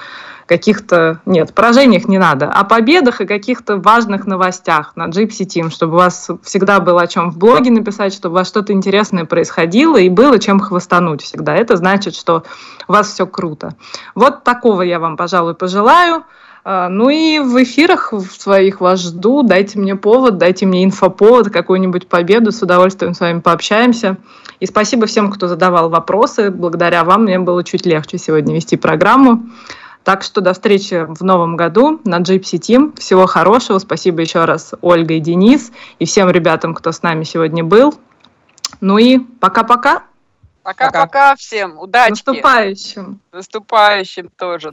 каких-то, 0.46 1.22
нет, 1.26 1.54
поражениях 1.54 2.10
не 2.10 2.18
надо, 2.18 2.50
о 2.50 2.66
победах 2.66 3.22
и 3.22 3.26
каких-то 3.26 3.78
важных 3.78 4.28
новостях 4.28 4.92
на 4.98 5.08
Gypsy 5.08 5.46
Team, 5.46 5.70
чтобы 5.70 5.94
у 5.94 5.98
вас 5.98 6.30
всегда 6.44 6.82
было 6.82 7.04
о 7.04 7.08
чем 7.08 7.32
в 7.32 7.38
блоге 7.38 7.72
написать, 7.72 8.14
чтобы 8.14 8.34
у 8.34 8.40
вас 8.40 8.50
что-то 8.50 8.74
интересное 8.74 9.24
происходило 9.24 9.96
и 9.96 10.10
было 10.10 10.40
чем 10.40 10.60
хвостануть 10.60 11.22
всегда. 11.22 11.56
Это 11.56 11.78
значит, 11.78 12.16
что 12.16 12.44
у 12.90 12.92
вас 12.92 13.14
все 13.14 13.26
круто. 13.26 13.76
Вот 14.16 14.44
такого 14.44 14.82
я 14.82 15.00
вам, 15.00 15.16
пожалуй, 15.16 15.54
пожелаю. 15.54 16.26
А, 16.64 16.90
ну 16.90 17.10
и 17.10 17.40
в 17.40 17.62
эфирах 17.64 18.14
своих 18.38 18.82
вас 18.82 19.02
жду. 19.02 19.44
Дайте 19.44 19.80
мне 19.80 19.96
повод, 19.96 20.38
дайте 20.38 20.66
мне 20.66 20.84
инфоповод, 20.84 21.50
какую-нибудь 21.50 22.08
победу. 22.08 22.52
С 22.52 22.62
удовольствием 22.62 23.14
с 23.14 23.20
вами 23.20 23.40
пообщаемся. 23.40 24.18
И 24.60 24.66
спасибо 24.68 25.08
всем, 25.08 25.32
кто 25.32 25.48
задавал 25.48 25.90
вопросы. 25.90 26.52
Благодаря 26.52 27.04
вам 27.04 27.24
мне 27.24 27.40
было 27.40 27.64
чуть 27.64 27.86
легче 27.86 28.18
сегодня 28.18 28.54
вести 28.54 28.78
программу. 28.78 29.44
Так 30.04 30.24
что 30.24 30.42
до 30.42 30.54
встречи 30.54 31.06
в 31.08 31.24
новом 31.24 31.56
году 31.56 32.00
на 32.06 32.20
Gypsy 32.20 32.60
Team. 32.60 33.00
Всего 33.00 33.26
хорошего. 33.26 33.80
Спасибо 33.80 34.22
еще 34.22 34.46
раз 34.46 34.74
Ольга 34.82 35.16
и 35.16 35.20
Денис 35.20 35.72
и 36.00 36.06
всем 36.06 36.30
ребятам, 36.30 36.76
кто 36.76 36.92
с 36.92 37.02
нами 37.02 37.24
сегодня 37.24 37.64
был. 37.64 37.96
Ну 38.82 38.98
и 38.98 39.18
пока-пока. 39.20 40.04
Пока-пока 40.64 41.36
всем. 41.36 41.80
Удачи. 41.80 42.12
Наступающим. 42.12 43.20
Наступающим 43.32 44.30
тоже. 44.38 44.70